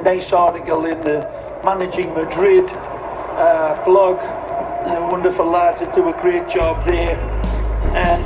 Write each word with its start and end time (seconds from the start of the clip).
Nice 0.00 0.32
article 0.32 0.86
in 0.86 1.00
the 1.02 1.20
Managing 1.64 2.12
Madrid 2.14 2.68
uh, 2.70 3.80
blog. 3.84 4.18
Uh, 4.18 5.08
wonderful 5.10 5.46
lads 5.46 5.80
that 5.80 5.94
do 5.94 6.08
a 6.08 6.12
great 6.20 6.48
job 6.48 6.84
there. 6.84 7.16
And 7.94 8.22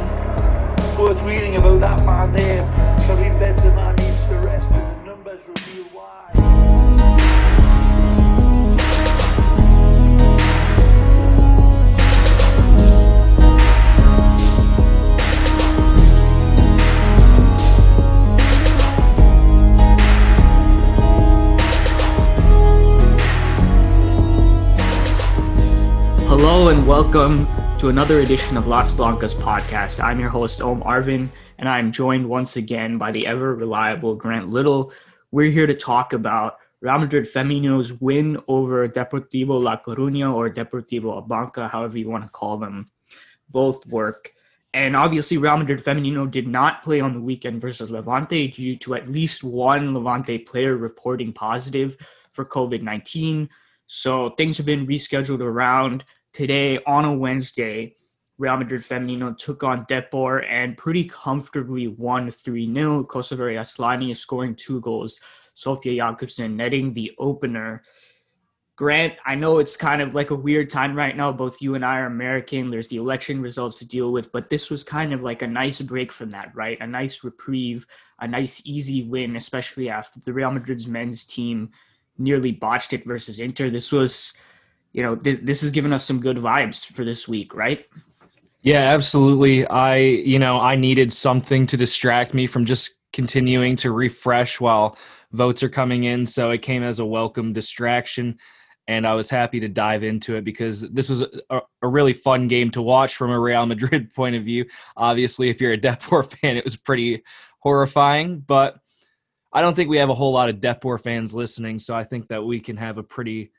worth 0.98 1.20
reading 1.22 1.56
about 1.56 1.80
that 1.80 2.04
man 2.06 2.32
there. 2.32 2.62
Karim 3.06 3.36
Benzema 3.36 3.96
needs 3.98 4.24
to 4.24 4.38
rest, 4.38 4.72
and 4.72 5.00
the 5.00 5.10
numbers 5.10 5.42
reveal 5.46 5.84
why. 5.92 6.65
Hello 26.48 26.68
and 26.68 26.86
welcome 26.86 27.44
to 27.80 27.88
another 27.88 28.20
edition 28.20 28.56
of 28.56 28.68
Las 28.68 28.92
Blancas 28.92 29.34
podcast. 29.34 30.00
I'm 30.00 30.20
your 30.20 30.28
host, 30.28 30.62
Om 30.62 30.80
Arvin, 30.82 31.28
and 31.58 31.68
I'm 31.68 31.90
joined 31.90 32.28
once 32.28 32.56
again 32.56 32.98
by 32.98 33.10
the 33.10 33.26
ever 33.26 33.56
reliable 33.56 34.14
Grant 34.14 34.48
Little. 34.50 34.92
We're 35.32 35.50
here 35.50 35.66
to 35.66 35.74
talk 35.74 36.12
about 36.12 36.58
Real 36.80 37.00
Madrid 37.00 37.24
Femenino's 37.24 37.94
win 37.94 38.38
over 38.46 38.86
Deportivo 38.86 39.60
La 39.60 39.76
Coruña 39.76 40.32
or 40.32 40.48
Deportivo 40.48 41.20
Abanca, 41.20 41.68
however 41.68 41.98
you 41.98 42.08
want 42.08 42.22
to 42.22 42.30
call 42.30 42.58
them. 42.58 42.86
Both 43.50 43.84
work. 43.88 44.32
And 44.72 44.94
obviously, 44.94 45.38
Real 45.38 45.56
Madrid 45.56 45.82
Femenino 45.82 46.30
did 46.30 46.46
not 46.46 46.84
play 46.84 47.00
on 47.00 47.12
the 47.12 47.20
weekend 47.20 47.60
versus 47.60 47.90
Levante 47.90 48.46
due 48.52 48.76
to 48.76 48.94
at 48.94 49.08
least 49.08 49.42
one 49.42 49.92
Levante 49.94 50.38
player 50.38 50.76
reporting 50.76 51.32
positive 51.32 51.96
for 52.30 52.44
COVID 52.44 52.82
19. 52.82 53.48
So 53.88 54.30
things 54.30 54.56
have 54.56 54.66
been 54.66 54.86
rescheduled 54.86 55.40
around. 55.40 56.04
Today, 56.36 56.78
on 56.86 57.06
a 57.06 57.14
Wednesday, 57.14 57.96
Real 58.36 58.58
Madrid 58.58 58.82
Femenino 58.82 59.38
took 59.38 59.64
on 59.64 59.86
Depor 59.86 60.44
and 60.46 60.76
pretty 60.76 61.04
comfortably 61.04 61.88
won 61.88 62.30
3 62.30 62.74
0. 62.74 63.04
Kosovare 63.04 63.58
Asllani 63.58 64.10
is 64.10 64.20
scoring 64.20 64.54
two 64.54 64.82
goals. 64.82 65.18
Sofia 65.54 65.96
Jakobsen 65.96 66.54
netting 66.54 66.92
the 66.92 67.10
opener. 67.18 67.82
Grant, 68.76 69.14
I 69.24 69.34
know 69.34 69.60
it's 69.60 69.78
kind 69.78 70.02
of 70.02 70.14
like 70.14 70.28
a 70.28 70.34
weird 70.34 70.68
time 70.68 70.94
right 70.94 71.16
now. 71.16 71.32
Both 71.32 71.62
you 71.62 71.74
and 71.74 71.82
I 71.82 72.00
are 72.00 72.06
American. 72.06 72.68
There's 72.68 72.88
the 72.88 72.98
election 72.98 73.40
results 73.40 73.78
to 73.78 73.88
deal 73.88 74.12
with, 74.12 74.30
but 74.30 74.50
this 74.50 74.70
was 74.70 74.84
kind 74.84 75.14
of 75.14 75.22
like 75.22 75.40
a 75.40 75.46
nice 75.46 75.80
break 75.80 76.12
from 76.12 76.28
that, 76.32 76.54
right? 76.54 76.76
A 76.82 76.86
nice 76.86 77.24
reprieve, 77.24 77.86
a 78.20 78.28
nice 78.28 78.60
easy 78.66 79.04
win, 79.04 79.36
especially 79.36 79.88
after 79.88 80.20
the 80.20 80.34
Real 80.34 80.50
Madrid's 80.50 80.86
men's 80.86 81.24
team 81.24 81.70
nearly 82.18 82.52
botched 82.52 82.92
it 82.92 83.06
versus 83.06 83.40
Inter. 83.40 83.70
This 83.70 83.90
was, 83.90 84.34
you 84.96 85.02
know, 85.02 85.14
th- 85.14 85.40
this 85.42 85.60
has 85.60 85.70
given 85.70 85.92
us 85.92 86.04
some 86.04 86.20
good 86.20 86.38
vibes 86.38 86.86
for 86.86 87.04
this 87.04 87.28
week, 87.28 87.54
right? 87.54 87.86
Yeah, 88.62 88.80
absolutely. 88.80 89.66
I, 89.66 89.98
you 89.98 90.38
know, 90.38 90.58
I 90.58 90.74
needed 90.74 91.12
something 91.12 91.66
to 91.66 91.76
distract 91.76 92.32
me 92.32 92.46
from 92.46 92.64
just 92.64 92.94
continuing 93.12 93.76
to 93.76 93.92
refresh 93.92 94.58
while 94.58 94.96
votes 95.32 95.62
are 95.62 95.68
coming 95.68 96.04
in. 96.04 96.24
So 96.24 96.50
it 96.50 96.62
came 96.62 96.82
as 96.82 96.98
a 96.98 97.04
welcome 97.04 97.52
distraction. 97.52 98.38
And 98.88 99.06
I 99.06 99.12
was 99.12 99.28
happy 99.28 99.60
to 99.60 99.68
dive 99.68 100.02
into 100.02 100.34
it 100.36 100.44
because 100.44 100.80
this 100.80 101.10
was 101.10 101.22
a, 101.50 101.60
a 101.82 101.88
really 101.88 102.14
fun 102.14 102.48
game 102.48 102.70
to 102.70 102.80
watch 102.80 103.16
from 103.16 103.30
a 103.30 103.38
Real 103.38 103.66
Madrid 103.66 104.14
point 104.14 104.34
of 104.34 104.44
view. 104.44 104.64
Obviously, 104.96 105.50
if 105.50 105.60
you're 105.60 105.74
a 105.74 105.78
Depor 105.78 106.24
fan, 106.40 106.56
it 106.56 106.64
was 106.64 106.76
pretty 106.76 107.22
horrifying, 107.58 108.38
but 108.38 108.78
I 109.52 109.60
don't 109.60 109.74
think 109.74 109.90
we 109.90 109.98
have 109.98 110.10
a 110.10 110.14
whole 110.14 110.32
lot 110.32 110.48
of 110.48 110.56
Depor 110.56 110.98
fans 110.98 111.34
listening. 111.34 111.80
So 111.80 111.94
I 111.94 112.04
think 112.04 112.28
that 112.28 112.42
we 112.42 112.60
can 112.60 112.78
have 112.78 112.96
a 112.96 113.02
pretty 113.02 113.52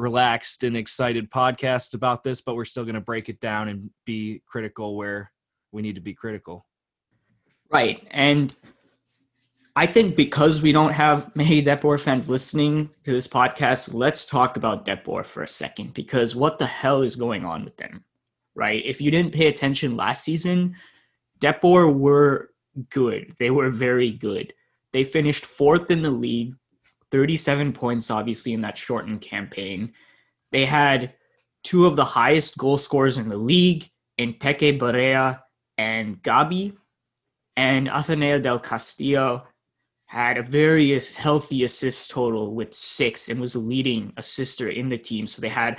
relaxed 0.00 0.64
and 0.64 0.76
excited 0.76 1.30
podcast 1.30 1.94
about 1.94 2.24
this, 2.24 2.40
but 2.40 2.56
we're 2.56 2.64
still 2.64 2.84
going 2.84 2.94
to 2.94 3.00
break 3.00 3.28
it 3.28 3.40
down 3.40 3.68
and 3.68 3.90
be 4.04 4.42
critical 4.46 4.96
where 4.96 5.30
we 5.72 5.82
need 5.82 5.94
to 5.94 6.00
be 6.00 6.14
critical. 6.14 6.66
Right. 7.70 8.06
And 8.10 8.54
I 9.76 9.86
think 9.86 10.16
because 10.16 10.62
we 10.62 10.72
don't 10.72 10.92
have 10.92 11.34
many 11.36 11.62
Depor 11.62 12.00
fans 12.00 12.28
listening 12.28 12.90
to 13.04 13.12
this 13.12 13.28
podcast, 13.28 13.94
let's 13.94 14.24
talk 14.24 14.56
about 14.56 14.84
Depor 14.84 15.24
for 15.24 15.42
a 15.42 15.48
second 15.48 15.94
because 15.94 16.34
what 16.34 16.58
the 16.58 16.66
hell 16.66 17.02
is 17.02 17.14
going 17.14 17.44
on 17.44 17.64
with 17.64 17.76
them? 17.76 18.04
Right? 18.56 18.82
If 18.84 19.00
you 19.00 19.10
didn't 19.10 19.32
pay 19.32 19.46
attention 19.46 19.96
last 19.96 20.24
season, 20.24 20.74
Depor 21.40 21.96
were 21.96 22.50
good. 22.88 23.34
They 23.38 23.50
were 23.50 23.70
very 23.70 24.10
good. 24.10 24.52
They 24.92 25.04
finished 25.04 25.46
fourth 25.46 25.90
in 25.90 26.02
the 26.02 26.10
league, 26.10 26.54
37 27.10 27.72
points, 27.72 28.10
obviously, 28.10 28.52
in 28.52 28.60
that 28.62 28.78
shortened 28.78 29.20
campaign. 29.20 29.92
They 30.52 30.64
had 30.64 31.14
two 31.62 31.86
of 31.86 31.96
the 31.96 32.04
highest 32.04 32.58
goal 32.58 32.78
scorers 32.78 33.18
in 33.18 33.28
the 33.28 33.36
league 33.36 33.90
in 34.18 34.34
Peque 34.34 34.78
Barea 34.78 35.40
and 35.78 36.22
Gabi. 36.22 36.76
And 37.56 37.88
Athenea 37.88 38.42
del 38.42 38.58
Castillo 38.58 39.46
had 40.06 40.38
a 40.38 40.42
very 40.42 40.98
healthy 41.16 41.64
assist 41.64 42.10
total 42.10 42.54
with 42.54 42.74
six 42.74 43.28
and 43.28 43.40
was 43.40 43.54
a 43.54 43.60
leading 43.60 44.12
assister 44.16 44.68
in 44.68 44.88
the 44.88 44.98
team. 44.98 45.26
So 45.26 45.40
they 45.40 45.48
had 45.48 45.78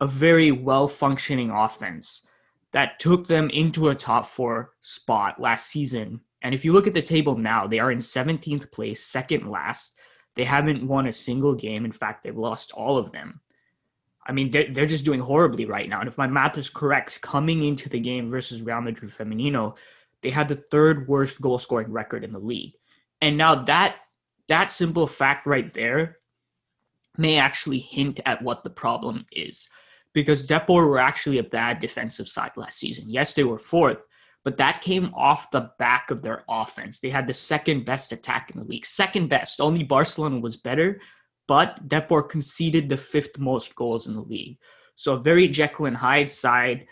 a 0.00 0.06
very 0.06 0.50
well 0.50 0.88
functioning 0.88 1.50
offense 1.50 2.26
that 2.72 2.98
took 3.00 3.26
them 3.26 3.50
into 3.50 3.88
a 3.88 3.94
top 3.94 4.26
four 4.26 4.72
spot 4.80 5.40
last 5.40 5.68
season. 5.68 6.20
And 6.42 6.54
if 6.54 6.64
you 6.64 6.72
look 6.72 6.86
at 6.86 6.94
the 6.94 7.02
table 7.02 7.36
now, 7.36 7.66
they 7.66 7.78
are 7.78 7.90
in 7.90 7.98
17th 7.98 8.70
place, 8.70 9.02
second 9.02 9.50
last. 9.50 9.96
They 10.40 10.46
haven't 10.46 10.88
won 10.88 11.06
a 11.06 11.12
single 11.12 11.54
game. 11.54 11.84
In 11.84 11.92
fact, 11.92 12.24
they've 12.24 12.34
lost 12.34 12.72
all 12.72 12.96
of 12.96 13.12
them. 13.12 13.42
I 14.26 14.32
mean, 14.32 14.50
they're, 14.50 14.72
they're 14.72 14.86
just 14.86 15.04
doing 15.04 15.20
horribly 15.20 15.66
right 15.66 15.86
now. 15.86 16.00
And 16.00 16.08
if 16.08 16.16
my 16.16 16.26
math 16.26 16.56
is 16.56 16.70
correct, 16.70 17.20
coming 17.20 17.62
into 17.62 17.90
the 17.90 18.00
game 18.00 18.30
versus 18.30 18.62
Real 18.62 18.80
Madrid 18.80 19.12
Femenino, 19.12 19.76
they 20.22 20.30
had 20.30 20.48
the 20.48 20.64
third 20.70 21.06
worst 21.08 21.42
goal 21.42 21.58
scoring 21.58 21.92
record 21.92 22.24
in 22.24 22.32
the 22.32 22.38
league. 22.38 22.72
And 23.20 23.36
now 23.36 23.54
that 23.64 23.96
that 24.48 24.70
simple 24.70 25.06
fact 25.06 25.46
right 25.46 25.74
there 25.74 26.16
may 27.18 27.36
actually 27.36 27.80
hint 27.80 28.18
at 28.24 28.40
what 28.40 28.64
the 28.64 28.70
problem 28.70 29.26
is. 29.32 29.68
Because 30.14 30.46
Depor 30.46 30.86
were 30.86 30.98
actually 30.98 31.36
a 31.36 31.42
bad 31.42 31.80
defensive 31.80 32.30
side 32.30 32.52
last 32.56 32.78
season. 32.78 33.10
Yes, 33.10 33.34
they 33.34 33.44
were 33.44 33.58
fourth, 33.58 33.98
but 34.44 34.56
that 34.56 34.80
came 34.80 35.12
off 35.14 35.50
the 35.50 35.70
back 35.78 36.10
of 36.10 36.22
their 36.22 36.44
offense. 36.48 37.00
They 37.00 37.10
had 37.10 37.26
the 37.26 37.34
second 37.34 37.84
best 37.84 38.12
attack 38.12 38.50
in 38.54 38.60
the 38.60 38.66
league. 38.66 38.86
Second 38.86 39.28
best. 39.28 39.60
Only 39.60 39.84
Barcelona 39.84 40.40
was 40.40 40.56
better, 40.56 41.00
but 41.46 41.88
Depor 41.88 42.28
conceded 42.28 42.88
the 42.88 42.96
fifth 42.96 43.38
most 43.38 43.74
goals 43.74 44.06
in 44.06 44.14
the 44.14 44.22
league. 44.22 44.58
So 44.94 45.14
a 45.14 45.20
very 45.20 45.48
Jekyll 45.48 45.86
and 45.86 45.96
Hyde 45.96 46.30
side, 46.30 46.86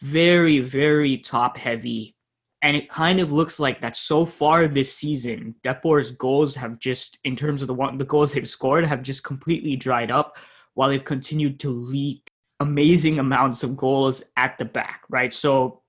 very, 0.00 0.60
very 0.60 1.18
top 1.18 1.56
heavy 1.56 2.16
and 2.62 2.76
it 2.76 2.88
kind 2.88 3.20
of 3.20 3.32
looks 3.32 3.58
like 3.58 3.80
that 3.80 3.96
so 3.96 4.26
far 4.26 4.68
this 4.68 4.94
season, 4.94 5.54
Depor's 5.64 6.10
goals 6.10 6.54
have 6.54 6.78
just, 6.78 7.18
in 7.24 7.34
terms 7.34 7.62
of 7.62 7.68
the 7.68 7.74
one 7.74 7.96
the 7.96 8.04
goals 8.04 8.32
they've 8.32 8.48
scored, 8.48 8.84
have 8.84 9.02
just 9.02 9.24
completely 9.24 9.76
dried 9.76 10.10
up, 10.10 10.36
while 10.74 10.90
they've 10.90 11.04
continued 11.04 11.58
to 11.60 11.70
leak 11.70 12.30
amazing 12.60 13.18
amounts 13.18 13.62
of 13.62 13.76
goals 13.76 14.22
at 14.36 14.58
the 14.58 14.66
back. 14.66 15.02
Right, 15.08 15.32
so 15.32 15.79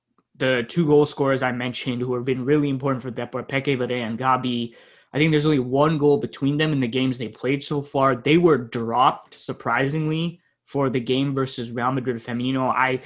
the 0.41 0.65
two 0.67 0.85
goal 0.85 1.05
scorers 1.05 1.43
I 1.43 1.51
mentioned, 1.51 2.01
who 2.01 2.15
have 2.15 2.25
been 2.25 2.43
really 2.43 2.69
important 2.69 3.03
for 3.03 3.11
Depor, 3.11 3.47
Peque 3.47 3.77
Barea 3.77 4.01
and 4.01 4.19
Gabi. 4.19 4.73
I 5.13 5.17
think 5.17 5.31
there's 5.31 5.45
only 5.45 5.59
one 5.59 5.97
goal 5.97 6.17
between 6.17 6.57
them 6.57 6.71
in 6.71 6.79
the 6.79 6.87
games 6.87 7.17
they 7.17 7.27
played 7.27 7.63
so 7.63 7.81
far. 7.81 8.15
They 8.15 8.37
were 8.37 8.57
dropped 8.57 9.35
surprisingly 9.35 10.41
for 10.65 10.89
the 10.89 10.99
game 10.99 11.35
versus 11.35 11.69
Real 11.69 11.91
Madrid 11.91 12.17
Femenino. 12.17 12.69
I 12.69 13.01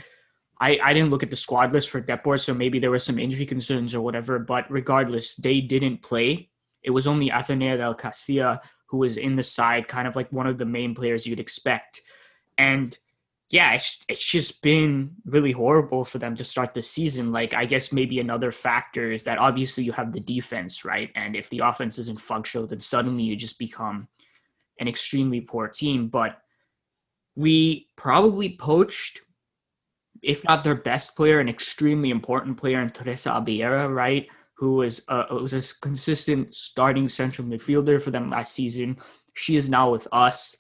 I, 0.62 0.80
I 0.82 0.94
didn't 0.94 1.10
look 1.10 1.24
at 1.24 1.30
the 1.30 1.36
squad 1.36 1.74
list 1.74 1.90
for 1.90 2.02
Depor, 2.02 2.40
so 2.40 2.54
maybe 2.54 2.80
there 2.80 2.92
were 2.92 3.00
some 3.00 3.20
injury 3.20 3.46
concerns 3.46 3.94
or 3.94 4.00
whatever. 4.00 4.40
But 4.40 4.72
regardless, 4.72 5.36
they 5.36 5.60
didn't 5.60 6.02
play. 6.02 6.50
It 6.82 6.92
was 6.92 7.08
only 7.08 7.30
Athenea 7.30 7.78
del 7.78 7.96
Castillo 7.96 8.60
who 8.88 8.98
was 8.98 9.18
in 9.18 9.36
the 9.36 9.44
side, 9.44 9.90
kind 9.90 10.08
of 10.08 10.16
like 10.16 10.32
one 10.32 10.48
of 10.48 10.58
the 10.58 10.66
main 10.66 10.96
players 10.96 11.28
you'd 11.28 11.40
expect. 11.40 12.02
And 12.58 12.98
yeah, 13.50 13.74
it's, 13.74 14.04
it's 14.10 14.26
just 14.26 14.62
been 14.64 15.12
really 15.26 15.52
horrible 15.52 16.04
for 16.04 16.18
them 16.18 16.36
to 16.36 16.44
start 16.44 16.74
the 16.74 16.82
season. 16.82 17.32
Like, 17.32 17.54
I 17.54 17.66
guess 17.66 17.92
maybe 17.92 18.20
another 18.20 18.52
factor 18.52 19.12
is 19.12 19.24
that 19.24 19.38
obviously 19.38 19.84
you 19.84 19.92
have 19.92 20.12
the 20.12 20.20
defense, 20.20 20.84
right? 20.84 21.12
And 21.16 21.36
if 21.36 21.50
the 21.50 21.60
offense 21.60 22.00
isn't 22.00 22.20
functional, 22.20 22.68
then 22.68 22.80
suddenly 22.80 23.24
you 23.24 23.36
just 23.36 23.60
become 23.60 24.08
an 24.80 24.88
extremely 24.88 25.42
poor 25.42 25.68
team. 25.68 26.08
But 26.08 26.38
we 27.36 27.90
probably 27.96 28.58
poached 28.58 29.22
if 30.26 30.44
not 30.44 30.64
their 30.64 30.76
best 30.76 31.16
player, 31.16 31.40
an 31.40 31.48
extremely 31.48 32.10
important 32.10 32.58
player 32.58 32.82
in 32.82 32.90
Teresa 32.90 33.30
Abelleira, 33.30 33.94
right? 33.94 34.28
Who 34.58 34.76
was 34.76 35.02
uh, 35.08 35.26
was 35.30 35.54
a 35.54 35.80
consistent 35.82 36.56
starting 36.56 37.10
central 37.10 37.48
midfielder 37.48 38.02
for 38.02 38.12
them 38.12 38.28
last 38.28 38.54
season. 38.54 38.98
She 39.36 39.56
is 39.56 39.70
now 39.70 39.92
with 39.92 40.08
us. 40.12 40.56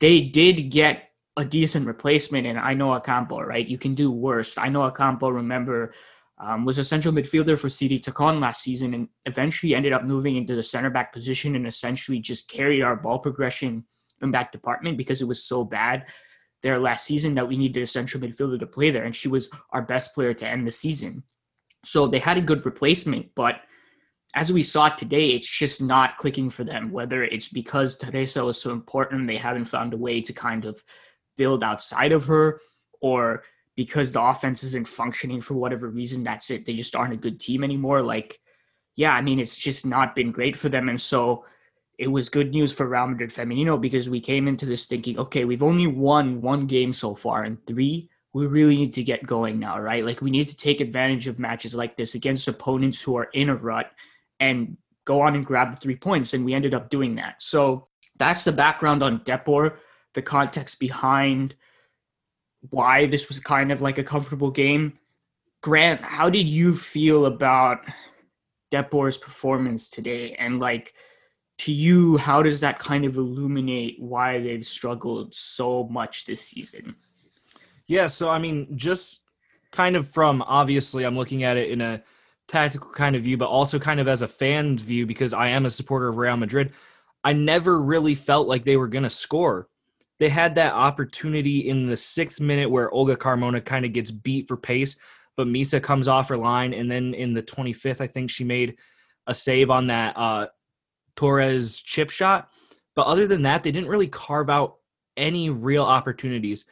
They 0.00 0.20
did 0.22 0.70
get 0.70 1.10
a 1.36 1.44
decent 1.44 1.86
replacement 1.86 2.46
and 2.46 2.58
in 2.58 2.64
Ainhoa 2.64 3.02
Campo, 3.02 3.40
right? 3.40 3.66
You 3.66 3.78
can 3.78 3.94
do 3.94 4.10
worse. 4.10 4.54
Ainhoa 4.54 4.94
Campo, 4.94 5.28
remember, 5.28 5.92
um, 6.38 6.64
was 6.64 6.78
a 6.78 6.84
central 6.84 7.14
midfielder 7.14 7.58
for 7.58 7.68
CD 7.68 7.98
Tacón 7.98 8.40
last 8.40 8.62
season 8.62 8.94
and 8.94 9.08
eventually 9.26 9.74
ended 9.74 9.92
up 9.92 10.04
moving 10.04 10.36
into 10.36 10.54
the 10.54 10.62
center 10.62 10.90
back 10.90 11.12
position 11.12 11.56
and 11.56 11.66
essentially 11.66 12.18
just 12.18 12.48
carried 12.48 12.82
our 12.82 12.96
ball 12.96 13.18
progression 13.18 13.84
in 14.22 14.30
that 14.32 14.52
department 14.52 14.96
because 14.96 15.22
it 15.22 15.28
was 15.28 15.44
so 15.44 15.64
bad 15.64 16.06
there 16.62 16.78
last 16.78 17.04
season 17.04 17.34
that 17.34 17.46
we 17.46 17.56
needed 17.56 17.82
a 17.82 17.86
central 17.86 18.22
midfielder 18.22 18.58
to 18.58 18.66
play 18.66 18.90
there. 18.90 19.04
And 19.04 19.14
she 19.14 19.28
was 19.28 19.50
our 19.70 19.82
best 19.82 20.14
player 20.14 20.34
to 20.34 20.48
end 20.48 20.66
the 20.66 20.72
season. 20.72 21.22
So 21.84 22.06
they 22.06 22.18
had 22.18 22.38
a 22.38 22.42
good 22.42 22.64
replacement, 22.64 23.26
but 23.34 23.60
as 24.34 24.52
we 24.52 24.62
saw 24.62 24.88
today, 24.88 25.28
it's 25.28 25.48
just 25.48 25.80
not 25.80 26.16
clicking 26.16 26.50
for 26.50 26.64
them. 26.64 26.90
Whether 26.90 27.22
it's 27.22 27.48
because 27.48 27.96
Teresa 27.96 28.44
was 28.44 28.60
so 28.60 28.72
important, 28.72 29.28
they 29.28 29.36
haven't 29.36 29.66
found 29.66 29.94
a 29.94 29.98
way 29.98 30.20
to 30.22 30.32
kind 30.32 30.64
of 30.64 30.82
build 31.36 31.62
outside 31.62 32.12
of 32.12 32.24
her, 32.26 32.60
or 33.00 33.42
because 33.76 34.12
the 34.12 34.22
offense 34.22 34.62
isn't 34.62 34.86
functioning 34.86 35.40
for 35.40 35.54
whatever 35.54 35.88
reason, 35.88 36.22
that's 36.22 36.50
it. 36.50 36.64
They 36.64 36.74
just 36.74 36.94
aren't 36.94 37.14
a 37.14 37.18
good 37.18 37.40
team 37.40 37.64
anymore. 37.64 38.02
Like, 38.02 38.40
yeah, 38.96 39.12
I 39.12 39.20
mean, 39.20 39.40
it's 39.40 39.58
just 39.58 39.84
not 39.84 40.14
been 40.14 40.30
great 40.30 40.56
for 40.56 40.68
them. 40.68 40.88
And 40.88 41.00
so 41.00 41.44
it 41.98 42.08
was 42.08 42.28
good 42.28 42.50
news 42.50 42.72
for 42.72 42.88
Real 42.88 43.08
Madrid 43.08 43.30
Femenino 43.30 43.80
because 43.80 44.08
we 44.08 44.20
came 44.20 44.48
into 44.48 44.66
this 44.66 44.86
thinking, 44.86 45.18
okay, 45.18 45.44
we've 45.44 45.62
only 45.62 45.86
won 45.86 46.40
one 46.40 46.66
game 46.66 46.92
so 46.92 47.14
far 47.14 47.42
and 47.42 47.58
three. 47.66 48.08
We 48.32 48.46
really 48.46 48.76
need 48.76 48.94
to 48.94 49.02
get 49.02 49.26
going 49.26 49.58
now, 49.60 49.78
right? 49.78 50.04
Like, 50.04 50.20
we 50.20 50.30
need 50.30 50.48
to 50.48 50.56
take 50.56 50.80
advantage 50.80 51.26
of 51.28 51.38
matches 51.38 51.74
like 51.74 51.96
this 51.96 52.14
against 52.14 52.48
opponents 52.48 53.00
who 53.00 53.16
are 53.16 53.28
in 53.32 53.48
a 53.48 53.54
rut 53.56 53.90
and 54.40 54.76
go 55.04 55.20
on 55.20 55.34
and 55.34 55.46
grab 55.46 55.72
the 55.72 55.76
three 55.76 55.96
points. 55.96 56.34
And 56.34 56.44
we 56.44 56.54
ended 56.54 56.74
up 56.74 56.90
doing 56.90 57.16
that. 57.16 57.36
So 57.42 57.88
that's 58.18 58.44
the 58.44 58.52
background 58.52 59.02
on 59.02 59.20
Depor, 59.20 59.76
the 60.14 60.22
context 60.22 60.80
behind 60.80 61.54
why 62.70 63.06
this 63.06 63.28
was 63.28 63.38
kind 63.40 63.70
of 63.70 63.82
like 63.82 63.98
a 63.98 64.04
comfortable 64.04 64.50
game. 64.50 64.98
Grant, 65.62 66.02
how 66.02 66.30
did 66.30 66.48
you 66.48 66.76
feel 66.76 67.26
about 67.26 67.80
Depor's 68.70 69.18
performance 69.18 69.88
today? 69.88 70.34
And 70.38 70.60
like 70.60 70.94
to 71.58 71.72
you, 71.72 72.16
how 72.16 72.42
does 72.42 72.60
that 72.60 72.78
kind 72.78 73.04
of 73.04 73.16
illuminate 73.16 73.96
why 73.98 74.40
they've 74.40 74.64
struggled 74.64 75.34
so 75.34 75.84
much 75.84 76.24
this 76.24 76.40
season? 76.40 76.94
Yeah, 77.86 78.06
so 78.06 78.30
I 78.30 78.38
mean, 78.38 78.76
just 78.76 79.20
kind 79.72 79.96
of 79.96 80.08
from 80.08 80.42
obviously, 80.42 81.04
I'm 81.04 81.16
looking 81.16 81.44
at 81.44 81.56
it 81.56 81.70
in 81.70 81.80
a 81.80 82.02
tactical 82.48 82.90
kind 82.90 83.16
of 83.16 83.22
view, 83.22 83.36
but 83.36 83.48
also 83.48 83.78
kind 83.78 84.00
of 84.00 84.08
as 84.08 84.22
a 84.22 84.28
fan 84.28 84.78
view 84.78 85.06
because 85.06 85.32
I 85.32 85.48
am 85.48 85.66
a 85.66 85.70
supporter 85.70 86.08
of 86.08 86.16
Real 86.16 86.36
Madrid. 86.36 86.72
I 87.22 87.32
never 87.32 87.80
really 87.80 88.14
felt 88.14 88.48
like 88.48 88.64
they 88.64 88.76
were 88.76 88.88
going 88.88 89.04
to 89.04 89.10
score 89.10 89.68
they 90.18 90.28
had 90.28 90.54
that 90.54 90.72
opportunity 90.72 91.68
in 91.68 91.86
the 91.86 91.96
sixth 91.96 92.40
minute 92.40 92.70
where 92.70 92.90
Olga 92.90 93.16
Carmona 93.16 93.64
kind 93.64 93.84
of 93.84 93.92
gets 93.92 94.10
beat 94.10 94.46
for 94.46 94.56
pace, 94.56 94.96
but 95.36 95.46
Misa 95.46 95.82
comes 95.82 96.06
off 96.06 96.28
her 96.28 96.36
line. 96.36 96.72
And 96.72 96.90
then 96.90 97.14
in 97.14 97.34
the 97.34 97.42
25th, 97.42 98.00
I 98.00 98.06
think 98.06 98.30
she 98.30 98.44
made 98.44 98.76
a 99.26 99.34
save 99.34 99.70
on 99.70 99.88
that 99.88 100.16
uh, 100.16 100.46
Torres 101.16 101.80
chip 101.80 102.10
shot. 102.10 102.50
But 102.94 103.06
other 103.06 103.26
than 103.26 103.42
that, 103.42 103.64
they 103.64 103.72
didn't 103.72 103.90
really 103.90 104.06
carve 104.06 104.48
out 104.48 104.76
any 105.16 105.50
real 105.50 105.84
opportunities. 105.84 106.64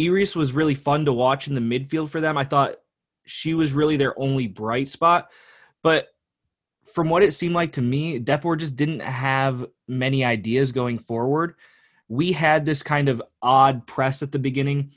Iris 0.00 0.36
was 0.36 0.52
really 0.52 0.74
fun 0.74 1.04
to 1.06 1.12
watch 1.12 1.48
in 1.48 1.54
the 1.54 1.60
midfield 1.60 2.08
for 2.08 2.20
them. 2.20 2.38
I 2.38 2.44
thought 2.44 2.76
she 3.26 3.54
was 3.54 3.72
really 3.72 3.96
their 3.96 4.18
only 4.18 4.46
bright 4.46 4.88
spot. 4.88 5.30
But 5.82 6.08
from 6.94 7.08
what 7.08 7.22
it 7.22 7.34
seemed 7.34 7.54
like 7.54 7.72
to 7.72 7.82
me, 7.82 8.20
Depor 8.20 8.58
just 8.58 8.76
didn't 8.76 9.00
have 9.00 9.66
many 9.88 10.24
ideas 10.24 10.72
going 10.72 10.98
forward 10.98 11.54
we 12.10 12.32
had 12.32 12.64
this 12.64 12.82
kind 12.82 13.08
of 13.08 13.22
odd 13.40 13.86
press 13.86 14.20
at 14.20 14.32
the 14.32 14.38
beginning 14.38 14.90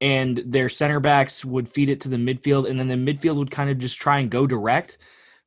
and 0.00 0.40
their 0.46 0.68
center 0.68 1.00
backs 1.00 1.44
would 1.44 1.68
feed 1.68 1.88
it 1.88 2.00
to 2.00 2.08
the 2.08 2.16
midfield 2.16 2.70
and 2.70 2.78
then 2.78 2.86
the 2.86 2.94
midfield 2.94 3.36
would 3.36 3.50
kind 3.50 3.68
of 3.68 3.78
just 3.78 4.00
try 4.00 4.20
and 4.20 4.30
go 4.30 4.46
direct. 4.46 4.96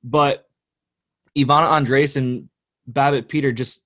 But 0.03 0.49
ivana 1.35 1.69
andres 1.69 2.17
and 2.17 2.49
babett 2.91 3.29
peter 3.29 3.51
just 3.51 3.81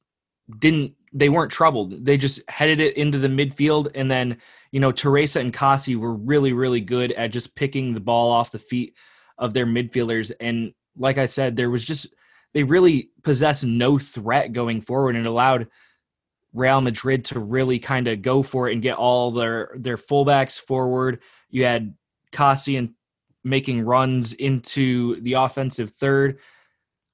didn't 0.60 0.94
they 1.14 1.30
weren't 1.30 1.52
troubled. 1.52 2.06
They 2.06 2.18
just 2.18 2.40
headed 2.50 2.80
it 2.80 2.96
into 2.98 3.20
the 3.20 3.28
midfield 3.28 3.92
and 3.94 4.10
then 4.10 4.38
you 4.72 4.80
know 4.80 4.92
teresa 4.92 5.40
and 5.40 5.54
kaci 5.54 5.96
were 5.96 6.16
really 6.16 6.54
really 6.54 6.82
good 6.82 7.12
at 7.12 7.32
just 7.32 7.56
picking 7.56 7.94
the 7.94 8.00
ball 8.00 8.32
off 8.32 8.52
the 8.52 8.60
feet 8.60 8.96
of 9.38 9.54
their 9.54 9.68
midfielders. 9.68 10.32
And 10.40 10.74
like 10.98 11.20
i 11.20 11.28
said 11.28 11.56
there 11.56 11.70
was 11.70 11.86
just 11.86 12.16
they 12.54 12.64
really 12.64 13.12
possessed 13.22 13.64
no 13.64 14.00
threat 14.00 14.54
going 14.54 14.82
forward 14.82 15.16
and 15.16 15.28
allowed 15.28 15.68
Real 16.54 16.82
Madrid 16.82 17.26
to 17.26 17.40
really 17.40 17.80
kind 17.80 18.08
of 18.08 18.22
go 18.22 18.44
for 18.44 18.70
it 18.70 18.74
and 18.74 18.82
get 18.82 18.98
all 18.98 19.32
their 19.32 19.72
their 19.76 19.98
fullbacks 19.98 20.60
forward. 20.60 21.22
You 21.50 21.66
had 21.66 21.94
Cassian 22.32 22.96
making 23.44 23.82
runs 23.82 24.34
into 24.34 25.22
the 25.22 25.34
offensive 25.34 25.92
third. 25.92 26.40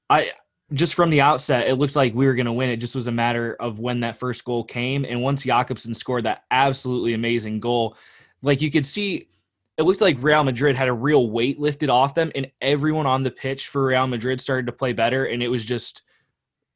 I 0.10 0.31
just 0.74 0.95
from 0.95 1.10
the 1.10 1.22
outset, 1.22 1.68
it 1.68 1.75
looked 1.75 1.95
like 1.95 2.13
we 2.13 2.25
were 2.25 2.36
going 2.36 2.45
to 2.45 2.51
win. 2.51 2.69
It 2.69 2.78
just 2.78 2.95
was 2.95 3.07
a 3.07 3.12
matter 3.12 3.56
of 3.60 3.80
when 3.80 4.01
that 4.01 4.18
first 4.18 4.44
goal 4.44 4.63
came. 4.63 5.06
And 5.06 5.22
once 5.22 5.44
Jakobsen 5.44 5.94
scored 5.94 6.24
that 6.24 6.44
absolutely 6.51 7.13
amazing 7.13 7.60
goal, 7.62 7.95
like 8.42 8.62
you 8.62 8.69
could 8.69 8.86
see, 8.86 9.30
it 9.78 9.83
looked 9.83 10.01
like 10.01 10.18
Real 10.19 10.44
Madrid 10.44 10.75
had 10.75 10.90
a 10.90 10.94
real 10.94 11.30
weight 11.30 11.60
lifted 11.60 11.90
off 11.90 12.16
them, 12.16 12.31
and 12.36 12.51
everyone 12.60 13.06
on 13.06 13.24
the 13.24 13.31
pitch 13.31 13.69
for 13.69 13.86
Real 13.86 14.07
Madrid 14.07 14.42
started 14.42 14.66
to 14.66 14.74
play 14.74 14.92
better. 14.92 15.25
And 15.25 15.42
it 15.42 15.48
was 15.48 15.63
just, 15.63 16.01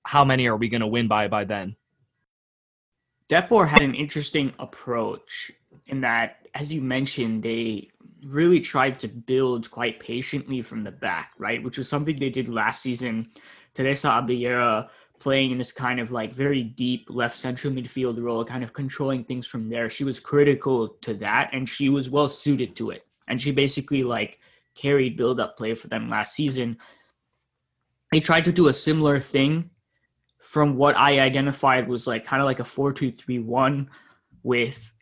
how 0.05 0.23
many 0.23 0.47
are 0.47 0.55
we 0.55 0.69
going 0.69 0.81
to 0.81 0.87
win 0.87 1.07
by 1.07 1.27
by 1.27 1.43
then? 1.43 1.75
Depor 3.31 3.65
had 3.65 3.81
an 3.81 3.95
interesting 3.95 4.51
approach 4.59 5.53
in 5.87 6.01
that, 6.01 6.49
as 6.53 6.73
you 6.73 6.81
mentioned, 6.81 7.41
they 7.41 7.87
really 8.25 8.59
tried 8.59 8.99
to 8.99 9.07
build 9.07 9.71
quite 9.71 10.01
patiently 10.01 10.61
from 10.61 10.83
the 10.83 10.91
back, 10.91 11.31
right? 11.37 11.63
Which 11.63 11.77
was 11.77 11.87
something 11.87 12.19
they 12.19 12.29
did 12.29 12.49
last 12.49 12.81
season. 12.81 13.29
Teresa 13.73 14.09
Abelleira 14.09 14.89
playing 15.19 15.51
in 15.51 15.57
this 15.57 15.71
kind 15.71 16.01
of 16.01 16.11
like 16.11 16.33
very 16.33 16.61
deep 16.61 17.07
left 17.09 17.37
central 17.37 17.71
midfield 17.71 18.21
role, 18.21 18.43
kind 18.43 18.65
of 18.65 18.73
controlling 18.73 19.23
things 19.23 19.47
from 19.47 19.69
there. 19.69 19.89
She 19.89 20.03
was 20.03 20.19
critical 20.19 20.89
to 21.01 21.13
that 21.13 21.51
and 21.53 21.69
she 21.69 21.87
was 21.87 22.09
well 22.09 22.27
suited 22.27 22.75
to 22.75 22.89
it. 22.89 23.03
And 23.29 23.41
she 23.41 23.51
basically 23.51 24.03
like 24.03 24.39
carried 24.75 25.15
build 25.15 25.39
up 25.39 25.57
play 25.57 25.73
for 25.73 25.87
them 25.87 26.09
last 26.09 26.35
season. 26.35 26.77
They 28.11 28.19
tried 28.19 28.43
to 28.43 28.51
do 28.51 28.67
a 28.67 28.73
similar 28.73 29.21
thing 29.21 29.69
from 30.51 30.75
what 30.75 30.97
I 30.97 31.21
identified 31.21 31.87
was 31.87 32.07
like 32.07 32.25
kind 32.25 32.41
of 32.41 32.45
like 32.45 32.59
a 32.59 32.63
4-2-3-1 32.63 33.87
with 34.43 34.93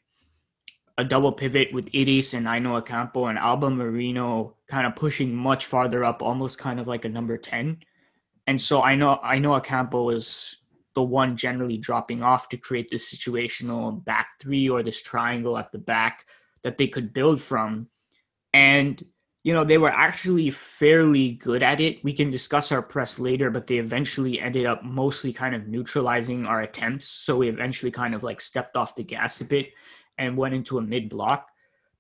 a 1.00 1.04
double 1.04 1.32
pivot 1.32 1.74
with 1.74 1.90
Iris 1.92 2.36
and 2.36 2.46
Ainhoa 2.46 2.86
Campo 2.86 3.26
and 3.26 3.40
Alba 3.40 3.72
Merino 3.72 4.54
kind 4.68 4.86
of 4.86 4.96
pushing 4.96 5.36
much 5.36 5.66
farther 5.66 6.06
up, 6.06 6.22
almost 6.22 6.60
kind 6.60 6.80
of 6.80 6.86
like 6.86 7.04
a 7.04 7.10
number 7.10 7.36
10. 7.36 7.80
And 8.46 8.62
so 8.62 8.84
I 8.84 8.94
know 8.94 9.20
Ainhoa 9.26 9.64
Campo 9.64 10.04
was 10.04 10.58
the 10.94 11.02
one 11.02 11.36
generally 11.36 11.78
dropping 11.78 12.22
off 12.22 12.48
to 12.50 12.58
create 12.58 12.92
this 12.92 13.12
situational 13.12 14.06
back 14.06 14.40
three 14.40 14.70
or 14.70 14.84
this 14.84 15.02
triangle 15.02 15.58
at 15.58 15.72
the 15.72 15.80
back 15.80 16.28
that 16.62 16.78
they 16.78 16.88
could 16.88 17.12
build 17.12 17.42
from. 17.42 17.88
And 18.54 19.04
you 19.44 19.54
know, 19.54 19.64
they 19.64 19.78
were 19.78 19.92
actually 19.92 20.50
fairly 20.50 21.32
good 21.32 21.64
at 21.64 21.80
it. 21.80 22.04
We 22.04 22.14
can 22.14 22.30
discuss 22.30 22.72
our 22.72 22.82
press 22.82 23.20
later, 23.20 23.50
but 23.50 23.68
they 23.68 23.78
eventually 23.78 24.40
ended 24.40 24.66
up 24.66 24.84
mostly 24.84 25.32
kind 25.32 25.56
of 25.56 25.68
neutralizing 25.68 26.46
our 26.46 26.62
attempts. 26.62 27.08
So 27.08 27.38
we 27.38 27.50
eventually 27.50 27.92
kind 27.92 28.14
of 28.14 28.22
like 28.22 28.42
stepped 28.42 28.76
off 28.76 28.96
the 28.96 29.04
gas 29.04 29.40
a 29.40 29.46
bit 29.46 29.70
and 30.18 30.36
went 30.36 30.56
into 30.56 30.78
a 30.78 30.82
mid 30.82 31.10
block. 31.10 31.52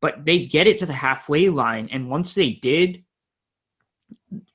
But 0.01 0.25
they 0.25 0.45
get 0.45 0.67
it 0.67 0.79
to 0.79 0.85
the 0.85 0.93
halfway 0.93 1.49
line. 1.49 1.89
And 1.91 2.09
once 2.09 2.35
they 2.35 2.51
did, 2.51 3.03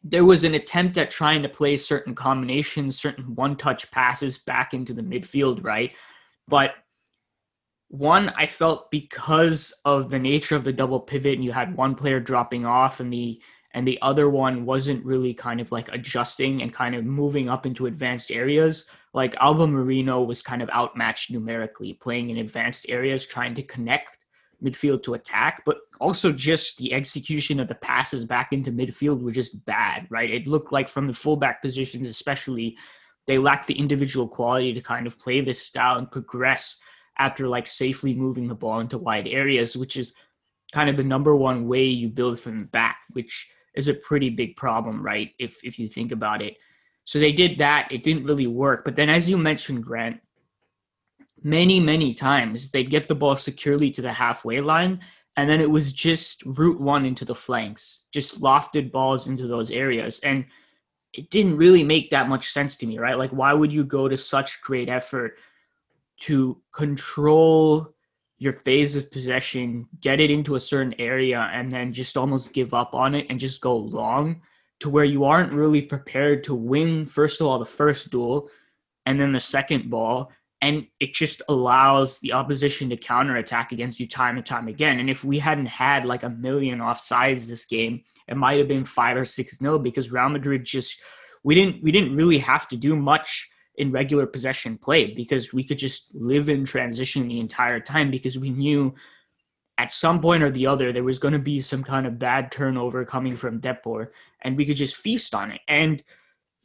there 0.03 0.25
was 0.25 0.45
an 0.45 0.55
attempt 0.55 0.99
at 0.99 1.11
trying 1.11 1.43
to 1.43 1.49
play 1.49 1.76
certain 1.76 2.14
combinations, 2.14 3.00
certain 3.00 3.35
one 3.35 3.57
touch 3.57 3.91
passes 3.91 4.38
back 4.38 4.75
into 4.75 4.93
the 4.93 5.03
midfield, 5.03 5.64
right? 5.64 5.93
But 6.49 6.73
one 7.95 8.33
i 8.37 8.45
felt 8.45 8.91
because 8.91 9.73
of 9.85 10.11
the 10.11 10.19
nature 10.19 10.57
of 10.57 10.65
the 10.65 10.73
double 10.73 10.99
pivot 10.99 11.35
and 11.35 11.45
you 11.45 11.53
had 11.53 11.77
one 11.77 11.95
player 11.95 12.19
dropping 12.19 12.67
off 12.67 12.99
and 12.99 13.13
the 13.13 13.41
and 13.73 13.87
the 13.87 13.99
other 14.03 14.31
one 14.31 14.65
wasn't 14.65 15.05
really 15.05 15.35
kind 15.35 15.61
of 15.61 15.73
like 15.73 15.93
adjusting 15.93 16.63
and 16.63 16.73
kind 16.73 16.95
of 16.95 17.05
moving 17.05 17.49
up 17.49 17.67
into 17.67 17.87
advanced 17.87 18.33
areas 18.33 18.87
like 19.13 19.37
alba 19.41 19.67
merino 19.67 20.23
was 20.23 20.43
kind 20.43 20.61
of 20.61 20.69
outmatched 20.71 21.31
numerically 21.31 21.93
playing 21.93 22.31
in 22.31 22.39
advanced 22.39 22.87
areas 22.89 23.27
trying 23.27 23.55
to 23.55 23.63
connect 23.63 24.19
midfield 24.63 25.03
to 25.03 25.15
attack 25.15 25.63
but 25.65 25.79
also 26.01 26.33
just 26.33 26.79
the 26.79 26.93
execution 26.93 27.61
of 27.61 27.69
the 27.69 27.75
passes 27.77 28.25
back 28.25 28.53
into 28.53 28.73
midfield 28.73 29.21
were 29.21 29.31
just 29.31 29.65
bad 29.67 30.07
right? 30.11 30.31
It 30.31 30.47
looked 30.49 30.73
like 30.73 30.89
from 30.89 31.07
the 31.07 31.15
fullback 31.15 31.63
positions 31.63 32.09
especially 32.09 32.77
they 33.27 33.39
lacked 33.39 33.69
the 33.69 33.79
individual 33.79 34.27
quality 34.27 34.73
to 34.73 34.81
kind 34.81 35.07
of 35.07 35.19
play 35.19 35.41
this 35.41 35.63
style 35.63 35.99
and 35.99 36.11
progress 36.11 36.79
after 37.18 37.49
like 37.49 37.66
safely 37.66 38.14
moving 38.14 38.49
the 38.49 38.54
ball 38.54 38.80
into 38.80 38.99
wide 38.99 39.28
areas, 39.28 39.76
which 39.76 39.97
is 39.97 40.12
kind 40.73 40.88
of 40.90 40.97
the 40.97 41.04
number 41.04 41.37
one 41.37 41.68
way 41.68 41.85
you 41.85 42.09
build 42.09 42.38
from 42.40 42.61
the 42.61 42.66
back, 42.66 42.99
which 43.12 43.49
is 43.75 43.88
a 43.88 43.94
pretty 43.94 44.30
big 44.30 44.56
problem, 44.56 45.02
right? 45.02 45.30
If 45.38 45.62
if 45.64 45.78
you 45.78 45.88
think 45.88 46.12
about 46.12 46.42
it. 46.42 46.56
So 47.04 47.18
they 47.18 47.33
did 47.33 47.59
that. 47.59 47.90
It 47.92 48.02
didn't 48.02 48.25
really 48.25 48.47
work. 48.47 48.85
But 48.85 48.97
then 48.97 49.11
as 49.11 49.28
you 49.28 49.37
mentioned, 49.37 49.85
Grant, 49.85 50.21
many, 51.42 51.78
many 51.78 52.14
times 52.14 52.71
they'd 52.71 52.90
get 52.90 53.09
the 53.09 53.14
ball 53.14 53.37
securely 53.37 53.90
to 53.90 54.02
the 54.02 54.12
halfway 54.12 54.61
line 54.61 55.00
and 55.37 55.50
then 55.50 55.61
it 55.61 55.71
was 55.71 55.92
just 55.92 56.42
route 56.47 56.80
one 56.80 57.04
into 57.04 57.25
the 57.25 57.35
flanks, 57.35 58.04
just 58.12 58.40
lofted 58.40 58.92
balls 58.92 59.26
into 59.26 59.47
those 59.47 59.71
areas. 59.71 60.21
And 60.21 60.44
it 61.12 61.30
didn't 61.30 61.56
really 61.56 61.83
make 61.83 62.11
that 62.11 62.28
much 62.28 62.50
sense 62.50 62.76
to 62.76 62.87
me, 62.87 62.99
right? 62.99 63.18
Like, 63.18 63.30
why 63.30 63.52
would 63.52 63.73
you 63.73 63.85
go 63.85 64.09
to 64.09 64.16
such 64.16 64.61
great 64.62 64.88
effort 64.88 65.38
to 66.21 66.61
control 66.73 67.94
your 68.38 68.52
phase 68.52 68.97
of 68.97 69.11
possession, 69.11 69.87
get 70.00 70.21
it 70.21 70.30
into 70.30 70.54
a 70.54 70.61
certain 70.61 70.94
area, 70.99 71.49
and 71.52 71.71
then 71.71 71.92
just 71.92 72.16
almost 72.16 72.52
give 72.52 72.75
up 72.75 72.94
on 72.94 73.14
it 73.14 73.26
and 73.30 73.38
just 73.38 73.61
go 73.61 73.76
long 73.76 74.42
to 74.80 74.90
where 74.90 75.04
you 75.04 75.25
aren't 75.25 75.52
really 75.52 75.80
prepared 75.80 76.44
to 76.44 76.54
win, 76.54 77.06
first 77.06 77.40
of 77.40 77.47
all, 77.47 77.59
the 77.59 77.64
first 77.64 78.11
duel 78.11 78.50
and 79.06 79.21
then 79.21 79.33
the 79.33 79.40
second 79.40 79.88
ball. 79.90 80.30
And 80.61 80.87
it 80.99 81.14
just 81.14 81.42
allows 81.49 82.18
the 82.21 82.33
opposition 82.33 82.88
to 82.90 82.97
counterattack 82.97 83.73
against 83.73 84.00
you 84.00 84.09
time 84.09 84.37
and 84.37 84.47
time 84.47 84.66
again. 84.68 84.99
And 84.99 85.11
if 85.11 85.23
we 85.23 85.38
hadn't 85.38 85.66
had 85.66 86.04
like 86.04 86.23
a 86.23 86.30
million 86.30 86.78
offsides 86.78 87.47
this 87.47 87.66
game, 87.66 88.02
it 88.28 88.37
might 88.37 88.59
have 88.59 88.68
been 88.68 88.85
five 88.85 89.16
or 89.16 89.26
six 89.26 89.61
nil 89.61 89.78
because 89.78 90.11
Real 90.11 90.30
Madrid 90.30 90.64
just 90.64 91.00
we 91.44 91.54
didn't 91.54 91.83
we 91.83 91.92
didn't 91.92 92.16
really 92.16 92.38
have 92.38 92.66
to 92.68 92.76
do 92.76 92.97
much 92.97 93.50
in 93.76 93.90
regular 93.90 94.26
possession 94.26 94.78
play 94.78 95.12
because 95.12 95.52
we 95.52 95.64
could 95.64 95.78
just 95.78 96.14
live 96.14 96.49
in 96.49 96.64
transition 96.64 97.26
the 97.26 97.40
entire 97.40 97.81
time 97.81 98.11
because 98.11 98.38
we 98.38 98.50
knew 98.50 98.95
at 99.78 99.90
some 99.90 100.21
point 100.21 100.43
or 100.43 100.50
the 100.50 100.66
other 100.66 100.93
there 100.93 101.02
was 101.02 101.19
going 101.19 101.33
to 101.33 101.38
be 101.40 101.61
some 101.61 101.83
kind 101.83 102.07
of 102.07 102.19
bad 102.19 102.52
turnover 102.52 103.04
coming 103.04 103.35
from 103.35 103.61
Depor 103.61 104.09
and 104.43 104.57
we 104.57 104.64
could 104.64 104.76
just 104.76 104.97
feast 104.97 105.35
on 105.35 105.50
it. 105.50 105.61
And 105.66 106.02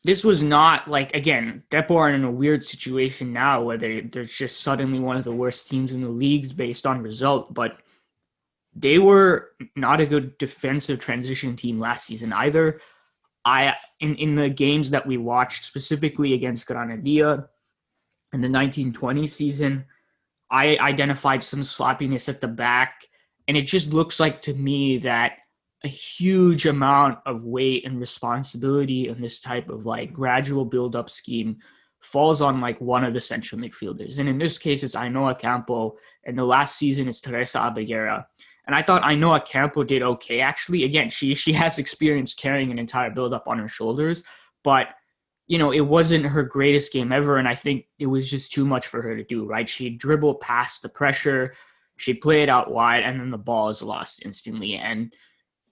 this 0.04 0.24
was 0.24 0.44
not 0.44 0.88
like 0.88 1.14
again, 1.16 1.64
Depor 1.72 1.96
are 1.96 2.10
in 2.10 2.24
a 2.24 2.32
weird 2.32 2.64
situation 2.64 3.34
now 3.34 3.62
where 3.64 3.78
they, 3.78 4.02
they're 4.02 4.24
just 4.24 4.62
suddenly 4.62 5.00
one 5.00 5.18
of 5.18 5.24
the 5.24 5.32
worst 5.32 5.68
teams 5.68 5.94
in 5.94 6.02
the 6.02 6.10
leagues 6.10 6.54
based 6.54 6.86
on 6.86 7.02
result, 7.02 7.54
but 7.54 7.80
they 8.76 9.00
were 9.00 9.52
not 9.76 10.00
a 10.00 10.06
good 10.06 10.38
defensive 10.38 11.00
transition 11.00 11.56
team 11.56 11.80
last 11.80 12.06
season 12.06 12.32
either. 12.32 12.80
I 13.50 13.74
in, 14.00 14.16
in 14.16 14.36
the 14.36 14.50
games 14.50 14.92
that 14.92 15.08
we 15.08 15.18
watched 15.18 15.66
specifically 15.66 16.34
against 16.34 16.68
Granadilla 16.68 17.48
in 18.32 18.42
the 18.42 18.50
1920 18.50 19.28
season, 19.28 19.86
I 20.52 20.78
identified 20.78 21.44
some 21.44 21.64
sloppiness 21.64 22.30
at 22.30 22.42
the 22.42 22.48
back, 22.48 23.08
and 23.48 23.58
it 23.58 23.64
just 23.64 23.92
looks 23.92 24.20
like 24.20 24.42
to 24.44 24.54
me 24.54 25.00
that 25.00 25.34
a 25.84 25.88
huge 25.88 26.68
amount 26.68 27.20
of 27.26 27.44
weight 27.44 27.86
and 27.86 28.00
responsibility 28.00 29.08
in 29.08 29.20
this 29.20 29.40
type 29.40 29.70
of 29.70 29.86
like 29.86 30.14
gradual 30.14 30.66
build 30.66 30.96
up 30.96 31.10
scheme 31.10 31.58
falls 32.02 32.42
on 32.42 32.62
like 32.62 32.80
one 32.80 33.04
of 33.04 33.14
the 33.14 33.22
central 33.22 33.60
midfielders. 33.60 34.20
And 34.20 34.30
in 34.30 34.38
this 34.38 34.58
case, 34.58 34.84
it's 34.84 34.96
Ainhoa 34.96 35.40
Campo, 35.40 35.96
and 36.26 36.38
the 36.38 36.46
last 36.46 36.78
season 36.78 37.08
it's 37.08 37.22
Teresa 37.22 37.60
Abelleira. 37.60 38.26
And 38.70 38.76
I 38.76 38.84
thought 38.84 39.02
Ainhoa 39.02 39.44
Campo 39.44 39.84
did 39.84 40.04
okay. 40.04 40.42
Actually, 40.42 40.84
again, 40.84 41.10
she 41.10 41.34
she 41.34 41.52
has 41.54 41.80
experience 41.80 42.36
carrying 42.36 42.70
an 42.70 42.78
entire 42.78 43.10
build-up 43.10 43.48
on 43.48 43.58
her 43.58 43.68
shoulders, 43.68 44.22
but 44.64 44.90
you 45.48 45.58
know, 45.58 45.72
it 45.72 45.80
wasn't 45.80 46.28
her 46.28 46.44
greatest 46.44 46.94
game 46.94 47.12
ever, 47.12 47.38
and 47.38 47.48
I 47.48 47.56
think 47.56 47.88
it 47.98 48.06
was 48.06 48.30
just 48.30 48.54
too 48.54 48.68
much 48.68 48.86
for 48.86 49.02
her 49.02 49.18
to 49.18 49.24
do. 49.24 49.44
Right? 49.44 49.68
She 49.68 49.90
dribbled 49.90 50.42
past 50.42 50.84
the 50.84 50.90
pressure, 50.90 51.56
she 51.98 52.14
played 52.14 52.48
out 52.48 52.72
wide, 52.72 53.02
and 53.02 53.20
then 53.20 53.32
the 53.32 53.40
ball 53.40 53.70
is 53.70 53.82
lost 53.82 54.22
instantly. 54.24 54.76
And 54.76 55.16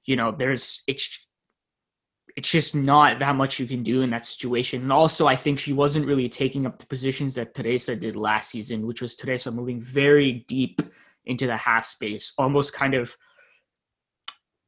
you 0.05 0.15
know, 0.15 0.31
there's 0.31 0.81
it's 0.87 1.27
it's 2.35 2.49
just 2.49 2.73
not 2.73 3.19
that 3.19 3.35
much 3.35 3.59
you 3.59 3.67
can 3.67 3.83
do 3.83 4.01
in 4.01 4.09
that 4.09 4.25
situation. 4.25 4.81
And 4.81 4.91
also, 4.91 5.27
I 5.27 5.35
think 5.35 5.59
she 5.59 5.71
wasn't 5.71 6.07
really 6.07 6.29
taking 6.29 6.65
up 6.65 6.79
the 6.79 6.87
positions 6.87 7.35
that 7.35 7.53
Teresa 7.53 7.95
did 7.95 8.15
last 8.15 8.49
season, 8.49 8.87
which 8.87 9.03
was 9.03 9.13
Teresa 9.13 9.51
moving 9.51 9.79
very 9.79 10.45
deep 10.47 10.81
into 11.27 11.47
the 11.47 11.57
half 11.57 11.85
space, 11.85 12.33
almost 12.37 12.73
kind 12.73 12.93
of 12.93 13.15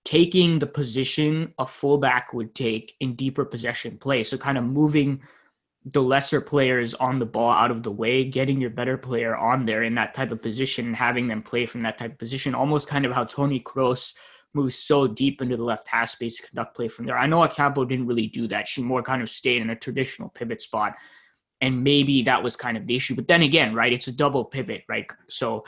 taking 0.05 0.59
the 0.59 0.67
position 0.67 1.53
a 1.59 1.65
fullback 1.65 2.33
would 2.33 2.55
take 2.55 2.95
in 2.99 3.15
deeper 3.15 3.45
possession 3.45 3.97
play. 3.97 4.23
So 4.23 4.37
kind 4.37 4.57
of 4.57 4.63
moving 4.63 5.21
the 5.85 6.01
lesser 6.01 6.41
players 6.41 6.93
on 6.95 7.19
the 7.19 7.25
ball 7.25 7.51
out 7.51 7.71
of 7.71 7.83
the 7.83 7.91
way, 7.91 8.25
getting 8.25 8.59
your 8.59 8.69
better 8.69 8.97
player 8.97 9.35
on 9.35 9.65
there 9.65 9.83
in 9.83 9.95
that 9.95 10.13
type 10.13 10.31
of 10.31 10.41
position 10.41 10.87
and 10.87 10.95
having 10.95 11.27
them 11.27 11.41
play 11.41 11.65
from 11.65 11.81
that 11.81 11.97
type 11.97 12.13
of 12.13 12.17
position, 12.17 12.53
almost 12.53 12.87
kind 12.87 13.05
of 13.05 13.11
how 13.11 13.23
Tony 13.23 13.59
Kroos 13.59 14.13
moves 14.53 14.75
so 14.75 15.07
deep 15.07 15.41
into 15.41 15.55
the 15.55 15.63
left 15.63 15.87
half 15.87 16.09
space 16.09 16.37
to 16.37 16.47
conduct 16.47 16.75
play 16.75 16.87
from 16.87 17.05
there. 17.05 17.17
I 17.17 17.27
know 17.27 17.47
Acampo 17.47 17.87
didn't 17.87 18.07
really 18.07 18.27
do 18.27 18.47
that. 18.47 18.67
She 18.67 18.81
more 18.81 19.03
kind 19.03 19.21
of 19.21 19.29
stayed 19.29 19.61
in 19.61 19.69
a 19.69 19.75
traditional 19.75 20.29
pivot 20.29 20.61
spot. 20.61 20.95
And 21.61 21.83
maybe 21.83 22.23
that 22.23 22.41
was 22.41 22.55
kind 22.55 22.77
of 22.77 22.87
the 22.87 22.95
issue. 22.95 23.15
But 23.15 23.27
then 23.27 23.43
again, 23.43 23.75
right, 23.75 23.93
it's 23.93 24.07
a 24.07 24.11
double 24.11 24.45
pivot, 24.45 24.83
right? 24.87 25.05
So 25.29 25.65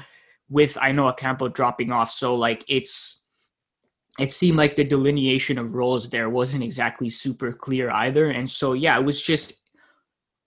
with 0.52 0.74
Ainhoa 0.74 1.18
Campo 1.18 1.48
dropping 1.48 1.92
off. 1.92 2.12
So 2.12 2.36
like 2.36 2.64
it's 2.68 3.24
it 4.20 4.34
seemed 4.34 4.58
like 4.58 4.76
the 4.76 4.84
delineation 4.84 5.58
of 5.58 5.74
roles 5.74 6.10
there 6.10 6.30
wasn't 6.30 6.64
exactly 6.64 7.10
super 7.10 7.54
clear 7.54 7.90
either. 7.90 8.30
And 8.30 8.48
so 8.48 8.74
yeah, 8.74 9.00
it 9.00 9.06
was 9.06 9.22
just 9.22 9.54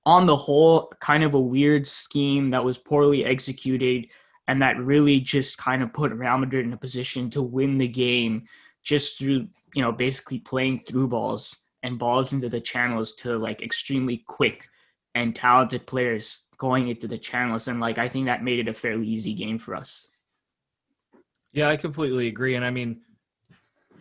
on 0.05 0.27
the 0.27 0.37
whole 0.37 0.93
kind 1.01 1.25
of 1.25 1.33
a 1.33 1.41
weird 1.41 1.87
scheme 1.87 2.49
that 2.49 2.63
was 2.63 2.77
poorly 2.77 3.25
executed 3.25 4.07
and 4.47 4.61
that 4.61 4.79
really 4.79 5.19
just 5.19 5.57
kind 5.57 5.83
of 5.83 5.95
put 5.95 6.13
Real 6.13 6.37
Madrid 6.37 6.67
in 6.67 6.75
a 6.75 6.77
position 6.77 7.31
to 7.31 7.41
win 7.41 7.79
the 7.79 7.89
game 7.89 8.45
just 8.83 9.19
through, 9.19 9.49
you 9.75 9.81
know, 9.81 9.91
basically 9.91 10.39
playing 10.39 10.83
through 10.87 11.09
balls 11.09 11.57
and 11.83 11.99
balls 11.99 12.35
into 12.35 12.51
the 12.51 12.61
channels 12.61 13.15
to 13.15 13.39
like 13.39 13.63
extremely 13.63 14.23
quick 14.29 14.69
and 15.15 15.35
talented 15.35 15.87
players 15.87 16.41
going 16.59 16.89
into 16.89 17.09
the 17.09 17.19
channels. 17.19 17.69
And 17.69 17.81
like 17.81 17.99
I 17.99 18.09
think 18.09 18.27
that 18.27 18.43
made 18.43 18.59
it 18.59 18.69
a 18.69 18.75
fairly 18.75 19.07
easy 19.07 19.35
game 19.35 19.59
for 19.59 19.75
us. 19.75 20.09
Yeah, 21.53 21.69
I 21.69 21.77
completely 21.77 22.29
agree. 22.29 22.57
And 22.57 22.65
I 22.65 22.71
mean, 22.71 23.03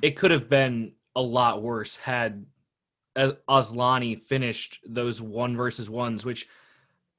it 0.01 0.17
could 0.17 0.31
have 0.31 0.49
been 0.49 0.93
a 1.15 1.21
lot 1.21 1.61
worse 1.61 1.95
had 1.95 2.45
Asllani 3.15 4.19
finished 4.19 4.79
those 4.87 5.21
one 5.21 5.55
versus 5.55 5.89
ones, 5.89 6.25
which 6.25 6.47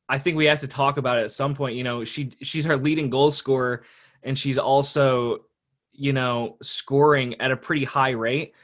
I 0.08 0.18
think 0.18 0.36
we 0.36 0.46
have 0.46 0.60
to 0.60 0.68
talk 0.68 0.96
about 0.96 1.18
at 1.18 1.32
some 1.32 1.54
point. 1.54 1.76
You 1.76 1.84
know, 1.84 2.04
she 2.04 2.32
she's 2.42 2.64
her 2.64 2.76
leading 2.76 3.10
goal 3.10 3.30
scorer, 3.30 3.84
and 4.22 4.38
she's 4.38 4.58
also, 4.58 5.44
you 5.92 6.12
know, 6.12 6.56
scoring 6.62 7.40
at 7.40 7.52
a 7.52 7.56
pretty 7.56 7.84
high 7.84 8.10
rate. 8.10 8.54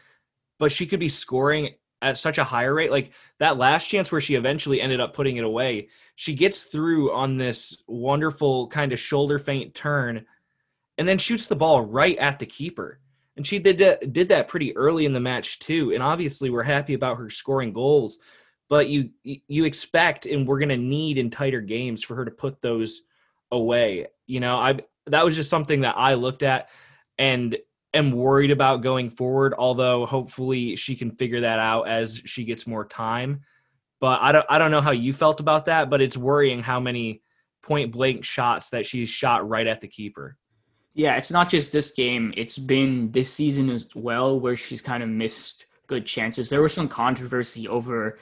But 0.58 0.72
she 0.72 0.86
could 0.86 1.00
be 1.00 1.08
scoring 1.08 1.70
at 2.02 2.18
such 2.18 2.38
a 2.38 2.44
higher 2.44 2.74
rate. 2.74 2.90
Like 2.90 3.12
that 3.38 3.58
last 3.58 3.88
chance 3.88 4.10
where 4.10 4.20
she 4.20 4.34
eventually 4.34 4.80
ended 4.80 5.00
up 5.00 5.14
putting 5.14 5.36
it 5.36 5.44
away, 5.44 5.88
she 6.14 6.34
gets 6.34 6.62
through 6.62 7.12
on 7.12 7.36
this 7.36 7.76
wonderful 7.86 8.68
kind 8.68 8.92
of 8.92 8.98
shoulder 8.98 9.38
feint 9.38 9.74
turn 9.74 10.26
and 10.98 11.06
then 11.06 11.18
shoots 11.18 11.46
the 11.46 11.56
ball 11.56 11.82
right 11.82 12.16
at 12.18 12.38
the 12.38 12.46
keeper. 12.46 13.00
And 13.36 13.46
she 13.46 13.58
did 13.58 14.12
did 14.12 14.28
that 14.28 14.48
pretty 14.48 14.76
early 14.76 15.06
in 15.06 15.12
the 15.12 15.20
match 15.20 15.60
too. 15.60 15.92
And 15.94 16.02
obviously 16.02 16.50
we're 16.50 16.62
happy 16.62 16.94
about 16.94 17.16
her 17.16 17.30
scoring 17.30 17.72
goals, 17.72 18.18
but 18.68 18.88
you 18.88 19.10
you 19.22 19.64
expect 19.64 20.26
and 20.26 20.46
we're 20.46 20.58
going 20.58 20.68
to 20.70 20.76
need 20.76 21.16
in 21.16 21.30
tighter 21.30 21.60
games 21.60 22.02
for 22.02 22.16
her 22.16 22.24
to 22.24 22.30
put 22.30 22.60
those 22.60 23.02
away. 23.50 24.06
You 24.26 24.40
know, 24.40 24.58
I 24.58 24.80
that 25.06 25.24
was 25.24 25.36
just 25.36 25.50
something 25.50 25.82
that 25.82 25.96
I 25.96 26.14
looked 26.14 26.42
at 26.42 26.68
and 27.18 27.56
am 27.92 28.12
worried 28.12 28.50
about 28.50 28.82
going 28.82 29.10
forward. 29.10 29.54
Although 29.56 30.06
hopefully 30.06 30.76
she 30.76 30.96
can 30.96 31.12
figure 31.12 31.40
that 31.40 31.58
out 31.58 31.88
as 31.88 32.22
she 32.24 32.44
gets 32.44 32.66
more 32.66 32.84
time. 32.84 33.40
But 34.00 34.22
I 34.22 34.32
don't 34.32 34.46
I 34.48 34.58
don't 34.58 34.70
know 34.70 34.80
how 34.80 34.92
you 34.92 35.12
felt 35.12 35.40
about 35.40 35.66
that, 35.66 35.90
but 35.90 36.00
it's 36.00 36.16
worrying 36.16 36.62
how 36.62 36.80
many 36.80 37.22
point 37.62 37.92
blank 37.92 38.24
shots 38.24 38.70
that 38.70 38.86
she's 38.86 39.08
shot 39.08 39.48
right 39.48 39.66
at 39.66 39.80
the 39.80 39.88
keeper. 39.88 40.36
Yeah, 40.94 41.16
it's 41.16 41.30
not 41.30 41.48
just 41.48 41.72
this 41.72 41.92
game. 41.92 42.34
It's 42.36 42.58
been 42.58 43.12
this 43.12 43.32
season 43.32 43.70
as 43.70 43.86
well 43.94 44.40
where 44.40 44.56
she's 44.56 44.82
kind 44.82 45.02
of 45.02 45.08
missed 45.08 45.66
good 45.86 46.06
chances. 46.06 46.48
There 46.48 46.62
was 46.62 46.72
some 46.72 46.88
controversy 46.88 47.68
over 47.68 48.18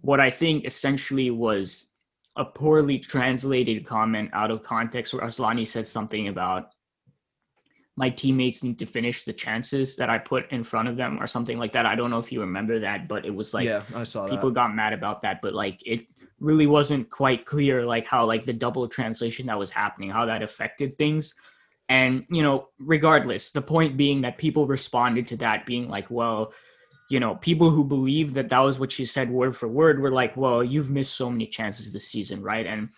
what 0.00 0.20
I 0.20 0.30
think 0.30 0.64
essentially 0.64 1.30
was 1.30 1.88
a 2.36 2.44
poorly 2.44 2.98
translated 2.98 3.86
comment 3.86 4.30
out 4.32 4.50
of 4.50 4.62
context 4.62 5.12
where 5.12 5.24
Asllani 5.24 5.66
said 5.66 5.88
something 5.88 6.28
about 6.28 6.68
my 7.96 8.10
teammates 8.10 8.62
need 8.62 8.78
to 8.78 8.86
finish 8.86 9.24
the 9.24 9.32
chances 9.32 9.96
that 9.96 10.10
I 10.10 10.18
put 10.18 10.50
in 10.52 10.62
front 10.62 10.88
of 10.88 10.96
them 10.96 11.20
or 11.20 11.26
something 11.26 11.58
like 11.58 11.72
that. 11.72 11.86
I 11.86 11.94
don't 11.94 12.10
know 12.10 12.18
if 12.18 12.30
you 12.30 12.40
remember 12.40 12.78
that, 12.80 13.08
but 13.08 13.24
it 13.24 13.34
was 13.34 13.54
like 13.54 13.64
yeah, 13.64 13.82
I 13.94 14.04
saw 14.04 14.28
people 14.28 14.50
that. 14.50 14.54
got 14.54 14.74
mad 14.74 14.92
about 14.92 15.22
that, 15.22 15.40
but 15.40 15.54
like 15.54 15.80
it 15.86 16.06
really 16.38 16.66
wasn't 16.66 17.08
quite 17.08 17.46
clear 17.46 17.86
like 17.86 18.06
how 18.06 18.26
like 18.26 18.44
the 18.44 18.52
double 18.52 18.86
translation 18.86 19.46
that 19.46 19.58
was 19.58 19.70
happening, 19.70 20.10
how 20.10 20.26
that 20.26 20.42
affected 20.42 20.98
things. 20.98 21.34
And 21.88 22.26
you 22.28 22.42
know, 22.42 22.68
regardless, 22.78 23.50
the 23.50 23.62
point 23.62 23.96
being 23.96 24.20
that 24.22 24.36
people 24.36 24.66
responded 24.66 25.28
to 25.28 25.36
that 25.38 25.64
being 25.64 25.88
like, 25.88 26.10
well, 26.10 26.52
you 27.08 27.20
know, 27.20 27.36
people 27.36 27.70
who 27.70 27.84
believe 27.84 28.34
that 28.34 28.50
that 28.50 28.58
was 28.58 28.78
what 28.78 28.92
she 28.92 29.06
said 29.06 29.30
word 29.30 29.56
for 29.56 29.68
word 29.68 30.00
were 30.00 30.10
like, 30.10 30.36
well, 30.36 30.62
you've 30.62 30.90
missed 30.90 31.14
so 31.14 31.30
many 31.30 31.46
chances 31.46 31.92
this 31.92 32.08
season, 32.08 32.42
right? 32.42 32.66
And 32.66 32.90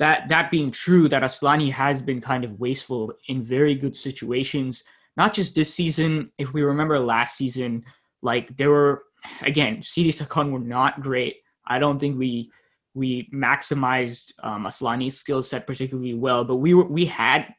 that 0.00 0.28
that 0.30 0.50
being 0.50 0.70
true, 0.70 1.08
that 1.10 1.22
Asllani 1.22 1.70
has 1.70 2.00
been 2.00 2.22
kind 2.22 2.42
of 2.42 2.58
wasteful 2.58 3.12
in 3.28 3.42
very 3.42 3.74
good 3.74 3.94
situations, 3.94 4.82
not 5.18 5.34
just 5.34 5.54
this 5.54 5.72
season. 5.72 6.32
If 6.38 6.54
we 6.54 6.62
remember 6.62 6.98
last 6.98 7.36
season, 7.36 7.84
like 8.22 8.56
there 8.56 8.70
were 8.70 9.04
again, 9.42 9.82
CD 9.82 10.10
Tacón 10.10 10.52
were 10.52 10.58
not 10.58 11.02
great. 11.02 11.36
I 11.66 11.78
don't 11.78 11.98
think 11.98 12.18
we 12.18 12.50
we 12.94 13.28
maximized 13.32 14.32
um, 14.42 14.64
Asllani's 14.64 15.18
skill 15.18 15.42
set 15.42 15.66
particularly 15.66 16.14
well, 16.14 16.44
but 16.44 16.56
we 16.56 16.72
were 16.72 16.86
we 16.86 17.04
had 17.04 17.54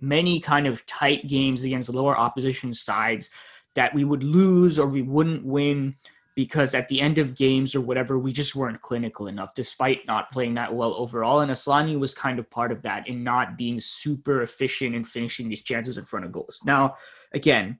many 0.00 0.40
kind 0.40 0.66
of 0.66 0.84
tight 0.86 1.28
games 1.28 1.62
against 1.62 1.90
lower 1.90 2.18
opposition 2.18 2.72
sides 2.72 3.30
that 3.74 3.94
we 3.94 4.04
would 4.04 4.24
lose 4.24 4.78
or 4.78 4.86
we 4.86 5.02
wouldn't 5.02 5.44
win 5.44 5.94
because 6.34 6.74
at 6.74 6.88
the 6.88 7.00
end 7.00 7.18
of 7.18 7.34
games 7.34 7.74
or 7.74 7.80
whatever, 7.80 8.18
we 8.18 8.32
just 8.32 8.56
weren't 8.56 8.80
clinical 8.80 9.26
enough, 9.26 9.54
despite 9.54 10.06
not 10.06 10.32
playing 10.32 10.54
that 10.54 10.74
well 10.74 10.94
overall. 10.94 11.40
And 11.40 11.50
Asllani 11.50 11.98
was 11.98 12.14
kind 12.14 12.38
of 12.38 12.48
part 12.50 12.72
of 12.72 12.80
that 12.82 13.06
in 13.06 13.22
not 13.22 13.58
being 13.58 13.78
super 13.78 14.42
efficient 14.42 14.94
in 14.94 15.04
finishing 15.04 15.48
these 15.48 15.62
chances 15.62 15.98
in 15.98 16.06
front 16.06 16.24
of 16.24 16.32
goals. 16.32 16.60
Now, 16.64 16.96
again, 17.34 17.78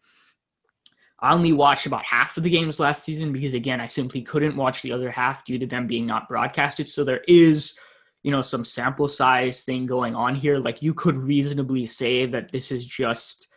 I 1.20 1.32
only 1.32 1.52
watched 1.52 1.86
about 1.86 2.04
half 2.04 2.36
of 2.36 2.42
the 2.42 2.50
games 2.50 2.78
last 2.78 3.04
season 3.04 3.32
because, 3.32 3.54
again, 3.54 3.80
I 3.80 3.86
simply 3.86 4.20
couldn't 4.20 4.56
watch 4.56 4.82
the 4.82 4.92
other 4.92 5.10
half 5.10 5.44
due 5.44 5.58
to 5.58 5.66
them 5.66 5.86
being 5.86 6.06
not 6.06 6.28
broadcasted. 6.28 6.88
So 6.88 7.04
there 7.04 7.22
is, 7.28 7.78
you 8.22 8.30
know, 8.30 8.42
some 8.42 8.64
sample 8.64 9.08
size 9.08 9.62
thing 9.62 9.86
going 9.86 10.14
on 10.14 10.34
here. 10.34 10.58
Like 10.58 10.82
you 10.82 10.92
could 10.92 11.16
reasonably 11.16 11.86
say 11.86 12.26
that 12.26 12.52
this 12.52 12.70
is 12.70 12.84
just. 12.84 13.48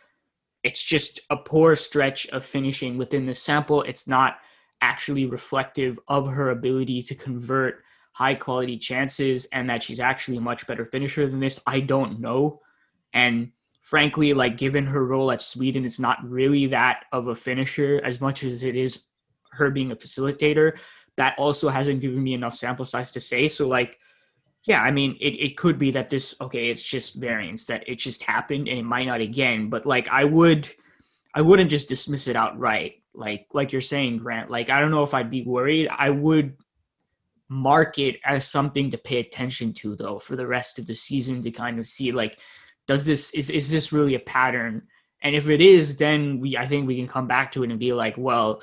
It's 0.62 0.82
just 0.82 1.20
a 1.30 1.36
poor 1.36 1.76
stretch 1.76 2.26
of 2.30 2.44
finishing 2.44 2.98
within 2.98 3.24
the 3.24 3.34
sample. 3.34 3.82
It's 3.82 4.08
not 4.08 4.38
actually 4.80 5.26
reflective 5.26 5.98
of 6.08 6.28
her 6.28 6.50
ability 6.50 7.02
to 7.02 7.14
convert 7.14 7.82
high 8.12 8.34
quality 8.34 8.78
chances 8.78 9.46
and 9.52 9.68
that 9.68 9.82
she's 9.82 10.00
actually 10.00 10.38
a 10.38 10.40
much 10.40 10.66
better 10.66 10.86
finisher 10.86 11.26
than 11.26 11.40
this, 11.40 11.60
I 11.66 11.80
don't 11.80 12.18
know. 12.20 12.60
And 13.12 13.52
frankly, 13.82 14.32
like 14.32 14.56
given 14.56 14.86
her 14.86 15.04
role 15.04 15.30
at 15.30 15.42
Sweden, 15.42 15.84
it's 15.84 15.98
not 15.98 16.18
really 16.28 16.66
that 16.66 17.04
of 17.12 17.28
a 17.28 17.36
finisher 17.36 18.00
as 18.04 18.20
much 18.20 18.42
as 18.42 18.62
it 18.62 18.74
is 18.74 19.04
her 19.52 19.70
being 19.70 19.92
a 19.92 19.96
facilitator. 19.96 20.78
That 21.16 21.34
also 21.38 21.68
hasn't 21.68 22.00
given 22.00 22.22
me 22.22 22.34
enough 22.34 22.54
sample 22.54 22.84
size 22.84 23.12
to 23.12 23.20
say. 23.20 23.48
So, 23.48 23.68
like, 23.68 23.98
yeah, 24.66 24.80
I 24.80 24.90
mean, 24.90 25.16
it, 25.20 25.34
it 25.34 25.56
could 25.56 25.78
be 25.78 25.90
that 25.92 26.10
this, 26.10 26.34
okay, 26.40 26.68
it's 26.68 26.84
just 26.84 27.14
variance, 27.14 27.64
that 27.66 27.88
it 27.88 27.96
just 27.96 28.22
happened 28.22 28.68
and 28.68 28.78
it 28.78 28.82
might 28.82 29.06
not 29.06 29.20
again. 29.20 29.70
But, 29.70 29.86
like, 29.86 30.08
I 30.08 30.24
would, 30.24 30.68
I 31.34 31.40
wouldn't 31.40 31.70
just 31.70 31.88
dismiss 31.88 32.28
it 32.28 32.36
outright 32.36 33.02
like 33.16 33.46
like 33.52 33.72
you're 33.72 33.80
saying 33.80 34.18
grant 34.18 34.50
like 34.50 34.70
i 34.70 34.78
don't 34.78 34.90
know 34.90 35.02
if 35.02 35.14
i'd 35.14 35.30
be 35.30 35.42
worried. 35.42 35.88
I 35.88 36.10
would 36.10 36.56
mark 37.48 37.98
it 37.98 38.16
as 38.24 38.46
something 38.46 38.90
to 38.90 38.98
pay 38.98 39.20
attention 39.20 39.72
to 39.72 39.94
though 39.94 40.18
for 40.18 40.34
the 40.34 40.46
rest 40.46 40.78
of 40.78 40.86
the 40.86 40.94
season 40.94 41.42
to 41.42 41.50
kind 41.50 41.78
of 41.78 41.86
see 41.86 42.10
like 42.10 42.40
does 42.88 43.04
this 43.04 43.30
is 43.30 43.50
is 43.50 43.70
this 43.70 43.92
really 43.92 44.14
a 44.14 44.20
pattern? 44.20 44.82
And 45.22 45.34
if 45.34 45.48
it 45.48 45.60
is 45.60 45.96
then 45.96 46.40
we 46.40 46.56
i 46.56 46.66
think 46.66 46.86
we 46.86 46.96
can 46.96 47.08
come 47.08 47.26
back 47.26 47.52
to 47.52 47.62
it 47.62 47.70
and 47.70 47.78
be 47.78 47.92
like 47.92 48.16
well 48.18 48.62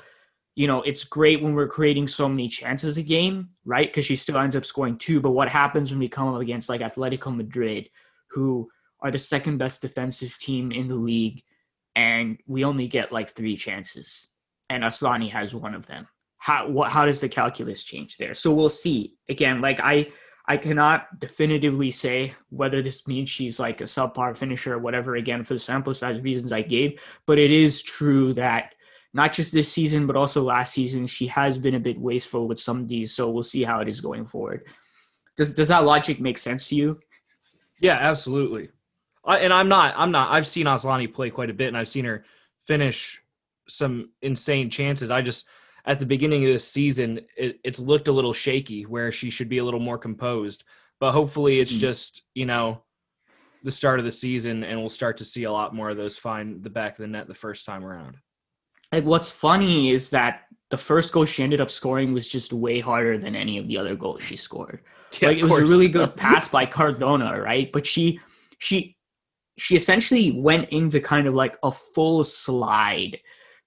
you 0.54 0.66
know 0.66 0.82
it's 0.82 1.04
great 1.04 1.42
when 1.42 1.54
we're 1.54 1.66
creating 1.66 2.08
so 2.08 2.28
many 2.28 2.48
chances 2.48 2.98
a 2.98 3.02
game 3.02 3.48
right? 3.64 3.88
Because 3.88 4.06
she 4.06 4.16
still 4.16 4.38
ends 4.38 4.56
up 4.56 4.64
scoring 4.64 4.98
two 4.98 5.20
but 5.20 5.32
what 5.32 5.48
happens 5.48 5.90
when 5.90 5.98
we 5.98 6.08
come 6.08 6.28
up 6.28 6.40
against 6.40 6.68
like 6.68 6.82
atletico 6.82 7.34
madrid 7.34 7.88
who 8.30 8.68
are 9.00 9.10
the 9.10 9.18
second 9.18 9.58
best 9.58 9.82
defensive 9.82 10.36
team 10.38 10.72
in 10.72 10.88
the 10.88 10.94
league 10.94 11.42
and 11.96 12.38
we 12.46 12.64
only 12.64 12.86
get 12.86 13.12
like 13.12 13.30
three 13.30 13.56
chances 13.56 14.28
and 14.70 14.82
Asllani 14.82 15.30
has 15.30 15.54
one 15.54 15.74
of 15.74 15.86
them. 15.86 16.06
How 16.38 16.68
what, 16.68 16.90
how 16.90 17.06
does 17.06 17.20
the 17.20 17.28
calculus 17.28 17.84
change 17.84 18.16
there? 18.16 18.34
So 18.34 18.52
we'll 18.52 18.68
see. 18.68 19.14
Again, 19.28 19.60
like 19.60 19.80
I 19.80 20.08
I 20.46 20.56
cannot 20.58 21.18
definitively 21.20 21.90
say 21.90 22.34
whether 22.50 22.82
this 22.82 23.06
means 23.06 23.30
she's 23.30 23.58
like 23.58 23.80
a 23.80 23.84
subpar 23.84 24.36
finisher 24.36 24.74
or 24.74 24.78
whatever. 24.78 25.16
Again, 25.16 25.42
for 25.44 25.54
the 25.54 25.58
sample 25.58 25.94
size 25.94 26.20
reasons 26.20 26.52
I 26.52 26.62
gave, 26.62 27.00
but 27.26 27.38
it 27.38 27.50
is 27.50 27.82
true 27.82 28.34
that 28.34 28.74
not 29.14 29.32
just 29.32 29.52
this 29.52 29.72
season 29.72 30.06
but 30.06 30.16
also 30.16 30.42
last 30.42 30.74
season 30.74 31.06
she 31.06 31.26
has 31.28 31.58
been 31.58 31.76
a 31.76 31.80
bit 31.80 31.98
wasteful 31.98 32.46
with 32.46 32.58
some 32.58 32.80
of 32.80 32.88
these. 32.88 33.14
So 33.14 33.30
we'll 33.30 33.42
see 33.42 33.62
how 33.62 33.80
it 33.80 33.88
is 33.88 34.00
going 34.00 34.26
forward. 34.26 34.66
Does 35.36 35.54
does 35.54 35.68
that 35.68 35.84
logic 35.84 36.20
make 36.20 36.38
sense 36.38 36.68
to 36.68 36.74
you? 36.74 37.00
Yeah, 37.80 37.98
absolutely. 38.00 38.68
I, 39.24 39.38
and 39.38 39.52
I'm 39.52 39.68
not 39.68 39.94
I'm 39.96 40.10
not 40.10 40.30
I've 40.30 40.46
seen 40.46 40.66
Asllani 40.66 41.12
play 41.12 41.30
quite 41.30 41.50
a 41.50 41.54
bit, 41.54 41.68
and 41.68 41.76
I've 41.76 41.88
seen 41.88 42.04
her 42.04 42.24
finish 42.66 43.22
some 43.68 44.10
insane 44.22 44.70
chances. 44.70 45.10
I 45.10 45.22
just 45.22 45.48
at 45.86 45.98
the 45.98 46.06
beginning 46.06 46.44
of 46.44 46.52
this 46.52 46.66
season, 46.66 47.20
it, 47.36 47.58
it's 47.62 47.78
looked 47.78 48.08
a 48.08 48.12
little 48.12 48.32
shaky 48.32 48.82
where 48.82 49.12
she 49.12 49.30
should 49.30 49.48
be 49.48 49.58
a 49.58 49.64
little 49.64 49.80
more 49.80 49.98
composed. 49.98 50.64
But 51.00 51.12
hopefully, 51.12 51.60
it's 51.60 51.72
mm-hmm. 51.72 51.80
just 51.80 52.22
you 52.34 52.46
know 52.46 52.82
the 53.62 53.70
start 53.70 53.98
of 53.98 54.04
the 54.04 54.12
season, 54.12 54.64
and 54.64 54.78
we'll 54.78 54.90
start 54.90 55.16
to 55.18 55.24
see 55.24 55.44
a 55.44 55.52
lot 55.52 55.74
more 55.74 55.90
of 55.90 55.96
those 55.96 56.16
find 56.16 56.62
the 56.62 56.70
back 56.70 56.92
of 56.92 56.98
the 56.98 57.06
net 57.06 57.26
the 57.26 57.34
first 57.34 57.66
time 57.66 57.84
around. 57.84 58.16
Like 58.92 59.04
what's 59.04 59.30
funny 59.30 59.90
is 59.90 60.10
that 60.10 60.42
the 60.70 60.76
first 60.76 61.12
goal 61.12 61.24
she 61.24 61.42
ended 61.42 61.60
up 61.60 61.70
scoring 61.70 62.12
was 62.12 62.28
just 62.28 62.52
way 62.52 62.78
harder 62.78 63.18
than 63.18 63.34
any 63.34 63.58
of 63.58 63.66
the 63.66 63.76
other 63.76 63.96
goals 63.96 64.22
she 64.22 64.36
scored. 64.36 64.80
Yeah, 65.20 65.28
like 65.28 65.38
it 65.38 65.44
was 65.44 65.60
a 65.60 65.66
really 65.66 65.86
good 65.86 66.16
pass 66.16 66.48
by 66.48 66.66
Cardona, 66.66 67.40
right? 67.40 67.70
But 67.70 67.86
she 67.86 68.18
she 68.58 68.96
she 69.56 69.76
essentially 69.76 70.32
went 70.32 70.70
into 70.70 70.98
kind 70.98 71.28
of 71.28 71.34
like 71.34 71.56
a 71.62 71.70
full 71.70 72.24
slide 72.24 73.20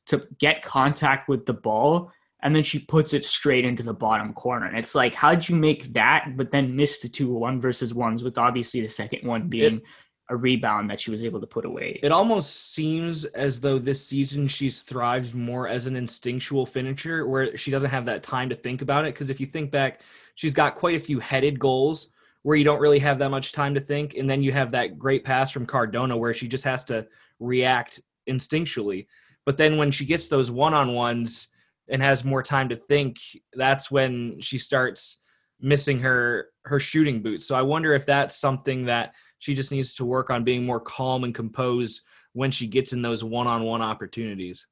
to 0.08 0.28
get 0.40 0.62
contact 0.62 1.30
with 1.30 1.46
the 1.46 1.54
ball 1.54 2.12
and 2.44 2.56
then 2.56 2.64
she 2.64 2.80
puts 2.80 3.14
it 3.14 3.26
straight 3.26 3.66
into 3.66 3.84
the 3.84 3.94
bottom 3.94 4.34
corner. 4.34 4.68
And 4.68 4.78
it's 4.78 4.96
like, 4.96 5.16
how'd 5.16 5.48
you 5.50 5.56
make 5.56 5.94
that, 5.94 6.38
but 6.38 6.52
then 6.52 6.76
miss 6.76 7.00
the 7.00 7.10
two 7.10 7.34
one 7.34 7.60
versus 7.60 7.94
ones, 7.94 8.24
with 8.24 8.38
obviously 8.38 8.82
the 8.82 8.88
second 8.88 9.28
one 9.28 9.48
being 9.48 9.78
it, 9.78 9.84
a 10.30 10.36
rebound 10.36 10.90
that 10.90 11.00
she 11.00 11.10
was 11.10 11.24
able 11.24 11.40
to 11.40 11.48
put 11.48 11.66
away. 11.66 12.00
It 12.04 12.12
almost 12.12 12.74
seems 12.74 13.26
as 13.26 13.60
though 13.60 13.80
this 13.80 14.06
season 14.06 14.48
she's 14.48 14.82
thrived 14.82 15.34
more 15.34 15.68
as 15.68 15.88
an 15.88 15.96
instinctual 15.96 16.66
finisher 16.66 17.26
where 17.28 17.58
she 17.58 17.72
doesn't 17.72 17.90
have 17.90 18.06
that 18.06 18.24
time 18.24 18.50
to 18.50 18.56
think 18.56 18.82
about 18.82 19.06
it. 19.06 19.14
Because 19.14 19.30
if 19.30 19.40
you 19.40 19.48
think 19.48 19.72
back, 19.72 20.02
she's 20.36 20.54
got 20.54 20.76
quite 20.76 20.96
a 20.96 21.00
few 21.00 21.20
headed 21.20 21.60
goals 21.60 22.10
where 22.44 22.56
you 22.56 22.64
don't 22.64 22.82
really 22.82 23.00
have 23.00 23.20
that 23.20 23.32
much 23.32 23.52
time 23.52 23.74
to 23.74 23.80
think. 23.80 24.16
And 24.16 24.30
then 24.30 24.44
you 24.44 24.52
have 24.52 24.72
that 24.72 25.00
great 25.00 25.24
pass 25.24 25.52
from 25.52 25.66
Cardona 25.66 26.16
where 26.16 26.34
she 26.34 26.48
just 26.48 26.66
has 26.66 26.86
to 26.86 27.08
react 27.40 28.00
instinctually. 28.30 29.08
But 29.48 29.56
then 29.56 29.78
when 29.78 29.92
she 29.92 30.04
gets 30.04 30.28
those 30.28 30.52
one 30.52 30.74
on 30.74 30.94
ones 30.94 31.48
and 31.88 32.02
has 32.02 32.26
more 32.26 32.44
time 32.44 32.68
to 32.68 32.76
think, 32.76 33.18
that's 33.54 33.90
when 33.90 34.42
she 34.42 34.58
starts 34.58 35.22
missing 35.62 36.00
her 36.02 36.50
her 36.66 36.82
shooting 36.82 37.22
boots. 37.22 37.46
So 37.48 37.56
I 37.56 37.62
wonder 37.62 37.94
if 37.94 38.06
that's 38.06 38.36
something 38.36 38.88
that 38.88 39.14
she 39.40 39.54
just 39.54 39.72
needs 39.72 39.96
to 39.96 40.06
work 40.06 40.30
on 40.30 40.44
being 40.44 40.66
more 40.66 40.82
calm 40.82 41.24
and 41.24 41.34
composed 41.34 42.02
when 42.34 42.52
she 42.52 42.68
gets 42.68 42.92
in 42.92 43.02
those 43.02 43.24
one-on-one 43.24 43.82
opportunities. 43.82 44.68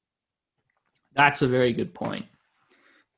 That's 1.13 1.41
a 1.41 1.47
very 1.47 1.71
good 1.71 1.93
point. 1.93 2.25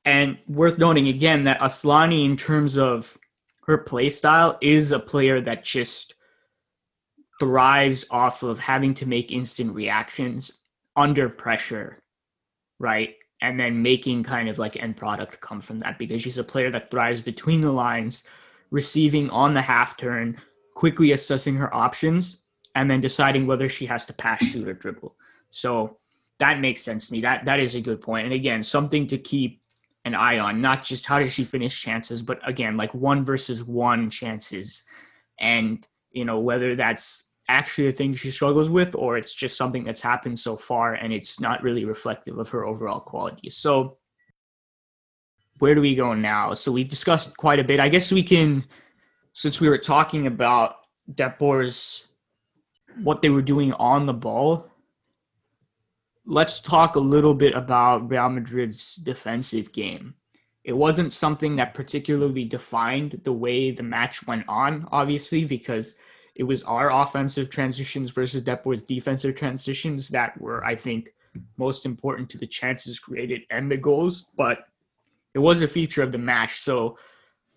And 0.06 0.38
worth 0.48 0.78
noting 0.78 1.08
again 1.08 1.43
that 1.46 1.60
Asllani 1.60 2.24
in 2.24 2.38
terms 2.38 2.78
of 2.78 3.17
her 3.65 3.80
play 3.80 4.10
style, 4.10 4.60
is 4.62 4.91
a 4.91 5.00
player 5.00 5.41
that 5.41 5.63
just 5.63 6.13
thrives 7.39 8.06
off 8.12 8.43
of 8.43 8.60
having 8.60 8.93
to 8.93 9.08
make 9.08 9.32
instant 9.32 9.74
reactions 9.74 10.57
under 10.98 11.30
pressure, 11.30 12.04
right? 12.80 13.16
And 13.42 13.60
then 13.60 13.82
making 13.82 14.24
kind 14.24 14.50
of 14.50 14.58
like 14.58 14.76
end 14.76 14.98
product 14.98 15.40
come 15.40 15.62
from 15.62 15.80
that 15.80 16.00
because 16.00 16.22
she's 16.22 16.40
a 16.40 16.44
player 16.44 16.72
that 16.72 16.92
thrives 16.92 17.22
between 17.22 17.62
the 17.62 17.72
lines, 17.72 18.24
receiving 18.72 19.30
on 19.30 19.54
the 19.54 19.62
half 19.62 19.96
turn, 19.96 20.42
quickly 20.74 21.12
assessing 21.12 21.56
her 21.56 21.74
options, 21.74 22.40
and 22.76 22.90
then 22.90 23.00
deciding 23.00 23.48
whether 23.48 23.70
she 23.70 23.86
has 23.86 24.06
to 24.08 24.14
pass, 24.14 24.44
shoot, 24.44 24.68
or 24.68 24.74
dribble. 24.74 25.16
So 25.52 25.98
that 26.40 26.60
makes 26.60 26.82
sense 26.82 27.08
to 27.08 27.14
me. 27.14 27.22
That 27.22 27.46
that 27.46 27.60
is 27.60 27.76
a 27.76 27.82
good 27.82 28.02
point. 28.02 28.26
And 28.26 28.34
again, 28.34 28.62
something 28.62 29.08
to 29.08 29.18
keep 29.18 29.62
an 30.06 30.16
eye 30.16 30.40
on, 30.40 30.62
not 30.62 30.84
just 30.84 31.06
how 31.06 31.20
does 31.20 31.34
she 31.34 31.44
finish 31.44 31.80
chances, 31.80 32.22
but 32.22 32.40
again, 32.48 32.78
like 32.78 32.94
one 32.94 33.24
versus 33.26 33.64
one 33.64 34.10
chances. 34.10 34.84
And, 35.40 35.88
you 36.12 36.26
know, 36.26 36.40
whether 36.40 36.76
that's 36.76 37.26
actually 37.50 37.88
a 37.88 37.92
thing 37.92 38.14
she 38.14 38.32
struggles 38.32 38.70
with 38.70 38.94
or 38.96 39.18
it's 39.18 39.34
just 39.34 39.58
something 39.58 39.84
that's 39.84 40.02
happened 40.02 40.38
so 40.38 40.58
far 40.58 40.96
and 40.96 41.14
it's 41.14 41.40
not 41.40 41.64
really 41.64 41.86
reflective 41.86 42.38
of 42.38 42.50
her 42.50 42.66
overall 42.66 43.00
quality. 43.00 43.50
So 43.50 43.98
where 45.60 45.74
do 45.74 45.82
we 45.82 45.96
go 45.96 46.14
now? 46.14 46.54
So 46.54 46.72
we've 46.72 46.90
discussed 46.90 47.36
quite 47.38 47.60
a 47.60 47.64
bit. 47.64 47.80
I 47.80 47.90
guess 47.90 48.12
we 48.12 48.24
can 48.24 48.66
since 49.34 49.62
we 49.62 49.70
were 49.70 49.78
talking 49.78 50.28
about 50.28 50.78
Depor's 51.14 52.08
what 53.04 53.22
they 53.22 53.30
were 53.30 53.42
doing 53.42 53.74
on 53.74 54.06
the 54.06 54.14
ball, 54.14 54.68
let's 56.26 56.60
talk 56.60 56.96
a 56.96 57.00
little 57.00 57.34
bit 57.34 57.54
about 57.54 58.10
Real 58.10 58.30
Madrid's 58.30 58.96
defensive 58.96 59.72
game. 59.72 60.16
It 60.64 60.76
wasn't 60.76 61.12
something 61.12 61.56
that 61.56 61.74
particularly 61.74 62.44
defined 62.44 63.22
the 63.24 63.32
way 63.32 63.72
the 63.72 63.84
match 63.84 64.26
went 64.28 64.44
on, 64.48 64.88
obviously, 64.92 65.46
because 65.46 65.96
it 66.38 66.43
was 66.43 66.63
our 66.63 66.91
offensive 66.91 67.50
transitions 67.50 68.12
versus 68.12 68.43
Depor's 68.43 68.84
defensive 68.84 69.36
transitions 69.36 70.08
that 70.10 70.39
were, 70.39 70.63
I 70.63 70.76
think, 70.76 71.13
most 71.58 71.86
important 71.86 72.30
to 72.30 72.38
the 72.38 72.45
chances 72.45 73.00
created 73.00 73.41
and 73.50 73.71
the 73.71 73.78
goals. 73.78 74.28
But 74.38 74.60
it 75.34 75.39
was 75.39 75.63
a 75.63 75.67
feature 75.67 76.04
of 76.04 76.12
the 76.12 76.19
match. 76.19 76.60
So, 76.60 76.97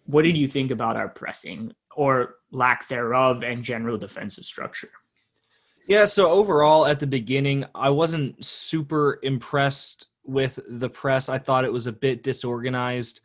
what 0.06 0.22
did 0.22 0.36
you 0.36 0.48
think 0.48 0.70
about 0.70 0.96
our 0.96 1.08
pressing 1.08 1.72
or 1.94 2.36
lack 2.52 2.88
thereof 2.88 3.42
and 3.42 3.62
general 3.62 3.98
defensive 3.98 4.46
structure? 4.46 4.90
Yeah, 5.86 6.06
so 6.06 6.30
overall 6.30 6.86
at 6.86 7.00
the 7.00 7.06
beginning, 7.06 7.66
I 7.74 7.90
wasn't 7.90 8.42
super 8.42 9.18
impressed 9.22 10.06
with 10.24 10.58
the 10.68 10.88
press. 10.88 11.28
I 11.28 11.36
thought 11.36 11.64
it 11.66 11.72
was 11.72 11.86
a 11.86 11.92
bit 11.92 12.22
disorganized 12.22 13.20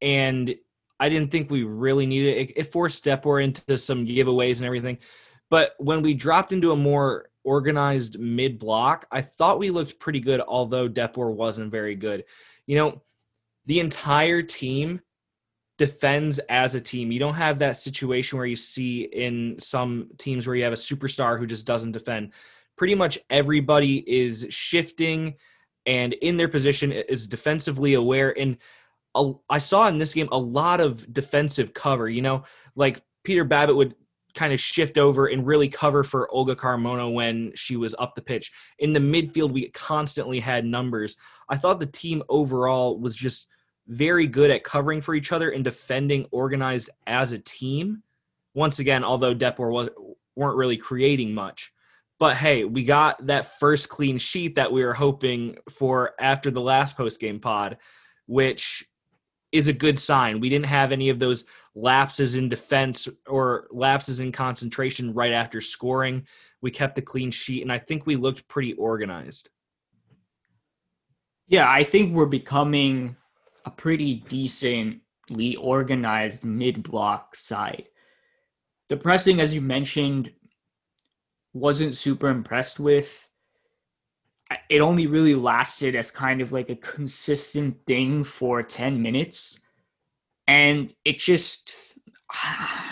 and 0.00 0.54
I 1.00 1.08
didn't 1.08 1.30
think 1.30 1.50
we 1.50 1.62
really 1.62 2.06
needed 2.06 2.36
it. 2.36 2.52
It 2.56 2.72
forced 2.72 3.04
Depor 3.04 3.42
into 3.42 3.78
some 3.78 4.06
giveaways 4.06 4.58
and 4.58 4.66
everything. 4.66 4.98
But 5.50 5.74
when 5.78 6.02
we 6.02 6.14
dropped 6.14 6.52
into 6.52 6.72
a 6.72 6.76
more 6.76 7.30
organized 7.44 8.18
mid 8.18 8.58
block, 8.58 9.06
I 9.10 9.22
thought 9.22 9.58
we 9.58 9.70
looked 9.70 9.98
pretty 9.98 10.20
good, 10.20 10.40
although 10.40 10.88
Depor 10.88 11.32
wasn't 11.34 11.70
very 11.70 11.94
good. 11.94 12.24
You 12.66 12.76
know, 12.76 13.02
the 13.66 13.80
entire 13.80 14.42
team 14.42 15.00
defends 15.78 16.40
as 16.50 16.74
a 16.74 16.80
team. 16.80 17.12
You 17.12 17.20
don't 17.20 17.34
have 17.34 17.60
that 17.60 17.76
situation 17.76 18.36
where 18.36 18.46
you 18.46 18.56
see 18.56 19.02
in 19.02 19.56
some 19.58 20.08
teams 20.18 20.46
where 20.46 20.56
you 20.56 20.64
have 20.64 20.72
a 20.72 20.76
superstar 20.76 21.38
who 21.38 21.46
just 21.46 21.66
doesn't 21.66 21.92
defend. 21.92 22.32
Pretty 22.76 22.94
much 22.94 23.18
everybody 23.30 23.98
is 23.98 24.46
shifting 24.50 25.36
and 25.86 26.12
in 26.14 26.36
their 26.36 26.48
position 26.48 26.92
is 26.92 27.26
defensively 27.26 27.94
aware. 27.94 28.38
And 28.38 28.58
I 29.48 29.58
saw 29.58 29.88
in 29.88 29.98
this 29.98 30.14
game 30.14 30.28
a 30.32 30.38
lot 30.38 30.80
of 30.80 31.12
defensive 31.12 31.74
cover. 31.74 32.08
You 32.08 32.22
know, 32.22 32.44
like 32.74 33.02
Peter 33.24 33.44
Babett 33.44 33.76
would 33.76 33.94
kind 34.34 34.52
of 34.52 34.60
shift 34.60 34.98
over 34.98 35.26
and 35.26 35.46
really 35.46 35.68
cover 35.68 36.04
for 36.04 36.30
Olga 36.30 36.54
Carmona 36.54 37.12
when 37.12 37.52
she 37.54 37.76
was 37.76 37.94
up 37.98 38.14
the 38.14 38.22
pitch. 38.22 38.52
In 38.78 38.92
the 38.92 39.00
midfield, 39.00 39.52
we 39.52 39.68
constantly 39.70 40.38
had 40.38 40.64
numbers. 40.64 41.16
I 41.48 41.56
thought 41.56 41.80
the 41.80 41.86
team 41.86 42.22
overall 42.28 42.98
was 42.98 43.16
just 43.16 43.48
very 43.88 44.26
good 44.26 44.50
at 44.50 44.64
covering 44.64 45.00
for 45.00 45.14
each 45.14 45.32
other 45.32 45.50
and 45.50 45.64
defending 45.64 46.26
organized 46.30 46.90
as 47.06 47.32
a 47.32 47.38
team. 47.38 48.02
Once 48.54 48.78
again, 48.78 49.02
although 49.02 49.34
Depor 49.34 49.72
was 49.72 49.88
weren't 50.36 50.56
really 50.56 50.76
creating 50.76 51.34
much. 51.34 51.72
But 52.18 52.36
hey, 52.36 52.64
we 52.64 52.84
got 52.84 53.26
that 53.26 53.58
first 53.58 53.88
clean 53.88 54.18
sheet 54.18 54.56
that 54.56 54.72
we 54.72 54.84
were 54.84 54.94
hoping 54.94 55.56
for 55.70 56.14
after 56.20 56.50
the 56.50 56.60
last 56.60 56.96
post 56.96 57.20
game 57.20 57.40
pod, 57.40 57.78
which 58.26 58.86
is 59.52 59.68
a 59.68 59.72
good 59.72 59.98
sign. 59.98 60.40
We 60.40 60.48
didn't 60.48 60.66
have 60.66 60.92
any 60.92 61.08
of 61.08 61.18
those 61.18 61.44
lapses 61.74 62.34
in 62.34 62.48
defense 62.48 63.08
or 63.26 63.68
lapses 63.70 64.20
in 64.20 64.32
concentration 64.32 65.14
right 65.14 65.32
after 65.32 65.60
scoring. 65.60 66.26
We 66.60 66.70
kept 66.70 66.98
a 66.98 67.02
clean 67.02 67.30
sheet, 67.30 67.62
and 67.62 67.72
I 67.72 67.78
think 67.78 68.06
we 68.06 68.16
looked 68.16 68.48
pretty 68.48 68.74
organized. 68.74 69.50
Yeah, 71.46 71.70
I 71.70 71.84
think 71.84 72.14
we're 72.14 72.26
becoming 72.26 73.16
a 73.64 73.70
pretty 73.70 74.16
decently 74.28 75.56
organized 75.56 76.44
mid 76.44 76.82
block 76.82 77.36
side. 77.36 77.84
The 78.88 78.96
pressing, 78.96 79.40
as 79.40 79.54
you 79.54 79.60
mentioned, 79.60 80.30
wasn't 81.52 81.96
super 81.96 82.28
impressed 82.28 82.80
with. 82.80 83.27
It 84.68 84.80
only 84.80 85.06
really 85.06 85.34
lasted 85.34 85.94
as 85.94 86.10
kind 86.10 86.40
of 86.40 86.52
like 86.52 86.70
a 86.70 86.76
consistent 86.76 87.76
thing 87.86 88.24
for 88.24 88.62
10 88.62 89.00
minutes. 89.02 89.58
And 90.46 90.92
it 91.04 91.18
just, 91.18 91.98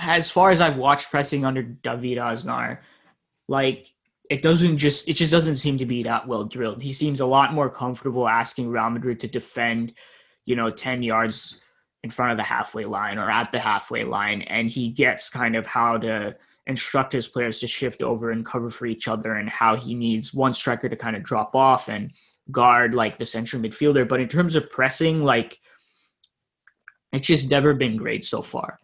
as 0.03 0.31
far 0.31 0.51
as 0.51 0.61
I've 0.61 0.77
watched 0.77 1.11
pressing 1.11 1.45
under 1.45 1.62
David 1.62 2.19
Aznar, 2.19 2.79
like 3.49 3.92
it 4.29 4.42
doesn't 4.42 4.77
just, 4.79 5.09
it 5.09 5.14
just 5.14 5.33
doesn't 5.33 5.57
seem 5.57 5.79
to 5.79 5.87
be 5.87 6.03
that 6.03 6.29
well 6.29 6.45
drilled. 6.45 6.83
He 6.83 6.92
seems 6.92 7.21
a 7.21 7.27
lot 7.27 7.55
more 7.55 7.71
comfortable 7.71 8.29
asking 8.29 8.69
Real 8.69 8.90
Madrid 8.90 9.21
to 9.21 9.29
defend 9.29 9.95
you 10.47 10.57
know, 10.57 10.71
10 10.71 11.03
yards 11.03 11.61
in 12.03 12.11
front 12.11 12.31
of 12.31 12.38
the 12.38 12.45
halfway 12.45 12.85
line 12.85 13.19
or 13.19 13.31
at 13.31 13.53
the 13.53 13.59
halfway 13.59 14.05
line. 14.05 14.42
And 14.42 14.71
he 14.71 14.88
gets 14.88 15.29
kind 15.29 15.57
of 15.57 15.66
how 15.66 15.99
to 15.99 16.37
instruct 16.66 17.12
his 17.12 17.29
players 17.29 17.61
to 17.61 17.68
shift 17.68 18.02
over 18.02 18.31
and 18.31 18.44
cover 18.44 18.70
for 18.70 18.87
each 18.87 19.09
other 19.09 19.35
and 19.35 19.48
how 19.48 19.76
he 19.76 19.94
needs 19.94 20.35
one 20.35 20.52
striker 20.52 20.88
to 20.88 20.96
kind 20.96 21.16
of 21.16 21.22
drop 21.22 21.55
off 21.55 21.88
and 21.88 22.11
guard 22.50 22.94
like 22.94 23.18
the 23.18 23.26
central 23.26 23.62
midfielder. 23.62 24.09
But 24.09 24.20
in 24.20 24.29
terms 24.29 24.57
of 24.57 24.70
pressing, 24.70 25.22
like 25.22 25.59
it's 27.12 27.26
just 27.26 27.50
never 27.50 27.74
been 27.74 27.96
great 27.96 28.24
so 28.24 28.42
far. 28.42 28.79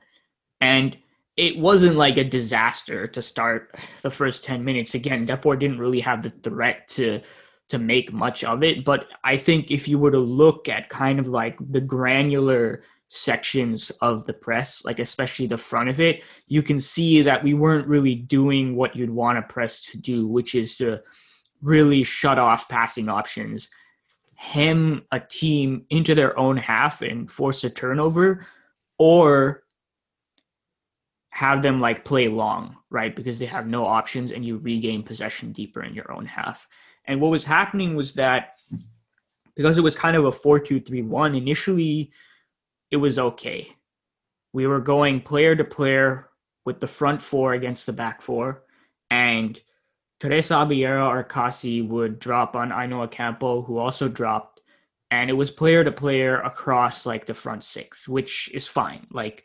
And 0.61 0.97
it 1.37 1.59
wasn't 1.59 1.97
like 1.97 2.19
a 2.19 2.25
disaster 2.25 3.07
to 3.09 3.23
start 3.23 3.75
the 4.03 4.11
first 4.11 4.45
10 4.45 4.65
minutes. 4.65 4.95
Again, 4.95 5.27
Depor 5.27 5.59
didn't 5.59 5.79
really 5.79 6.01
have 6.01 6.23
the 6.23 6.31
threat 6.31 6.89
to 6.89 7.21
to 7.69 7.79
make 7.79 8.13
much 8.13 8.45
of 8.45 8.63
it. 8.63 8.85
But 8.85 9.07
I 9.25 9.39
think 9.39 9.71
if 9.71 9.89
you 9.89 9.99
were 9.99 10.11
to 10.11 10.19
look 10.19 10.69
at 10.69 10.91
kind 10.91 11.19
of 11.19 11.27
like 11.27 11.57
the 11.59 11.81
granular 11.81 12.83
sections 13.15 13.91
of 14.01 14.25
the 14.25 14.33
press, 14.33 14.87
like 14.87 14.99
especially 14.99 15.47
the 15.47 15.59
front 15.59 15.91
of 15.91 16.01
it, 16.01 16.23
you 16.47 16.63
can 16.63 16.79
see 16.79 17.21
that 17.21 17.45
we 17.45 17.53
weren't 17.53 17.87
really 17.87 18.15
doing 18.15 18.75
what 18.75 18.97
you'd 18.97 19.11
want 19.11 19.37
a 19.37 19.43
press 19.43 19.83
to 19.83 19.99
do, 19.99 20.27
which 20.27 20.55
is 20.55 20.77
to 20.79 20.99
really 21.61 22.03
shut 22.03 22.39
off 22.39 22.71
passing 22.71 23.11
options, 23.11 23.69
hem 24.35 25.03
a 25.13 25.21
team 25.21 25.85
into 25.91 26.15
their 26.15 26.39
own 26.39 26.57
half 26.57 27.03
and 27.03 27.31
force 27.31 27.65
a 27.65 27.71
turnover, 27.71 28.47
or 28.97 29.65
have 31.29 31.61
them 31.61 31.83
like 31.83 32.07
play 32.07 32.29
long, 32.29 32.77
right? 32.89 33.15
Because 33.15 33.39
they 33.39 33.47
have 33.47 33.67
no 33.67 33.85
options 33.85 34.31
and 34.31 34.43
you 34.43 34.57
regain 34.57 35.03
possession 35.03 35.53
deeper 35.53 35.83
in 35.83 35.93
your 35.93 36.11
own 36.11 36.25
half. 36.25 36.67
And 37.05 37.21
what 37.21 37.31
was 37.31 37.45
happening 37.45 37.95
was 37.95 38.15
that 38.15 38.55
because 39.55 39.77
it 39.77 39.85
was 39.85 39.97
kind 39.97 40.17
of 40.17 40.25
a 40.25 40.33
4 40.33 40.59
2 40.61 40.81
3 40.81 41.03
1, 41.03 41.35
initially 41.35 42.11
it 42.93 42.97
was 42.99 43.19
okay. 43.19 43.75
We 44.53 44.67
were 44.67 44.81
going 44.81 45.23
player 45.23 45.57
to 45.57 45.65
player 45.65 46.29
with 46.67 46.79
the 46.79 46.87
front 46.87 47.21
four 47.21 47.55
against 47.55 47.87
the 47.87 47.93
back 47.93 48.21
four. 48.21 48.65
And 49.11 49.59
Teresa 50.21 50.55
Abelleira 50.55 51.09
or 51.09 51.89
would 51.89 52.19
drop 52.21 52.55
on 52.55 52.71
Ainhoa 52.71 53.11
Campo, 53.11 53.63
who 53.63 53.79
also 53.79 54.09
dropped. 54.09 54.61
And 55.11 55.31
it 55.31 55.33
was 55.33 55.51
player 55.51 55.83
to 55.83 55.91
player 55.91 56.41
across 56.43 57.07
like 57.07 57.27
the 57.27 57.35
front 57.35 57.65
six, 57.65 58.07
which 58.07 58.51
is 58.55 58.69
fine. 58.69 59.07
Like 59.11 59.45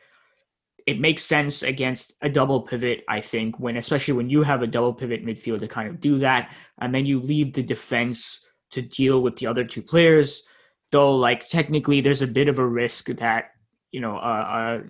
it 0.86 1.00
makes 1.00 1.24
sense 1.24 1.64
against 1.64 2.14
a 2.22 2.30
double 2.30 2.62
pivot, 2.62 3.04
I 3.10 3.22
think, 3.22 3.60
when 3.60 3.78
especially 3.78 4.14
when 4.14 4.30
you 4.30 4.44
have 4.44 4.62
a 4.62 4.68
double 4.68 4.94
pivot 4.94 5.26
midfield 5.26 5.60
to 5.60 5.68
kind 5.68 5.90
of 5.90 6.00
do 6.00 6.18
that, 6.20 6.54
and 6.80 6.94
then 6.94 7.06
you 7.06 7.20
leave 7.20 7.54
the 7.54 7.64
defense 7.64 8.46
to 8.72 8.82
deal 8.82 9.22
with 9.22 9.36
the 9.38 9.48
other 9.48 9.66
two 9.66 9.82
players. 9.82 10.44
Though, 10.91 11.15
like 11.15 11.47
technically, 11.47 12.02
there's 12.02 12.21
a 12.21 12.28
bit 12.28 12.47
of 12.47 12.60
a 12.60 12.65
risk 12.65 13.08
that 13.08 13.52
you 13.91 14.00
know 14.00 14.17
a, 14.17 14.84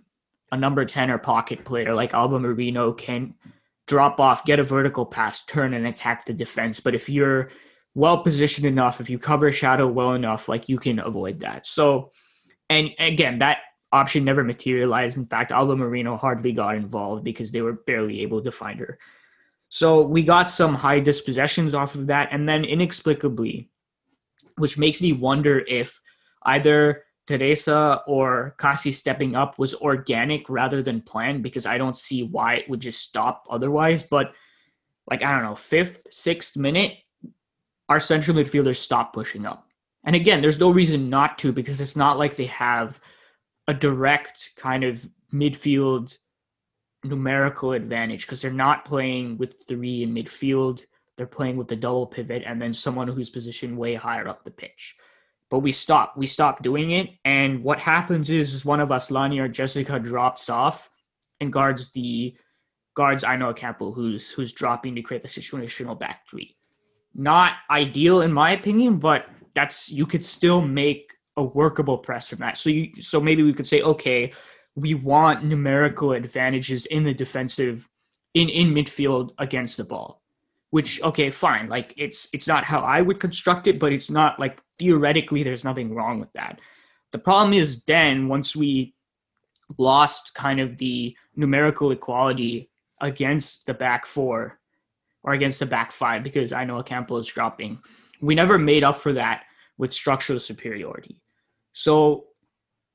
a 0.51 0.57
number 0.57 0.86
ten 0.86 1.10
or 1.10 1.17
pocket 1.17 1.65
player 1.65 1.93
like 1.93 2.13
Alba 2.13 2.39
Merino 2.39 2.93
can 2.93 3.33
drop 3.88 4.19
off, 4.19 4.45
get 4.45 4.60
a 4.60 4.63
vertical 4.63 5.05
pass, 5.05 5.45
turn 5.45 5.73
and 5.73 5.88
attack 5.88 6.25
the 6.25 6.33
defense. 6.33 6.79
But 6.79 6.93
if 6.93 7.10
you're 7.10 7.49
well 7.95 8.21
positioned 8.21 8.67
enough, 8.67 9.01
if 9.01 9.10
you 9.10 9.17
cover 9.17 9.51
shadow 9.51 9.88
well 9.88 10.13
enough, 10.13 10.47
like 10.47 10.69
you 10.69 10.77
can 10.77 10.99
avoid 10.99 11.39
that. 11.39 11.65
So, 11.65 12.12
and 12.69 12.89
again, 12.99 13.39
that 13.39 13.60
option 13.91 14.23
never 14.23 14.43
materialized. 14.43 15.17
In 15.17 15.25
fact, 15.25 15.51
Alba 15.51 15.75
Merino 15.75 16.17
hardly 16.17 16.51
got 16.51 16.75
involved 16.75 17.23
because 17.23 17.51
they 17.51 17.62
were 17.62 17.73
barely 17.73 18.21
able 18.21 18.41
to 18.43 18.51
find 18.51 18.79
her. 18.79 18.99
So 19.69 20.01
we 20.01 20.21
got 20.23 20.49
some 20.49 20.75
high 20.75 20.99
dispossessions 20.99 21.73
off 21.73 21.95
of 21.95 22.07
that, 22.07 22.29
and 22.31 22.47
then 22.47 22.65
inexplicably, 22.65 23.69
which 24.58 24.78
makes 24.78 25.02
me 25.02 25.13
wonder 25.13 25.60
if 25.67 26.00
either 26.43 27.04
Teresa 27.28 28.02
or 28.08 28.56
Kaci 28.58 28.93
stepping 28.93 29.36
up 29.36 29.60
was 29.60 29.76
organic 29.76 30.50
rather 30.50 30.82
than 30.82 31.02
planned 31.02 31.43
because 31.43 31.65
I 31.65 31.78
don't 31.78 31.98
see 31.98 32.24
why 32.24 32.56
it 32.56 32.70
would 32.70 32.80
just 32.80 33.02
stop 33.02 33.46
otherwise. 33.50 34.02
But 34.02 34.34
like 35.10 35.24
I 35.24 35.32
don't 35.32 35.43
know, 35.43 35.56
fifth, 35.56 36.08
sixth 36.10 36.56
minute, 36.56 36.93
our 37.89 38.00
central 38.00 38.38
midfielders 38.38 38.78
stopped 38.78 39.13
pushing 39.13 39.46
up. 39.46 39.67
And 40.04 40.15
again, 40.15 40.41
there's 40.41 40.60
no 40.60 40.72
reason 40.72 41.10
not 41.10 41.38
to 41.39 41.52
because 41.52 41.82
it's 41.82 41.96
not 41.96 42.17
like 42.17 42.36
they 42.36 42.46
have 42.46 43.00
a 43.67 43.74
direct 43.74 44.52
kind 44.56 44.84
of 44.84 45.08
midfield 45.34 46.17
numerical 47.04 47.74
advantage 47.74 48.22
because 48.22 48.41
they're 48.41 48.52
not 48.52 48.86
playing 48.86 49.38
with 49.38 49.63
three 49.67 50.04
in 50.04 50.13
midfield. 50.13 50.86
They're 51.17 51.27
playing 51.27 51.58
with 51.58 51.67
the 51.67 51.75
double 51.75 52.06
pivot 52.06 52.43
and 52.45 52.62
then 52.62 52.73
someone 52.73 53.08
who's 53.08 53.30
positioned 53.30 53.77
way 53.77 53.95
higher 53.95 54.27
up 54.27 54.43
the 54.43 54.51
pitch. 54.51 54.95
But 55.49 55.60
we 55.60 55.71
stop. 55.71 56.15
We 56.17 56.27
stop 56.27 56.62
doing 56.62 56.91
it. 56.91 57.10
And 57.25 57.63
what 57.63 57.80
happens 57.80 58.30
is 58.30 58.65
one 58.65 58.80
of 58.80 58.91
us, 58.91 59.10
Lani 59.10 59.39
or 59.39 59.47
Jessica, 59.47 59.99
drops 59.99 60.49
off 60.49 60.89
and 61.39 61.51
guards 61.51 61.91
the 61.91 62.36
guards 62.95 63.23
Ainhoa 63.23 63.56
Campo, 63.56 63.91
who's 63.91 64.32
who's 64.32 64.53
dropping 64.53 64.95
to 64.95 65.01
create 65.01 65.23
the 65.23 65.30
situational 65.30 65.97
back 65.97 66.27
three. 66.30 66.56
Not 67.15 67.53
ideal 67.71 68.21
in 68.21 68.34
my 68.34 68.51
opinion, 68.51 68.97
but 68.97 69.27
that's 69.53 69.89
you 69.89 70.06
could 70.06 70.25
still 70.25 70.62
make 70.62 71.13
a 71.38 71.43
workable 71.43 71.97
press 71.97 72.27
from 72.27 72.39
that. 72.39 72.58
So 72.58 72.69
you 72.69 73.01
so 73.01 73.21
maybe 73.21 73.43
we 73.43 73.53
could 73.53 73.67
say, 73.67 73.82
okay, 73.82 74.34
we 74.75 74.93
want 74.93 75.43
numerical 75.43 76.12
advantages 76.12 76.86
in 76.88 77.03
the 77.03 77.13
defensive 77.13 77.88
in 78.34 78.49
in 78.49 78.73
midfield 78.73 79.32
against 79.39 79.77
the 79.77 79.84
ball. 79.84 80.21
Which 80.69 81.01
okay, 81.01 81.30
fine. 81.30 81.69
Like 81.69 81.93
it's 81.97 82.27
it's 82.34 82.47
not 82.47 82.63
how 82.65 82.82
I 82.82 83.01
would 83.01 83.19
construct 83.19 83.67
it, 83.67 83.80
but 83.80 83.93
it's 83.93 84.10
not 84.10 84.39
like 84.39 84.62
theoretically 84.77 85.43
there's 85.43 85.63
nothing 85.63 85.93
wrong 85.93 86.19
with 86.19 86.32
that. 86.34 86.60
The 87.12 87.19
problem 87.19 87.53
is 87.53 87.84
then 87.86 88.27
once 88.27 88.56
we 88.56 88.93
lost 89.77 90.34
kind 90.34 90.60
of 90.60 90.77
the 90.77 91.15
numerical 91.36 91.91
equality 91.91 92.69
against 93.01 93.65
the 93.65 93.73
back 93.73 94.06
four 94.06 94.60
or 95.23 95.34
against 95.34 95.60
the 95.60 95.65
back 95.65 95.91
five 95.91 96.23
because 96.23 96.51
Ainhoa 96.51 96.86
Campo 96.86 97.17
is 97.17 97.27
dropping. 97.27 97.80
We 98.21 98.36
never 98.36 98.58
made 98.58 98.84
up 98.84 98.97
for 98.97 99.13
that 99.13 99.43
with 99.77 99.93
structural 99.93 100.39
superiority. 100.39 101.21
So 101.73 102.25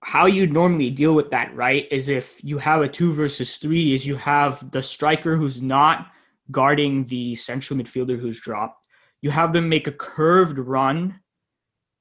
how 0.02 0.26
you 0.26 0.46
normally 0.46 0.90
deal 0.90 1.14
with 1.14 1.30
that, 1.30 1.54
right, 1.54 1.86
is 1.90 2.08
if 2.08 2.42
you 2.42 2.58
have 2.58 2.82
a 2.82 2.88
two 2.88 3.12
versus 3.12 3.56
three, 3.56 3.94
is 3.94 4.06
you 4.06 4.16
have 4.16 4.68
the 4.72 4.82
striker 4.82 5.36
who's 5.36 5.62
not 5.62 6.08
guarding 6.50 7.04
the 7.06 7.34
central 7.34 7.78
midfielder 7.78 8.18
who's 8.18 8.40
dropped. 8.40 8.86
You 9.20 9.30
have 9.30 9.52
them 9.52 9.68
make 9.68 9.86
a 9.86 9.92
curved 9.92 10.58
run 10.58 11.20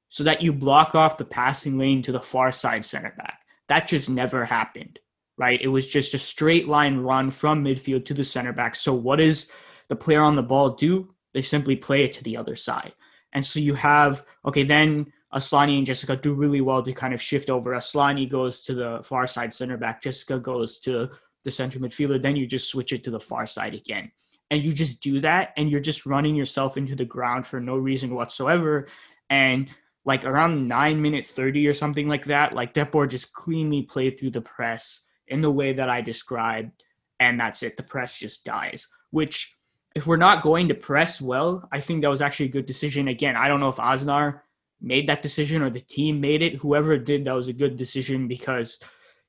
so 0.09 0.23
that 0.23 0.41
you 0.41 0.51
block 0.51 0.95
off 0.95 1.17
the 1.17 1.25
passing 1.25 1.77
lane 1.77 2.01
to 2.03 2.11
the 2.11 2.19
far 2.19 2.51
side 2.51 2.83
center 2.83 3.13
back. 3.17 3.39
That 3.69 3.87
just 3.87 4.09
never 4.09 4.43
happened, 4.43 4.99
right? 5.37 5.61
It 5.61 5.69
was 5.69 5.87
just 5.87 6.13
a 6.13 6.17
straight 6.17 6.67
line 6.67 6.97
run 6.97 7.31
from 7.31 7.63
midfield 7.63 8.05
to 8.05 8.13
the 8.13 8.23
center 8.23 8.51
back. 8.51 8.75
So 8.75 8.93
what 8.93 9.17
does 9.17 9.49
the 9.87 9.95
player 9.95 10.21
on 10.21 10.35
the 10.35 10.41
ball 10.41 10.71
do? 10.71 11.13
They 11.33 11.41
simply 11.41 11.75
play 11.75 12.03
it 12.03 12.13
to 12.13 12.23
the 12.23 12.35
other 12.35 12.55
side. 12.55 12.93
And 13.33 13.45
so 13.45 13.59
you 13.59 13.73
have, 13.75 14.25
okay, 14.45 14.63
then 14.63 15.13
Asllani 15.33 15.77
and 15.77 15.85
Jessica 15.85 16.17
do 16.17 16.33
really 16.33 16.59
well 16.59 16.83
to 16.83 16.91
kind 16.91 17.13
of 17.13 17.21
shift 17.21 17.49
over. 17.49 17.71
Asllani 17.71 18.29
goes 18.29 18.59
to 18.61 18.73
the 18.73 18.99
far 19.03 19.27
side 19.27 19.53
center 19.53 19.77
back. 19.77 20.01
Jessica 20.01 20.37
goes 20.37 20.79
to 20.79 21.09
the 21.45 21.51
central 21.51 21.83
midfielder. 21.83 22.21
Then 22.21 22.35
you 22.35 22.45
just 22.45 22.69
switch 22.69 22.91
it 22.91 23.03
to 23.05 23.11
the 23.11 23.19
far 23.19 23.45
side 23.45 23.73
again. 23.73 24.11
And 24.51 24.63
you 24.63 24.73
just 24.73 25.01
do 25.01 25.21
that, 25.21 25.53
and 25.57 25.71
you're 25.71 25.79
just 25.79 26.05
running 26.05 26.35
yourself 26.35 26.77
into 26.77 26.95
the 26.95 27.05
ground 27.05 27.47
for 27.47 27.59
no 27.59 27.77
reason 27.77 28.13
whatsoever. 28.13 28.87
And 29.29 29.69
like 30.05 30.25
around 30.25 30.67
nine 30.67 31.01
minute 31.01 31.25
30 31.25 31.67
or 31.67 31.73
something 31.73 32.07
like 32.07 32.25
that, 32.25 32.53
like 32.53 32.73
Depor 32.73 33.09
just 33.09 33.33
cleanly 33.33 33.81
played 33.83 34.19
through 34.19 34.31
the 34.31 34.41
press 34.41 35.01
in 35.27 35.41
the 35.41 35.51
way 35.51 35.73
that 35.73 35.89
I 35.89 36.01
described. 36.01 36.83
And 37.19 37.39
that's 37.39 37.63
it. 37.63 37.77
The 37.77 37.83
press 37.83 38.17
just 38.17 38.43
dies, 38.43 38.87
which 39.11 39.55
if 39.95 40.07
we're 40.07 40.17
not 40.17 40.43
going 40.43 40.67
to 40.69 40.73
press 40.73 41.21
well, 41.21 41.67
I 41.71 41.79
think 41.79 42.01
that 42.01 42.09
was 42.09 42.21
actually 42.21 42.47
a 42.47 42.49
good 42.49 42.65
decision. 42.65 43.07
Again, 43.07 43.35
I 43.35 43.47
don't 43.47 43.59
know 43.59 43.69
if 43.69 43.75
Aznar 43.75 44.41
made 44.81 45.07
that 45.07 45.21
decision 45.21 45.61
or 45.61 45.69
the 45.69 45.81
team 45.81 46.19
made 46.19 46.41
it. 46.41 46.55
Whoever 46.55 46.97
did, 46.97 47.25
that 47.25 47.33
was 47.35 47.47
a 47.47 47.53
good 47.53 47.77
decision 47.77 48.27
because, 48.27 48.79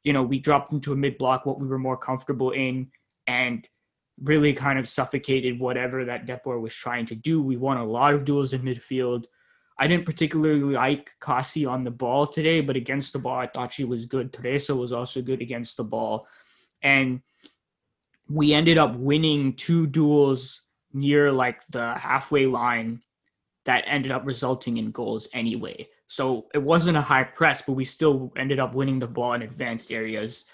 you 0.04 0.12
know, 0.12 0.22
we 0.22 0.38
dropped 0.38 0.72
into 0.72 0.92
a 0.92 0.96
mid 0.96 1.18
block, 1.18 1.44
what 1.44 1.60
we 1.60 1.66
were 1.66 1.78
more 1.78 1.96
comfortable 1.96 2.52
in, 2.52 2.90
and 3.26 3.68
really 4.22 4.52
kind 4.52 4.78
of 4.78 4.88
suffocated 4.88 5.58
whatever 5.58 6.04
that 6.04 6.26
Depor 6.26 6.60
was 6.60 6.74
trying 6.74 7.06
to 7.06 7.14
do. 7.14 7.42
We 7.42 7.56
won 7.56 7.76
a 7.76 7.84
lot 7.84 8.14
of 8.14 8.24
duels 8.24 8.52
in 8.52 8.62
midfield. 8.62 9.24
I 9.78 9.86
didn't 9.88 10.06
particularly 10.06 10.60
like 10.60 11.10
Kaci 11.20 11.68
on 11.68 11.82
the 11.82 11.90
ball 11.90 12.26
today, 12.26 12.60
but 12.60 12.76
against 12.76 13.12
the 13.12 13.18
ball, 13.18 13.38
I 13.38 13.46
thought 13.46 13.72
she 13.72 13.84
was 13.84 14.06
good. 14.06 14.32
Teresa 14.32 14.74
was 14.74 14.92
also 14.92 15.22
good 15.22 15.42
against 15.42 15.76
the 15.76 15.84
ball. 15.84 16.26
And 16.82 17.20
we 18.28 18.52
ended 18.52 18.78
up 18.78 18.94
winning 18.96 19.54
two 19.54 19.86
duels 19.86 20.62
near 20.92 21.32
like 21.32 21.66
the 21.68 21.94
halfway 21.94 22.46
line 22.46 23.00
that 23.64 23.84
ended 23.86 24.12
up 24.12 24.22
resulting 24.24 24.76
in 24.76 24.90
goals 24.90 25.28
anyway. 25.32 25.88
So 26.06 26.46
it 26.54 26.62
wasn't 26.62 26.98
a 26.98 27.02
high 27.02 27.24
press, 27.24 27.62
but 27.62 27.72
we 27.72 27.84
still 27.84 28.32
ended 28.36 28.60
up 28.60 28.74
winning 28.74 28.98
the 28.98 29.06
ball 29.06 29.32
in 29.32 29.42
advanced 29.42 29.90
areas 29.90 30.44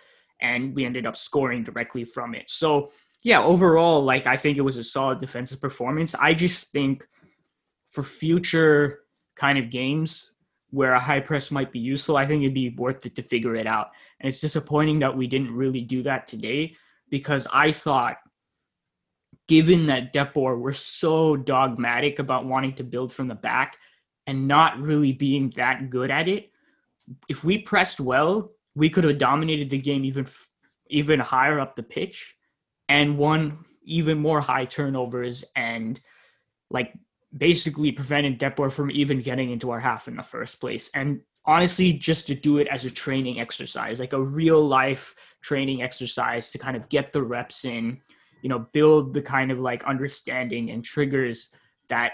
and 0.41 0.75
we 0.75 0.85
ended 0.85 1.05
up 1.05 1.17
scoring 1.17 1.65
directly 1.65 2.05
from 2.05 2.35
it. 2.35 2.49
So 2.49 2.93
yeah, 3.29 3.43
overall, 3.43 4.03
like 4.03 4.27
I 4.27 4.39
think 4.39 4.57
it 4.57 4.63
was 4.63 4.79
a 4.79 4.83
solid 4.83 5.19
defensive 5.19 5.61
performance. 5.61 6.15
I 6.15 6.33
just 6.33 6.73
think 6.73 7.07
for 7.91 8.03
future 8.03 9.01
kind 9.37 9.59
of 9.59 9.69
games 9.69 10.33
where 10.71 10.95
a 10.95 10.99
high 10.99 11.21
press 11.21 11.51
might 11.51 11.71
be 11.71 11.79
useful, 11.79 12.17
I 12.17 12.25
think 12.25 12.41
it'd 12.41 12.55
be 12.55 12.71
worth 12.71 13.05
it 13.05 13.17
to 13.17 13.23
figure 13.23 13.55
it 13.55 13.67
out. 13.67 13.89
And 14.19 14.29
it's 14.29 14.41
disappointing 14.41 15.01
that 15.01 15.15
we 15.15 15.27
didn't 15.27 15.55
really 15.55 15.83
do 15.83 16.03
that 16.05 16.27
today 16.27 16.75
because 17.11 17.47
I 17.53 17.71
thought, 17.71 18.17
given 19.47 19.89
that 19.89 20.15
Depor 20.15 20.59
were 20.59 20.73
so 20.73 21.37
dogmatic 21.37 22.21
about 22.21 22.47
wanting 22.47 22.77
to 22.77 22.83
build 22.83 23.13
from 23.13 23.29
the 23.29 23.35
back 23.35 23.77
and 24.27 24.49
not 24.49 24.81
really 24.81 25.13
being 25.13 25.53
that 25.57 25.91
good 25.91 26.11
at 26.11 26.29
it, 26.29 26.51
if 27.29 27.45
we 27.45 27.59
pressed 27.59 28.01
well, 28.01 28.53
we 28.75 28.89
could 28.89 29.05
have 29.05 29.19
dominated 29.19 29.69
the 29.69 29.77
game 29.77 30.07
even 30.07 30.27
even 30.89 31.21
higher 31.21 31.61
up 31.61 31.77
the 31.77 31.83
pitch 31.83 32.38
and 32.89 33.19
won 33.19 33.65
even 33.83 34.19
more 34.19 34.41
high 34.41 34.65
turnovers 34.65 35.45
and 35.57 36.01
like 36.71 36.93
basically 37.37 37.93
prevented 37.93 38.39
Depor 38.39 38.71
from 38.73 38.91
even 38.91 39.21
getting 39.21 39.51
into 39.51 39.71
our 39.71 39.81
half 39.81 40.09
in 40.09 40.17
the 40.17 40.23
first 40.23 40.61
place. 40.61 40.91
And 40.95 41.21
honestly, 41.45 41.93
just 41.93 42.27
to 42.27 42.35
do 42.35 42.59
it 42.59 42.69
as 42.69 42.85
a 42.85 42.91
training 42.91 43.41
exercise, 43.41 44.01
like 44.01 44.13
a 44.13 44.23
real 44.23 44.67
life 44.67 45.15
training 45.41 45.83
exercise 45.83 46.51
to 46.51 46.59
kind 46.59 46.77
of 46.77 46.89
get 46.89 47.13
the 47.13 47.23
reps 47.23 47.65
in, 47.65 48.01
you 48.43 48.49
know, 48.49 48.67
build 48.73 49.15
the 49.15 49.23
kind 49.23 49.51
of 49.51 49.59
like 49.59 49.85
understanding 49.85 50.71
and 50.71 50.85
triggers 50.85 51.51
that 51.89 52.13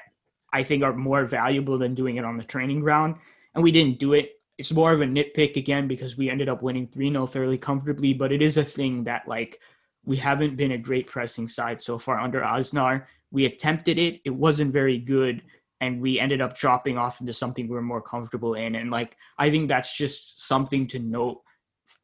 I 0.53 0.63
think 0.63 0.85
are 0.85 0.95
more 0.95 1.25
valuable 1.25 1.79
than 1.79 1.95
doing 1.95 2.17
it 2.17 2.25
on 2.25 2.37
the 2.37 2.45
training 2.45 2.81
ground. 2.81 3.17
And 3.55 3.63
we 3.63 3.73
didn't 3.73 3.99
do 3.99 4.13
it. 4.15 4.31
It's 4.57 4.73
more 4.73 4.93
of 4.93 5.01
a 5.01 5.05
nitpick 5.05 5.57
again 5.57 5.89
because 5.89 6.17
we 6.17 6.31
ended 6.31 6.49
up 6.49 6.63
winning 6.63 6.87
3 6.87 7.11
0 7.11 7.27
fairly 7.27 7.59
comfortably, 7.59 8.15
but 8.15 8.31
it 8.31 8.41
is 8.41 8.57
a 8.57 8.65
thing 8.65 9.03
that 9.05 9.27
like 9.27 9.61
we 10.05 10.17
haven't 10.17 10.57
been 10.57 10.73
a 10.73 10.79
great 10.79 11.07
pressing 11.07 11.49
side 11.49 11.81
so 11.81 11.99
far 11.99 12.21
under 12.21 12.41
Aznar. 12.41 13.05
We 13.31 13.47
attempted 13.47 13.99
it. 13.99 14.21
It 14.25 14.31
wasn't 14.31 14.73
very 14.73 14.99
good 14.99 15.43
and 15.81 16.01
we 16.01 16.19
ended 16.19 16.41
up 16.41 16.57
dropping 16.57 16.97
off 16.97 17.21
into 17.21 17.33
something 17.33 17.69
we 17.69 17.77
are 17.77 17.83
more 17.83 18.01
comfortable 18.01 18.55
in. 18.55 18.75
And 18.77 18.91
like 18.91 19.17
i 19.39 19.51
think 19.51 19.69
that's 19.69 19.97
just 19.97 20.47
something 20.47 20.87
to 20.89 20.99
note 20.99 21.43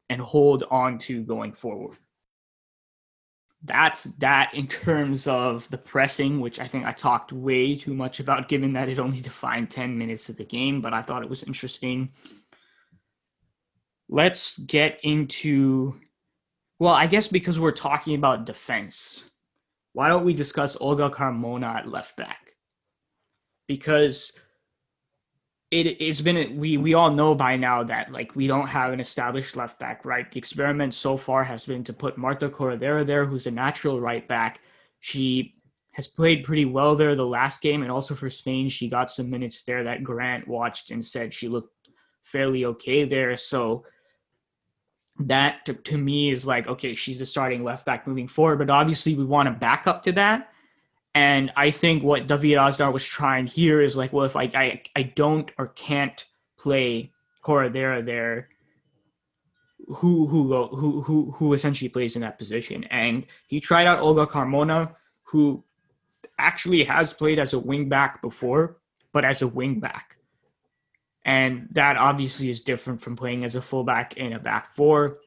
and 0.09 0.21
hold 0.21 0.63
on 0.69 0.97
to 0.99 1.23
going 1.23 1.53
forward. 1.53 1.97
That's 3.63 4.03
that 4.19 4.53
in 4.53 4.67
terms 4.67 5.27
of 5.27 5.69
the 5.69 5.77
pressing 5.77 6.39
which 6.39 6.59
i 6.59 6.67
think 6.67 6.85
i 6.85 6.91
talked 6.91 7.31
way 7.31 7.75
too 7.75 7.93
much 7.93 8.19
about 8.19 8.49
given 8.49 8.73
that 8.73 8.89
it 8.89 8.99
only 8.99 9.21
defined 9.21 9.69
10 9.69 9.97
minutes 9.97 10.29
of 10.29 10.37
the 10.37 10.45
game 10.45 10.81
but 10.81 10.93
i 10.93 11.01
thought 11.01 11.23
it 11.23 11.29
was 11.29 11.43
interesting. 11.43 12.09
Let's 14.09 14.57
get 14.57 14.99
into 15.03 15.95
well 16.81 16.93
i 16.93 17.07
guess 17.07 17.27
because 17.27 17.57
we're 17.59 17.71
talking 17.71 18.15
about 18.15 18.45
defense 18.45 19.23
why 19.93 20.07
don't 20.07 20.25
we 20.25 20.33
discuss 20.33 20.77
Olga 20.79 21.09
Carmona 21.09 21.75
at 21.75 21.87
left 21.87 22.15
back? 22.15 22.53
Because 23.67 24.31
it, 25.69 26.01
it's 26.01 26.21
been 26.21 26.57
we 26.57 26.77
we 26.77 26.93
all 26.93 27.11
know 27.11 27.33
by 27.35 27.55
now 27.55 27.83
that 27.83 28.11
like 28.11 28.35
we 28.35 28.47
don't 28.47 28.67
have 28.67 28.91
an 28.91 28.99
established 28.99 29.55
left 29.55 29.79
back, 29.79 30.03
right? 30.05 30.29
The 30.29 30.37
experiment 30.37 30.93
so 30.93 31.17
far 31.17 31.43
has 31.43 31.65
been 31.65 31.83
to 31.85 31.93
put 31.93 32.17
Marta 32.17 32.49
Corredera 32.49 33.05
there, 33.05 33.25
who's 33.25 33.47
a 33.47 33.51
natural 33.51 33.99
right 33.99 34.27
back. 34.27 34.59
She 34.99 35.55
has 35.93 36.07
played 36.07 36.45
pretty 36.45 36.65
well 36.65 36.95
there 36.95 37.15
the 37.15 37.25
last 37.25 37.61
game, 37.61 37.81
and 37.81 37.91
also 37.91 38.15
for 38.15 38.29
Spain, 38.29 38.69
she 38.69 38.89
got 38.89 39.11
some 39.11 39.29
minutes 39.29 39.63
there 39.63 39.83
that 39.83 40.03
Grant 40.03 40.47
watched 40.47 40.91
and 40.91 41.03
said 41.03 41.33
she 41.33 41.47
looked 41.49 41.73
fairly 42.23 42.65
okay 42.65 43.03
there. 43.03 43.35
So 43.35 43.85
that 45.19 45.65
to, 45.65 45.73
to, 45.73 45.97
me 45.97 46.31
is 46.31 46.47
like 46.47 46.67
okay 46.67 46.95
she's 46.95 47.19
the 47.19 47.25
starting 47.25 47.63
left 47.63 47.85
back 47.85 48.07
moving 48.07 48.27
forward 48.27 48.57
but 48.57 48.69
obviously 48.69 49.13
we 49.13 49.25
want 49.25 49.47
to 49.47 49.51
back 49.51 49.87
up 49.87 50.03
to 50.03 50.11
that. 50.13 50.49
And 51.13 51.51
i 51.57 51.69
think 51.71 52.03
what 52.03 52.27
david 52.27 52.57
Aznar 52.57 52.93
was 52.93 53.05
trying 53.05 53.45
here 53.45 53.81
is 53.81 53.97
like 53.97 54.13
well 54.13 54.25
if 54.25 54.35
i 54.35 54.43
i, 54.43 54.81
I 54.95 55.03
don't 55.03 55.51
or 55.57 55.67
can't 55.67 56.25
play 56.57 57.11
Corredera 57.43 58.05
there 58.05 58.49
who 59.87 60.27
who 60.27 60.67
who 60.67 61.01
who 61.01 61.31
who 61.31 61.53
essentially 61.53 61.89
plays 61.89 62.15
in 62.15 62.21
that 62.21 62.37
position? 62.37 62.83
And 62.85 63.25
he 63.47 63.59
tried 63.59 63.87
out 63.87 63.99
Olga 63.99 64.25
Carmona 64.25 64.95
who 65.23 65.63
actually 66.37 66.83
has 66.83 67.13
played 67.13 67.39
as 67.39 67.53
a 67.53 67.59
wing 67.59 67.89
back 67.89 68.21
before 68.21 68.77
but 69.13 69.23
as 69.23 69.41
a 69.41 69.47
wing 69.47 69.79
back 69.79 70.17
and 71.25 71.67
that 71.71 71.97
obviously 71.97 72.49
is 72.49 72.61
different 72.61 73.01
from 73.01 73.15
playing 73.15 73.43
as 73.43 73.55
a 73.55 73.61
fullback 73.61 74.17
in 74.17 74.33
a 74.33 74.39
back 74.39 74.67
four. 74.67 75.19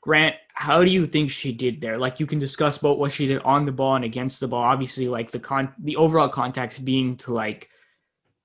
Grant, 0.00 0.34
how 0.52 0.84
do 0.84 0.90
you 0.90 1.06
think 1.06 1.30
she 1.30 1.52
did 1.52 1.80
there? 1.80 1.96
Like 1.96 2.20
you 2.20 2.26
can 2.26 2.38
discuss 2.38 2.76
about 2.76 2.98
what 2.98 3.12
she 3.12 3.26
did 3.26 3.40
on 3.42 3.64
the 3.64 3.72
ball 3.72 3.96
and 3.96 4.04
against 4.04 4.40
the 4.40 4.48
ball. 4.48 4.62
Obviously, 4.62 5.08
like 5.08 5.30
the 5.30 5.40
con 5.40 5.72
the 5.78 5.96
overall 5.96 6.28
context 6.28 6.84
being 6.84 7.16
to 7.16 7.32
like 7.32 7.70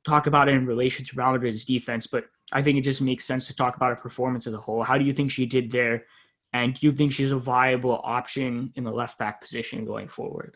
talk 0.06 0.28
about 0.28 0.48
it 0.48 0.56
in 0.56 0.66
relation 0.66 1.06
to 1.06 1.16
Real 1.16 1.32
Madrid's 1.32 1.66
defense, 1.66 2.08
but 2.08 2.26
I 2.52 2.62
think 2.62 2.78
it 2.78 2.82
just 2.82 3.02
makes 3.02 3.26
sense 3.26 3.46
to 3.48 3.56
talk 3.56 3.76
about 3.76 3.90
her 3.90 3.96
performance 3.96 4.48
as 4.48 4.54
a 4.54 4.58
whole. 4.58 4.84
How 4.84 4.98
do 4.98 5.06
you 5.06 5.14
think 5.14 5.32
she 5.32 5.46
did 5.46 5.72
there? 5.72 6.06
And 6.54 6.74
do 6.74 6.88
you 6.88 6.92
think 6.92 7.14
she's 7.14 7.32
a 7.32 7.38
viable 7.38 8.02
option 8.04 8.74
in 8.76 8.84
the 8.84 8.92
left 8.92 9.20
back 9.20 9.40
position 9.40 9.86
going 9.86 10.08
forward? 10.08 10.56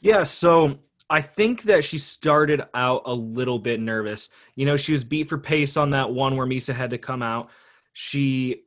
Yeah, 0.00 0.24
so 0.24 0.78
I 1.10 1.20
think 1.20 1.62
that 1.64 1.84
she 1.84 1.98
started 1.98 2.62
out 2.72 3.02
a 3.04 3.12
little 3.12 3.58
bit 3.58 3.80
nervous. 3.80 4.30
You 4.56 4.64
know, 4.64 4.76
she 4.76 4.92
was 4.92 5.04
beat 5.04 5.28
for 5.28 5.38
pace 5.38 5.76
on 5.76 5.90
that 5.90 6.10
one 6.10 6.36
where 6.36 6.46
Misa 6.46 6.74
had 6.74 6.90
to 6.90 6.98
come 6.98 7.22
out. 7.22 7.50
She 7.92 8.62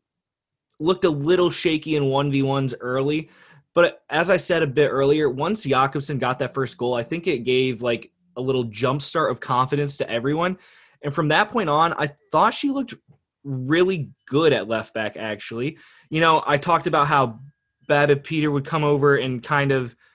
looked 0.79 1.03
a 1.03 1.09
little 1.09 1.49
shaky 1.49 1.95
in 1.95 2.03
1v1s 2.03 2.75
early. 2.79 3.29
But 3.73 4.03
as 4.09 4.29
I 4.29 4.37
said 4.37 4.61
a 4.61 4.67
bit 4.67 4.89
earlier, 4.89 5.29
once 5.29 5.63
Jakobsen 5.63 6.19
got 6.19 6.39
that 6.39 6.53
first 6.53 6.77
goal, 6.77 6.93
I 6.93 7.03
think 7.03 7.27
it 7.27 7.39
gave 7.39 7.81
like 7.81 8.11
a 8.35 8.41
little 8.41 8.65
jump 8.65 9.01
start 9.01 9.31
of 9.31 9.39
confidence 9.39 9.97
to 9.97 10.09
everyone. 10.09 10.57
And 11.03 11.13
from 11.13 11.29
that 11.29 11.49
point 11.49 11.69
on, 11.69 11.93
I 11.93 12.07
thought 12.31 12.53
she 12.53 12.69
looked 12.69 12.93
really 13.43 14.11
good 14.27 14.53
at 14.53 14.67
left 14.67 14.93
back, 14.93 15.17
actually. 15.17 15.77
You 16.09 16.21
know, 16.21 16.43
I 16.45 16.57
talked 16.57 16.87
about 16.87 17.07
how 17.07 17.39
Babette 17.87 18.23
Peter 18.23 18.51
would 18.51 18.65
come 18.65 18.83
over 18.83 19.15
and 19.15 19.41
kind 19.41 19.71
of– 19.71 19.95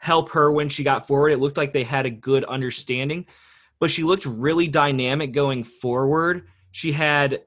help 0.00 0.30
her 0.30 0.50
when 0.50 0.68
she 0.68 0.82
got 0.82 1.06
forward. 1.06 1.30
It 1.30 1.38
looked 1.38 1.58
like 1.58 1.72
they 1.72 1.84
had 1.84 2.06
a 2.06 2.10
good 2.10 2.42
understanding, 2.44 3.26
but 3.78 3.90
she 3.90 4.02
looked 4.02 4.24
really 4.24 4.66
dynamic 4.66 5.32
going 5.32 5.62
forward. 5.62 6.48
She 6.72 6.90
had 6.90 7.42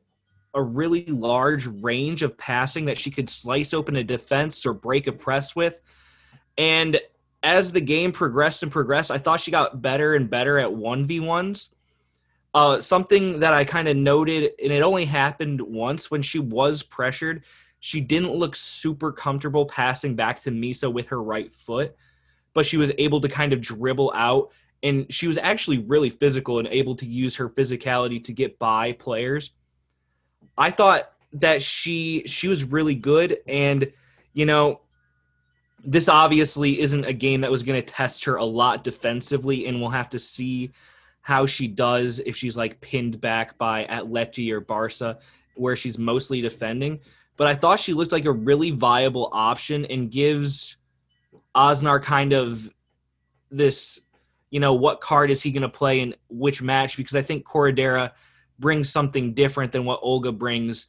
a 0.54 0.62
really 0.62 1.06
large 1.08 1.66
range 1.66 2.22
of 2.22 2.38
passing 2.38 2.86
that 2.86 2.98
she 2.98 3.10
could 3.10 3.28
slice 3.28 3.74
open 3.74 3.96
a 3.96 4.04
defense 4.04 4.66
or 4.68 4.74
break 4.74 5.08
a 5.08 5.12
press 5.12 5.56
with. 5.56 5.82
And 6.56 7.00
as 7.42 7.72
the 7.72 7.82
game 7.82 8.12
progressed 8.12 8.62
and 8.62 8.72
progressed, 8.72 9.10
I 9.10 9.18
thought 9.18 9.40
she 9.40 9.50
got 9.50 9.82
better 9.82 10.14
and 10.14 10.30
better 10.30 10.60
at 10.60 10.70
1v1s. 10.70 11.70
Uh, 12.54 12.80
something 12.80 13.40
that 13.40 13.52
I 13.52 13.64
kind 13.64 13.88
of 13.88 13.98
noted, 13.98 14.52
and 14.64 14.72
it 14.72 14.84
only 14.84 15.06
happened 15.06 15.60
once 15.60 16.12
when 16.12 16.22
she 16.22 16.38
was 16.38 16.84
pressured, 16.84 17.44
she 17.80 18.00
didn't 18.00 18.36
look 18.36 18.56
super 18.56 19.12
comfortable 19.12 19.66
passing 19.66 20.16
back 20.16 20.40
to 20.42 20.52
Misa 20.52 20.94
with 20.94 21.08
her 21.08 21.22
right 21.22 21.52
foot, 21.52 21.96
but 22.54 22.66
she 22.66 22.78
was 22.78 22.92
able 22.98 23.22
to 23.22 23.28
kind 23.28 23.54
of 23.54 23.62
dribble 23.62 24.12
out. 24.16 24.52
And 24.82 25.12
she 25.12 25.28
was 25.28 25.38
actually 25.38 25.78
really 25.78 26.10
physical 26.10 26.60
and 26.60 26.68
able 26.68 26.96
to 26.98 27.06
use 27.06 27.38
her 27.38 27.50
physicality 27.50 28.24
to 28.26 28.34
get 28.34 28.60
by 28.60 28.92
players. 28.94 29.52
I 30.58 30.72
thought 30.72 31.10
that 31.34 31.64
she 31.64 32.24
she 32.28 32.48
was 32.48 32.64
really 32.64 32.94
good 32.94 33.38
and 33.48 33.92
you 34.34 34.46
know 34.46 34.82
this 35.84 36.08
obviously 36.08 36.80
isn't 36.80 37.06
a 37.06 37.14
game 37.14 37.42
that 37.42 37.52
was 37.52 37.64
going 37.64 37.82
to 37.82 37.86
test 37.86 38.24
her 38.26 38.36
a 38.36 38.46
lot 38.46 38.84
defensively, 38.84 39.68
and 39.68 39.82
we'll 39.82 39.90
have 39.90 40.10
to 40.10 40.20
see 40.20 40.72
how 41.22 41.46
she 41.46 41.68
does 41.68 42.20
if 42.20 42.36
she's 42.36 42.58
like 42.58 42.82
pinned 42.82 43.20
back 43.20 43.58
by 43.58 43.86
Atleti 43.86 44.52
or 44.52 44.62
Barca, 44.62 45.20
where 45.56 45.76
she's 45.76 45.98
mostly 45.98 46.42
defending. 46.42 47.00
But 47.36 47.48
I 47.48 47.56
thought 47.56 47.80
she 47.80 47.94
looked 47.94 48.12
like 48.12 48.26
a 48.26 48.32
really 48.32 48.72
viable 48.72 49.30
option 49.34 49.86
and 49.86 50.12
gives 50.12 50.78
Aznar 51.56 52.02
kind 52.02 52.34
of 52.34 52.70
this, 53.52 54.02
you 54.50 54.60
know, 54.60 54.74
what 54.74 55.02
card 55.02 55.32
is 55.32 55.42
he 55.42 55.52
going 55.52 55.62
to 55.62 55.70
play 55.70 56.00
in 56.02 56.16
which 56.30 56.62
match? 56.62 56.98
Because 56.98 57.16
I 57.16 57.22
think 57.22 57.46
Corredera 57.46 58.12
brings 58.60 58.90
something 58.90 59.34
different 59.34 59.72
than 59.72 59.86
what 59.86 60.00
Olga 60.02 60.32
brings. 60.32 60.88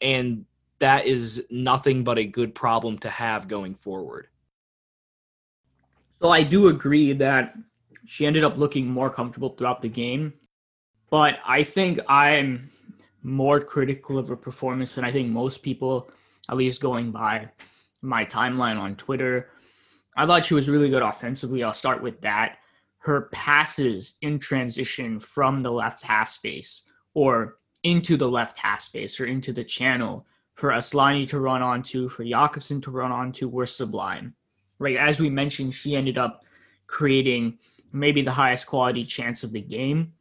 And 0.00 0.46
that 0.78 1.06
is 1.06 1.44
nothing 1.50 2.02
but 2.02 2.18
a 2.18 2.24
good 2.24 2.54
problem 2.54 2.98
to 2.98 3.10
have 3.10 3.46
going 3.46 3.74
forward. 3.74 4.26
So 6.20 6.30
I 6.30 6.42
do 6.42 6.68
agree 6.68 7.12
that 7.14 7.54
she 8.06 8.26
ended 8.26 8.44
up 8.44 8.56
looking 8.58 8.86
more 8.86 9.10
comfortable 9.10 9.50
throughout 9.50 9.82
the 9.82 9.88
game, 9.88 10.32
but 11.10 11.38
I 11.46 11.62
think 11.62 12.00
I'm 12.08 12.68
more 13.22 13.60
critical 13.60 14.18
of 14.18 14.28
her 14.28 14.36
performance 14.36 14.94
than 14.94 15.04
I 15.04 15.12
think 15.12 15.28
most 15.28 15.62
people, 15.62 16.10
at 16.48 16.56
least 16.56 16.80
going 16.80 17.12
by 17.12 17.48
my 18.02 18.24
timeline 18.24 18.76
on 18.76 18.96
Twitter. 18.96 19.50
I 20.16 20.26
thought 20.26 20.44
she 20.44 20.54
was 20.54 20.68
really 20.68 20.90
good 20.90 21.02
offensively. 21.02 21.62
I'll 21.62 21.72
start 21.72 22.02
with 22.02 22.20
that. 22.20 22.58
Her 22.98 23.28
passes 23.32 24.16
in 24.22 24.38
transition 24.38 25.18
from 25.18 25.62
the 25.62 25.72
left 25.72 26.02
half 26.02 26.28
space 26.28 26.82
or 27.14 27.58
into 27.82 28.16
the 28.16 28.28
left 28.28 28.58
half 28.58 28.80
space 28.80 29.18
or 29.18 29.26
into 29.26 29.52
the 29.52 29.64
channel 29.64 30.26
for 30.54 30.70
Asllani 30.70 31.28
to 31.30 31.40
run 31.40 31.62
onto, 31.62 32.08
for 32.08 32.24
Jakobsson 32.24 32.82
to 32.82 32.90
run 32.90 33.10
onto, 33.10 33.48
were 33.48 33.66
sublime. 33.66 34.34
Right, 34.78 34.96
as 34.96 35.20
we 35.20 35.30
mentioned, 35.30 35.74
she 35.74 35.96
ended 35.96 36.18
up 36.18 36.44
creating 36.86 37.58
maybe 37.92 38.22
the 38.22 38.32
highest 38.32 38.66
quality 38.66 39.04
chance 39.04 39.44
of 39.44 39.52
the 39.52 39.60
game 39.60 40.12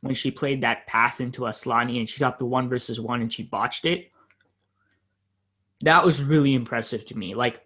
when 0.00 0.14
she 0.14 0.30
played 0.30 0.60
that 0.62 0.86
pass 0.86 1.20
into 1.20 1.42
Asllani 1.42 1.98
and 1.98 2.08
she 2.08 2.20
got 2.20 2.38
the 2.38 2.46
one 2.46 2.68
versus 2.68 3.00
one 3.00 3.20
and 3.20 3.32
she 3.32 3.42
botched 3.42 3.84
it. 3.84 4.10
That 5.80 6.04
was 6.04 6.22
really 6.22 6.54
impressive 6.54 7.04
to 7.06 7.18
me. 7.18 7.34
Like, 7.34 7.65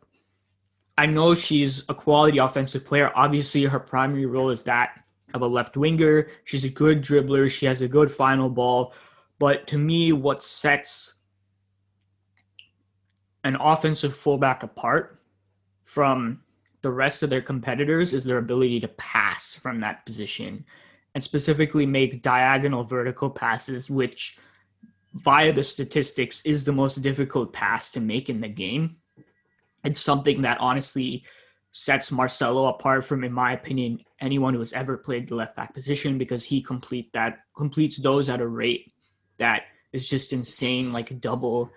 I 1.01 1.07
know 1.07 1.35
she's 1.35 1.83
a 1.89 1.95
quality 1.95 2.37
offensive 2.37 2.85
player. 2.85 3.11
Obviously, 3.15 3.65
her 3.65 3.81
primary 3.81 4.27
role 4.27 4.51
is 4.51 4.61
that 4.65 5.03
of 5.33 5.41
a 5.41 5.47
left 5.47 5.79
winger. 5.79 6.29
She's 6.45 6.65
a 6.65 6.69
good 6.69 7.01
dribbler. 7.01 7.51
She 7.51 7.65
has 7.65 7.81
a 7.81 7.89
good 7.89 8.11
final 8.11 8.51
ball. 8.51 8.93
But 9.39 9.67
to 9.69 9.79
me, 9.79 10.13
what 10.13 10.43
sets 10.43 11.15
an 13.45 13.57
offensive 13.57 14.15
fullback 14.15 14.63
apart 14.63 15.23
from 15.85 16.43
the 16.83 16.91
rest 16.91 17.23
of 17.23 17.31
their 17.31 17.41
competitors 17.41 18.13
is 18.13 18.23
their 18.23 18.37
ability 18.37 18.79
to 18.81 18.89
pass 18.89 19.55
from 19.55 19.81
that 19.81 20.05
position 20.05 20.67
and 21.15 21.25
specifically 21.25 21.87
make 21.87 22.21
diagonal 22.21 22.85
vertical 22.85 23.31
passes, 23.31 23.89
which 23.89 24.37
via 25.15 25.51
the 25.51 25.65
statistics 25.65 26.43
is 26.43 26.63
the 26.63 26.73
most 26.73 27.01
difficult 27.01 27.55
pass 27.55 27.91
to 27.91 28.01
make 28.01 28.29
in 28.29 28.43
the 28.43 28.49
game. 28.49 29.00
It's 29.85 30.01
something 30.01 30.43
that 30.43 30.59
honestly 30.61 31.25
sets 31.73 32.11
Marcelo 32.11 32.67
apart 32.67 33.05
from, 33.05 33.25
in 33.25 33.33
my 33.33 33.53
opinion, 33.53 34.01
anyone 34.21 34.55
who 34.55 34.61
has 34.61 34.73
ever 34.73 34.97
played 34.97 35.29
the 35.29 35.37
left 35.37 35.57
back 35.57 35.73
position 35.73 36.19
because 36.19 36.45
he 36.45 36.61
complete 36.61 37.13
that 37.13 37.41
completes 37.57 37.99
those 37.99 38.29
at 38.29 38.41
a 38.41 38.47
rate 38.47 38.93
that 39.39 39.63
is 39.93 40.09
just 40.09 40.33
insane, 40.33 40.91
like 40.91 41.21
double 41.21 41.71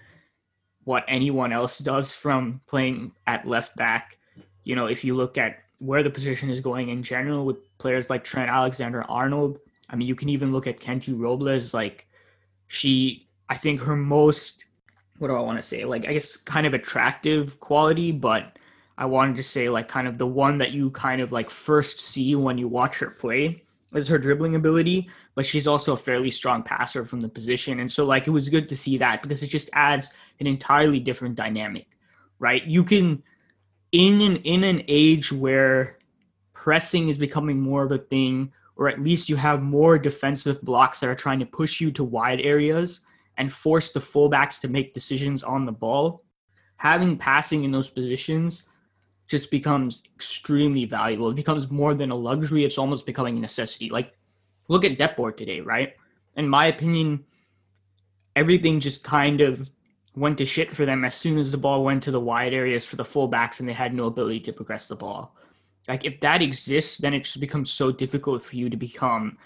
what 0.84 1.06
anyone 1.08 1.54
else 1.54 1.78
does 1.78 2.12
from 2.12 2.62
playing 2.68 3.12
at 3.28 3.48
left 3.48 3.76
back. 3.76 4.18
You 4.64 4.76
know, 4.76 4.88
if 4.88 5.04
you 5.04 5.16
look 5.16 5.38
at 5.38 5.60
where 5.80 6.04
the 6.04 6.10
position 6.10 6.50
is 6.50 6.60
going 6.60 6.90
in 6.90 7.04
general 7.04 7.46
with 7.46 7.78
players 7.78 8.10
like 8.10 8.24
Trent 8.24 8.50
Alexander 8.50 9.04
Arnold, 9.04 9.60
I 9.90 9.96
mean, 9.96 10.08
you 10.08 10.16
can 10.16 10.30
even 10.30 10.52
look 10.52 10.68
at 10.68 10.80
Kenti 10.80 11.18
Robles. 11.18 11.74
Like, 11.74 12.08
she, 12.68 13.28
I 13.50 13.56
think 13.56 13.82
her 13.82 13.96
most, 13.96 14.66
what 15.20 15.28
do 15.28 15.36
I 15.36 15.42
want 15.42 15.58
to 15.58 15.68
say? 15.68 15.86
Like, 15.86 16.08
I 16.08 16.14
guess 16.14 16.38
kind 16.38 16.66
of 16.66 16.74
attractive 16.74 17.60
quality, 17.60 18.12
but 18.12 18.58
I 18.98 19.06
wanted 19.06 19.36
to 19.38 19.44
say, 19.44 19.70
like, 19.70 19.88
kind 19.88 20.08
of 20.08 20.18
the 20.18 20.28
one 20.28 20.58
that 20.60 20.72
you 20.72 20.92
kind 20.92 21.22
of 21.22 21.32
like 21.32 21.50
first 21.50 22.00
see 22.00 22.36
when 22.36 22.58
you 22.58 22.68
watch 22.68 23.00
her 23.00 23.10
play 23.10 23.64
is 23.94 24.08
her 24.08 24.18
dribbling 24.18 24.56
ability, 24.56 25.10
but 25.36 25.46
she's 25.46 25.68
also 25.68 25.94
a 25.94 25.98
fairly 25.98 26.30
strong 26.30 26.64
passer 26.64 27.06
from 27.06 27.22
the 27.22 27.30
position. 27.30 27.80
And 27.80 27.92
so, 27.92 28.06
like, 28.06 28.28
it 28.28 28.32
was 28.32 28.50
good 28.50 28.68
to 28.70 28.76
see 28.76 28.98
that 28.98 29.22
because 29.22 29.44
it 29.44 29.48
just 29.48 29.70
adds 29.74 30.14
an 30.40 30.48
entirely 30.48 31.00
different 31.00 31.36
dynamic, 31.36 31.88
right? 32.40 32.64
You 32.66 32.84
can, 32.84 33.22
in 33.92 34.22
an 34.22 34.38
in 34.38 34.64
an 34.64 34.84
age 34.88 35.32
where 35.32 36.00
pressing 36.54 37.10
is 37.10 37.18
becoming 37.18 37.60
more 37.60 37.84
of 37.84 37.92
a 37.92 37.98
thing, 37.98 38.52
or 38.76 38.88
at 38.88 39.02
least 39.02 39.30
you 39.30 39.36
have 39.36 39.62
more 39.62 40.00
defensive 40.00 40.62
blocks 40.62 41.00
that 41.00 41.10
are 41.10 41.16
trying 41.16 41.40
to 41.40 41.46
push 41.46 41.80
you 41.80 41.92
to 41.92 42.04
wide 42.04 42.42
areas 42.42 43.02
and 43.38 43.52
force 43.52 43.92
the 43.92 44.00
fullbacks 44.00 44.60
to 44.62 44.68
make 44.68 44.94
decisions 44.94 45.44
on 45.44 45.66
the 45.66 45.72
ball. 45.72 46.24
Having 46.78 47.18
passing 47.18 47.64
in 47.64 47.72
those 47.72 47.90
positions 47.90 48.64
just 49.28 49.50
becomes 49.50 50.04
extremely 50.16 50.86
valuable. 50.86 51.30
It 51.30 51.36
becomes 51.36 51.72
more 51.72 51.94
than 51.94 52.12
a 52.12 52.16
luxury. 52.16 52.66
It's 52.66 52.78
almost 52.78 53.06
becoming 53.06 53.38
a 53.38 53.42
necessity. 53.42 53.90
Like, 53.90 54.14
look 54.68 54.86
at 54.86 54.98
Depor 54.98 55.36
today, 55.36 55.62
right? 55.62 55.94
In 56.36 56.48
my 56.48 56.68
opinion, 56.68 57.26
everything 58.36 58.80
just 58.80 59.04
kind 59.04 59.42
of 59.42 59.70
went 60.16 60.38
to 60.38 60.46
shit 60.46 60.76
for 60.76 60.86
them 60.86 61.04
as 61.04 61.16
soon 61.16 61.38
as 61.38 61.52
the 61.52 61.58
ball 61.58 61.84
went 61.84 62.04
to 62.04 62.12
the 62.12 62.20
wide 62.20 62.54
areas 62.54 62.86
for 62.86 62.98
the 62.98 63.04
fullbacks 63.04 63.60
and 63.60 63.68
they 63.68 63.74
had 63.74 63.94
no 63.94 64.06
ability 64.06 64.42
to 64.42 64.54
progress 64.54 64.88
the 64.88 64.96
ball. 64.96 65.36
Like, 65.88 66.06
if 66.06 66.20
that 66.22 66.42
exists, 66.42 66.98
then 66.98 67.14
it 67.14 67.24
just 67.24 67.40
becomes 67.40 67.72
so 67.72 67.92
difficult 67.92 68.44
for 68.44 68.56
you 68.56 68.70
to 68.70 68.78
become 68.78 69.38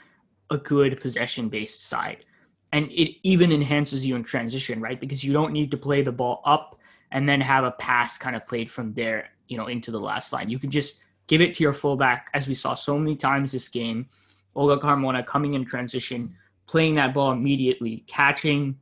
a 0.49 0.57
good 0.57 0.99
possession 1.01 1.49
based 1.49 1.85
side. 1.85 2.25
And 2.71 2.91
it 2.91 3.15
even 3.23 3.51
enhances 3.51 4.05
you 4.05 4.15
in 4.15 4.23
transition, 4.23 4.81
right? 4.81 4.99
Because 4.99 5.23
you 5.23 5.33
don't 5.33 5.53
need 5.53 5.71
to 5.71 5.77
play 5.77 6.01
the 6.01 6.11
ball 6.11 6.41
up 6.45 6.77
and 7.11 7.27
then 7.27 7.39
have 7.39 7.63
a 7.63 7.71
pass 7.71 8.17
kind 8.17 8.35
of 8.35 8.45
played 8.45 8.69
from 8.69 8.93
there 8.93 9.29
you 9.47 9.57
know, 9.57 9.67
into 9.67 9.91
the 9.91 9.99
last 9.99 10.33
line. 10.33 10.49
You 10.49 10.59
can 10.59 10.69
just 10.69 11.01
give 11.27 11.41
it 11.41 11.53
to 11.55 11.63
your 11.63 11.73
fullback, 11.73 12.29
as 12.33 12.47
we 12.47 12.53
saw 12.53 12.73
so 12.73 12.97
many 12.97 13.15
times 13.15 13.51
this 13.51 13.67
game. 13.67 14.07
Olga 14.55 14.77
Carmona 14.77 15.25
coming 15.25 15.53
in 15.53 15.65
transition, 15.65 16.35
playing 16.67 16.95
that 16.95 17.13
ball 17.13 17.31
immediately, 17.31 18.03
catching 18.07 18.77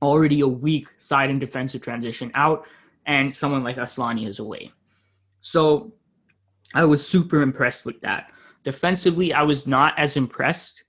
already 0.00 0.40
a 0.40 0.48
weak 0.48 0.88
side 0.98 1.30
and 1.30 1.40
defensive 1.40 1.80
transition 1.80 2.30
out, 2.34 2.66
and 3.06 3.34
someone 3.34 3.64
like 3.64 3.76
Asllani 3.76 4.26
is 4.26 4.38
away. 4.38 4.70
So 5.40 5.92
I 6.74 6.84
was 6.84 7.06
super 7.06 7.42
impressed 7.42 7.84
with 7.86 8.00
that. 8.02 8.30
Defensively, 8.64 9.32
I 9.32 9.42
was 9.42 9.66
not 9.66 9.98
as 9.98 10.16
impressed. 10.16 10.84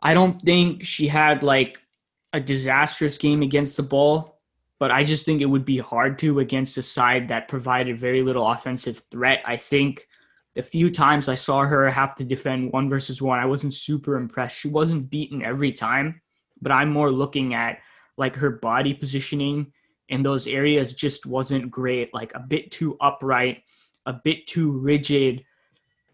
I 0.00 0.14
don't 0.14 0.40
think 0.42 0.84
she 0.84 1.08
had 1.08 1.42
like 1.42 1.80
a 2.32 2.40
disastrous 2.40 3.18
game 3.18 3.42
against 3.42 3.76
the 3.76 3.82
ball 3.82 4.38
but 4.78 4.92
I 4.92 5.04
just 5.04 5.24
think 5.24 5.40
it 5.40 5.46
would 5.46 5.64
be 5.64 5.78
hard 5.78 6.18
to 6.20 6.38
against 6.38 6.78
a 6.78 6.82
side 6.82 7.28
that 7.28 7.48
provided 7.48 7.98
very 7.98 8.22
little 8.22 8.48
offensive 8.48 9.02
threat. 9.10 9.42
I 9.44 9.56
think 9.56 10.06
the 10.54 10.62
few 10.62 10.90
times 10.90 11.28
I 11.28 11.34
saw 11.34 11.62
her 11.62 11.90
have 11.90 12.14
to 12.16 12.24
defend 12.24 12.72
one 12.72 12.88
versus 12.88 13.20
one, 13.20 13.40
I 13.40 13.46
wasn't 13.46 13.74
super 13.74 14.16
impressed. 14.16 14.58
She 14.58 14.68
wasn't 14.68 15.10
beaten 15.10 15.42
every 15.42 15.72
time, 15.72 16.20
but 16.62 16.72
I'm 16.72 16.90
more 16.90 17.10
looking 17.10 17.54
at 17.54 17.78
like 18.16 18.36
her 18.36 18.50
body 18.50 18.94
positioning 18.94 19.72
in 20.08 20.22
those 20.22 20.46
areas 20.46 20.92
just 20.92 21.26
wasn't 21.26 21.70
great, 21.70 22.14
like 22.14 22.32
a 22.34 22.40
bit 22.40 22.70
too 22.70 22.96
upright, 23.00 23.64
a 24.06 24.12
bit 24.12 24.46
too 24.46 24.70
rigid, 24.70 25.44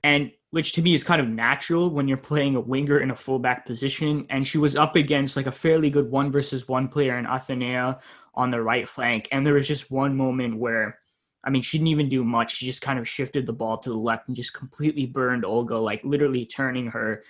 and 0.03 0.33
which 0.55 0.73
to 0.73 0.83
me 0.83 0.95
is 0.95 1.03
kind 1.03 1.21
of 1.21 1.27
natural 1.27 1.91
when 1.91 2.07
you're 2.07 2.17
playing 2.17 2.55
a 2.55 2.61
winger 2.61 3.01
in 3.01 3.11
a 3.11 3.17
fullback 3.17 3.67
position. 3.67 4.25
And 4.31 4.47
she 4.47 4.57
was 4.57 4.77
up 4.77 4.95
against 4.95 5.37
like 5.37 5.47
a 5.47 5.53
fairly 5.53 5.91
good 5.91 6.09
one 6.13 6.31
versus 6.31 6.69
one 6.69 6.87
player 6.87 7.19
in 7.19 7.25
Athenea 7.25 7.99
on 8.37 8.53
the 8.53 8.63
right 8.63 8.89
flank. 8.89 9.27
And 9.33 9.45
there 9.45 9.55
was 9.55 9.67
just 9.67 9.91
one 9.91 10.17
moment 10.17 10.57
where, 10.57 11.01
I 11.43 11.51
mean, 11.51 11.61
she 11.61 11.79
didn't 11.79 11.89
even 11.89 12.09
do 12.09 12.23
much. 12.23 12.55
She 12.55 12.67
just 12.67 12.83
kind 12.83 13.01
of 13.01 13.09
shifted 13.09 13.47
the 13.47 13.53
ball 13.53 13.79
to 13.79 13.91
the 13.91 13.97
left 13.97 14.29
and 14.29 14.37
just 14.37 14.55
completely 14.55 15.07
burned 15.07 15.45
Olga, 15.45 15.77
like 15.77 16.05
literally 16.05 16.47
turning 16.47 16.87
her, 16.87 17.25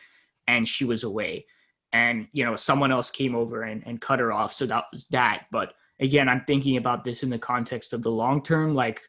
and 0.47 0.69
she 0.69 0.85
was 0.85 1.03
away. 1.03 1.47
And, 1.95 2.27
you 2.35 2.45
know, 2.45 2.57
someone 2.57 2.93
else 2.93 3.11
came 3.11 3.35
over 3.35 3.63
and, 3.63 3.83
and 3.87 4.03
cut 4.03 4.19
her 4.19 4.35
off. 4.35 4.53
So 4.53 4.67
that 4.67 4.85
was 4.93 5.07
that. 5.13 5.47
But 5.51 5.73
again, 5.99 6.29
I'm 6.29 6.45
thinking 6.47 6.77
about 6.77 7.05
this 7.05 7.23
in 7.23 7.31
the 7.31 7.39
context 7.39 7.95
of 7.95 8.03
the 8.03 8.11
long 8.11 8.43
term. 8.43 8.75
Like, 8.75 9.01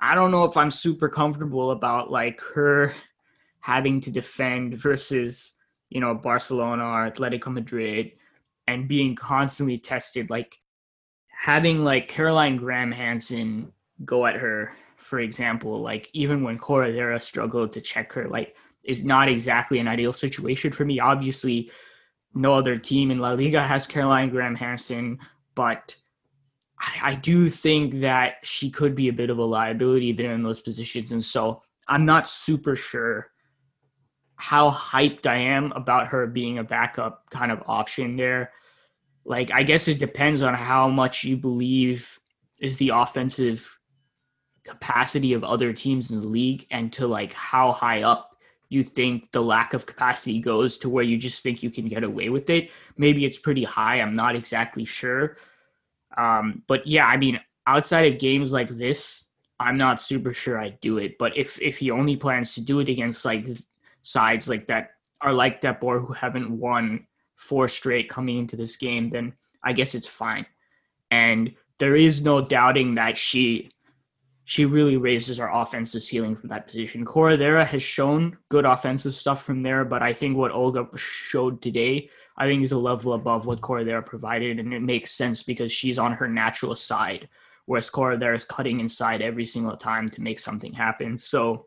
I 0.00 0.14
don't 0.14 0.30
know 0.30 0.44
if 0.44 0.56
I'm 0.56 0.70
super 0.70 1.10
comfortable 1.10 1.72
about 1.72 2.10
like 2.10 2.40
her 2.54 2.94
having 3.68 4.00
to 4.00 4.10
defend 4.10 4.74
versus 4.78 5.52
you 5.90 6.00
know 6.00 6.14
Barcelona 6.14 6.84
or 6.84 7.10
Atletico 7.10 7.52
Madrid 7.52 8.12
and 8.66 8.88
being 8.88 9.14
constantly 9.14 9.76
tested 9.76 10.30
like 10.30 10.56
having 11.28 11.84
like 11.84 12.08
Caroline 12.08 12.56
Graham 12.56 12.90
Hansen 12.90 13.70
go 14.06 14.24
at 14.24 14.36
her 14.36 14.72
for 14.96 15.20
example 15.20 15.82
like 15.82 16.08
even 16.14 16.42
when 16.42 16.56
Corredera 16.56 17.20
struggled 17.20 17.74
to 17.74 17.82
check 17.82 18.10
her 18.14 18.26
like 18.26 18.56
is 18.84 19.04
not 19.04 19.28
exactly 19.28 19.78
an 19.78 19.86
ideal 19.86 20.14
situation 20.14 20.72
for 20.72 20.86
me. 20.86 20.98
Obviously 20.98 21.70
no 22.32 22.54
other 22.54 22.78
team 22.78 23.10
in 23.10 23.18
La 23.18 23.32
Liga 23.32 23.62
has 23.62 23.86
Caroline 23.86 24.30
Graham 24.30 24.54
Hansen 24.54 25.18
but 25.54 25.94
I 27.02 27.16
do 27.16 27.50
think 27.50 28.00
that 28.00 28.36
she 28.44 28.70
could 28.70 28.94
be 28.94 29.08
a 29.08 29.18
bit 29.20 29.28
of 29.28 29.36
a 29.36 29.44
liability 29.44 30.12
there 30.12 30.32
in 30.32 30.44
those 30.44 30.60
positions. 30.60 31.10
And 31.10 31.22
so 31.22 31.60
I'm 31.88 32.06
not 32.06 32.28
super 32.28 32.74
sure 32.76 33.32
how 34.38 34.70
hyped 34.70 35.26
I 35.26 35.36
am 35.36 35.72
about 35.72 36.08
her 36.08 36.26
being 36.26 36.58
a 36.58 36.64
backup 36.64 37.28
kind 37.30 37.50
of 37.50 37.62
option 37.66 38.16
there. 38.16 38.52
Like, 39.24 39.50
I 39.52 39.64
guess 39.64 39.88
it 39.88 39.98
depends 39.98 40.42
on 40.42 40.54
how 40.54 40.88
much 40.88 41.24
you 41.24 41.36
believe 41.36 42.18
is 42.60 42.76
the 42.76 42.90
offensive 42.94 43.78
capacity 44.64 45.32
of 45.32 45.42
other 45.44 45.72
teams 45.72 46.10
in 46.10 46.20
the 46.20 46.26
league 46.26 46.66
and 46.70 46.92
to 46.92 47.06
like 47.06 47.32
how 47.32 47.72
high 47.72 48.02
up 48.02 48.36
you 48.68 48.84
think 48.84 49.32
the 49.32 49.42
lack 49.42 49.74
of 49.74 49.86
capacity 49.86 50.40
goes 50.40 50.78
to 50.78 50.88
where 50.88 51.04
you 51.04 51.16
just 51.16 51.42
think 51.42 51.62
you 51.62 51.70
can 51.70 51.88
get 51.88 52.04
away 52.04 52.28
with 52.28 52.48
it. 52.48 52.70
Maybe 52.96 53.24
it's 53.24 53.38
pretty 53.38 53.64
high. 53.64 54.00
I'm 54.00 54.14
not 54.14 54.36
exactly 54.36 54.84
sure. 54.84 55.36
Um, 56.16 56.62
but 56.66 56.86
yeah, 56.86 57.06
I 57.06 57.16
mean, 57.16 57.40
outside 57.66 58.12
of 58.12 58.20
games 58.20 58.52
like 58.52 58.68
this, 58.68 59.24
I'm 59.58 59.78
not 59.78 60.00
super 60.00 60.32
sure 60.32 60.58
I'd 60.58 60.80
do 60.80 60.98
it. 60.98 61.18
But 61.18 61.36
if 61.36 61.60
if 61.60 61.78
he 61.78 61.90
only 61.90 62.16
plans 62.16 62.54
to 62.54 62.60
do 62.60 62.78
it 62.80 62.88
against 62.88 63.24
like 63.24 63.48
sides 64.02 64.48
like 64.48 64.66
that 64.68 64.90
are 65.20 65.32
like 65.32 65.60
Depor 65.60 66.06
who 66.06 66.12
haven't 66.12 66.50
won 66.50 67.06
four 67.36 67.68
straight 67.68 68.08
coming 68.08 68.38
into 68.38 68.56
this 68.56 68.76
game, 68.76 69.10
then 69.10 69.32
I 69.64 69.72
guess 69.72 69.94
it's 69.94 70.08
fine. 70.08 70.46
And 71.10 71.54
there 71.78 71.96
is 71.96 72.22
no 72.22 72.40
doubting 72.40 72.94
that 72.96 73.16
she 73.16 73.70
she 74.48 74.64
really 74.64 74.96
raises 74.96 75.38
our 75.38 75.54
offensive 75.54 76.02
ceiling 76.02 76.34
from 76.34 76.48
that 76.48 76.66
position. 76.66 77.04
Corredera 77.04 77.66
has 77.66 77.82
shown 77.82 78.34
good 78.48 78.64
offensive 78.64 79.14
stuff 79.14 79.44
from 79.44 79.60
there, 79.60 79.84
but 79.84 80.02
I 80.02 80.14
think 80.14 80.38
what 80.38 80.52
Olga 80.52 80.88
showed 80.96 81.60
today, 81.60 82.08
I 82.38 82.46
think 82.46 82.62
is 82.62 82.72
a 82.72 82.78
level 82.78 83.12
above 83.12 83.44
what 83.44 83.60
Corredera 83.60 84.04
provided, 84.06 84.58
and 84.58 84.72
it 84.72 84.80
makes 84.80 85.10
sense 85.10 85.42
because 85.42 85.70
she's 85.70 85.98
on 85.98 86.12
her 86.12 86.26
natural 86.26 86.74
side, 86.74 87.28
whereas 87.66 87.90
Corredera 87.90 88.36
is 88.36 88.44
cutting 88.44 88.80
inside 88.80 89.20
every 89.20 89.44
single 89.44 89.76
time 89.76 90.08
to 90.08 90.22
make 90.22 90.40
something 90.40 90.72
happen. 90.72 91.18
So, 91.18 91.66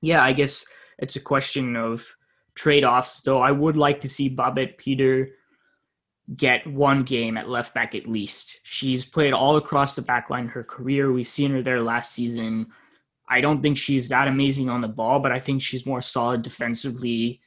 yeah, 0.00 0.24
I 0.24 0.32
guess 0.32 0.64
it's 0.98 1.16
a 1.16 1.20
question 1.20 1.76
of 1.76 2.06
trade 2.54 2.84
offs. 2.84 3.20
Though 3.20 3.40
I 3.40 3.50
would 3.50 3.76
like 3.76 4.00
to 4.02 4.08
see 4.08 4.34
Babett 4.34 4.78
Peter 4.78 5.30
get 6.36 6.66
one 6.66 7.02
game 7.02 7.36
at 7.36 7.48
left 7.48 7.74
back 7.74 7.94
at 7.94 8.06
least. 8.06 8.60
She's 8.62 9.04
played 9.04 9.34
all 9.34 9.56
across 9.56 9.94
the 9.94 10.02
back 10.02 10.30
line 10.30 10.48
her 10.48 10.64
career. 10.64 11.12
We've 11.12 11.28
seen 11.28 11.50
her 11.50 11.62
there 11.62 11.82
last 11.82 12.12
season. 12.12 12.68
I 13.28 13.40
don't 13.40 13.62
think 13.62 13.76
she's 13.76 14.08
that 14.08 14.28
amazing 14.28 14.68
on 14.68 14.80
the 14.80 14.88
ball, 14.88 15.20
but 15.20 15.32
I 15.32 15.38
think 15.38 15.60
she's 15.60 15.86
more 15.86 16.00
solid 16.00 16.42
defensively. 16.42 17.40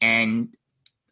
And 0.00 0.54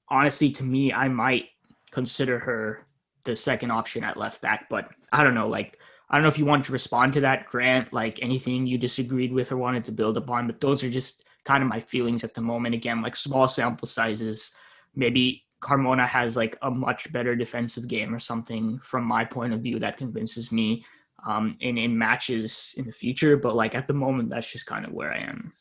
honestly, 0.09 0.51
to 0.53 0.64
me, 0.64 0.93
I 0.93 1.09
might 1.09 1.47
consider 1.91 2.39
her 2.39 2.87
the 3.24 3.37
second 3.37 3.70
option 3.70 4.05
at 4.05 4.16
left 4.16 4.41
back. 4.41 4.68
But 4.68 4.93
I 5.12 5.22
don't 5.22 5.35
know. 5.35 5.49
Like, 5.49 5.78
I 6.09 6.16
don't 6.16 6.22
know 6.22 6.28
if 6.28 6.39
you 6.39 6.45
want 6.45 6.64
to 6.64 6.72
respond 6.72 7.12
to 7.14 7.20
that, 7.20 7.47
Grant, 7.47 7.93
like 7.93 8.18
anything 8.20 8.66
you 8.66 8.78
disagreed 8.78 9.33
with 9.33 9.53
or 9.53 9.57
wanted 9.57 9.85
to 9.85 9.93
build 9.93 10.16
upon, 10.16 10.47
but 10.47 10.61
those 10.61 10.83
are 10.83 10.91
just 10.91 11.24
kind 11.45 11.62
of 11.62 11.68
my 11.68 11.80
feelings 11.80 12.24
at 12.24 12.34
the 12.34 12.41
moment. 12.41 12.74
Again, 12.74 13.03
like 13.03 13.16
small 13.16 13.49
sample 13.49 13.88
sizes, 13.88 14.53
maybe 14.95 15.45
Carmona 15.61 16.07
has 16.07 16.36
like 16.36 16.57
a 16.62 16.70
much 16.70 17.11
better 17.12 17.36
defensive 17.36 17.86
game 17.86 18.14
or 18.14 18.18
something 18.18 18.78
from 18.82 19.05
my 19.05 19.24
point 19.24 19.53
of 19.53 19.61
view 19.61 19.78
that 19.78 19.99
convinces 19.99 20.51
me 20.51 20.84
um, 21.26 21.57
in 21.61 21.76
in 21.76 21.97
matches 21.97 22.74
in 22.78 22.86
the 22.86 22.93
future. 22.93 23.36
But 23.36 23.55
like 23.55 23.74
at 23.74 23.86
the 23.86 23.95
moment, 23.95 24.30
that's 24.30 24.51
just 24.51 24.66
kind 24.66 24.84
of 24.84 24.93
where 24.93 25.12
I 25.12 25.18
am. 25.18 25.53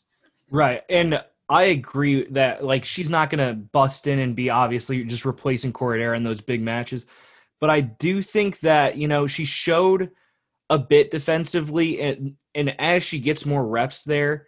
Right, 0.50 0.84
and 0.90 1.24
I 1.50 1.64
agree 1.64 2.26
that 2.32 2.64
like 2.64 2.86
she's 2.86 3.10
not 3.10 3.30
gonna 3.30 3.54
bust 3.54 4.08
in 4.08 4.20
and 4.20 4.36
be 4.36 4.50
obviously 4.50 5.04
just 5.04 5.26
replacing 5.26 5.74
Corredera 5.74 6.16
in 6.16 6.24
those 6.24 6.42
big 6.42 6.62
matches. 6.62 7.06
But 7.60 7.70
I 7.70 7.82
do 7.82 8.22
think 8.22 8.60
that 8.62 8.98
you 8.98 9.08
know 9.08 9.28
she 9.28 9.46
showed 9.46 10.12
a 10.70 10.80
bit 10.80 11.12
defensively, 11.12 12.00
and 12.02 12.36
and 12.56 12.80
as 12.80 13.04
she 13.04 13.20
gets 13.20 13.46
more 13.46 13.68
reps 13.68 14.04
there, 14.04 14.48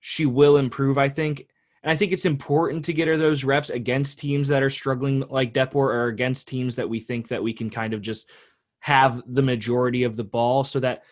she 0.00 0.26
will 0.26 0.56
improve, 0.56 0.98
I 0.98 1.08
think. 1.08 1.46
And 1.82 1.90
I 1.90 1.96
think 1.96 2.12
it's 2.12 2.26
important 2.26 2.84
to 2.86 2.92
get 2.92 3.08
her 3.08 3.16
those 3.16 3.44
reps 3.44 3.70
against 3.70 4.18
teams 4.18 4.48
that 4.48 4.62
are 4.62 4.70
struggling 4.70 5.20
like 5.30 5.54
Depor 5.54 5.74
or 5.74 6.06
against 6.06 6.48
teams 6.48 6.76
that 6.76 6.88
we 6.88 7.00
think 7.00 7.28
that 7.28 7.42
we 7.42 7.52
can 7.52 7.70
kind 7.70 7.94
of 7.94 8.02
just 8.02 8.28
have 8.80 9.22
the 9.26 9.42
majority 9.42 10.04
of 10.04 10.16
the 10.16 10.24
ball 10.24 10.64
so 10.64 10.80
that 10.80 11.04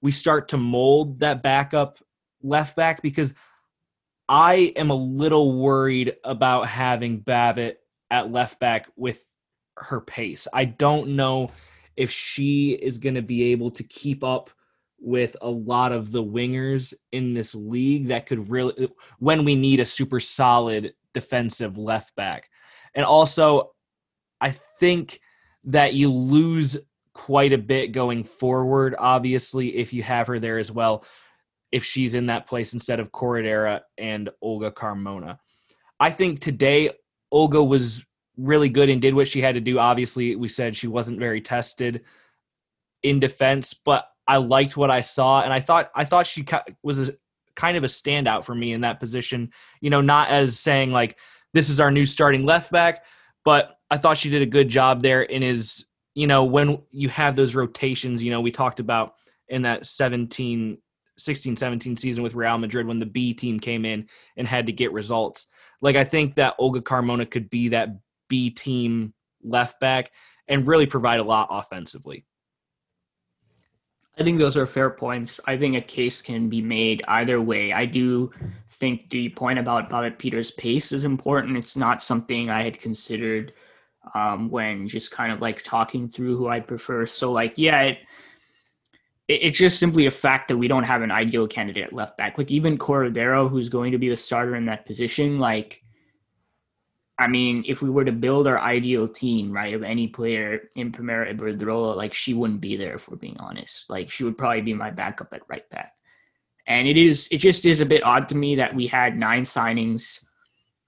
we 0.00 0.12
start 0.12 0.48
to 0.48 0.56
mold 0.56 1.20
that 1.20 1.42
backup 1.42 1.98
left 2.42 2.76
back 2.76 3.02
because 3.02 3.34
I 4.28 4.72
am 4.76 4.90
a 4.90 4.94
little 4.94 5.58
worried 5.58 6.16
about 6.22 6.68
having 6.68 7.20
Babett 7.20 7.76
at 8.10 8.30
left 8.30 8.60
back 8.60 8.88
with 8.96 9.22
her 9.76 10.00
pace. 10.00 10.46
I 10.52 10.64
don't 10.64 11.10
know 11.10 11.50
if 11.96 12.10
she 12.10 12.72
is 12.72 12.98
going 12.98 13.14
to 13.14 13.22
be 13.22 13.52
able 13.52 13.70
to 13.72 13.82
keep 13.82 14.22
up 14.22 14.50
with 15.00 15.36
a 15.42 15.48
lot 15.48 15.92
of 15.92 16.10
the 16.10 16.22
wingers 16.22 16.92
in 17.12 17.34
this 17.34 17.54
league 17.54 18.08
that 18.08 18.26
could 18.26 18.50
really 18.50 18.88
when 19.18 19.44
we 19.44 19.54
need 19.54 19.80
a 19.80 19.84
super 19.84 20.20
solid 20.20 20.92
defensive 21.14 21.78
left 21.78 22.14
back. 22.16 22.48
And 22.94 23.04
also 23.04 23.72
I 24.40 24.50
think 24.80 25.20
that 25.64 25.94
you 25.94 26.10
lose 26.10 26.76
quite 27.14 27.52
a 27.52 27.58
bit 27.58 27.92
going 27.92 28.22
forward 28.24 28.94
obviously 28.98 29.76
if 29.76 29.92
you 29.92 30.02
have 30.02 30.26
her 30.26 30.38
there 30.38 30.58
as 30.58 30.70
well 30.70 31.04
if 31.72 31.84
she's 31.84 32.14
in 32.14 32.26
that 32.26 32.46
place 32.46 32.72
instead 32.72 33.00
of 33.00 33.12
Corredera 33.12 33.80
and 33.98 34.30
Olga 34.40 34.70
Carmona. 34.70 35.38
I 36.00 36.10
think 36.10 36.40
today 36.40 36.90
Olga 37.30 37.62
was 37.62 38.04
really 38.36 38.68
good 38.68 38.88
and 38.88 39.02
did 39.02 39.14
what 39.14 39.28
she 39.28 39.40
had 39.40 39.54
to 39.54 39.60
do. 39.60 39.78
Obviously, 39.78 40.36
we 40.36 40.48
said 40.48 40.76
she 40.76 40.86
wasn't 40.86 41.18
very 41.18 41.40
tested 41.40 42.02
in 43.02 43.20
defense, 43.20 43.74
but 43.74 44.06
I 44.28 44.36
liked 44.36 44.76
what 44.76 44.90
I 44.90 45.00
saw, 45.00 45.42
and 45.42 45.52
I 45.52 45.60
thought 45.60 45.90
I 45.96 46.04
thought 46.04 46.26
she 46.26 46.44
was 46.82 47.08
a, 47.08 47.14
kind 47.56 47.76
of 47.78 47.82
a 47.82 47.88
standout 47.88 48.44
for 48.44 48.54
me 48.54 48.72
in 48.72 48.82
that 48.82 49.00
position. 49.00 49.50
You 49.80 49.88
know, 49.88 50.02
not 50.02 50.28
as 50.28 50.60
saying 50.60 50.92
like 50.92 51.16
this 51.54 51.70
is 51.70 51.80
our 51.80 51.90
new 51.90 52.04
starting 52.04 52.44
left 52.44 52.70
back, 52.70 53.04
but 53.44 53.78
I 53.90 53.96
thought 53.96 54.18
she 54.18 54.28
did 54.28 54.42
a 54.42 54.46
good 54.46 54.68
job 54.68 55.02
there. 55.02 55.22
In 55.22 55.40
his, 55.40 55.86
you 56.14 56.26
know, 56.26 56.44
when 56.44 56.82
you 56.90 57.08
have 57.08 57.34
those 57.34 57.54
rotations, 57.54 58.22
you 58.22 58.30
know, 58.30 58.42
we 58.42 58.50
talked 58.50 58.80
about 58.80 59.14
in 59.48 59.62
that 59.62 59.86
17, 59.86 60.76
16, 61.16 61.56
17 61.56 61.96
season 61.96 62.22
with 62.22 62.34
Real 62.34 62.58
Madrid 62.58 62.86
when 62.86 62.98
the 62.98 63.06
B 63.06 63.32
team 63.32 63.58
came 63.58 63.86
in 63.86 64.08
and 64.36 64.46
had 64.46 64.66
to 64.66 64.72
get 64.72 64.92
results. 64.92 65.46
Like 65.80 65.96
I 65.96 66.04
think 66.04 66.34
that 66.34 66.54
Olga 66.58 66.82
Carmona 66.82 67.28
could 67.28 67.48
be 67.48 67.70
that 67.70 67.88
B 68.28 68.50
team 68.50 69.14
left 69.42 69.80
back 69.80 70.12
and 70.48 70.66
really 70.66 70.86
provide 70.86 71.20
a 71.20 71.24
lot 71.24 71.48
offensively. 71.50 72.26
I 74.18 74.24
think 74.24 74.38
those 74.38 74.56
are 74.56 74.66
fair 74.66 74.90
points. 74.90 75.40
I 75.46 75.56
think 75.56 75.76
a 75.76 75.80
case 75.80 76.20
can 76.20 76.48
be 76.48 76.60
made 76.60 77.04
either 77.06 77.40
way. 77.40 77.72
I 77.72 77.84
do 77.84 78.32
think 78.72 79.10
the 79.10 79.28
point 79.30 79.60
about 79.60 79.90
Babett 79.90 80.18
Peters' 80.18 80.50
pace 80.50 80.90
is 80.90 81.04
important. 81.04 81.56
It's 81.56 81.76
not 81.76 82.02
something 82.02 82.50
I 82.50 82.62
had 82.62 82.80
considered 82.80 83.52
um, 84.14 84.50
when 84.50 84.88
just 84.88 85.12
kind 85.12 85.30
of 85.30 85.40
like 85.40 85.62
talking 85.62 86.08
through 86.08 86.36
who 86.36 86.48
I 86.48 86.58
prefer. 86.58 87.06
So, 87.06 87.30
like, 87.30 87.54
yeah, 87.56 87.82
it, 87.82 87.98
it, 89.28 89.34
it's 89.34 89.58
just 89.58 89.78
simply 89.78 90.06
a 90.06 90.10
fact 90.10 90.48
that 90.48 90.56
we 90.56 90.66
don't 90.66 90.84
have 90.84 91.02
an 91.02 91.12
ideal 91.12 91.46
candidate 91.46 91.92
left 91.92 92.16
back. 92.16 92.38
Like, 92.38 92.50
even 92.50 92.76
Corredera, 92.76 93.48
who's 93.48 93.68
going 93.68 93.92
to 93.92 93.98
be 93.98 94.08
the 94.08 94.16
starter 94.16 94.56
in 94.56 94.66
that 94.66 94.84
position, 94.84 95.38
like, 95.38 95.82
I 97.18 97.26
mean, 97.26 97.64
if 97.66 97.82
we 97.82 97.90
were 97.90 98.04
to 98.04 98.12
build 98.12 98.46
our 98.46 98.60
ideal 98.60 99.08
team, 99.08 99.50
right, 99.50 99.74
of 99.74 99.82
any 99.82 100.06
player 100.06 100.70
in 100.76 100.92
Primera 100.92 101.34
Iberdrola, 101.34 101.96
like 101.96 102.14
she 102.14 102.32
wouldn't 102.32 102.60
be 102.60 102.76
there 102.76 102.94
if 102.94 103.08
we're 103.08 103.16
being 103.16 103.36
honest. 103.40 103.90
Like 103.90 104.08
she 104.08 104.22
would 104.22 104.38
probably 104.38 104.60
be 104.60 104.74
my 104.74 104.90
backup 104.90 105.32
at 105.32 105.42
right 105.48 105.68
back. 105.70 105.94
And 106.68 106.86
it 106.86 106.96
is 106.96 107.26
it 107.32 107.38
just 107.38 107.64
is 107.64 107.80
a 107.80 107.86
bit 107.86 108.04
odd 108.04 108.28
to 108.28 108.36
me 108.36 108.54
that 108.56 108.74
we 108.74 108.86
had 108.86 109.16
nine 109.16 109.42
signings. 109.42 110.22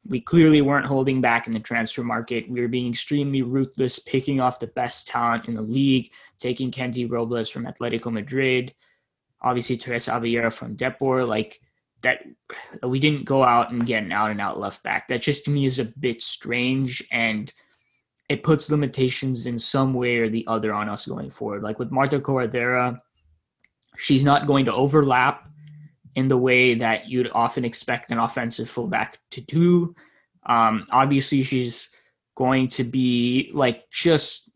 We 0.07 0.21
clearly 0.21 0.63
weren't 0.63 0.87
holding 0.87 1.21
back 1.21 1.47
in 1.47 1.53
the 1.53 1.61
transfer 1.61 2.05
market. 2.05 2.49
We 2.49 2.61
were 2.61 2.69
being 2.69 2.91
extremely 2.91 3.43
ruthless, 3.43 3.99
picking 3.99 4.41
off 4.41 4.61
the 4.61 4.69
best 4.69 5.09
talent 5.09 5.47
in 5.47 5.55
the 5.55 5.63
league, 5.63 6.11
taking 6.39 6.71
Kenti 6.71 7.11
Robles 7.11 7.51
from 7.51 7.67
Atletico 7.67 8.13
Madrid, 8.13 8.73
obviously 9.43 9.77
Teresa 9.77 10.13
Abelleira 10.13 10.53
from 10.53 10.77
Depor. 10.77 11.27
Like 11.27 11.61
that 12.03 12.21
we 12.83 12.99
didn't 12.99 13.25
go 13.25 13.43
out 13.43 13.73
and 13.73 13.87
get 13.87 14.03
an 14.03 14.13
out 14.13 14.31
and 14.31 14.41
out 14.41 14.59
left 14.59 14.83
back. 14.83 15.09
That 15.09 15.23
just 15.23 15.45
to 15.45 15.51
me 15.51 15.65
is 15.65 15.79
a 15.79 15.85
bit 15.85 16.23
strange 16.23 17.07
and 17.13 17.53
it 18.29 18.43
puts 18.43 18.71
limitations 18.71 19.47
in 19.47 19.59
some 19.59 19.93
way 19.93 20.19
or 20.19 20.29
the 20.29 20.47
other 20.47 20.73
on 20.73 20.89
us 20.89 21.07
going 21.07 21.31
forward. 21.31 21.63
Like 21.63 21.79
with 21.79 21.91
Marta 21.91 22.21
Corredera, 22.21 23.01
She's 23.97 24.25
not 24.25 24.47
going 24.47 24.65
to 24.67 24.73
overlap 24.73 25.49
in 26.15 26.29
the 26.29 26.37
way 26.37 26.75
that 26.75 27.09
you'd 27.09 27.31
often 27.33 27.65
expect 27.65 28.11
an 28.11 28.19
offensive 28.19 28.69
fullback 28.69 29.19
to 29.33 29.41
do. 29.43 29.95
Um, 30.47 30.87
obviously, 30.91 31.43
she's 31.43 31.91
going 32.35 32.69
to 32.69 32.85
be 32.85 33.51
like 33.53 33.91
just 33.91 34.51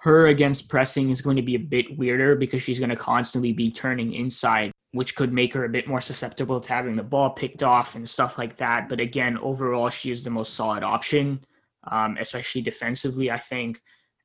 her 0.00 0.28
against 0.28 0.68
pressing 0.68 1.10
is 1.10 1.20
going 1.20 1.36
to 1.36 1.42
be 1.42 1.56
a 1.56 1.60
bit 1.60 1.98
weirder 1.98 2.36
because 2.36 2.62
she's 2.62 2.78
going 2.78 2.90
to 2.90 2.96
constantly 2.96 3.52
be 3.52 3.70
turning 3.70 4.14
inside, 4.14 4.72
which 4.96 5.14
could 5.14 5.32
make 5.32 5.52
her 5.52 5.66
a 5.66 5.68
bit 5.68 5.86
more 5.86 6.00
susceptible 6.00 6.58
to 6.58 6.72
having 6.72 6.96
the 6.96 7.02
ball 7.02 7.30
picked 7.30 7.62
off 7.62 7.94
and 7.94 8.08
stuff 8.08 8.38
like 8.38 8.56
that. 8.56 8.88
But 8.88 8.98
again, 8.98 9.36
overall, 9.38 9.90
she 9.90 10.10
is 10.10 10.22
the 10.22 10.30
most 10.30 10.54
solid 10.54 10.82
option, 10.82 11.44
um, 11.84 12.16
especially 12.18 12.62
defensively, 12.62 13.30
I 13.30 13.36
think. 13.36 13.82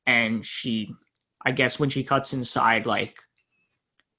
And 0.07 0.45
she, 0.45 0.93
I 1.45 1.51
guess, 1.51 1.77
when 1.77 1.89
she 1.89 2.05
cuts 2.05 2.31
inside, 2.31 2.85
like 2.85 3.17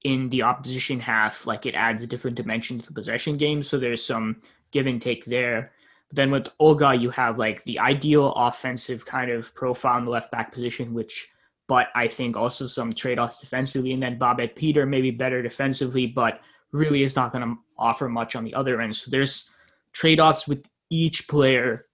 in 0.04 0.28
the 0.28 0.42
opposition 0.42 1.00
half, 1.00 1.46
like 1.46 1.64
it 1.64 1.74
adds 1.74 2.02
a 2.02 2.06
different 2.06 2.36
dimension 2.36 2.78
to 2.78 2.86
the 2.86 2.92
possession 2.92 3.38
game. 3.38 3.62
So 3.62 3.78
there's 3.78 4.04
some 4.04 4.42
give 4.72 4.86
and 4.86 5.00
take 5.00 5.24
there. 5.24 5.72
But 6.10 6.16
then 6.16 6.30
with 6.30 6.48
Olga, 6.58 6.94
you 6.94 7.08
have 7.10 7.38
like 7.38 7.64
the 7.64 7.78
ideal 7.78 8.34
offensive 8.34 9.06
kind 9.06 9.30
of 9.30 9.54
profile 9.54 9.96
in 9.98 10.04
the 10.04 10.10
left 10.10 10.30
back 10.30 10.52
position, 10.52 10.92
which, 10.92 11.28
but 11.68 11.88
I 11.94 12.08
think 12.08 12.36
also 12.36 12.66
some 12.66 12.92
trade 12.92 13.18
offs 13.18 13.38
defensively. 13.38 13.92
And 13.92 14.02
then 14.02 14.18
Babett 14.18 14.56
Peter 14.56 14.84
maybe 14.86 15.10
better 15.10 15.42
defensively, 15.42 16.06
but 16.06 16.40
really 16.72 17.02
is 17.02 17.16
not 17.16 17.32
going 17.32 17.44
to 17.44 17.56
offer 17.78 18.08
much 18.08 18.34
on 18.36 18.44
the 18.44 18.54
other 18.54 18.80
end. 18.80 18.96
So 18.96 19.10
there's 19.10 19.50
trade 19.92 20.20
offs 20.20 20.48
with 20.48 20.64
each 20.90 21.28
player 21.28 21.86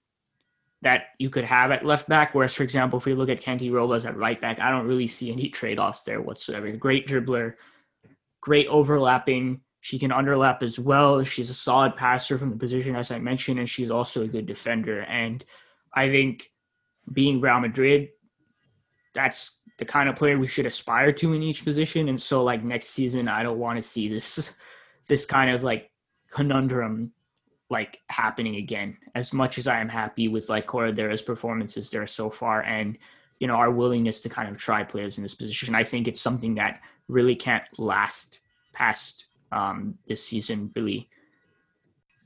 that 0.82 1.06
you 1.18 1.30
could 1.30 1.44
have 1.44 1.70
at 1.70 1.84
left 1.84 2.08
back. 2.08 2.34
Whereas, 2.34 2.54
for 2.54 2.62
example, 2.62 2.98
if 2.98 3.06
we 3.06 3.14
look 3.14 3.28
at 3.28 3.42
Kenti 3.42 3.72
Robles 3.72 4.04
at 4.04 4.16
right 4.16 4.40
back, 4.40 4.60
I 4.60 4.70
don't 4.70 4.86
really 4.86 5.08
see 5.08 5.32
any 5.32 5.48
trade 5.48 5.78
offs 5.78 6.02
there 6.02 6.20
whatsoever. 6.20 6.70
Great 6.72 7.06
dribbler, 7.06 7.54
great 8.40 8.68
overlapping. 8.68 9.60
She 9.80 9.98
can 9.98 10.10
underlap 10.10 10.62
as 10.62 10.78
well. 10.78 11.22
She's 11.24 11.50
a 11.50 11.54
solid 11.54 11.96
passer 11.96 12.38
from 12.38 12.50
the 12.50 12.56
position, 12.56 12.96
as 12.96 13.10
I 13.10 13.18
mentioned, 13.18 13.58
and 13.58 13.68
she's 13.68 13.90
also 13.90 14.22
a 14.22 14.28
good 14.28 14.46
defender. 14.46 15.00
And 15.00 15.44
I 15.94 16.08
think 16.10 16.50
being 17.12 17.40
Real 17.40 17.60
Madrid, 17.60 18.10
that's 19.14 19.57
the 19.78 19.84
kind 19.84 20.08
of 20.08 20.16
player 20.16 20.38
we 20.38 20.46
should 20.46 20.66
aspire 20.66 21.12
to 21.12 21.32
in 21.32 21.42
each 21.42 21.64
position. 21.64 22.08
And 22.08 22.20
so, 22.20 22.42
like 22.42 22.62
next 22.62 22.88
season, 22.88 23.28
I 23.28 23.42
don't 23.42 23.58
want 23.58 23.76
to 23.76 23.82
see 23.82 24.08
this 24.08 24.54
this 25.06 25.24
kind 25.24 25.50
of 25.50 25.62
like 25.62 25.90
conundrum 26.30 27.12
like 27.70 28.00
happening 28.08 28.56
again. 28.56 28.96
As 29.14 29.32
much 29.32 29.58
as 29.58 29.66
I 29.66 29.80
am 29.80 29.88
happy 29.88 30.28
with 30.28 30.48
like 30.48 30.66
Corredera's 30.66 31.22
performances 31.22 31.90
there 31.90 32.06
so 32.06 32.28
far, 32.28 32.62
and 32.62 32.98
you 33.38 33.46
know 33.46 33.54
our 33.54 33.70
willingness 33.70 34.20
to 34.22 34.28
kind 34.28 34.48
of 34.48 34.56
try 34.56 34.82
players 34.82 35.16
in 35.16 35.22
this 35.22 35.34
position, 35.34 35.74
I 35.74 35.84
think 35.84 36.08
it's 36.08 36.20
something 36.20 36.54
that 36.56 36.80
really 37.08 37.36
can't 37.36 37.64
last 37.78 38.40
past 38.72 39.26
um, 39.52 39.96
this 40.06 40.24
season, 40.24 40.70
really. 40.74 41.08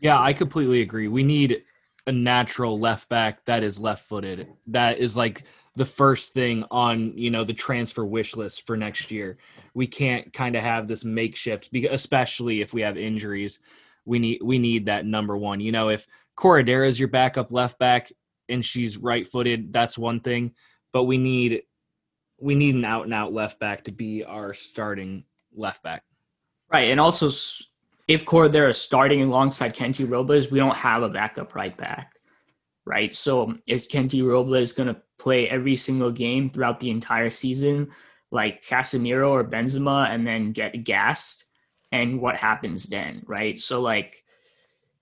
Yeah, 0.01 0.21
I 0.21 0.33
completely 0.33 0.81
agree. 0.81 1.07
We 1.07 1.23
need 1.23 1.63
a 2.07 2.13
natural 2.13 2.81
left 2.81 3.09
back 3.09 3.45
that 3.45 3.63
is 3.63 3.79
left 3.79 4.09
footed. 4.09 4.49
That 4.67 4.99
is 4.99 5.17
like 5.17 5.45
the 5.75 5.85
first 5.85 6.35
thing 6.35 6.65
on 6.71 7.17
you 7.17 7.31
know 7.31 7.45
the 7.45 7.55
transfer 7.55 8.05
wish 8.05 8.37
list 8.37 8.67
for 8.67 8.77
next 8.77 9.11
year. 9.11 9.39
We 9.75 9.87
can't 9.87 10.33
kind 10.33 10.57
of 10.57 10.63
have 10.63 10.87
this 10.87 11.05
makeshift, 11.05 11.71
especially 11.91 12.61
if 12.61 12.75
we 12.75 12.83
have 12.83 12.97
injuries. 12.97 13.59
We 14.05 14.19
need 14.19 14.41
we 14.43 14.59
need 14.59 14.87
that 14.87 15.07
number 15.07 15.37
one. 15.37 15.61
You 15.61 15.73
know, 15.73 15.89
if 15.89 16.07
Corredera 16.37 16.87
is 16.87 16.99
your 16.99 17.09
backup 17.09 17.53
left 17.53 17.79
back 17.79 18.13
and 18.49 18.65
she's 18.65 18.99
right 18.99 19.27
footed, 19.27 19.73
that's 19.73 19.97
one 19.97 20.21
thing. 20.21 20.53
But 20.93 21.05
we 21.05 21.17
need 21.17 21.63
we 22.39 22.55
need 22.55 22.75
an 22.75 22.85
out 22.85 23.05
and 23.05 23.15
out 23.15 23.33
left 23.33 23.59
back 23.59 23.85
to 23.85 23.93
be 23.93 24.25
our 24.25 24.53
starting 24.53 25.25
left 25.55 25.83
back. 25.83 26.03
Right, 26.71 26.91
and 26.91 27.01
also 27.01 27.31
if 28.09 28.25
Corredera 28.27 28.71
is 28.71 28.79
starting 28.79 29.23
alongside 29.23 29.77
Kenti 29.77 30.09
Robles, 30.09 30.51
we 30.51 30.59
don't 30.59 30.77
have 30.77 31.03
a 31.03 31.09
backup 31.09 31.55
right 31.55 31.77
back. 31.77 32.12
Right, 32.85 33.15
so 33.15 33.55
is 33.69 33.87
Kenti 33.87 34.27
Robles 34.27 34.73
going 34.73 34.89
to 34.89 35.01
play 35.19 35.49
every 35.49 35.77
single 35.77 36.11
game 36.11 36.49
throughout 36.49 36.81
the 36.81 36.91
entire 36.91 37.31
season, 37.31 37.93
like 38.33 38.65
Casemiro 38.65 39.31
or 39.31 39.45
Benzema, 39.45 40.11
and 40.11 40.27
then 40.27 40.51
get 40.51 40.83
gassed? 40.83 41.45
And 41.93 42.21
what 42.21 42.37
happens 42.37 42.87
then? 42.87 43.23
Right, 43.27 43.57
so 43.59 43.81
like, 43.81 44.25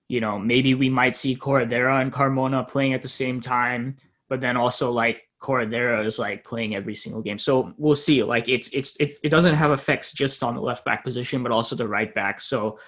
you 0.08 0.20
know, 0.20 0.38
maybe 0.38 0.74
we 0.74 0.90
might 0.90 1.16
see 1.16 1.34
Corredera 1.34 2.02
and 2.02 2.12
Carmona 2.12 2.68
playing 2.68 2.92
at 2.92 3.00
the 3.00 3.08
same 3.08 3.40
time, 3.40 3.96
but 4.28 4.42
then 4.42 4.58
also 4.58 4.90
like 4.90 5.28
Corredera 5.40 6.04
is 6.04 6.18
like 6.18 6.44
playing 6.44 6.74
every 6.74 6.94
single 6.94 7.22
game. 7.22 7.38
So 7.38 7.72
we'll 7.78 7.96
see. 7.96 8.22
Like 8.22 8.48
it's 8.48 8.68
it's 8.74 8.94
it, 9.00 9.16
it 9.22 9.30
doesn't 9.30 9.54
have 9.54 9.70
effects 9.70 10.12
just 10.12 10.42
on 10.42 10.54
the 10.54 10.60
left 10.60 10.84
back 10.84 11.02
position, 11.02 11.42
but 11.42 11.50
also 11.50 11.74
the 11.74 11.88
right 11.88 12.14
back. 12.14 12.40
So 12.40 12.78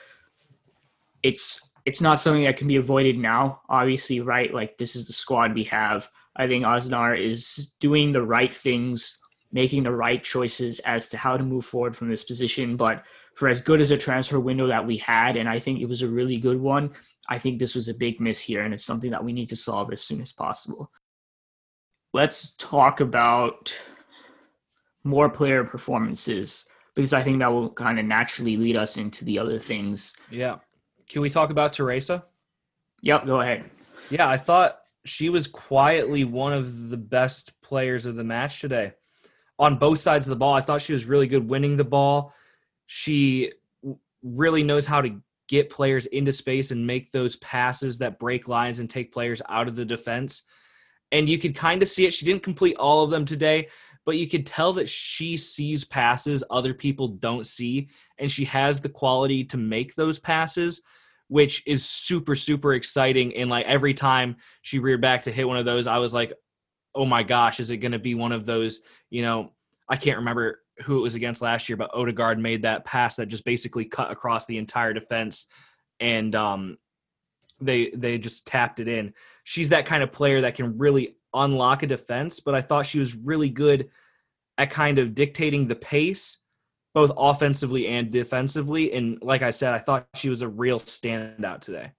it's 1.23 1.61
it's 1.85 2.01
not 2.01 2.21
something 2.21 2.45
that 2.45 2.57
can 2.57 2.69
be 2.69 2.77
avoided 2.77 3.19
now. 3.19 3.61
Obviously, 3.69 4.21
right? 4.21 4.53
Like 4.53 4.79
this 4.79 4.97
is 4.97 5.07
the 5.07 5.13
squad 5.13 5.55
we 5.55 5.65
have. 5.65 6.09
I 6.37 6.47
think 6.47 6.65
Aznar 6.65 7.19
is 7.19 7.73
doing 7.81 8.13
the 8.13 8.23
right 8.23 8.55
things, 8.55 9.19
making 9.53 9.83
the 9.83 9.95
right 9.95 10.23
choices 10.23 10.79
as 10.81 11.09
to 11.11 11.19
how 11.19 11.37
to 11.37 11.45
move 11.45 11.65
forward 11.65 11.95
from 11.95 12.09
this 12.09 12.25
position. 12.25 12.77
But 12.77 13.05
for 13.35 13.49
as 13.49 13.61
good 13.61 13.81
as 13.81 13.91
a 13.91 13.99
transfer 13.99 14.41
window 14.41 14.67
that 14.67 14.87
we 14.87 14.97
had, 14.99 15.37
and 15.37 15.49
I 15.49 15.59
think 15.59 15.81
it 15.81 15.89
was 15.89 16.03
a 16.03 16.09
really 16.09 16.39
good 16.39 16.61
one, 16.61 16.93
I 17.29 17.39
think 17.39 17.59
this 17.59 17.75
was 17.75 17.89
a 17.89 17.95
big 17.95 18.21
miss 18.21 18.41
here, 18.41 18.63
and 18.63 18.73
it's 18.73 18.85
something 18.85 19.11
that 19.11 19.25
we 19.25 19.33
need 19.33 19.49
to 19.51 19.57
solve 19.57 19.93
as 19.93 20.03
soon 20.03 20.21
as 20.21 20.33
possible 20.33 20.91
let's 22.13 22.55
talk 22.57 23.01
about 23.01 23.75
more 25.05 25.29
player 25.29 25.65
performances 25.65 26.67
because 26.95 27.13
I 27.13 27.23
think 27.23 27.39
that 27.39 27.51
will 27.51 27.71
kind 27.71 27.99
of 27.99 28.05
naturally 28.05 28.57
lead 28.57 28.77
us 28.77 28.97
into 28.97 29.25
the 29.25 29.39
other 29.39 29.59
things. 29.59 30.15
Yeah. 30.31 30.57
Can 31.09 31.23
we 31.23 31.31
talk 31.31 31.51
about 31.51 31.73
Teresa? 31.73 32.25
Yep, 33.03 33.27
go 33.27 33.41
ahead. 33.41 33.71
Yeah, 34.11 34.29
I 34.29 34.37
thought 34.37 34.79
she 35.05 35.29
was 35.29 35.47
quietly 35.47 36.25
one 36.25 36.53
of 36.53 36.91
the 36.91 36.97
best 36.97 37.61
players 37.63 38.07
of 38.07 38.17
the 38.17 38.25
match 38.25 38.61
today. 38.61 38.93
On 39.59 39.79
both 39.79 39.99
sides 39.99 40.27
of 40.27 40.31
the 40.31 40.37
ball, 40.37 40.55
I 40.55 40.61
thought 40.61 40.83
she 40.83 40.93
was 40.93 41.07
really 41.07 41.27
good 41.27 41.49
winning 41.49 41.77
the 41.77 41.85
ball. 41.85 42.33
She 42.87 43.53
really 44.23 44.63
knows 44.63 44.87
how 44.87 45.03
to 45.03 45.21
get 45.49 45.71
players 45.71 46.07
into 46.07 46.33
space 46.33 46.71
and 46.71 46.87
make 46.87 47.13
those 47.13 47.37
passes 47.37 47.99
that 47.99 48.19
break 48.19 48.49
lines 48.49 48.79
and 48.79 48.89
take 48.89 49.13
players 49.13 49.43
out 49.49 49.69
of 49.69 49.77
the 49.77 49.85
defense 49.85 50.45
and 51.13 51.29
you 51.29 51.39
could 51.39 51.55
kind 51.55 51.83
of 51.83 51.89
see 51.89 52.07
it. 52.07 52.13
She 52.13 52.25
didn't 52.25 52.43
complete 52.43 52.77
all 52.79 53.05
of 53.05 53.11
them 53.11 53.25
today, 53.25 53.69
but 54.05 54.17
you 54.17 54.29
could 54.29 54.47
tell 54.47 54.73
that 54.75 54.89
she 54.89 55.37
sees 55.37 55.85
passes 55.85 56.43
other 56.51 56.75
people 56.75 57.09
don't 57.09 57.47
see, 57.47 57.89
and 58.19 58.31
she 58.31 58.45
has 58.47 58.81
the 58.81 58.89
quality 58.89 59.45
to 59.45 59.57
make 59.57 59.95
those 59.95 60.19
passes, 60.19 60.81
which 61.29 61.63
is 61.67 61.85
super, 61.85 62.35
super 62.35 62.75
exciting. 62.75 63.37
And 63.37 63.49
like 63.49 63.67
every 63.67 63.95
time 63.95 64.37
she 64.63 64.79
reared 64.79 65.01
back 65.01 65.23
to 65.25 65.33
hit 65.33 65.47
one 65.47 65.57
of 65.57 65.65
those, 65.65 65.87
I 65.87 65.99
was 65.99 66.13
like, 66.13 66.33
oh 66.95 67.07
my 67.07 67.23
gosh, 67.23 67.61
is 67.61 67.71
it 67.71 67.79
going 67.79 67.93
to 67.93 67.99
be 67.99 68.15
one 68.15 68.33
of 68.33 68.45
those? 68.45 68.81
You 69.09 69.23
know, 69.23 69.53
I 69.89 69.97
can't 69.97 70.19
remember 70.19 70.61
who 70.83 70.99
it 70.99 71.03
was 71.03 71.15
against 71.15 71.43
last 71.43 71.69
year, 71.69 71.77
but 71.77 71.91
Odegaard 71.95 72.39
made 72.39 72.63
that 72.63 72.85
pass 72.85 73.17
that 73.17 73.27
just 73.27 73.45
basically 73.45 73.85
cut 73.85 74.11
across 74.11 74.47
the 74.47 74.59
entire 74.59 74.93
defense. 74.93 75.47
And 76.01 76.35
um, 76.35 76.79
they 77.61 77.91
they 77.91 78.19
just 78.19 78.47
tapped 78.47 78.81
it 78.81 78.89
in. 78.89 79.15
She's 79.45 79.69
that 79.69 79.87
kind 79.87 80.03
of 80.03 80.13
player 80.13 80.41
that 80.41 80.55
can 80.55 80.79
really 80.79 81.17
unlock 81.35 81.83
a 81.83 81.87
defense, 81.87 82.41
but 82.41 82.55
I 82.55 82.61
thought 82.61 82.87
she 82.87 82.99
was 82.99 83.15
really 83.15 83.49
good 83.49 83.91
at 84.59 84.71
kind 84.71 84.99
of 84.99 85.15
dictating 85.15 85.67
the 85.67 85.75
pace 85.75 86.39
both 86.95 87.11
offensively 87.17 87.89
and 87.89 88.11
defensively 88.11 88.93
and 88.93 89.19
like 89.23 89.41
I 89.41 89.51
said, 89.51 89.73
I 89.73 89.79
thought 89.79 90.07
she 90.15 90.29
was 90.29 90.43
a 90.43 90.49
real 90.49 90.79
standout 90.79 91.61
today. 91.61 91.93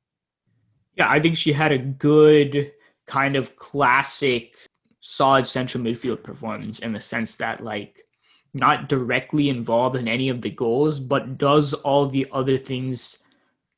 Yeah, 0.95 1.09
I 1.09 1.19
think 1.19 1.35
she 1.35 1.51
had 1.51 1.71
a 1.71 1.79
good 1.79 2.71
kind 3.07 3.35
of 3.35 3.55
classic 3.55 4.55
solid 4.99 5.47
central 5.47 5.83
midfield 5.83 6.23
performance 6.23 6.79
in 6.79 6.93
the 6.93 6.99
sense 6.99 7.35
that 7.37 7.61
like 7.63 8.05
not 8.53 8.87
directly 8.87 9.49
involved 9.49 9.95
in 9.95 10.07
any 10.07 10.29
of 10.29 10.41
the 10.41 10.51
goals, 10.51 10.99
but 10.99 11.39
does 11.39 11.73
all 11.73 12.05
the 12.05 12.27
other 12.31 12.57
things 12.57 13.17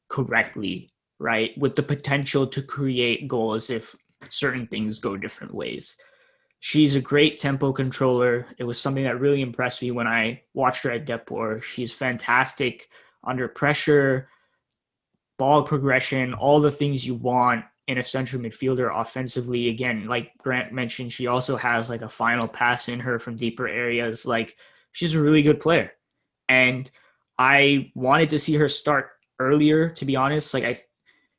correctly 0.10 0.91
right? 1.20 1.58
With 1.58 1.76
the 1.76 1.84
potential 1.84 2.47
to 2.47 2.62
create 2.62 3.28
goals 3.28 3.70
if 3.70 3.95
certain 4.30 4.67
things 4.67 4.99
go 4.99 5.17
different 5.17 5.53
ways. 5.53 5.97
She's 6.59 6.95
a 6.95 7.01
great 7.01 7.38
tempo 7.38 7.71
controller. 7.71 8.47
It 8.57 8.63
was 8.63 8.82
something 8.82 9.03
that 9.03 9.19
really 9.19 9.41
impressed 9.41 9.82
me 9.82 9.91
when 9.91 10.07
I 10.07 10.41
watched 10.53 10.84
her 10.84 10.91
at 10.91 11.05
Depor. 11.05 11.61
She's 11.61 11.91
fantastic 11.91 12.89
under 13.23 13.47
pressure, 13.47 14.30
ball 15.38 15.63
progression, 15.63 16.34
all 16.34 16.59
the 16.59 16.71
things 16.71 17.05
you 17.05 17.15
want 17.15 17.65
in 17.88 17.97
a 17.99 18.03
central 18.03 18.41
midfielder 18.41 18.89
offensively. 18.99 19.69
Again, 19.69 20.07
like 20.07 20.32
Grant 20.39 20.73
mentioned, 20.73 21.13
she 21.13 21.28
also 21.28 21.55
has 21.55 21.89
like 21.89 22.01
a 22.01 22.09
final 22.09 22.47
pass 22.47 22.89
in 22.89 22.99
her 22.99 23.19
from 23.19 23.36
deeper 23.36 23.67
areas. 23.67 24.26
Like 24.26 24.57
she's 24.91 25.13
a 25.13 25.21
really 25.21 25.41
good 25.41 25.59
player. 25.59 25.91
And 26.49 26.89
I 27.38 27.91
wanted 27.95 28.30
to 28.32 28.39
see 28.39 28.55
her 28.55 28.69
start 28.69 29.09
earlier, 29.39 29.89
to 29.89 30.05
be 30.05 30.15
honest. 30.15 30.53
Like 30.53 30.63
I 30.63 30.80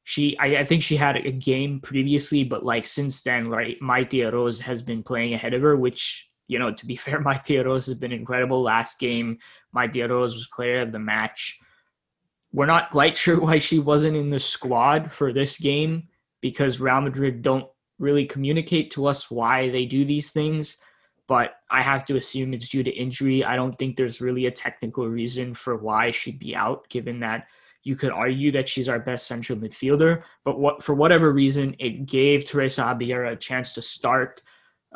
she 0.09 0.38
I, 0.38 0.59
I, 0.59 0.64
think 0.64 0.84
she 0.84 0.94
had 0.94 1.16
a 1.16 1.32
game 1.32 1.80
previously, 1.80 2.44
but 2.44 2.64
like 2.64 2.86
since 2.86 3.22
then, 3.22 3.48
right, 3.48 3.76
Maite 3.80 4.22
Oroz 4.22 4.61
has 4.61 4.80
been 4.80 5.02
playing 5.02 5.34
ahead 5.34 5.52
of 5.52 5.62
her, 5.62 5.76
which 5.76 6.30
you 6.46 6.61
know, 6.61 6.72
to 6.72 6.86
be 6.86 6.94
fair, 7.04 7.20
Maite 7.20 7.61
Oroz 7.61 7.86
has 7.86 7.94
been 7.94 8.12
incredible. 8.12 8.62
Last 8.62 9.00
game, 9.00 9.38
Maite 9.74 9.96
Oroz 9.96 10.36
was 10.36 10.48
player 10.54 10.82
of 10.82 10.92
the 10.92 11.00
match. 11.00 11.59
We're 12.52 12.66
not 12.66 12.92
quite 12.92 13.16
sure 13.22 13.40
why 13.40 13.59
she 13.59 13.80
wasn't 13.80 14.16
in 14.16 14.30
the 14.30 14.38
squad 14.38 15.12
for 15.12 15.32
this 15.32 15.59
game 15.59 16.04
because 16.40 16.78
Real 16.78 17.00
Madrid 17.00 17.42
don't 17.42 17.66
really 17.98 18.26
communicate 18.26 18.92
to 18.92 19.07
us 19.07 19.28
why 19.28 19.70
they 19.70 19.86
do 19.86 20.04
these 20.04 20.30
things. 20.30 20.76
But 21.26 21.54
I 21.68 21.82
have 21.82 22.07
to 22.07 22.16
assume 22.16 22.54
it's 22.54 22.68
due 22.68 22.84
to 22.84 22.90
injury. 22.92 23.44
I 23.44 23.57
don't 23.57 23.76
think 23.76 23.96
there's 23.96 24.20
really 24.20 24.46
a 24.46 24.52
technical 24.52 25.09
reason 25.09 25.52
for 25.52 25.76
why 25.76 26.12
she'd 26.12 26.38
be 26.38 26.54
out, 26.54 26.88
given 26.90 27.18
that 27.20 27.48
you 27.87 27.95
could 27.95 28.11
argue 28.11 28.51
that 28.53 28.68
she's 28.68 28.89
our 28.89 28.99
best 28.99 29.26
central 29.26 29.59
midfielder. 29.59 30.22
But 30.45 30.59
what 30.59 30.82
for 30.82 30.95
whatever 30.95 31.32
reason, 31.32 31.76
it 31.78 32.07
gave 32.07 32.45
Teresa 32.45 32.82
Abelleira 32.82 33.32
a 33.32 33.37
chance 33.37 33.74
to 33.74 33.82
start 33.82 34.43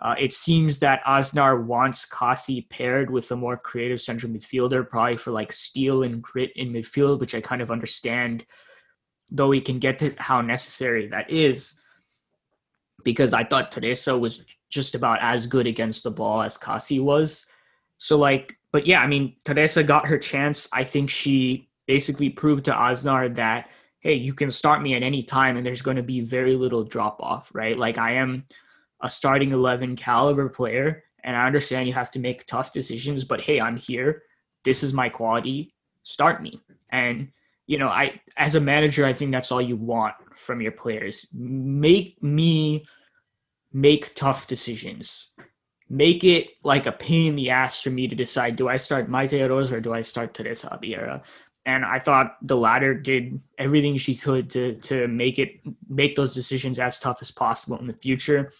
uh, 0.01 0.14
it 0.18 0.32
seems 0.32 0.78
that 0.78 1.05
Aznar 1.05 1.62
wants 1.62 2.07
Kaci 2.07 2.68
paired 2.70 3.11
with 3.11 3.30
a 3.32 3.36
more 3.36 3.57
creative 3.57 4.01
central 4.01 4.32
midfielder, 4.32 4.88
probably 4.88 5.18
for 5.18 5.30
like 5.30 5.53
steel 5.53 6.05
and 6.05 6.22
grit 6.22 6.53
in 6.57 6.72
midfield, 6.72 7.20
which 7.20 7.34
I 7.34 7.41
kind 7.41 7.61
of 7.61 7.70
understand, 7.70 8.47
though 9.30 9.49
we 9.49 9.61
can 9.61 9.78
get 9.78 9.99
to 9.99 10.14
how 10.16 10.41
necessary 10.41 11.09
that 11.09 11.30
is. 11.30 11.74
Because 13.05 13.34
I 13.34 13.45
thought 13.45 13.72
Teresa 13.72 14.16
was 14.16 14.45
just 14.70 14.95
about 14.95 15.18
as 15.20 15.47
good 15.47 15.66
against 15.66 16.03
the 16.03 16.11
ball 16.11 16.43
as 16.43 16.57
Kaci 16.57 17.03
was. 17.03 17.45
So, 17.99 18.16
like, 18.16 18.57
but 18.72 18.86
yeah, 18.86 19.03
I 19.03 19.07
mean, 19.07 19.36
Teresa 19.45 19.82
got 19.82 20.07
her 20.07 20.18
chance. 20.18 20.68
I 20.72 20.84
think 20.84 21.11
she 21.11 21.70
basically 21.91 22.30
prove 22.30 22.62
to 22.62 22.70
Aznar 22.70 23.34
that, 23.34 23.68
hey, 23.99 24.14
you 24.14 24.32
can 24.32 24.49
start 24.49 24.80
me 24.80 24.95
at 24.95 25.03
any 25.03 25.24
time 25.24 25.57
and 25.57 25.66
there's 25.66 25.82
going 25.82 25.97
to 25.97 26.05
be 26.05 26.20
very 26.20 26.55
little 26.55 26.84
drop 26.84 27.20
off, 27.20 27.51
right? 27.53 27.76
Like, 27.76 27.99
I 27.99 28.12
am 28.12 28.45
a 29.01 29.11
starting 29.11 29.51
11 29.51 29.97
caliber 29.97 30.49
player. 30.49 31.03
And 31.24 31.36
I 31.36 31.49
understand 31.49 31.88
you 31.88 31.95
have 31.95 32.12
to 32.12 32.20
make 32.20 32.47
tough 32.47 32.72
decisions, 32.72 33.24
but 33.24 33.41
hey, 33.41 33.61
I'm 33.61 33.76
here. 33.76 34.22
This 34.62 34.84
is 34.84 34.93
my 34.93 35.09
quality. 35.09 35.74
Start 36.05 36.41
me. 36.41 36.62
And, 36.93 37.32
you 37.66 37.76
know, 37.76 37.88
I, 37.88 38.20
as 38.36 38.55
a 38.55 38.61
manager, 38.61 39.05
I 39.05 39.12
think 39.12 39.32
that's 39.32 39.51
all 39.51 39.61
you 39.61 39.76
want 39.76 40.14
from 40.36 40.61
your 40.61 40.72
players. 40.72 41.26
Make 41.34 42.22
me 42.22 42.86
make 43.72 44.14
tough 44.14 44.47
decisions. 44.47 45.32
Make 45.88 46.22
it 46.22 46.51
like 46.62 46.86
a 46.86 46.93
pain 46.93 47.26
in 47.26 47.34
the 47.34 47.51
ass 47.51 47.82
for 47.82 47.91
me 47.91 48.07
to 48.07 48.14
decide 48.14 48.55
do 48.55 48.68
I 48.68 48.76
start 48.76 49.11
Maite 49.11 49.41
Oroz 49.41 49.72
or 49.72 49.80
do 49.80 49.93
I 49.93 50.03
start 50.03 50.34
Teresa 50.34 50.68
Abelleira? 50.68 51.24
And 51.66 51.84
I 51.84 51.98
thought 51.98 52.36
the 52.42 52.56
latter 52.56 52.94
did 52.94 53.40
everything 53.58 53.96
she 53.96 54.16
could 54.16 54.50
to 54.50 54.74
to 54.76 55.06
make 55.08 55.38
it 55.38 55.61
make 55.88 56.16
those 56.16 56.34
decisions 56.34 56.78
as 56.78 56.98
tough 56.98 57.18
as 57.20 57.30
possible 57.30 57.78
in 57.78 57.86
the 57.86 57.92
future. 57.92 58.50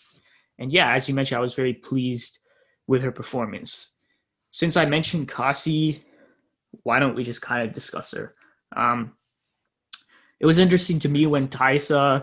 And 0.59 0.71
yeah, 0.71 0.95
as 0.95 1.09
you 1.09 1.15
mentioned, 1.15 1.39
I 1.39 1.43
was 1.43 1.55
very 1.55 1.73
pleased 1.73 2.39
with 2.87 3.03
her 3.03 3.13
performance. 3.13 3.91
Since 4.51 4.77
I 4.77 4.85
mentioned 4.85 5.29
Kaci, 5.29 6.03
why 6.83 6.99
don't 6.99 7.15
we 7.15 7.25
just 7.25 7.41
kind 7.41 7.67
of 7.67 7.75
discuss 7.75 8.13
her? 8.13 8.35
Um, 8.77 9.13
it 10.41 10.47
was 10.47 10.59
interesting 10.59 10.99
to 11.01 11.09
me 11.09 11.27
when 11.27 11.49
Thaisa 11.49 12.23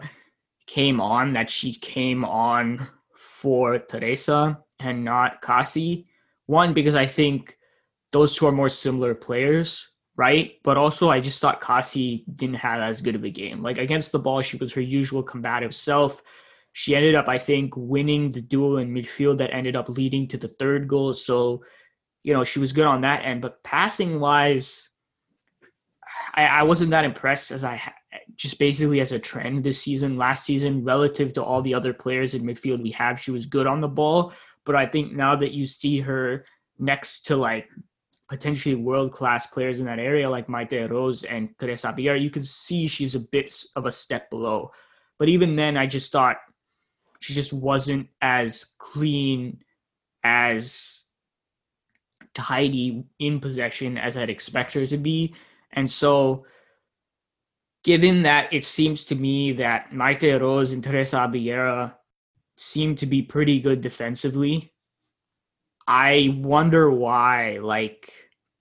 came 0.67 0.99
on 0.99 1.33
that 1.33 1.49
she 1.49 1.73
came 1.73 2.25
on 2.25 2.87
for 3.15 3.79
Teresa 3.79 4.59
and 4.79 5.03
not 5.03 5.41
Kaci. 5.41 6.05
One, 6.45 6.73
because 6.73 6.95
I 6.95 7.05
think 7.05 7.57
those 8.11 8.35
two 8.35 8.47
are 8.47 8.51
more 8.51 8.69
similar 8.69 9.15
players, 9.15 9.87
right? 10.17 10.53
But 10.63 10.77
also, 10.77 11.09
I 11.09 11.19
just 11.19 11.39
thought 11.39 11.61
Kaci 11.61 12.23
didn't 12.35 12.55
have 12.55 12.81
as 12.81 13.01
good 13.01 13.15
of 13.15 13.23
a 13.23 13.29
game. 13.29 13.61
Like 13.61 13.77
against 13.77 14.11
the 14.11 14.19
ball, 14.19 14.41
she 14.41 14.57
was 14.57 14.73
her 14.73 14.81
usual 14.81 15.21
combative 15.21 15.73
self. 15.73 16.23
She 16.73 16.95
ended 16.95 17.15
up, 17.15 17.29
I 17.29 17.37
think, 17.37 17.73
winning 17.75 18.31
the 18.31 18.41
duel 18.41 18.79
in 18.79 18.93
midfield 18.93 19.37
that 19.37 19.53
ended 19.53 19.75
up 19.75 19.89
leading 19.89 20.27
to 20.29 20.37
the 20.37 20.47
third 20.47 20.87
goal. 20.87 21.13
So, 21.13 21.63
you 22.23 22.33
know, 22.33 22.43
she 22.43 22.59
was 22.59 22.73
good 22.73 22.87
on 22.87 23.01
that 23.01 23.23
end. 23.23 23.41
But 23.41 23.63
passing 23.63 24.19
wise, 24.19 24.89
I, 26.33 26.45
I 26.45 26.63
wasn't 26.63 26.91
that 26.91 27.05
impressed 27.05 27.51
as 27.51 27.63
I 27.63 27.81
just 28.35 28.59
basically 28.59 29.01
as 29.01 29.11
a 29.11 29.19
trend 29.19 29.63
this 29.63 29.81
season. 29.81 30.17
Last 30.17 30.45
season, 30.45 30.83
relative 30.83 31.33
to 31.33 31.43
all 31.43 31.61
the 31.61 31.73
other 31.73 31.93
players 31.93 32.33
in 32.33 32.43
midfield 32.43 32.81
we 32.81 32.91
have, 32.91 33.19
she 33.19 33.31
was 33.31 33.45
good 33.45 33.67
on 33.67 33.81
the 33.81 33.87
ball. 33.87 34.33
But 34.65 34.75
I 34.75 34.87
think 34.87 35.13
now 35.13 35.35
that 35.35 35.51
you 35.51 35.65
see 35.65 35.99
her 35.99 36.45
next 36.79 37.27
to 37.27 37.35
like 37.35 37.67
potentially 38.29 38.75
world 38.75 39.11
class 39.11 39.47
players 39.47 39.79
in 39.79 39.85
that 39.85 39.99
area 39.99 40.29
like 40.29 40.47
Maite 40.47 40.87
Oroz 40.89 41.25
and 41.29 41.49
Teresa 41.57 41.87
Abelleira, 41.87 42.21
you 42.21 42.29
can 42.29 42.43
see 42.43 42.87
she's 42.87 43.15
a 43.15 43.19
bit 43.19 43.53
of 43.75 43.85
a 43.85 43.91
step 43.91 44.29
below. 44.29 44.71
But 45.17 45.29
even 45.29 45.55
then, 45.55 45.77
I 45.77 45.87
just 45.87 46.11
thought 46.11 46.37
she 47.19 47.33
just 47.33 47.53
wasn't 47.53 48.07
as 48.21 48.75
clean 48.77 49.59
as 50.23 51.03
tidy 52.35 53.05
in 53.19 53.39
possession 53.39 53.97
as 53.97 54.17
I'd 54.17 54.29
expect 54.29 54.73
her 54.73 54.85
to 54.85 54.97
be. 54.97 55.33
And 55.71 55.89
so, 55.89 56.45
given 57.83 58.23
that 58.23 58.53
it 58.53 58.65
seems 58.65 59.05
to 59.05 59.15
me 59.15 59.53
that 59.53 59.91
Maite 59.91 60.39
Oroz 60.39 60.73
and 60.73 60.83
Teresa 60.83 61.17
Abelleira 61.17 61.95
seem 62.57 62.95
to 62.97 63.05
be 63.05 63.21
pretty 63.21 63.59
good 63.59 63.81
defensively, 63.81 64.73
I 65.87 66.35
wonder 66.37 66.91
why, 66.91 67.59
like, 67.61 68.11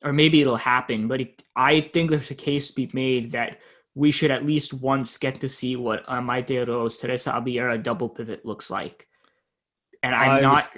or 0.05 0.13
maybe 0.13 0.41
it'll 0.41 0.57
happen, 0.57 1.09
but 1.09 1.21
it, 1.21 1.43
I 1.57 1.81
think 1.81 2.11
there's 2.11 2.31
a 2.31 2.35
case 2.35 2.69
to 2.69 2.75
be 2.75 2.91
made 2.93 3.33
that 3.33 3.59
we 3.95 4.11
should 4.11 4.31
at 4.31 4.45
least 4.45 4.75
once 4.75 5.17
get 5.19 5.41
to 5.41 5.49
see 5.49 5.75
what 5.75 6.05
uh, 6.07 6.21
Maite 6.21 6.49
Oroz, 6.49 7.01
Teresa 7.01 7.33
Abelleira 7.33 7.83
double 7.83 8.09
pivot 8.09 8.45
looks 8.45 8.71
like. 8.71 9.09
And 10.03 10.15
I'm 10.15 10.31
I 10.31 10.41
not 10.41 10.71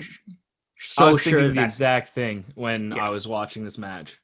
so 0.79 1.09
was 1.09 1.21
sure 1.21 1.51
the 1.51 1.65
exact 1.65 2.09
thing 2.09 2.45
when 2.55 2.93
yeah. 2.93 3.07
I 3.07 3.09
was 3.11 3.27
watching 3.27 3.65
this 3.65 3.77
match. 3.77 4.19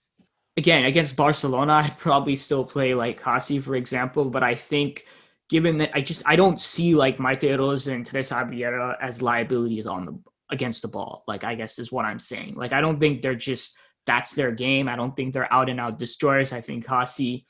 Again, 0.56 0.84
against 0.84 1.16
Barcelona, 1.16 1.72
I'd 1.84 1.98
probably 1.98 2.36
still 2.36 2.64
play 2.64 2.94
like 2.94 3.20
Kaci, 3.20 3.60
for 3.62 3.74
example, 3.74 4.26
but 4.26 4.42
I 4.42 4.54
think 4.54 5.04
given 5.50 5.78
that 5.78 5.90
I 5.92 6.00
just 6.00 6.22
I 6.24 6.36
don't 6.36 6.60
see 6.60 6.94
like 6.94 7.18
Maite 7.18 7.42
Oroz 7.42 7.92
and 7.92 8.06
Teresa 8.06 8.36
Abelleira 8.36 8.96
as 9.02 9.20
liabilities 9.20 9.86
on 9.86 10.06
the 10.06 10.18
against 10.54 10.80
the 10.80 10.88
ball. 10.88 11.24
Like 11.28 11.44
I 11.44 11.54
guess 11.54 11.78
is 11.78 11.92
what 11.92 12.06
I'm 12.06 12.18
saying. 12.18 12.54
Like 12.56 12.72
I 12.72 12.80
don't 12.80 12.98
think 12.98 13.20
they're 13.20 13.34
just 13.34 13.76
that's 14.06 14.32
their 14.32 14.52
game. 14.52 14.88
I 14.88 14.96
don't 14.96 15.14
think 15.14 15.32
they're 15.32 15.52
out 15.52 15.68
and 15.68 15.80
out 15.80 15.98
destroyers. 15.98 16.52
I 16.52 16.60
think 16.60 16.86
Kaci 16.86 17.44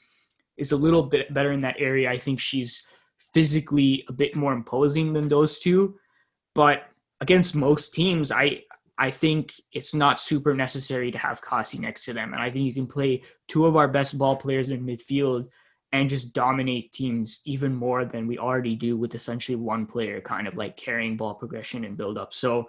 is 0.57 0.72
a 0.72 0.76
little 0.76 1.05
bit 1.05 1.32
better 1.34 1.52
in 1.52 1.61
that 1.61 1.76
area. 1.78 2.11
I 2.11 2.18
think 2.18 2.40
she's 2.40 2.82
physically 3.32 4.05
a 4.09 4.12
bit 4.12 4.36
more 4.36 4.52
imposing 4.52 5.12
than 5.12 5.28
those 5.28 5.59
two. 5.59 5.96
But 6.55 6.84
against 7.20 7.55
most 7.55 7.94
teams, 7.94 8.30
I 8.32 8.62
I 8.96 9.11
think 9.11 9.55
it's 9.72 9.94
not 9.94 10.20
super 10.20 10.55
necessary 10.55 11.11
to 11.11 11.18
have 11.18 11.42
Kaci 11.42 11.80
next 11.80 12.05
to 12.05 12.12
them. 12.12 12.32
And 12.32 12.40
I 12.40 12.50
think 12.50 12.64
you 12.64 12.74
can 12.74 12.86
play 12.86 13.22
two 13.48 13.66
of 13.66 13.76
our 13.76 13.88
best 13.88 14.16
ball 14.16 14.36
players 14.36 14.70
in 14.70 14.86
midfield 14.86 15.48
and 15.92 16.09
just 16.09 16.32
dominate 16.32 16.92
teams 16.92 17.40
even 17.44 17.74
more 17.74 18.05
than 18.05 18.26
we 18.26 18.38
already 18.38 18.74
do 18.74 18.96
with 18.96 19.14
essentially 19.14 19.57
one 19.57 19.86
player 19.86 20.20
kind 20.20 20.48
of 20.48 20.57
like 20.57 20.76
carrying 20.76 21.16
ball 21.16 21.34
progression 21.34 21.84
and 21.84 21.96
build 21.96 22.18
up. 22.18 22.34
So 22.34 22.66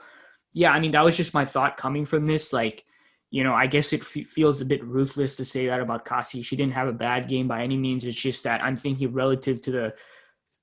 yeah, 0.56 0.72
I 0.72 0.80
mean 0.80 0.92
that 0.92 1.04
was 1.04 1.16
just 1.16 1.36
my 1.36 1.46
thought 1.46 1.78
coming 1.78 2.06
from 2.06 2.26
this 2.26 2.52
like 2.52 2.86
you 3.32 3.44
know, 3.44 3.54
I 3.54 3.68
guess 3.68 3.92
it 3.92 4.00
f- 4.00 4.28
feels 4.28 4.62
a 4.62 4.66
bit 4.66 4.82
ruthless 4.86 5.36
to 5.36 5.46
say 5.46 5.68
that 5.68 5.82
about 5.82 6.06
Kaci. 6.06 6.46
She 6.46 6.56
didn't 6.56 6.72
have 6.74 6.88
a 6.88 6.94
bad 6.94 7.28
game 7.28 7.50
by 7.50 7.64
any 7.64 7.76
means. 7.76 8.06
It's 8.06 8.16
just 8.16 8.46
that 8.46 8.64
I'm 8.64 8.78
thinking 8.78 9.12
relative 9.12 9.62
to 9.64 9.72
the 9.72 9.94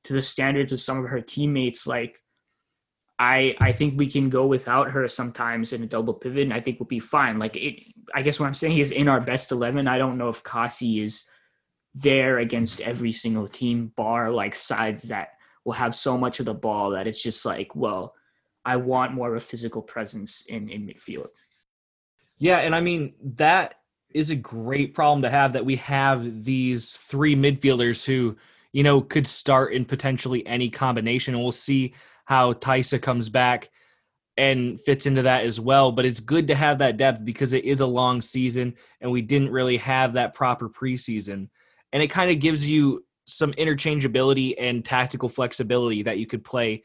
to 0.05 0.15
the 0.15 0.23
standards 0.23 0.73
of 0.73 0.81
some 0.81 0.99
of 0.99 1.11
her 1.11 1.21
teammates, 1.21 1.87
like 1.87 2.23
I 3.19 3.55
I 3.61 3.73
think 3.73 3.99
we 3.99 4.11
can 4.11 4.31
go 4.31 4.47
without 4.47 4.91
her 4.91 5.07
sometimes 5.07 5.73
in 5.75 5.83
a 5.83 5.87
double 5.87 6.15
pivot, 6.15 6.45
and 6.45 6.55
I 6.55 6.61
think 6.61 6.81
we'll 6.81 6.87
be 6.87 6.99
fine. 6.99 7.39
Like 7.39 7.57
it, 7.57 7.75
I 8.15 8.23
guess 8.23 8.41
what 8.41 8.47
I'm 8.47 8.55
saying 8.55 8.79
is 8.79 8.91
in 8.91 9.07
our 9.07 9.21
best 9.21 9.53
eleven, 9.53 9.87
I 9.87 9.99
don't 9.99 10.19
know 10.19 10.29
if 10.29 10.43
Kaci 10.43 11.03
is 11.03 11.25
there 11.95 12.39
against 12.39 12.81
every 12.81 13.13
single 13.13 13.47
team, 13.47 13.93
bar 13.97 14.31
like 14.31 14.55
sides 14.55 15.03
that 15.05 15.29
will 15.65 15.75
have 15.75 15.95
so 15.95 16.17
much 16.17 16.41
of 16.41 16.47
the 16.47 16.55
ball 16.55 16.91
that 16.91 17.07
it's 17.07 17.23
just 17.23 17.45
like, 17.45 17.77
well, 17.77 18.15
I 18.65 18.77
want 18.77 19.13
more 19.13 19.29
of 19.29 19.37
a 19.37 19.41
physical 19.41 19.83
presence 19.83 20.43
in 20.47 20.69
in 20.69 20.87
midfield. 20.87 21.29
Yeah, 22.39 22.59
and 22.59 22.75
I 22.75 22.81
mean 22.81 23.15
that 23.37 23.75
is 24.15 24.31
a 24.31 24.37
great 24.37 24.95
problem 24.95 25.23
to 25.23 25.31
have 25.31 25.53
that 25.55 25.65
we 25.65 25.77
have 25.77 26.45
these 26.45 26.93
three 26.97 27.35
midfielders 27.35 28.05
who, 28.05 28.37
you 28.73 28.83
know, 28.83 29.01
could 29.01 29.27
start 29.27 29.73
in 29.73 29.85
potentially 29.85 30.47
any 30.47 30.71
combination. 30.71 31.35
And 31.35 31.43
we'll 31.43 31.53
see 31.53 31.95
how 32.25 32.53
Thaisa 32.53 32.99
comes 32.99 33.29
back 33.29 33.71
and 34.37 34.81
fits 34.81 35.07
into 35.07 35.23
that 35.23 35.45
as 35.45 35.61
well. 35.61 35.93
But 35.93 36.05
it's 36.05 36.21
good 36.21 36.49
to 36.49 36.55
have 36.55 36.79
that 36.79 36.97
depth 36.97 37.25
because 37.25 37.53
it 37.53 37.65
is 37.65 37.81
a 37.81 37.87
long 37.87 38.23
season 38.23 38.75
and 39.01 39.11
we 39.11 39.23
didn't 39.23 39.51
really 39.51 39.77
have 39.79 40.15
that 40.15 40.35
proper 40.35 40.69
preseason. 40.69 41.49
And 41.93 42.03
it 42.03 42.09
kind 42.09 42.31
of 42.31 42.39
gives 42.39 42.69
you 42.69 43.05
some 43.27 43.53
interchangeability 43.53 44.55
and 44.59 44.85
tactical 44.85 45.29
flexibility 45.29 46.03
that 46.03 46.19
you 46.19 46.27
could 46.27 46.45
play 46.45 46.83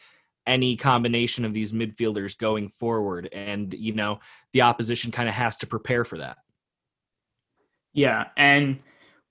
any 0.48 0.76
combination 0.76 1.46
of 1.46 1.54
these 1.54 1.74
midfielders 1.74 2.38
going 2.38 2.70
forward. 2.70 3.30
And, 3.32 3.74
you 3.74 3.94
know, 3.94 4.20
the 4.54 4.64
opposition 4.64 5.12
kind 5.12 5.30
of 5.30 5.36
has 5.36 5.58
to 5.58 5.68
prepare 5.68 6.06
for 6.06 6.18
that. 6.18 6.38
Yeah. 7.94 8.26
And 8.38 8.80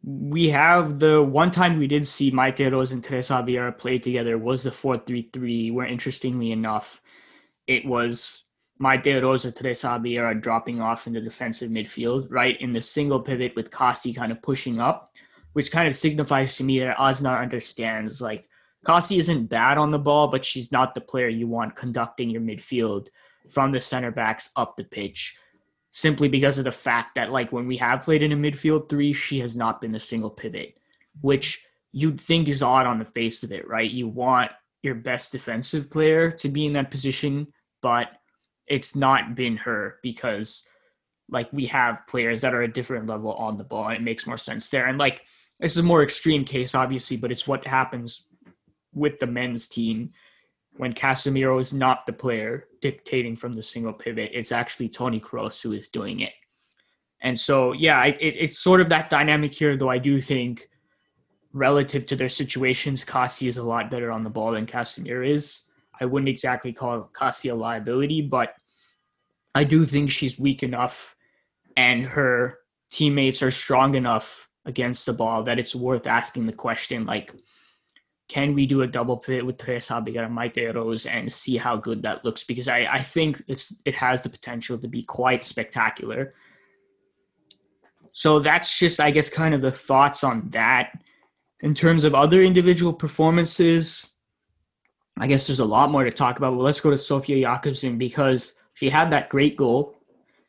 we 0.04 0.50
have 0.50 1.00
the 1.00 1.22
one 1.22 1.50
time 1.50 1.78
we 1.78 1.88
did 1.88 2.06
see 2.06 2.30
Maite 2.30 2.92
and 2.92 3.02
Teresa 3.02 3.34
Abelleira 3.34 3.76
play 3.76 3.98
together 3.98 4.38
was 4.38 4.62
the 4.62 4.70
4 4.70 4.98
3 4.98 5.30
3, 5.32 5.70
where 5.72 5.86
interestingly 5.86 6.52
enough, 6.52 7.00
it 7.66 7.84
was 7.84 8.44
Maite 8.80 9.22
Rosa 9.22 9.50
Tresabi 9.50 10.20
are 10.22 10.34
dropping 10.34 10.80
off 10.80 11.06
in 11.06 11.14
the 11.14 11.20
defensive 11.20 11.70
midfield, 11.70 12.26
right? 12.30 12.60
In 12.60 12.72
the 12.72 12.80
single 12.80 13.20
pivot 13.20 13.56
with 13.56 13.70
Kaci 13.70 14.14
kind 14.14 14.30
of 14.30 14.42
pushing 14.42 14.80
up, 14.80 15.12
which 15.54 15.72
kind 15.72 15.88
of 15.88 15.96
signifies 15.96 16.56
to 16.56 16.64
me 16.64 16.80
that 16.80 16.98
Aznar 16.98 17.40
understands 17.40 18.20
like 18.20 18.48
Kaci 18.87 19.18
isn't 19.18 19.47
bad 19.47 19.78
on 19.78 19.91
the 19.91 19.99
ball, 19.99 20.28
but 20.28 20.45
she's 20.45 20.70
not 20.70 20.95
the 20.95 21.01
player 21.01 21.28
you 21.28 21.47
want 21.47 21.76
conducting 21.76 22.30
your 22.30 22.41
midfield 22.41 23.09
from 23.51 23.72
the 23.72 23.80
center 23.80 24.11
backs 24.11 24.51
up 24.57 24.76
the 24.76 24.84
pitch. 24.84 25.37
Simply 25.91 26.28
because 26.28 26.59
of 26.59 26.64
the 26.64 26.72
fact 26.72 27.14
that, 27.14 27.32
like, 27.32 27.53
when 27.53 27.66
we 27.66 27.76
have 27.78 28.03
played 28.03 28.22
in 28.22 28.32
a 28.32 28.37
midfield 28.37 28.89
three, 28.89 29.12
she 29.12 29.39
has 29.41 29.57
not 29.57 29.80
been 29.80 29.93
the 29.93 29.99
single 29.99 30.30
pivot, 30.30 30.78
which 31.22 31.66
you'd 31.93 32.20
think 32.20 32.49
is 32.49 32.62
odd 32.62 32.87
on 32.87 32.99
the 32.99 33.05
face 33.05 33.43
of 33.43 33.51
it, 33.51 33.66
right? 33.66 33.91
You 33.91 34.07
want 34.07 34.51
your 34.82 34.95
best 34.95 35.32
defensive 35.32 35.91
player 35.91 36.30
to 36.30 36.49
be 36.49 36.66
in 36.66 36.74
that 36.74 36.91
position, 36.91 37.47
but 37.82 38.09
it's 38.66 38.95
not 38.95 39.34
been 39.34 39.57
her 39.57 39.99
because 40.03 40.66
like 41.28 41.53
we 41.53 41.66
have 41.66 42.07
players 42.07 42.41
that 42.41 42.55
are 42.55 42.62
a 42.62 42.72
different 42.72 43.07
level 43.07 43.32
on 43.34 43.57
the 43.57 43.64
ball. 43.64 43.87
And 43.87 43.97
it 43.97 44.03
makes 44.03 44.26
more 44.26 44.39
sense 44.39 44.68
there. 44.68 44.87
And 44.87 44.99
like 44.99 45.24
this 45.61 45.72
is 45.72 45.78
a 45.78 45.82
more 45.82 46.03
extreme 46.03 46.45
case, 46.45 46.74
obviously, 46.74 47.16
but 47.16 47.32
it's 47.32 47.49
what 47.49 47.66
happens 47.66 48.26
with 48.97 49.18
the 49.20 49.26
men's 49.26 49.68
team 49.68 50.11
when 50.78 50.92
Casemiro 50.92 51.61
is 51.61 51.72
not 51.72 52.07
the 52.07 52.12
player 52.12 52.64
dictating 52.80 53.36
from 53.36 53.55
the 53.55 53.62
single 53.62 53.92
pivot. 53.92 54.30
It's 54.34 54.53
actually 54.53 54.88
Toni 54.88 55.20
Kroos 55.20 55.62
who 55.62 55.72
is 55.72 55.88
doing 55.88 56.20
it. 56.20 56.32
And 57.22 57.38
so, 57.38 57.72
yeah, 57.72 58.05
it, 58.05 58.18
it's 58.20 58.59
sort 58.59 58.80
of 58.80 58.88
that 58.90 59.11
dynamic 59.11 59.55
here, 59.55 59.76
though 59.76 59.90
I 59.90 59.99
do 59.99 60.20
think 60.20 60.68
relative 61.53 62.05
to 62.07 62.16
their 62.16 62.28
situations, 62.28 63.05
Kaci 63.05 63.49
is 63.49 63.57
a 63.57 63.62
lot 63.62 63.90
better 63.90 64.11
on 64.11 64.22
the 64.22 64.30
ball 64.30 64.53
than 64.53 64.66
Casemiro 64.66 65.26
is. 65.26 65.62
I 65.99 66.05
wouldn't 66.05 66.28
exactly 66.28 66.72
call 66.72 67.11
Kaci 67.14 67.51
a 67.51 67.55
liability, 67.55 68.20
but 68.20 68.55
I 69.55 69.64
do 69.64 69.86
think 69.86 70.11
she's 70.11 70.38
weak 70.38 70.62
enough 70.62 71.16
and 71.76 72.05
her 72.05 72.59
teammates 72.90 73.42
are 73.42 73.51
strong 73.51 73.94
enough 73.94 74.49
against 74.66 75.07
the 75.07 75.12
ball 75.12 75.42
that 75.44 75.59
it's 75.59 75.74
worth 75.74 76.07
asking 76.07 76.44
the 76.44 76.53
question 76.53 77.07
like, 77.07 77.32
can 78.29 78.55
we 78.55 78.66
do 78.66 78.83
a 78.83 78.87
double 78.87 79.16
pivot 79.16 79.47
with 79.47 79.57
Teresa 79.57 79.95
Abelleira 79.95 80.27
and 80.27 80.37
Maite 80.37 80.72
Oroz 80.72 81.09
and 81.11 81.33
see 81.33 81.57
how 81.57 81.77
good 81.77 82.03
that 82.03 82.24
looks? 82.24 82.43
Because 82.43 82.66
I, 82.66 82.87
I 82.91 83.01
think 83.01 83.43
it's 83.47 83.74
it 83.85 83.95
has 83.95 84.22
the 84.22 84.29
potential 84.29 84.77
to 84.79 84.89
be 84.89 85.03
quite 85.03 85.45
spectacular. 85.45 86.35
So 88.12 88.39
that's 88.39 88.79
just, 88.79 88.99
I 88.99 89.11
guess, 89.11 89.29
kind 89.29 89.55
of 89.55 89.61
the 89.61 89.70
thoughts 89.70 90.24
on 90.24 90.49
that. 90.51 90.99
In 91.61 91.74
terms 91.74 92.05
of 92.05 92.14
other 92.14 92.43
individual 92.43 92.93
performances, 92.93 94.14
I 95.18 95.27
guess 95.27 95.47
there's 95.47 95.61
a 95.61 95.64
lot 95.64 95.91
more 95.91 96.05
to 96.05 96.11
talk 96.11 96.39
about. 96.39 96.57
But 96.57 96.62
let's 96.62 96.81
go 96.81 96.91
to 96.91 96.99
Sofia 96.99 97.47
Jakobsson 97.47 97.97
because 97.99 98.55
she 98.74 98.91
had 98.91 99.11
that 99.12 99.29
great 99.29 99.57
goal. 99.57 99.95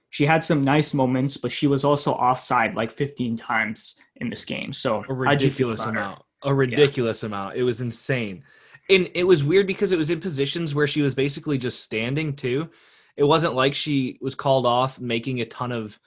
She 0.10 0.26
had 0.26 0.44
some 0.44 0.64
nice 0.64 0.94
moments, 0.94 1.38
but 1.38 1.52
she 1.52 1.68
was 1.68 1.84
also 1.84 2.14
offside 2.14 2.76
like 2.76 2.92
15 2.92 3.38
times 3.38 3.96
in 4.18 4.30
this 4.30 4.46
game. 4.46 4.74
So 4.74 5.04
a 5.08 5.14
ridiculous 5.14 5.86
amount. 5.86 6.22
A 6.44 6.54
ridiculous 6.54 7.24
yeah. 7.24 7.28
amount. 7.28 7.56
It 7.56 7.64
was 7.64 7.82
insane. 7.82 8.44
And 8.90 9.10
it 9.16 9.24
was 9.24 9.44
weird 9.44 9.68
because 9.68 9.92
it 9.92 9.98
was 9.98 10.10
in 10.10 10.20
positions 10.20 10.74
where 10.74 10.88
she 10.88 11.02
was 11.02 11.16
basically 11.16 11.58
just 11.58 11.82
standing 11.82 12.36
too. 12.36 12.70
It 13.16 13.24
wasn't 13.24 13.56
like 13.56 13.74
she 13.74 14.18
was 14.22 14.36
called 14.36 14.66
off 14.66 15.00
making 15.00 15.42
a 15.42 15.46
ton 15.46 15.72
of 15.72 16.00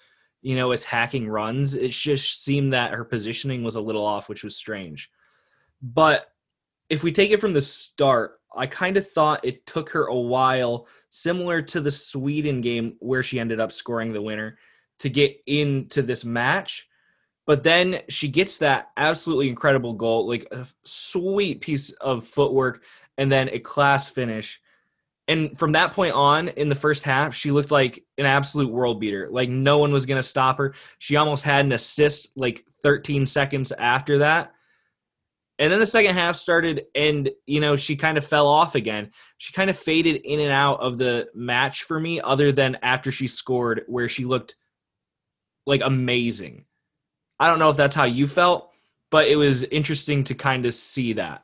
you 0.43 0.57
know, 0.57 0.73
attacking 0.73 1.29
runs. 1.29 1.75
It 1.75 1.91
just 1.91 2.43
seemed 2.45 2.73
that 2.73 2.93
her 2.93 3.05
positioning 3.05 3.63
was 3.63 3.77
a 3.77 3.81
little 3.81 4.05
off, 4.05 4.29
which 4.29 4.45
was 4.45 4.57
strange. 4.57 5.11
But 5.83 6.33
if 6.89 7.03
we 7.03 7.13
take 7.13 7.31
it 7.31 7.41
from 7.41 7.53
the 7.53 7.61
start, 7.61 8.41
I 8.55 8.67
kind 8.67 8.97
of 8.97 9.09
thought 9.09 9.45
it 9.45 9.67
took 9.67 9.91
her 9.91 10.07
a 10.07 10.19
while, 10.19 10.89
similar 11.11 11.63
to 11.63 11.81
the 11.81 11.91
Sweden 11.91 12.63
game 12.63 12.97
where 12.99 13.23
she 13.23 13.39
ended 13.39 13.61
up 13.61 13.71
scoring 13.71 14.13
the 14.13 14.23
winner, 14.23 14.59
to 15.01 15.09
get 15.09 15.37
into 15.47 16.03
this 16.03 16.25
match. 16.25 16.89
But 17.51 17.65
then 17.65 18.03
she 18.09 18.29
gets 18.29 18.59
that 18.59 18.91
absolutely 18.97 19.49
incredible 19.49 19.95
goal, 19.95 20.29
like 20.29 20.47
a 20.53 20.67
sweet 20.85 21.61
piece 21.61 21.91
of 21.91 22.25
footwork, 22.25 22.85
and 23.19 23.31
then 23.31 23.49
a 23.49 23.59
class 23.59 24.07
finish 24.09 24.61
and 25.31 25.57
from 25.57 25.71
that 25.73 25.93
point 25.93 26.13
on 26.13 26.49
in 26.49 26.69
the 26.69 26.75
first 26.75 27.05
half, 27.05 27.37
she 27.37 27.53
looked 27.53 27.71
like 27.71 28.03
an 28.19 28.27
absolute 28.27 28.73
world 28.73 28.99
beater. 28.99 29.29
Like 29.31 29.49
no 29.49 29.79
one 29.79 29.93
was 29.93 30.05
going 30.05 30.21
to 30.21 30.27
stop 30.27 30.59
her. 30.59 30.75
She 30.99 31.15
almost 31.15 31.45
had 31.45 31.65
an 31.65 31.71
assist 31.71 32.33
like 32.35 32.65
13 32.83 33.25
seconds 33.27 33.71
after 33.71 34.19
that. 34.19 34.53
And 35.61 35.71
then 35.71 35.79
the 35.79 35.87
second 35.87 36.17
half 36.17 36.35
started, 36.35 36.87
and 36.97 37.31
you 37.47 37.61
know 37.61 37.77
she 37.77 37.95
kind 37.95 38.19
of 38.19 38.25
fell 38.25 38.49
off 38.49 38.75
again. 38.75 39.13
She 39.39 39.53
kind 39.53 39.71
of 39.71 39.79
faded 39.79 40.17
in 40.17 40.41
and 40.41 40.51
out 40.51 40.81
of 40.81 40.99
the 40.99 41.29
match 41.33 41.85
for 41.85 42.01
me, 42.01 42.21
other 42.21 42.51
than 42.51 42.79
after 42.83 43.13
she 43.13 43.29
scored, 43.29 43.83
where 43.87 44.09
she 44.09 44.25
looked 44.25 44.57
like 45.65 45.83
amazing. 45.85 46.65
I 47.41 47.49
don't 47.49 47.59
know 47.59 47.71
if 47.71 47.77
that's 47.77 47.97
how 47.97 48.05
you 48.05 48.27
felt, 48.27 48.71
but 49.11 49.27
it 49.27 49.37
was 49.37 49.65
interesting 49.65 50.23
to 50.25 50.35
kind 50.35 50.67
of 50.67 50.75
see 50.75 51.15
that. 51.15 51.43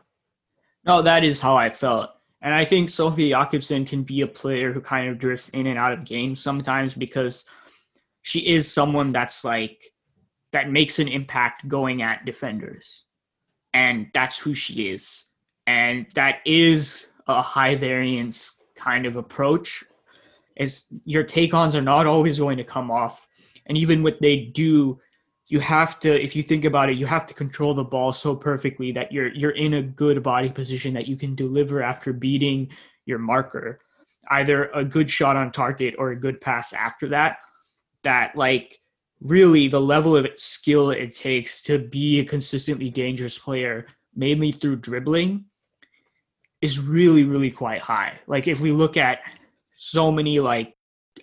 No, 0.85 1.03
that 1.03 1.25
is 1.25 1.41
how 1.41 1.57
I 1.57 1.71
felt. 1.71 2.11
And 2.43 2.55
I 2.55 2.65
think 2.65 2.91
Sophie 2.91 3.31
Jakobsson 3.31 3.89
can 3.89 4.03
be 4.03 4.21
a 4.21 4.27
player 4.27 4.73
who 4.73 4.81
kind 4.81 5.09
of 5.09 5.19
drifts 5.19 5.49
in 5.49 5.67
and 5.67 5.79
out 5.79 5.93
of 5.93 6.05
games 6.05 6.41
sometimes 6.41 6.95
because 6.95 7.47
she 8.23 8.41
is 8.41 8.71
someone 8.71 9.11
that's 9.11 9.43
like 9.43 9.91
that 10.53 10.71
makes 10.71 10.99
an 10.99 11.09
impact 11.09 11.67
going 11.67 12.03
at 12.03 12.25
defenders. 12.27 13.05
And 13.73 14.09
that's 14.13 14.39
who 14.39 14.55
she 14.55 14.91
is. 14.91 15.25
And 15.67 16.07
that 16.15 16.41
is 16.45 17.09
a 17.27 17.43
high 17.43 17.75
variance 17.75 18.53
kind 18.77 19.07
of 19.07 19.17
approach. 19.17 19.83
Is 20.57 20.85
your 21.05 21.25
take 21.25 21.53
ons 21.53 21.75
are 21.75 21.83
not 21.83 22.07
always 22.07 22.39
going 22.39 22.59
to 22.59 22.65
come 22.65 22.91
off. 22.91 23.27
And 23.67 23.77
even 23.77 24.03
what 24.03 24.21
they 24.21 24.53
do 24.55 25.01
you 25.49 25.61
have 25.61 26.01
to 26.01 26.23
if 26.23 26.35
you 26.35 26.43
think 26.43 26.65
about 26.65 26.91
it 26.91 26.97
you 26.97 27.07
have 27.07 27.27
to 27.27 27.35
control 27.35 27.73
the 27.73 27.85
ball 27.85 28.13
so 28.13 28.35
perfectly 28.35 28.93
that 28.93 29.13
you're 29.13 29.33
you're 29.33 29.53
in 29.53 29.75
a 29.75 29.83
good 29.83 30.23
body 30.23 30.51
position 30.51 30.93
that 30.95 31.07
you 31.07 31.17
can 31.17 31.35
deliver 31.35 31.83
after 31.83 32.13
beating 32.13 32.69
your 33.05 33.19
marker. 33.19 33.81
Either 34.31 34.65
a 34.75 34.85
good 34.85 35.09
shot 35.09 35.37
on 35.37 35.53
target 35.53 35.95
or 35.99 36.11
a 36.11 36.17
good 36.17 36.41
pass 36.41 36.73
after 36.73 37.09
that 37.09 37.39
that 38.03 38.37
like 38.37 38.81
really 39.21 39.69
the 39.69 39.81
level 39.81 40.17
of 40.17 40.27
skill 40.37 40.91
it 40.91 41.15
takes 41.15 41.63
to 41.63 41.79
be 41.79 42.19
a 42.19 42.25
consistently 42.25 42.91
dangerous 42.91 43.39
player 43.39 43.87
mainly 44.15 44.53
through 44.53 44.77
dribbling 44.77 45.45
is 46.61 46.81
really 46.81 47.23
really 47.23 47.53
quite 47.53 47.81
high. 47.81 48.19
Like 48.27 48.49
if 48.49 48.61
we 48.61 48.73
look 48.73 48.97
at 48.97 49.21
so 49.77 50.11
many 50.11 50.41
like 50.41 50.75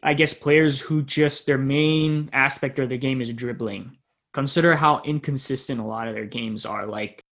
I 0.02 0.14
guess 0.14 0.34
players 0.34 0.80
who 0.80 1.04
just 1.04 1.46
their 1.46 1.58
main 1.58 2.30
aspect 2.32 2.80
of 2.80 2.88
the 2.88 2.98
game 2.98 3.22
is 3.22 3.34
dribbling 3.34 3.98
consider 4.34 4.76
how 4.76 5.02
inconsistent 5.04 5.80
a 5.80 5.86
lot 5.86 6.08
of 6.08 6.16
their 6.16 6.26
games 6.26 6.66
are. 6.66 6.86
Like 6.86 7.24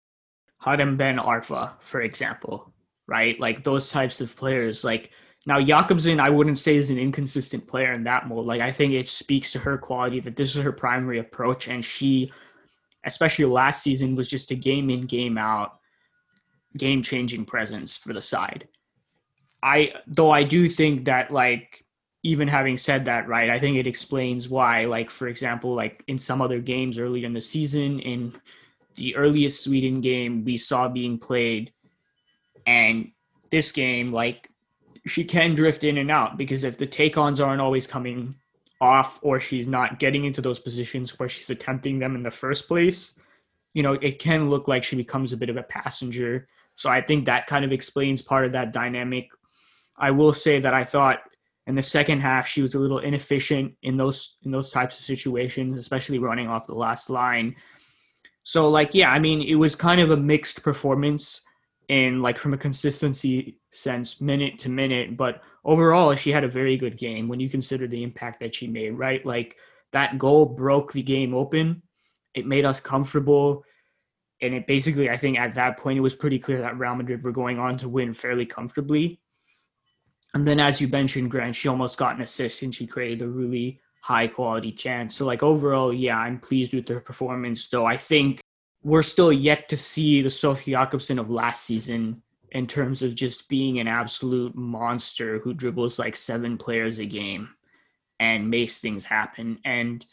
Hatem 0.64 0.98
Ben 0.98 1.18
Arfa, 1.18 1.74
for 1.82 2.02
example, 2.02 2.72
right? 3.08 3.40
Like 3.40 3.64
those 3.64 3.90
types 3.90 4.22
of 4.22 4.36
players. 4.36 4.84
Like 4.84 5.12
now 5.46 5.60
Jakobsson, 5.60 6.20
I 6.20 6.30
wouldn't 6.30 6.60
say 6.60 6.76
is 6.76 6.92
an 6.92 7.00
inconsistent 7.00 7.68
player 7.68 7.94
in 7.94 8.04
that 8.04 8.28
mode. 8.28 8.46
Like 8.46 8.62
I 8.62 8.72
think 8.72 8.94
it 8.94 9.10
speaks 9.10 9.52
to 9.52 9.60
her 9.60 9.78
quality 9.78 10.20
that 10.22 10.36
this 10.36 10.56
is 10.56 10.64
her 10.64 10.72
primary 10.72 11.20
approach, 11.20 11.68
and 11.68 11.84
she, 11.84 12.32
especially 13.06 13.46
last 13.46 13.82
season, 13.82 14.16
was 14.16 14.30
just 14.30 14.52
a 14.52 14.56
game 14.56 14.90
in, 14.92 15.08
game 15.08 15.38
out, 15.38 15.80
game 16.78 17.02
changing 17.02 17.46
presence 17.46 17.98
for 17.98 18.14
the 18.14 18.22
side. 18.22 18.68
I 19.64 19.94
though 20.08 20.32
I 20.32 20.44
do 20.44 20.70
think 20.70 21.06
that 21.06 21.32
like 21.32 21.84
even 22.24 22.48
having 22.48 22.78
said 22.78 23.06
that, 23.06 23.28
right, 23.28 23.50
I 23.50 23.60
think 23.60 23.78
it 23.78 23.88
explains 23.88 24.48
why, 24.48 24.86
like, 24.86 25.10
for 25.10 25.28
example, 25.28 25.74
like 25.74 26.04
in 26.08 26.20
some 26.20 26.42
other 26.42 26.60
games 26.60 26.98
earlier 26.98 27.26
in 27.26 27.34
the 27.34 27.42
season, 27.42 28.00
in 28.00 28.34
the 28.96 29.16
earliest 29.16 29.64
Sweden 29.64 30.02
game 30.02 30.44
we 30.44 30.58
saw 30.58 30.88
being 30.88 31.18
played, 31.18 31.72
and 32.66 33.12
this 33.50 33.72
game, 33.72 34.14
like, 34.14 34.50
she 35.08 35.24
can 35.24 35.56
drift 35.56 35.84
in 35.84 35.98
and 35.98 36.12
out 36.12 36.38
because 36.38 36.64
if 36.64 36.78
the 36.78 36.86
take 36.86 37.18
ons 37.18 37.42
aren't 37.42 37.62
always 37.62 37.88
coming 37.88 38.36
off 38.80 39.20
or 39.24 39.40
she's 39.40 39.68
not 39.68 39.98
getting 39.98 40.26
into 40.26 40.42
those 40.42 40.60
positions 40.60 41.18
where 41.18 41.30
she's 41.30 41.50
attempting 41.50 41.98
them 41.98 42.16
in 42.16 42.22
the 42.22 42.30
first 42.30 42.68
place, 42.68 43.14
you 43.74 43.82
know, 43.82 43.94
it 43.94 44.20
can 44.20 44.50
look 44.50 44.68
like 44.68 44.84
she 44.84 44.96
becomes 44.96 45.34
a 45.34 45.38
bit 45.38 45.50
of 45.50 45.58
a 45.58 45.64
passenger. 45.64 46.48
So 46.76 46.90
I 46.90 47.02
think 47.02 47.26
that 47.26 47.48
kind 47.48 47.66
of 47.66 47.72
explains 47.72 48.22
part 48.22 48.46
of 48.46 48.52
that 48.52 48.74
dynamic. 48.74 49.30
I 49.98 50.12
will 50.12 50.34
say 50.34 50.60
that 50.60 50.74
I 50.74 50.84
thought 50.84 51.22
in 51.68 51.76
the 51.76 51.82
second 51.82 52.20
half, 52.22 52.48
she 52.48 52.62
was 52.62 52.76
a 52.76 52.80
little 52.80 53.00
inefficient 53.00 53.76
in 53.84 53.98
those 53.98 54.38
in 54.44 54.52
those 54.52 54.72
types 54.72 55.00
of 55.00 55.06
situations, 55.06 55.78
especially 55.78 56.20
running 56.20 56.48
off 56.48 56.68
the 56.68 56.74
last 56.74 57.10
line. 57.10 57.56
So, 58.44 58.70
like, 58.70 58.96
yeah, 58.96 59.12
I 59.12 59.20
mean, 59.20 59.42
it 59.42 59.56
was 59.56 59.76
kind 59.76 60.02
of 60.02 60.10
a 60.10 60.18
mixed 60.18 60.64
performance 60.64 61.42
in 61.90 62.22
like 62.22 62.40
from 62.40 62.54
a 62.54 62.58
consistency 62.58 63.60
sense, 63.70 64.20
minute 64.20 64.58
to 64.60 64.70
minute. 64.70 65.16
But 65.16 65.42
overall, 65.64 66.16
she 66.16 66.32
had 66.32 66.44
a 66.44 66.48
very 66.48 66.78
good 66.78 66.98
game 66.98 67.28
when 67.28 67.40
you 67.40 67.50
consider 67.50 67.88
the 67.88 68.04
impact 68.04 68.40
that 68.40 68.56
she 68.56 68.66
made. 68.68 68.92
Right, 68.92 69.24
like 69.24 69.58
that 69.92 70.18
goal 70.18 70.46
broke 70.46 70.92
the 70.94 71.04
game 71.04 71.36
open. 71.36 71.84
It 72.34 72.48
made 72.48 72.66
us 72.66 72.80
comfortable. 72.80 73.64
And 74.44 74.56
it 74.56 74.66
basically, 74.66 75.08
I 75.08 75.18
think 75.18 75.38
at 75.38 75.54
that 75.54 75.78
point, 75.78 76.00
it 76.00 76.02
was 76.02 76.16
pretty 76.16 76.40
clear 76.40 76.62
that 76.62 76.80
Real 76.80 76.96
Madrid 76.96 77.24
were 77.24 77.32
going 77.32 77.60
on 77.60 77.78
to 77.78 77.88
win 77.88 78.12
fairly 78.12 78.48
comfortably 78.48 79.22
And 80.34 80.48
then, 80.48 80.60
as 80.60 80.80
you 80.80 80.88
mentioned, 80.88 81.30
Grant, 81.30 81.56
she 81.56 81.68
almost 81.68 81.98
got 81.98 82.16
an 82.16 82.22
assist 82.22 82.64
and 82.64 82.74
she 82.74 82.88
created 82.88 83.22
a 83.22 83.28
really 83.28 83.80
high 84.02 84.28
quality 84.28 84.72
chance. 84.72 85.16
So, 85.16 85.26
like, 85.26 85.44
overall, 85.44 85.94
yeah, 85.94 86.18
I'm 86.18 86.40
pleased 86.40 86.74
with 86.74 86.88
her 86.88 87.00
performance, 87.00 87.68
though 87.68 87.86
I 87.86 87.98
think 87.98 88.42
we're 88.84 89.04
still 89.04 89.32
yet 89.32 89.70
to 89.70 89.78
see 89.78 90.22
the 90.22 90.30
Sophie 90.30 90.72
Jakobsson 90.72 91.20
of 91.20 91.30
last 91.30 91.66
season 91.66 92.22
in 92.52 92.68
terms 92.68 93.02
of 93.02 93.16
just 93.16 93.48
being 93.48 93.80
an 93.80 93.88
absolute 93.88 94.56
monster 94.56 95.40
who 95.40 95.54
dribbles 95.54 96.00
like 96.00 96.16
seven 96.16 96.58
players 96.58 97.00
a 97.00 97.06
game 97.06 97.50
and 98.20 98.50
makes 98.50 98.80
things 98.80 99.06
happen. 99.06 99.60
And, 99.66 100.06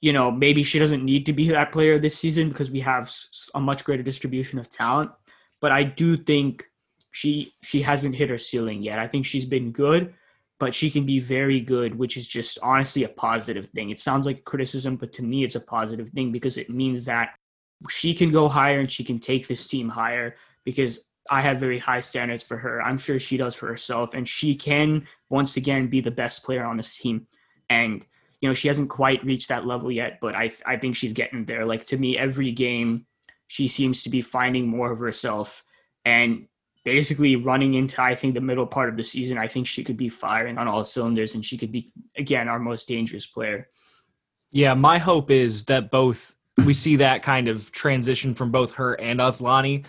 you 0.00 0.12
know, 0.12 0.30
maybe 0.30 0.62
she 0.62 0.78
doesn't 0.78 1.04
need 1.04 1.26
to 1.26 1.32
be 1.32 1.48
that 1.48 1.72
player 1.72 1.98
this 1.98 2.18
season 2.18 2.48
because 2.48 2.70
we 2.70 2.80
have 2.80 3.12
a 3.54 3.60
much 3.60 3.84
greater 3.84 4.02
distribution 4.02 4.58
of 4.58 4.70
talent. 4.70 5.10
But 5.60 5.72
I 5.72 5.82
do 5.82 6.16
think 6.16 6.66
she 7.16 7.54
she 7.62 7.80
hasn't 7.80 8.14
hit 8.14 8.28
her 8.28 8.36
ceiling 8.36 8.82
yet. 8.82 8.98
I 8.98 9.08
think 9.08 9.24
she's 9.24 9.46
been 9.46 9.72
good, 9.72 10.12
but 10.60 10.74
she 10.74 10.90
can 10.90 11.06
be 11.06 11.18
very 11.18 11.60
good, 11.60 11.94
which 11.98 12.18
is 12.18 12.26
just 12.26 12.58
honestly 12.62 13.04
a 13.04 13.08
positive 13.08 13.70
thing. 13.70 13.88
It 13.88 13.98
sounds 13.98 14.26
like 14.26 14.40
a 14.40 14.42
criticism, 14.42 14.96
but 14.96 15.14
to 15.14 15.22
me 15.22 15.42
it's 15.42 15.54
a 15.54 15.60
positive 15.60 16.10
thing 16.10 16.30
because 16.30 16.58
it 16.58 16.68
means 16.68 17.06
that 17.06 17.30
she 17.88 18.12
can 18.12 18.30
go 18.30 18.50
higher 18.50 18.80
and 18.80 18.90
she 18.90 19.02
can 19.02 19.18
take 19.18 19.48
this 19.48 19.66
team 19.66 19.88
higher 19.88 20.36
because 20.66 21.06
I 21.30 21.40
have 21.40 21.58
very 21.58 21.78
high 21.78 22.00
standards 22.00 22.42
for 22.42 22.58
her. 22.58 22.82
I'm 22.82 22.98
sure 22.98 23.18
she 23.18 23.38
does 23.38 23.54
for 23.54 23.66
herself 23.66 24.12
and 24.12 24.28
she 24.28 24.54
can 24.54 25.08
once 25.30 25.56
again 25.56 25.88
be 25.88 26.02
the 26.02 26.10
best 26.10 26.44
player 26.44 26.66
on 26.66 26.76
this 26.76 26.98
team. 26.98 27.26
And 27.70 28.04
you 28.42 28.50
know, 28.50 28.54
she 28.54 28.68
hasn't 28.68 28.90
quite 28.90 29.24
reached 29.24 29.48
that 29.48 29.66
level 29.66 29.90
yet, 29.90 30.18
but 30.20 30.34
I 30.34 30.50
I 30.66 30.76
think 30.76 30.96
she's 30.96 31.14
getting 31.14 31.46
there. 31.46 31.64
Like 31.64 31.86
to 31.86 31.96
me 31.96 32.18
every 32.18 32.52
game 32.52 33.06
she 33.48 33.68
seems 33.68 34.02
to 34.02 34.10
be 34.10 34.20
finding 34.20 34.68
more 34.68 34.92
of 34.92 34.98
herself 34.98 35.64
and 36.04 36.46
basically 36.86 37.34
running 37.34 37.74
into 37.74 38.00
I 38.00 38.14
think 38.14 38.34
the 38.34 38.40
middle 38.40 38.64
part 38.64 38.88
of 38.88 38.96
the 38.96 39.02
season, 39.02 39.38
I 39.38 39.48
think 39.48 39.66
she 39.66 39.82
could 39.82 39.96
be 39.96 40.08
firing 40.08 40.56
on 40.56 40.68
all 40.68 40.84
cylinders 40.84 41.34
and 41.34 41.44
she 41.44 41.58
could 41.58 41.72
be 41.72 41.92
again 42.16 42.48
our 42.48 42.60
most 42.60 42.86
dangerous 42.86 43.26
player. 43.26 43.68
Yeah, 44.52 44.72
my 44.74 44.98
hope 44.98 45.32
is 45.32 45.64
that 45.64 45.90
both 45.90 46.36
we 46.64 46.72
see 46.72 46.96
that 46.96 47.24
kind 47.24 47.48
of 47.48 47.72
transition 47.72 48.34
from 48.34 48.52
both 48.52 48.74
her 48.74 48.94
and 48.94 49.18
Asllani 49.18 49.84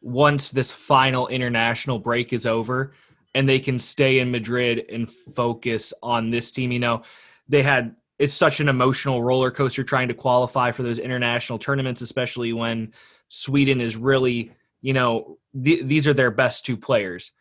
once 0.00 0.52
this 0.52 0.70
final 0.70 1.26
international 1.26 1.98
break 1.98 2.32
is 2.32 2.46
over 2.46 2.94
and 3.34 3.48
they 3.48 3.58
can 3.58 3.80
stay 3.80 4.20
in 4.20 4.30
Madrid 4.30 4.84
and 4.88 5.10
focus 5.34 5.92
on 6.00 6.30
this 6.30 6.52
team. 6.52 6.70
You 6.70 6.78
know, 6.78 7.02
they 7.48 7.64
had 7.64 7.96
it's 8.20 8.32
such 8.32 8.60
an 8.60 8.68
emotional 8.68 9.20
roller 9.20 9.50
coaster 9.50 9.82
trying 9.82 10.06
to 10.08 10.14
qualify 10.14 10.70
for 10.70 10.84
those 10.84 11.00
international 11.00 11.58
tournaments, 11.58 12.02
especially 12.02 12.52
when 12.52 12.92
Sweden 13.28 13.80
is 13.80 13.96
really 13.96 14.52
you 14.86 14.92
know, 14.92 15.36
th- 15.64 15.84
these 15.84 16.06
are 16.06 16.14
their 16.14 16.30
best 16.30 16.64
two 16.64 16.76
players. 16.76 17.32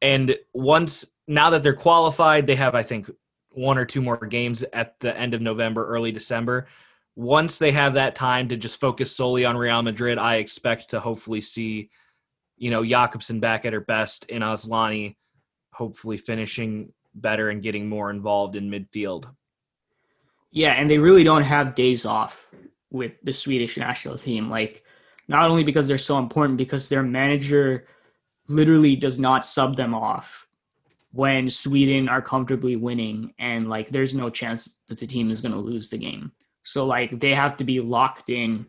And 0.00 0.34
once 0.54 1.04
now 1.28 1.50
that 1.50 1.62
they're 1.62 1.74
qualified, 1.74 2.46
they 2.46 2.56
have 2.56 2.74
I 2.74 2.82
think 2.82 3.10
one 3.52 3.76
or 3.76 3.84
two 3.84 4.00
more 4.00 4.16
games 4.16 4.64
at 4.72 4.98
the 5.00 5.14
end 5.14 5.34
of 5.34 5.42
November, 5.42 5.86
early 5.86 6.10
December. 6.10 6.68
Once 7.16 7.58
they 7.58 7.70
have 7.70 7.92
that 7.94 8.14
time 8.14 8.48
to 8.48 8.56
just 8.56 8.80
focus 8.80 9.14
solely 9.14 9.44
on 9.44 9.58
Real 9.58 9.82
Madrid, 9.82 10.16
I 10.16 10.36
expect 10.36 10.88
to 10.90 11.00
hopefully 11.00 11.42
see, 11.42 11.90
you 12.56 12.70
know, 12.70 12.80
Jakobsson 12.80 13.40
back 13.40 13.66
at 13.66 13.74
her 13.74 13.82
best 13.82 14.24
in 14.30 14.40
Asllani, 14.40 15.16
hopefully 15.74 16.16
finishing 16.16 16.94
better 17.14 17.50
and 17.50 17.62
getting 17.62 17.90
more 17.90 18.08
involved 18.08 18.56
in 18.56 18.70
midfield. 18.70 19.26
Yeah, 20.50 20.72
and 20.72 20.88
they 20.88 20.96
really 20.96 21.24
don't 21.24 21.42
have 21.42 21.74
days 21.74 22.06
off 22.06 22.48
with 22.90 23.12
the 23.22 23.34
Swedish 23.34 23.76
national 23.76 24.16
team. 24.16 24.48
Like 24.48 24.82
not 25.30 25.48
only 25.48 25.62
because 25.62 25.86
they're 25.86 25.96
so 25.96 26.18
important, 26.18 26.58
because 26.58 26.88
their 26.88 27.04
manager 27.04 27.86
literally 28.48 28.96
does 28.96 29.16
not 29.16 29.44
sub 29.44 29.76
them 29.76 29.94
off 29.94 30.48
when 31.12 31.48
Sweden 31.48 32.08
are 32.08 32.20
comfortably 32.20 32.74
winning 32.74 33.32
and 33.38 33.68
like 33.68 33.90
there's 33.90 34.12
no 34.12 34.28
chance 34.28 34.76
that 34.88 34.98
the 34.98 35.06
team 35.06 35.30
is 35.30 35.40
going 35.40 35.52
to 35.52 35.58
lose 35.58 35.88
the 35.88 35.96
game. 35.96 36.32
So 36.64 36.84
like 36.84 37.20
they 37.20 37.32
have 37.32 37.56
to 37.58 37.64
be 37.64 37.78
locked 37.80 38.28
in. 38.28 38.66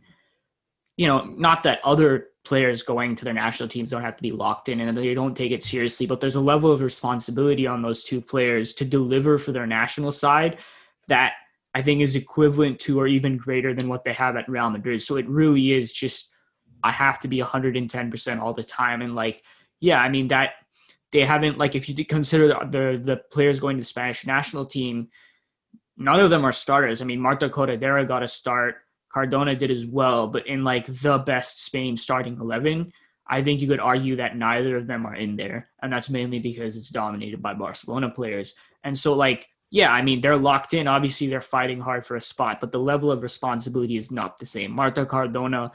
You 0.97 1.07
know, 1.07 1.33
not 1.35 1.63
that 1.63 1.79
other 1.83 2.27
players 2.45 2.83
going 2.83 3.15
to 3.15 3.25
their 3.25 3.33
national 3.33 3.67
teams 3.67 3.89
don't 3.89 4.03
have 4.03 4.17
to 4.17 4.21
be 4.21 4.31
locked 4.31 4.69
in 4.69 4.81
and 4.81 4.95
they 4.95 5.15
don't 5.15 5.35
take 5.35 5.51
it 5.51 5.63
seriously, 5.63 6.05
but 6.05 6.19
there's 6.19 6.35
a 6.35 6.41
level 6.41 6.71
of 6.71 6.81
responsibility 6.81 7.65
on 7.65 7.81
those 7.81 8.03
two 8.03 8.21
players 8.21 8.75
to 8.75 8.85
deliver 8.85 9.39
for 9.39 9.51
their 9.51 9.65
national 9.65 10.11
side 10.11 10.59
that 11.07 11.33
I 11.73 11.81
think 11.81 12.01
is 12.01 12.15
equivalent 12.15 12.79
to 12.81 12.99
or 12.99 13.07
even 13.07 13.37
greater 13.37 13.73
than 13.73 13.89
what 13.89 14.03
they 14.03 14.13
have 14.13 14.35
at 14.35 14.47
Real 14.47 14.69
Madrid. 14.69 15.01
So 15.01 15.15
it 15.15 15.27
really 15.27 15.73
is 15.73 15.91
just 15.91 16.31
I 16.83 16.91
have 16.91 17.19
to 17.19 17.27
be 17.27 17.39
110% 17.39 18.39
all 18.39 18.53
the 18.53 18.63
time. 18.63 19.01
And 19.01 19.15
like, 19.15 19.43
yeah, 19.79 19.99
I 19.99 20.09
mean 20.09 20.27
that 20.27 20.51
they 21.11 21.25
haven't 21.25 21.57
like 21.57 21.75
if 21.75 21.89
you 21.89 22.05
consider 22.05 22.47
the 22.47 23.01
the 23.03 23.17
players 23.31 23.59
going 23.59 23.77
to 23.77 23.81
the 23.81 23.85
Spanish 23.85 24.25
national 24.25 24.65
team, 24.65 25.09
none 25.97 26.19
of 26.19 26.29
them 26.29 26.45
are 26.45 26.51
starters. 26.51 27.01
I 27.01 27.05
mean, 27.05 27.19
Marta 27.19 27.49
Corredera 27.49 28.07
got 28.07 28.23
a 28.23 28.27
start, 28.27 28.75
Cardona 29.11 29.55
did 29.55 29.71
as 29.71 29.85
well, 29.85 30.27
but 30.27 30.47
in 30.47 30.63
like 30.63 30.85
the 30.85 31.17
best 31.17 31.63
Spain 31.65 31.97
starting 31.97 32.37
eleven, 32.39 32.93
I 33.27 33.41
think 33.41 33.61
you 33.61 33.67
could 33.67 33.79
argue 33.79 34.15
that 34.17 34.37
neither 34.37 34.77
of 34.77 34.87
them 34.87 35.05
are 35.05 35.15
in 35.15 35.35
there, 35.35 35.69
and 35.81 35.91
that's 35.91 36.09
mainly 36.09 36.39
because 36.39 36.77
it's 36.77 36.89
dominated 36.89 37.41
by 37.41 37.53
Barcelona 37.53 38.09
players. 38.09 38.55
And 38.83 38.97
so 38.97 39.13
like 39.13 39.47
yeah, 39.73 39.89
I 39.89 40.01
mean, 40.01 40.19
they're 40.19 40.37
locked 40.37 40.73
in. 40.73 40.87
Obviously, 40.87 41.27
they're 41.27 41.39
fighting 41.39 41.79
hard 41.79 42.05
for 42.05 42.17
a 42.17 42.21
spot, 42.21 42.59
but 42.59 42.73
the 42.73 42.79
level 42.79 43.09
of 43.09 43.23
responsibility 43.23 43.95
is 43.95 44.11
not 44.11 44.37
the 44.37 44.45
same. 44.45 44.71
Marta 44.71 45.05
Cardona 45.05 45.71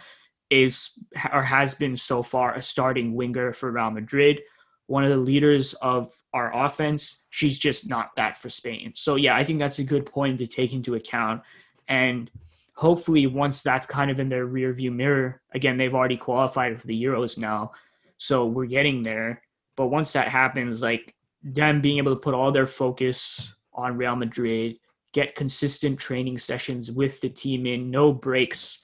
is 0.50 0.90
or 1.32 1.42
has 1.42 1.74
been 1.74 1.96
so 1.96 2.22
far 2.22 2.54
a 2.54 2.62
starting 2.62 3.14
winger 3.14 3.52
for 3.52 3.72
Real 3.72 3.90
Madrid, 3.90 4.40
one 4.86 5.04
of 5.04 5.10
the 5.10 5.16
leaders 5.16 5.74
of 5.74 6.16
our 6.32 6.54
offense. 6.64 7.24
She's 7.30 7.58
just 7.58 7.88
not 7.88 8.10
that 8.16 8.38
for 8.38 8.50
Spain. 8.50 8.92
So 8.94 9.16
yeah, 9.16 9.36
I 9.36 9.44
think 9.44 9.58
that's 9.58 9.78
a 9.78 9.84
good 9.84 10.06
point 10.06 10.38
to 10.38 10.46
take 10.46 10.72
into 10.72 10.94
account. 10.94 11.42
And 11.88 12.30
hopefully 12.74 13.26
once 13.26 13.62
that's 13.62 13.86
kind 13.86 14.10
of 14.10 14.20
in 14.20 14.28
their 14.28 14.46
rear 14.46 14.72
view 14.72 14.90
mirror, 14.90 15.40
again, 15.52 15.76
they've 15.76 15.94
already 15.94 16.16
qualified 16.16 16.80
for 16.80 16.86
the 16.86 17.02
Euros 17.02 17.38
now. 17.38 17.72
So 18.18 18.46
we're 18.46 18.66
getting 18.66 19.02
there. 19.02 19.42
But 19.76 19.88
once 19.88 20.12
that 20.12 20.28
happens, 20.28 20.82
like 20.82 21.14
them 21.42 21.80
being 21.80 21.98
able 21.98 22.14
to 22.14 22.20
put 22.20 22.34
all 22.34 22.52
their 22.52 22.66
focus 22.66 23.54
on 23.74 23.96
Real 23.96 24.16
Madrid, 24.16 24.78
get 25.12 25.34
consistent 25.34 25.98
training 25.98 26.38
sessions 26.38 26.90
with 26.90 27.20
the 27.20 27.28
team 27.28 27.66
in, 27.66 27.90
no 27.90 28.12
breaks 28.12 28.80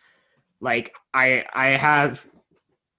like 0.62 0.94
I 1.12 1.44
I 1.52 1.70
have 1.70 2.24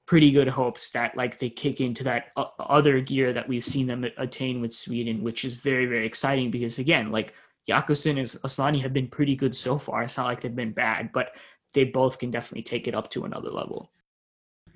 pretty 0.05 0.32
good 0.32 0.49
hopes 0.49 0.89
that 0.91 1.16
like 1.16 1.39
they 1.39 1.49
kick 1.49 1.82
into 1.82 2.03
that 2.03 2.26
other 2.59 2.99
gear 2.99 3.34
that 3.34 3.47
we've 3.47 3.66
seen 3.66 3.88
them 3.88 4.05
attain 4.18 4.61
with 4.61 4.76
Sweden, 4.76 5.24
which 5.24 5.45
is 5.45 5.55
very 5.55 5.88
very 5.88 6.05
exciting 6.05 6.51
because 6.51 6.78
again, 6.78 7.11
like 7.11 7.34
Jakobsson 7.68 8.18
and 8.20 8.28
Asllani 8.45 8.82
have 8.82 8.93
been 8.93 9.07
pretty 9.07 9.36
good 9.36 9.55
so 9.55 9.80
far. 9.80 10.03
It's 10.03 10.18
not 10.18 10.28
like 10.28 10.41
they've 10.41 10.55
been 10.55 10.74
bad, 10.74 11.11
but 11.14 11.30
they 11.74 11.86
both 11.86 12.20
can 12.20 12.30
definitely 12.30 12.64
take 12.64 12.88
it 12.88 12.93
up 12.93 13.09
to 13.11 13.24
another 13.24 13.49
level. 13.49 13.89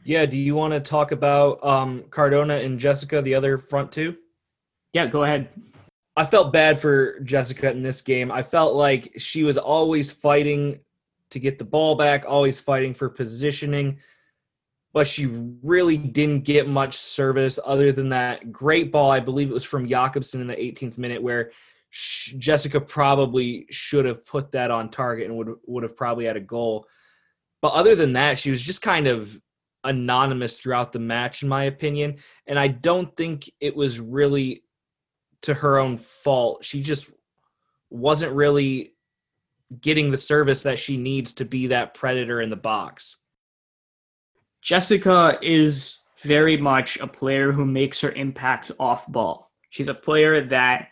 Yeah, 0.06 0.26
do 0.26 0.38
you 0.38 0.56
want 0.56 0.74
to 0.74 0.80
talk 0.80 1.12
about 1.12 1.64
um, 1.66 2.06
Cardona 2.10 2.56
and 2.56 2.80
Jessica, 2.80 3.22
the 3.22 3.36
other 3.36 3.58
front 3.58 3.92
two? 3.92 4.16
Yeah, 4.94 5.06
go 5.06 5.24
ahead. 5.24 5.50
I 6.16 6.24
felt 6.26 6.54
bad 6.54 6.80
for 6.80 7.20
Jessica 7.20 7.70
in 7.70 7.84
this 7.84 8.02
game. 8.02 8.32
I 8.32 8.42
felt 8.42 8.76
like 8.76 9.12
she 9.18 9.44
was 9.44 9.58
always 9.58 10.12
fighting 10.12 10.80
to 11.32 11.40
get 11.40 11.58
the 11.58 11.66
ball 11.66 11.96
back, 11.96 12.26
always 12.28 12.60
fighting 12.60 12.94
for 12.94 13.10
positioning. 13.10 14.00
But 14.94 15.08
she 15.08 15.28
really 15.28 15.98
didn't 15.98 16.46
get 16.46 16.68
much 16.68 16.96
service 16.96 17.60
other 17.64 17.92
than 17.92 18.10
that 18.10 18.52
great 18.52 18.92
ball. 18.92 19.12
I 19.12 19.20
believe 19.20 19.50
it 19.50 19.54
was 19.54 19.64
from 19.64 19.88
Jakobsson 19.88 20.42
in 20.42 20.48
the 20.48 20.56
18th 20.56 20.98
minute, 20.98 21.22
where 21.22 21.52
Jessica 21.92 22.82
probably 22.82 23.68
should 23.70 24.06
have 24.06 24.26
put 24.26 24.52
that 24.52 24.72
on 24.72 24.90
target 24.90 25.28
and 25.28 25.38
would 25.38 25.56
would 25.66 25.84
have 25.84 25.96
probably 25.96 26.26
had 26.26 26.38
a 26.38 26.42
goal. 26.42 26.88
But 27.62 27.74
other 27.74 27.96
than 27.96 28.14
that, 28.14 28.40
she 28.40 28.52
was 28.52 28.62
just 28.62 28.82
kind 28.82 29.08
of 29.08 29.40
anonymous 29.84 30.58
throughout 30.58 30.92
the 30.92 31.00
match, 31.00 31.44
in 31.44 31.50
my 31.50 31.64
opinion. 31.64 32.18
And 32.46 32.60
I 32.60 32.68
don't 32.68 33.16
think 33.16 33.50
it 33.60 33.76
was 33.76 34.00
really 34.00 34.64
to 35.44 35.54
her 35.54 35.80
own 35.80 35.98
fault. 35.98 36.66
She 36.66 36.82
just 36.82 37.10
wasn't 37.90 38.34
really 38.34 38.94
getting 39.82 40.12
the 40.12 40.18
service 40.18 40.64
that 40.64 40.80
she 40.80 40.98
needs 40.98 41.34
to 41.34 41.46
be 41.46 41.68
that 41.68 41.94
predator 41.94 42.42
in 42.42 42.50
the 42.50 42.56
box. 42.56 43.18
Jessica 44.62 45.38
is 45.42 46.00
very 46.24 46.58
much 46.58 46.98
a 46.98 47.08
player 47.08 47.52
who 47.52 47.66
makes 47.66 48.02
her 48.02 48.12
impact 48.12 48.72
off 48.80 49.08
ball. 49.08 49.52
She's 49.70 49.88
a 49.88 49.94
player 49.94 50.42
that 50.48 50.90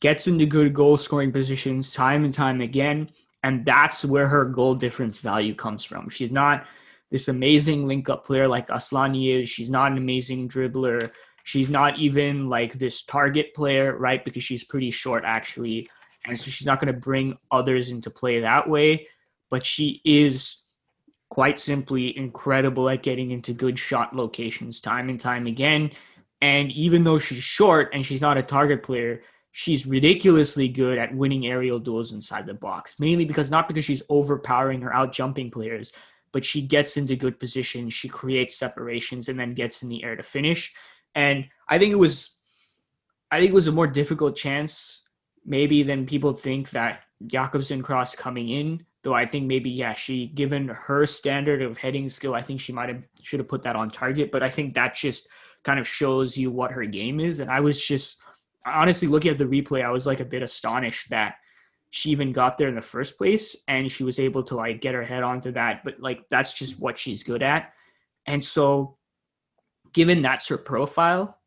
gets 0.00 0.26
into 0.26 0.46
good 0.46 0.74
goal 0.74 0.96
scoring 0.96 1.32
positions 1.32 1.92
time 1.92 2.24
and 2.24 2.34
time 2.34 2.60
again, 2.60 3.10
and 3.42 3.64
that's 3.64 4.04
where 4.04 4.26
her 4.26 4.44
goal 4.44 4.74
difference 4.74 5.20
value 5.20 5.54
comes 5.54 5.84
from. 5.84 6.08
She's 6.08 6.32
not 6.32 6.66
this 7.10 7.28
amazing 7.28 7.86
link 7.86 8.08
up 8.08 8.26
player 8.26 8.46
like 8.46 8.68
Asllani 8.68 9.40
is. 9.40 9.48
She's 9.48 9.70
not 9.70 9.92
an 9.92 9.98
amazing 9.98 10.48
dribbler. 10.48 11.10
She's 11.44 11.70
not 11.70 11.98
even 11.98 12.48
like 12.48 12.74
this 12.74 13.02
target 13.02 13.54
player, 13.54 13.96
right? 13.96 14.24
Because 14.24 14.44
she's 14.44 14.64
pretty 14.64 14.90
short 14.90 15.24
actually 15.26 15.88
and 16.24 16.38
so 16.38 16.50
she's 16.50 16.66
not 16.66 16.80
going 16.80 16.92
to 16.92 16.98
bring 16.98 17.38
others 17.50 17.90
into 17.90 18.10
play 18.10 18.40
that 18.40 18.68
way. 18.68 19.06
But 19.50 19.66
she 19.66 20.00
is 20.04 20.58
quite 21.28 21.58
simply 21.58 22.16
incredible 22.16 22.88
at 22.90 23.02
getting 23.02 23.30
into 23.30 23.52
good 23.52 23.78
shot 23.78 24.14
locations 24.14 24.80
time 24.80 25.08
and 25.08 25.18
time 25.18 25.46
again. 25.46 25.90
And 26.42 26.72
even 26.72 27.04
though 27.04 27.18
she's 27.18 27.42
short 27.42 27.90
and 27.92 28.04
she's 28.04 28.20
not 28.20 28.38
a 28.38 28.42
target 28.42 28.82
player, 28.82 29.22
she's 29.52 29.86
ridiculously 29.86 30.68
good 30.68 30.98
at 30.98 31.14
winning 31.14 31.46
aerial 31.46 31.78
duels 31.78 32.12
inside 32.12 32.46
the 32.46 32.54
box, 32.54 32.98
mainly 32.98 33.24
because 33.24 33.50
not 33.50 33.68
because 33.68 33.84
she's 33.84 34.02
overpowering 34.08 34.82
or 34.82 34.92
out 34.92 35.12
jumping 35.12 35.50
players, 35.50 35.92
but 36.32 36.44
she 36.44 36.62
gets 36.62 36.96
into 36.96 37.16
good 37.16 37.38
positions, 37.40 37.92
she 37.92 38.08
creates 38.08 38.56
separations, 38.56 39.28
and 39.28 39.38
then 39.38 39.54
gets 39.54 39.82
in 39.82 39.88
the 39.88 40.02
air 40.04 40.16
to 40.16 40.22
finish. 40.22 40.72
And 41.14 41.46
I 41.68 41.78
think 41.78 41.92
it 41.92 41.96
was, 41.96 42.36
I 43.30 43.38
think 43.38 43.50
it 43.50 43.54
was 43.54 43.66
a 43.66 43.72
more 43.72 43.88
difficult 43.88 44.36
chance, 44.36 45.02
maybe 45.44 45.82
than 45.82 46.06
people 46.06 46.32
think 46.32 46.70
that 46.70 47.02
Jakobsson 47.26 47.82
cross 47.82 48.14
coming 48.14 48.48
in. 48.48 48.84
Though 49.02 49.14
I 49.14 49.24
think 49.24 49.46
maybe 49.46 49.70
yeah, 49.70 49.94
she 49.94 50.26
given 50.26 50.68
her 50.68 51.06
standard 51.06 51.62
of 51.62 51.78
heading 51.78 52.08
skill, 52.08 52.34
I 52.34 52.42
think 52.42 52.60
she 52.60 52.72
might 52.72 52.90
have 52.90 53.02
should 53.22 53.40
have 53.40 53.48
put 53.48 53.62
that 53.62 53.76
on 53.76 53.90
target. 53.90 54.30
But 54.30 54.42
I 54.42 54.50
think 54.50 54.74
that 54.74 54.94
just 54.94 55.28
kind 55.64 55.78
of 55.78 55.88
shows 55.88 56.36
you 56.36 56.50
what 56.50 56.72
her 56.72 56.84
game 56.84 57.18
is. 57.18 57.40
And 57.40 57.50
I 57.50 57.60
was 57.60 57.82
just 57.82 58.18
honestly 58.66 59.08
looking 59.08 59.30
at 59.30 59.38
the 59.38 59.44
replay, 59.44 59.84
I 59.84 59.90
was 59.90 60.06
like 60.06 60.20
a 60.20 60.24
bit 60.24 60.42
astonished 60.42 61.10
that 61.10 61.36
she 61.90 62.10
even 62.10 62.32
got 62.32 62.56
there 62.56 62.68
in 62.68 62.74
the 62.74 62.82
first 62.82 63.18
place 63.18 63.56
and 63.66 63.90
she 63.90 64.04
was 64.04 64.20
able 64.20 64.42
to 64.44 64.54
like 64.54 64.80
get 64.80 64.94
her 64.94 65.02
head 65.02 65.22
onto 65.22 65.50
that. 65.52 65.82
But 65.84 66.00
like 66.00 66.28
that's 66.30 66.52
just 66.52 66.78
what 66.78 66.98
she's 66.98 67.22
good 67.22 67.42
at. 67.42 67.72
And 68.26 68.44
so 68.44 68.96
given 69.92 70.22
that's 70.22 70.46
her 70.48 70.58
profile, 70.58 71.39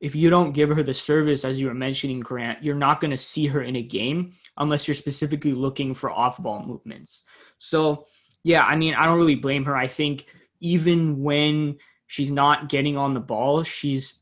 if 0.00 0.14
you 0.14 0.30
don't 0.30 0.52
give 0.52 0.68
her 0.70 0.82
the 0.82 0.94
service 0.94 1.44
as 1.44 1.60
you 1.60 1.66
were 1.66 1.74
mentioning, 1.74 2.20
Grant, 2.20 2.62
you're 2.62 2.74
not 2.74 3.00
going 3.00 3.10
to 3.10 3.16
see 3.16 3.46
her 3.46 3.62
in 3.62 3.76
a 3.76 3.82
game 3.82 4.32
unless 4.58 4.86
you're 4.86 4.94
specifically 4.94 5.52
looking 5.52 5.94
for 5.94 6.10
off 6.10 6.42
ball 6.42 6.64
movements. 6.64 7.24
So 7.58 8.06
yeah, 8.42 8.64
I 8.64 8.76
mean, 8.76 8.94
I 8.94 9.06
don't 9.06 9.18
really 9.18 9.34
blame 9.34 9.64
her. 9.64 9.76
I 9.76 9.86
think 9.86 10.26
even 10.60 11.22
when 11.22 11.76
she's 12.06 12.30
not 12.30 12.68
getting 12.68 12.96
on 12.96 13.14
the 13.14 13.20
ball, 13.20 13.62
she's 13.62 14.20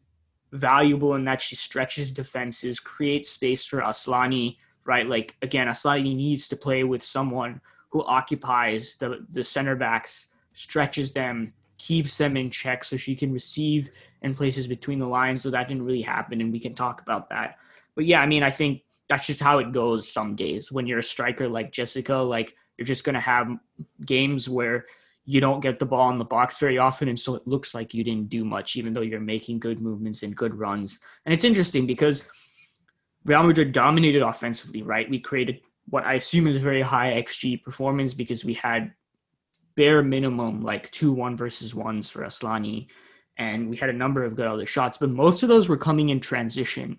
valuable 0.52 1.14
in 1.14 1.24
that 1.24 1.40
she 1.40 1.56
stretches 1.56 2.10
defenses, 2.10 2.78
creates 2.78 3.30
space 3.30 3.64
for 3.64 3.80
Asllani, 3.80 4.56
right? 4.84 5.06
Like 5.06 5.36
again, 5.42 5.66
Asllani 5.66 6.14
needs 6.14 6.48
to 6.48 6.56
play 6.56 6.84
with 6.84 7.04
someone 7.04 7.60
who 7.90 8.04
occupies 8.04 8.96
the 8.96 9.26
the 9.32 9.44
center 9.44 9.76
backs, 9.76 10.28
stretches 10.52 11.12
them, 11.12 11.52
keeps 11.78 12.16
them 12.16 12.36
in 12.36 12.50
check 12.50 12.84
so 12.84 12.96
she 12.96 13.16
can 13.16 13.32
receive 13.32 13.90
in 14.22 14.34
places 14.34 14.66
between 14.66 14.98
the 14.98 15.06
lines. 15.06 15.42
So 15.42 15.50
that 15.50 15.68
didn't 15.68 15.84
really 15.84 16.02
happen, 16.02 16.40
and 16.40 16.52
we 16.52 16.60
can 16.60 16.74
talk 16.74 17.00
about 17.02 17.28
that. 17.30 17.56
But 17.94 18.06
yeah, 18.06 18.20
I 18.20 18.26
mean, 18.26 18.42
I 18.42 18.50
think 18.50 18.82
that's 19.08 19.26
just 19.26 19.40
how 19.40 19.58
it 19.58 19.72
goes 19.72 20.10
some 20.10 20.34
days 20.36 20.72
when 20.72 20.86
you're 20.86 21.00
a 21.00 21.02
striker 21.02 21.48
like 21.48 21.72
Jessica. 21.72 22.16
Like 22.16 22.54
you're 22.78 22.86
just 22.86 23.04
gonna 23.04 23.20
have 23.20 23.48
games 24.06 24.48
where 24.48 24.86
you 25.24 25.40
don't 25.40 25.60
get 25.60 25.78
the 25.78 25.86
ball 25.86 26.10
in 26.10 26.18
the 26.18 26.24
box 26.24 26.58
very 26.58 26.78
often, 26.78 27.08
and 27.08 27.18
so 27.18 27.34
it 27.34 27.46
looks 27.46 27.74
like 27.74 27.94
you 27.94 28.02
didn't 28.02 28.28
do 28.28 28.44
much, 28.44 28.76
even 28.76 28.92
though 28.92 29.02
you're 29.02 29.20
making 29.20 29.60
good 29.60 29.80
movements 29.80 30.22
and 30.22 30.36
good 30.36 30.54
runs. 30.54 30.98
And 31.24 31.34
it's 31.34 31.44
interesting 31.44 31.86
because 31.86 32.28
Real 33.24 33.42
Madrid 33.42 33.72
dominated 33.72 34.22
offensively, 34.22 34.82
right? 34.82 35.08
We 35.08 35.20
created 35.20 35.60
what 35.88 36.04
I 36.04 36.14
assume 36.14 36.46
is 36.46 36.56
a 36.56 36.60
very 36.60 36.82
high 36.82 37.22
XG 37.22 37.62
performance 37.62 38.14
because 38.14 38.44
we 38.44 38.54
had 38.54 38.92
bare 39.76 40.02
minimum 40.02 40.62
like 40.62 40.90
two 40.90 41.12
one 41.12 41.36
versus 41.36 41.74
ones 41.74 42.10
for 42.10 42.22
Asllani, 42.22 42.88
and 43.38 43.68
we 43.68 43.76
had 43.76 43.90
a 43.90 43.94
number 43.94 44.24
of 44.24 44.34
good 44.34 44.46
other 44.46 44.66
shots, 44.66 44.98
but 44.98 45.10
most 45.10 45.42
of 45.42 45.48
those 45.48 45.68
were 45.68 45.76
coming 45.76 46.10
in 46.10 46.20
transition, 46.20 46.98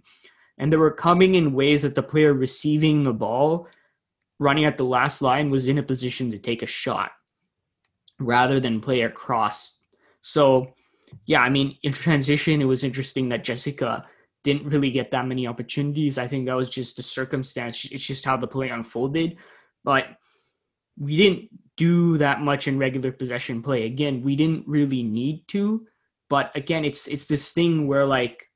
and 0.57 0.71
they 0.71 0.77
were 0.77 0.91
coming 0.91 1.35
in 1.35 1.53
ways 1.53 1.81
that 1.81 1.95
the 1.95 2.03
player 2.03 2.33
receiving 2.33 3.03
the 3.03 3.13
ball, 3.13 3.67
running 4.39 4.65
at 4.65 4.77
the 4.77 4.85
last 4.85 5.21
line, 5.21 5.49
was 5.49 5.67
in 5.67 5.77
a 5.77 5.83
position 5.83 6.31
to 6.31 6.37
take 6.37 6.63
a 6.63 6.67
shot 6.67 7.11
rather 8.19 8.59
than 8.59 8.81
play 8.81 9.01
across. 9.01 9.79
So, 10.21 10.73
yeah, 11.25 11.41
I 11.41 11.49
mean, 11.49 11.77
in 11.83 11.93
transition, 11.93 12.61
it 12.61 12.65
was 12.65 12.83
interesting 12.83 13.29
that 13.29 13.43
Jessica 13.43 14.05
didn't 14.43 14.65
really 14.65 14.91
get 14.91 15.11
that 15.11 15.27
many 15.27 15.47
opportunities. 15.47 16.17
I 16.17 16.27
think 16.27 16.45
that 16.45 16.55
was 16.55 16.69
just 16.69 16.97
the 16.97 17.03
circumstance. 17.03 17.85
It's 17.85 18.05
just 18.05 18.25
how 18.25 18.37
the 18.37 18.47
play 18.47 18.69
unfolded. 18.69 19.37
But 19.83 20.05
we 20.97 21.17
didn't 21.17 21.49
do 21.77 22.17
that 22.17 22.41
much 22.41 22.67
in 22.67 22.77
regular 22.77 23.11
possession 23.11 23.61
play. 23.61 23.85
Again, 23.85 24.21
we 24.21 24.35
didn't 24.35 24.67
really 24.67 25.03
need 25.03 25.47
to. 25.49 25.87
But 26.33 26.49
again, 26.55 26.83
it's 26.83 27.05
it's 27.05 27.27
this 27.27 27.51
thing 27.51 27.85
where 27.85 28.07
like 28.07 28.49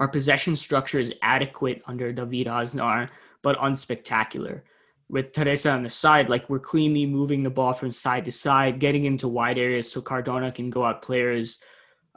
our 0.00 0.08
possession 0.08 0.56
structure 0.56 0.98
is 0.98 1.14
adequate 1.22 1.80
under 1.86 2.12
David 2.12 2.48
Aznar, 2.48 3.08
but 3.42 3.56
unspectacular. 3.58 4.62
With 5.08 5.32
Teresa 5.32 5.70
on 5.70 5.84
the 5.84 5.90
side, 5.90 6.28
like 6.28 6.50
we're 6.50 6.58
cleanly 6.58 7.06
moving 7.06 7.44
the 7.44 7.50
ball 7.50 7.72
from 7.72 7.92
side 7.92 8.24
to 8.24 8.32
side, 8.32 8.80
getting 8.80 9.04
into 9.04 9.28
wide 9.28 9.58
areas 9.58 9.92
so 9.92 10.00
Cardona 10.00 10.50
can 10.50 10.70
go 10.70 10.84
out 10.84 11.02
players, 11.02 11.58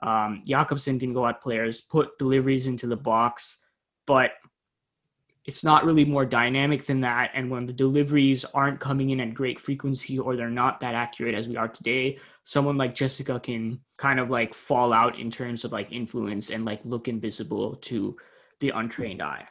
um, 0.01 0.41
Jakobsson 0.47 0.99
can 0.99 1.13
go 1.13 1.23
out 1.23 1.39
players, 1.39 1.81
put 1.81 2.17
deliveries 2.17 2.65
into 2.65 2.87
the 2.87 2.97
box, 2.97 3.59
but 4.07 4.31
it's 5.47 5.63
not 5.63 5.85
really 5.85 6.05
more 6.05 6.25
dynamic 6.25 6.85
than 6.85 7.01
that. 7.01 7.31
And 7.33 7.49
when 7.49 7.65
the 7.65 7.73
deliveries 7.73 8.45
aren't 8.45 8.79
coming 8.79 9.09
in 9.09 9.19
at 9.19 9.33
great 9.33 9.59
frequency 9.59 10.19
or 10.19 10.35
they're 10.35 10.49
not 10.49 10.79
that 10.81 10.93
accurate 10.93 11.33
as 11.33 11.47
we 11.47 11.57
are 11.57 11.69
today, 11.69 12.19
someone 12.43 12.77
like 12.77 12.93
Jessica 12.93 13.39
can 13.39 13.79
kind 13.97 14.19
of 14.19 14.29
like 14.29 14.53
fall 14.53 14.93
out 14.93 15.17
in 15.17 15.31
terms 15.31 15.65
of 15.65 15.71
like 15.71 15.91
influence 15.91 16.51
and 16.51 16.65
like 16.65 16.81
look 16.83 17.07
invisible 17.07 17.77
to 17.77 18.15
the 18.59 18.69
untrained 18.69 19.21
eye 19.21 19.47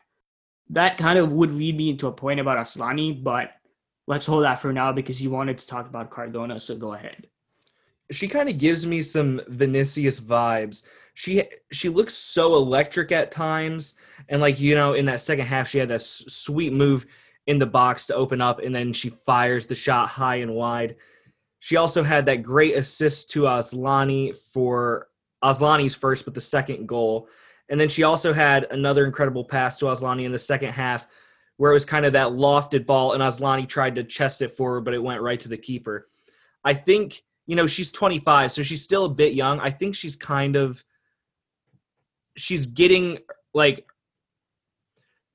that 0.71 0.99
kind 0.99 1.19
of 1.19 1.33
would 1.33 1.53
lead 1.53 1.77
me 1.77 1.91
into 1.91 2.09
a 2.09 2.13
point 2.13 2.41
about 2.41 2.59
Asllani, 2.59 3.23
but 3.23 3.53
let's 4.07 4.27
hold 4.27 4.45
that 4.45 4.59
for 4.59 4.73
now 4.73 4.93
because 4.93 5.23
you 5.23 5.31
wanted 5.31 5.59
to 5.59 5.67
talk 5.67 5.87
about 5.87 6.11
Cardona, 6.11 6.59
so 6.59 6.77
go 6.77 6.95
ahead. 6.95 7.29
She 8.11 8.29
kind 8.29 8.49
of 8.49 8.59
gives 8.59 8.87
me 8.87 9.03
some 9.03 9.41
Vinicius 9.49 10.21
vibes. 10.21 10.83
She 11.19 11.43
she 11.73 11.89
looks 11.89 12.13
so 12.13 12.57
electric 12.57 13.11
at 13.11 13.33
times, 13.33 13.95
and 14.29 14.39
like 14.39 14.61
you 14.61 14.75
know, 14.75 14.93
in 14.93 15.07
that 15.07 15.23
second 15.23 15.47
half, 15.47 15.67
she 15.67 15.79
had 15.79 15.89
that 15.89 16.03
sweet 16.03 16.75
move 16.75 17.07
in 17.47 17.57
the 17.57 17.65
box 17.65 18.07
to 18.09 18.15
open 18.15 18.43
up, 18.43 18.61
and 18.61 18.77
then 18.77 18.93
she 18.93 19.09
fires 19.09 19.65
the 19.65 19.75
shot 19.75 20.11
high 20.11 20.37
and 20.37 20.55
wide. 20.55 20.97
She 21.61 21.77
also 21.77 22.03
had 22.03 22.27
that 22.27 22.43
great 22.43 22.77
assist 22.77 23.31
to 23.31 23.45
Asllani 23.45 24.37
for 24.37 25.09
Asllani's 25.43 25.95
first, 25.95 26.27
but 26.27 26.35
the 26.35 26.41
second 26.41 26.87
goal. 26.87 27.31
And 27.71 27.81
then 27.81 27.89
she 27.89 28.03
also 28.03 28.35
had 28.35 28.67
another 28.71 29.07
incredible 29.07 29.45
pass 29.45 29.79
to 29.79 29.87
Asllani 29.87 30.27
in 30.27 30.33
the 30.33 30.39
second 30.39 30.73
half 30.73 31.07
where 31.57 31.71
it 31.71 31.75
was 31.75 31.87
kind 31.87 32.05
of 32.05 32.13
that 32.13 32.29
lofted 32.29 32.85
ball 32.85 33.15
and 33.15 33.23
Asllani 33.23 33.67
tried 33.67 33.95
to 33.95 34.05
chest 34.05 34.43
it 34.43 34.53
forward, 34.53 34.83
but 34.83 34.93
it 34.93 35.03
went 35.03 35.23
right 35.23 35.41
to 35.41 35.49
the 35.49 35.57
keeper. 35.57 36.09
I 36.63 36.75
think, 36.75 37.23
you 37.47 37.57
know, 37.57 37.67
she's 37.67 37.91
25, 37.91 38.53
so 38.53 38.63
she's 38.63 38.83
still 38.83 39.07
a 39.07 39.09
bit 39.09 39.33
young. 39.33 39.59
I 39.61 39.71
think 39.71 39.95
she's 39.95 40.15
kind 40.15 40.57
of 40.57 40.85
she's 42.37 42.67
getting 42.67 43.19
like 43.55 43.89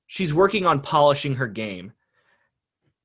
she's 0.08 0.34
working 0.34 0.66
on 0.66 0.82
polishing 0.82 1.36
her 1.36 1.48
game. 1.48 1.94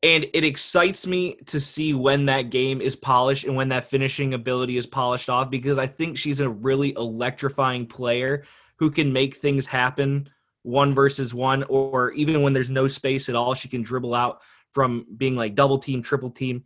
And 0.02 0.26
it 0.34 0.44
excites 0.44 1.06
me 1.06 1.36
to 1.46 1.58
see 1.58 1.94
when 1.94 2.26
that 2.26 2.50
game 2.50 2.80
is 2.80 2.94
polished 2.94 3.44
and 3.44 3.56
when 3.56 3.68
that 3.70 3.84
finishing 3.90 4.34
ability 4.34 4.76
is 4.76 4.86
polished 4.86 5.28
off 5.28 5.50
because 5.50 5.78
I 5.78 5.86
think 5.86 6.18
she's 6.18 6.40
a 6.40 6.48
really 6.48 6.92
electrifying 6.96 7.86
player 7.86 8.44
who 8.78 8.90
can 8.90 9.12
make 9.12 9.36
things 9.36 9.66
happen 9.66 10.28
one 10.62 10.94
versus 10.94 11.32
one, 11.32 11.62
or 11.64 12.10
even 12.12 12.42
when 12.42 12.52
there's 12.52 12.70
no 12.70 12.88
space 12.88 13.28
at 13.28 13.36
all, 13.36 13.54
she 13.54 13.68
can 13.68 13.82
dribble 13.82 14.14
out 14.14 14.40
from 14.72 15.06
being 15.16 15.36
like 15.36 15.54
double 15.54 15.78
team, 15.78 16.02
triple 16.02 16.30
team. 16.30 16.64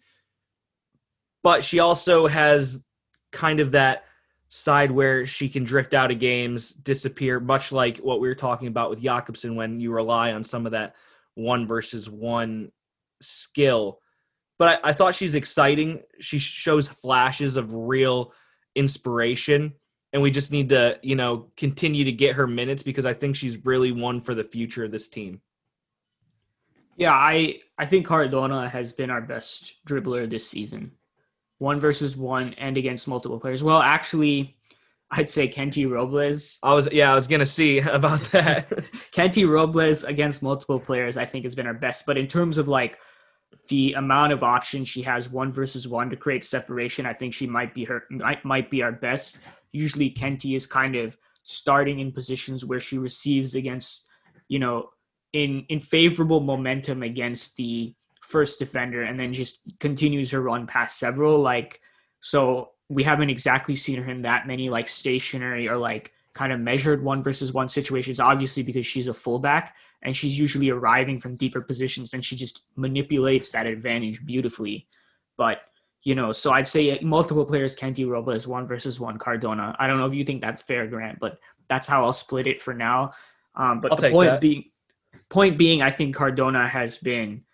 But 1.42 1.62
she 1.62 1.80
also 1.80 2.26
has 2.26 2.82
kind 3.30 3.60
of 3.60 3.72
that 3.72 4.04
side 4.50 4.90
where 4.90 5.24
she 5.24 5.48
can 5.48 5.64
drift 5.64 5.94
out 5.94 6.10
of 6.10 6.18
games, 6.18 6.72
disappear, 6.72 7.40
much 7.40 7.72
like 7.72 7.98
what 7.98 8.20
we 8.20 8.28
were 8.28 8.34
talking 8.34 8.68
about 8.68 8.90
with 8.90 9.02
Jakobsson 9.02 9.54
when 9.54 9.80
you 9.80 9.92
rely 9.92 10.32
on 10.32 10.44
some 10.44 10.66
of 10.66 10.72
that 10.72 10.96
one 11.34 11.66
versus 11.66 12.10
one 12.10 12.72
skill. 13.22 14.00
But 14.58 14.80
I, 14.84 14.90
I 14.90 14.92
thought 14.92 15.14
she's 15.14 15.36
exciting. 15.36 16.02
She 16.18 16.38
shows 16.38 16.88
flashes 16.88 17.56
of 17.56 17.74
real 17.74 18.32
inspiration 18.74 19.74
and 20.12 20.20
we 20.20 20.32
just 20.32 20.50
need 20.50 20.70
to, 20.70 20.98
you 21.02 21.14
know, 21.14 21.50
continue 21.56 22.04
to 22.04 22.12
get 22.12 22.34
her 22.34 22.48
minutes 22.48 22.82
because 22.82 23.06
I 23.06 23.14
think 23.14 23.36
she's 23.36 23.64
really 23.64 23.92
one 23.92 24.20
for 24.20 24.34
the 24.34 24.42
future 24.42 24.84
of 24.84 24.90
this 24.90 25.08
team. 25.08 25.40
Yeah, 26.96 27.12
I 27.12 27.60
I 27.78 27.86
think 27.86 28.04
Cardona 28.04 28.68
has 28.68 28.92
been 28.92 29.10
our 29.10 29.22
best 29.22 29.76
dribbler 29.86 30.28
this 30.28 30.46
season. 30.46 30.92
One 31.60 31.80
versus 31.80 32.16
one 32.16 32.54
and 32.54 32.76
against 32.76 33.08
multiple 33.08 33.38
players. 33.38 33.62
Well, 33.62 33.80
actually, 33.80 34.56
I'd 35.10 35.28
say 35.28 35.48
Kenti 35.48 35.88
Robles. 35.88 36.58
I 36.62 36.74
was 36.74 36.88
yeah, 36.90 37.12
I 37.12 37.14
was 37.14 37.26
gonna 37.26 37.46
see 37.46 37.78
about 37.98 38.20
that. 38.32 38.68
Kenti 39.12 39.48
Robles 39.48 40.04
against 40.04 40.42
multiple 40.42 40.80
players, 40.80 41.16
I 41.16 41.24
think 41.24 41.44
has 41.44 41.54
been 41.54 41.66
our 41.66 41.74
best. 41.74 42.04
But 42.04 42.18
in 42.18 42.26
terms 42.26 42.58
of 42.58 42.66
like 42.66 42.98
the 43.68 43.92
amount 43.94 44.32
of 44.32 44.42
options 44.42 44.88
she 44.88 45.02
has 45.02 45.28
one 45.28 45.52
versus 45.52 45.86
one 45.86 46.10
to 46.10 46.16
create 46.16 46.44
separation, 46.44 47.06
I 47.06 47.12
think 47.12 47.32
she 47.32 47.46
might 47.46 47.74
be 47.74 47.84
her 47.84 48.04
might, 48.10 48.44
might 48.44 48.70
be 48.70 48.82
our 48.82 48.92
best 48.92 49.38
usually 49.72 50.10
Kenti 50.10 50.56
is 50.56 50.66
kind 50.66 50.96
of 50.96 51.16
starting 51.42 52.00
in 52.00 52.12
positions 52.12 52.64
where 52.64 52.80
she 52.80 52.98
receives 52.98 53.54
against, 53.54 54.08
you 54.48 54.58
know, 54.58 54.90
in 55.32 55.64
in 55.68 55.78
favorable 55.78 56.40
momentum 56.40 57.02
against 57.02 57.56
the 57.56 57.94
first 58.30 58.58
defender 58.58 59.02
and 59.02 59.18
then 59.18 59.32
just 59.32 59.62
continues 59.80 60.30
her 60.30 60.40
run 60.40 60.66
past 60.66 60.98
several 60.98 61.38
like 61.38 61.80
so 62.20 62.70
we 62.88 63.04
haven't 63.04 63.30
exactly 63.30 63.76
seen 63.76 64.02
her 64.02 64.10
in 64.10 64.22
that 64.22 64.46
many 64.46 64.68
like 64.68 64.88
stationary 64.88 65.68
or 65.68 65.76
like 65.76 66.12
kind 66.34 66.52
of 66.52 66.60
measured 66.60 67.02
one 67.02 67.22
versus 67.22 67.52
one 67.52 67.68
situations, 67.68 68.20
obviously 68.20 68.62
because 68.62 68.86
she's 68.86 69.08
a 69.08 69.14
fullback 69.14 69.76
and 70.02 70.16
she's 70.16 70.38
usually 70.38 70.70
arriving 70.70 71.18
from 71.18 71.36
deeper 71.36 71.60
positions 71.60 72.14
and 72.14 72.24
she 72.24 72.36
just 72.36 72.62
manipulates 72.76 73.50
that 73.50 73.66
advantage 73.66 74.24
beautifully. 74.24 74.86
But, 75.36 75.58
you 76.02 76.14
know, 76.14 76.32
so 76.32 76.52
I'd 76.52 76.66
say 76.66 76.98
multiple 77.00 77.44
players 77.44 77.74
can 77.74 77.92
do 77.92 78.10
Robles 78.10 78.46
one 78.46 78.66
versus 78.66 78.98
one 78.98 79.18
Cardona. 79.18 79.76
I 79.78 79.86
don't 79.86 79.98
know 79.98 80.06
if 80.06 80.14
you 80.14 80.24
think 80.24 80.40
that's 80.40 80.60
fair, 80.60 80.86
Grant, 80.86 81.18
but 81.20 81.38
that's 81.68 81.86
how 81.86 82.04
I'll 82.04 82.12
split 82.12 82.46
it 82.46 82.62
for 82.62 82.74
now. 82.74 83.12
Um, 83.54 83.80
but 83.80 83.92
I'll 83.92 83.98
the 83.98 84.10
point 84.10 84.40
being, 84.40 84.64
point 85.28 85.58
being, 85.58 85.82
I 85.82 85.90
think 85.90 86.14
Cardona 86.14 86.66
has 86.66 86.98
been 86.98 87.44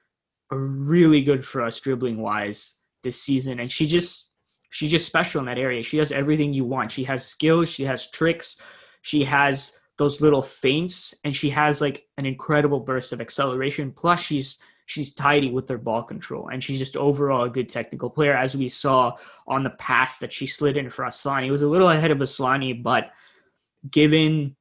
really 0.55 1.23
good 1.23 1.45
for 1.45 1.63
us 1.63 1.81
dribbling 1.81 2.19
wise 2.19 2.75
this 3.03 3.21
season, 3.21 3.61
and 3.61 3.71
she 3.71 3.87
just 3.87 4.31
she's 4.71 4.91
just 4.91 5.07
special 5.07 5.41
in 5.41 5.47
that 5.47 5.59
area. 5.59 5.83
She 5.83 5.99
has 5.99 6.13
everything 6.13 6.53
you 6.53 6.65
want. 6.65 6.93
She 6.93 7.05
has 7.05 7.27
skills, 7.27 7.69
she 7.69 7.85
has 7.85 8.11
tricks, 8.11 8.59
she 9.03 9.25
has 9.25 9.79
those 9.99 10.21
little 10.21 10.43
feints, 10.43 11.15
and 11.25 11.35
she 11.35 11.49
has 11.51 11.81
like 11.81 12.07
an 12.19 12.27
incredible 12.27 12.81
burst 12.81 13.13
of 13.13 13.21
acceleration. 13.21 13.93
Plus, 13.93 14.21
she's 14.21 14.59
she's 14.87 15.15
tidy 15.15 15.51
with 15.51 15.69
her 15.69 15.79
ball 15.79 16.03
control, 16.03 16.49
and 16.49 16.63
she's 16.63 16.79
just 16.79 16.97
overall 16.97 17.45
a 17.45 17.51
good 17.51 17.69
technical 17.69 18.11
player, 18.11 18.37
as 18.37 18.57
we 18.57 18.69
saw 18.69 19.13
on 19.49 19.65
the 19.65 19.71
pass 19.71 20.19
that 20.19 20.33
she 20.33 20.47
slid 20.47 20.77
in 20.77 20.91
for 20.91 21.05
Asllani. 21.05 21.47
It 21.47 21.53
was 21.53 21.63
a 21.63 21.69
little 21.69 21.91
ahead 21.91 22.11
of 22.11 22.19
Asllani, 22.19 22.83
but 22.83 23.11
given 23.91 24.57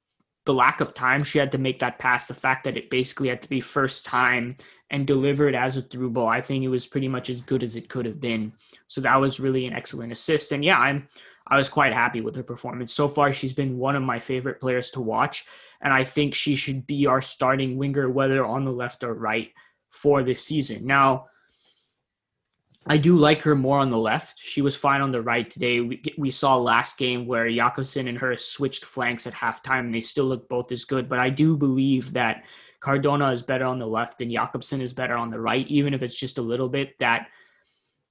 the 0.45 0.53
lack 0.53 0.79
of 0.79 0.93
time 0.93 1.23
she 1.23 1.39
had 1.39 1.51
to 1.51 1.57
make 1.57 1.79
that 1.79 1.99
pass, 1.99 2.27
the 2.27 2.33
fact 2.33 2.63
that 2.63 2.77
it 2.77 2.89
basically 2.89 3.29
had 3.29 3.41
to 3.41 3.49
be 3.49 3.59
first 3.59 4.05
time 4.05 4.55
and 4.91 5.07
delivered 5.07 5.55
as 5.55 5.75
a 5.75 5.81
through 5.81 6.11
ball, 6.11 6.27
I 6.27 6.41
think 6.41 6.63
it 6.63 6.69
was 6.69 6.85
pretty 6.85 7.07
much 7.07 7.29
as 7.29 7.41
good 7.41 7.63
as 7.63 7.75
it 7.75 7.89
could 7.89 8.05
have 8.05 8.21
been. 8.21 8.53
So 8.87 9.01
that 9.01 9.19
was 9.19 9.39
really 9.39 9.65
an 9.65 9.73
excellent 9.73 10.11
assist. 10.11 10.51
And 10.51 10.63
yeah, 10.63 10.77
I'm 10.77 11.07
I 11.47 11.57
was 11.57 11.69
quite 11.69 11.93
happy 11.93 12.21
with 12.21 12.35
her 12.35 12.43
performance. 12.43 12.93
So 12.93 13.07
far, 13.07 13.31
she's 13.31 13.53
been 13.53 13.77
one 13.77 13.95
of 13.95 14.03
my 14.03 14.19
favorite 14.19 14.59
players 14.59 14.89
to 14.91 15.01
watch. 15.01 15.45
And 15.81 15.93
I 15.93 16.03
think 16.03 16.33
she 16.33 16.55
should 16.55 16.87
be 16.87 17.05
our 17.05 17.21
starting 17.21 17.77
winger, 17.77 18.09
whether 18.09 18.43
on 18.43 18.65
the 18.65 18.71
left 18.71 19.03
or 19.03 19.13
right, 19.13 19.51
for 19.91 20.23
this 20.23 20.43
season. 20.43 20.85
Now, 20.85 21.27
I 22.87 22.97
do 22.97 23.17
like 23.17 23.41
her 23.41 23.55
more 23.55 23.79
on 23.79 23.89
the 23.89 23.97
left. 23.97 24.39
She 24.39 24.61
was 24.61 24.75
fine 24.75 25.01
on 25.01 25.11
the 25.11 25.21
right 25.21 25.49
today. 25.49 25.81
We, 25.81 26.03
we 26.17 26.29
saw 26.29 26.55
last 26.55 26.97
game 26.97 27.25
where 27.25 27.47
Jakobsson 27.47 28.07
and 28.07 28.17
her 28.17 28.37
switched 28.37 28.85
flanks 28.85 29.25
at 29.25 29.33
halftime, 29.33 29.81
and 29.81 29.93
they 29.93 30.01
still 30.01 30.25
look 30.25 30.47
both 30.47 30.71
as 30.71 30.85
good. 30.85 31.09
But 31.09 31.19
I 31.19 31.29
do 31.29 31.57
believe 31.57 32.13
that 32.13 32.43
Cardona 32.81 33.31
is 33.31 33.41
better 33.41 33.65
on 33.65 33.79
the 33.79 33.87
left 33.87 34.21
and 34.21 34.31
Jakobsson 34.31 34.81
is 34.81 34.93
better 34.93 35.15
on 35.15 35.31
the 35.31 35.39
right, 35.39 35.67
even 35.67 35.95
if 35.95 36.03
it's 36.03 36.19
just 36.19 36.37
a 36.37 36.43
little 36.43 36.69
bit. 36.69 36.97
That 36.99 37.29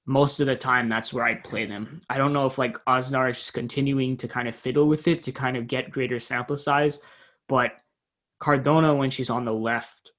most 0.07 0.41
of 0.41 0.47
the 0.47 0.57
time, 0.57 0.89
that's 0.89 1.15
where 1.15 1.25
I'd 1.25 1.45
play 1.45 1.67
them. 1.67 2.01
I 2.11 2.19
don't 2.19 2.33
know 2.33 2.47
if 2.47 2.59
like 2.59 2.77
Aznar 2.87 3.31
is 3.31 3.39
just 3.39 3.55
continuing 3.55 4.17
to 4.17 4.27
kind 4.27 4.49
of 4.49 4.57
fiddle 4.57 4.89
with 4.89 5.07
it 5.07 5.23
to 5.23 5.33
kind 5.33 5.57
of 5.57 5.69
get 5.69 5.93
greater 5.93 6.19
sample 6.19 6.57
size, 6.57 6.99
but 7.49 7.73
Cardona, 8.41 8.95
when 8.95 9.11
she's 9.11 9.31
on 9.31 9.45
the 9.45 9.55
left, 9.55 10.11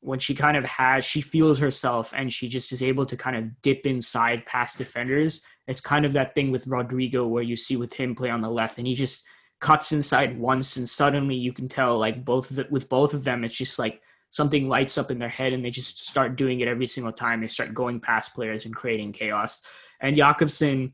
when 0.00 0.18
she 0.18 0.34
kind 0.34 0.56
of 0.56 0.64
has 0.64 1.04
she 1.04 1.20
feels 1.20 1.58
herself 1.58 2.12
and 2.16 2.32
she 2.32 2.48
just 2.48 2.72
is 2.72 2.82
able 2.82 3.04
to 3.06 3.16
kind 3.16 3.36
of 3.36 3.62
dip 3.62 3.84
inside 3.84 4.46
past 4.46 4.78
defenders. 4.78 5.42
It's 5.66 5.80
kind 5.80 6.06
of 6.06 6.12
that 6.14 6.34
thing 6.34 6.50
with 6.50 6.66
rodrigo 6.66 7.26
where 7.26 7.42
you 7.42 7.56
see 7.56 7.76
with 7.76 7.92
him 7.92 8.14
play 8.14 8.30
on 8.30 8.40
the 8.40 8.50
left 8.50 8.78
and 8.78 8.86
he 8.86 8.94
just 8.94 9.24
cuts 9.60 9.92
inside 9.92 10.38
once 10.38 10.76
and 10.76 10.88
suddenly 10.88 11.34
you 11.34 11.52
can 11.52 11.68
tell 11.68 11.98
like 11.98 12.24
both 12.24 12.50
of 12.50 12.60
it 12.60 12.70
with 12.70 12.88
both 12.88 13.12
of 13.12 13.24
them 13.24 13.42
it's 13.42 13.54
just 13.54 13.78
like 13.78 14.00
something 14.30 14.68
lights 14.68 14.98
up 14.98 15.10
in 15.10 15.18
their 15.18 15.28
head 15.28 15.52
and 15.52 15.64
they 15.64 15.70
just 15.70 16.06
start 16.06 16.36
doing 16.36 16.60
it 16.60 16.68
every 16.68 16.86
single 16.86 17.12
time. 17.12 17.40
They 17.40 17.48
start 17.48 17.74
going 17.74 17.98
past 17.98 18.34
players 18.34 18.66
and 18.66 18.74
creating 18.76 19.12
chaos. 19.12 19.62
And 20.00 20.16
jakobsson 20.16 20.92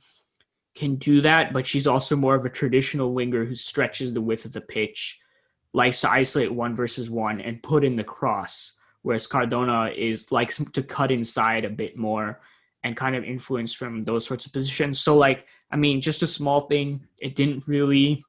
can 0.74 0.96
do 0.96 1.20
that 1.20 1.52
but 1.52 1.66
she's 1.66 1.86
also 1.86 2.16
more 2.16 2.34
of 2.34 2.44
a 2.44 2.50
traditional 2.50 3.12
winger 3.12 3.44
who 3.44 3.54
stretches 3.54 4.12
the 4.12 4.20
width 4.20 4.44
of 4.44 4.52
the 4.52 4.60
pitch 4.60 5.20
likes 5.72 6.00
to 6.00 6.10
isolate 6.10 6.52
one 6.52 6.74
versus 6.74 7.10
one 7.10 7.40
and 7.40 7.62
put 7.62 7.84
in 7.84 7.96
the 7.96 8.02
cross 8.04 8.72
whereas 9.04 9.26
Cardona 9.26 9.90
is 9.94 10.32
likes 10.32 10.60
to 10.72 10.82
cut 10.82 11.12
inside 11.12 11.64
a 11.64 11.70
bit 11.70 11.96
more 11.96 12.40
and 12.82 12.96
kind 12.96 13.14
of 13.14 13.22
influence 13.22 13.72
from 13.72 14.02
those 14.04 14.26
sorts 14.26 14.46
of 14.46 14.52
positions. 14.52 14.98
So 14.98 15.16
like, 15.16 15.46
I 15.70 15.76
mean, 15.76 16.00
just 16.00 16.22
a 16.22 16.26
small 16.26 16.62
thing. 16.62 17.06
It 17.18 17.36
didn't 17.36 17.64
really 17.66 18.24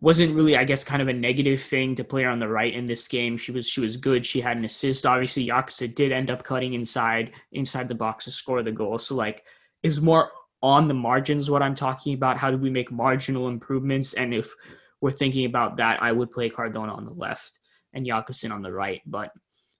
wasn't 0.00 0.34
really, 0.34 0.56
I 0.56 0.64
guess, 0.64 0.84
kind 0.84 1.00
of 1.00 1.08
a 1.08 1.12
negative 1.12 1.60
thing 1.62 1.94
to 1.96 2.04
play 2.04 2.24
her 2.24 2.30
on 2.30 2.38
the 2.38 2.48
right 2.48 2.72
in 2.72 2.84
this 2.84 3.08
game. 3.08 3.38
She 3.38 3.50
was 3.50 3.66
she 3.66 3.80
was 3.80 3.96
good. 3.96 4.26
She 4.26 4.42
had 4.42 4.58
an 4.58 4.64
assist. 4.66 5.06
Obviously, 5.06 5.48
Yakuza 5.48 5.92
did 5.94 6.12
end 6.12 6.30
up 6.30 6.44
cutting 6.44 6.74
inside 6.74 7.32
inside 7.52 7.88
the 7.88 7.94
box 7.94 8.26
to 8.26 8.30
score 8.30 8.62
the 8.62 8.72
goal. 8.72 8.98
So 8.98 9.14
like, 9.14 9.44
it 9.82 9.88
was 9.88 10.02
more 10.02 10.30
on 10.62 10.86
the 10.86 10.94
margins 10.94 11.50
what 11.50 11.62
I'm 11.62 11.74
talking 11.74 12.12
about. 12.12 12.36
How 12.36 12.50
do 12.50 12.58
we 12.58 12.70
make 12.70 12.92
marginal 12.92 13.48
improvements? 13.48 14.12
And 14.14 14.34
if 14.34 14.52
we're 15.00 15.10
thinking 15.12 15.46
about 15.46 15.78
that, 15.78 16.02
I 16.02 16.12
would 16.12 16.30
play 16.30 16.50
Cardona 16.50 16.92
on 16.92 17.06
the 17.06 17.12
left 17.12 17.58
and 17.94 18.06
Jakobsson 18.06 18.52
on 18.52 18.62
the 18.62 18.72
right. 18.72 19.00
But 19.06 19.32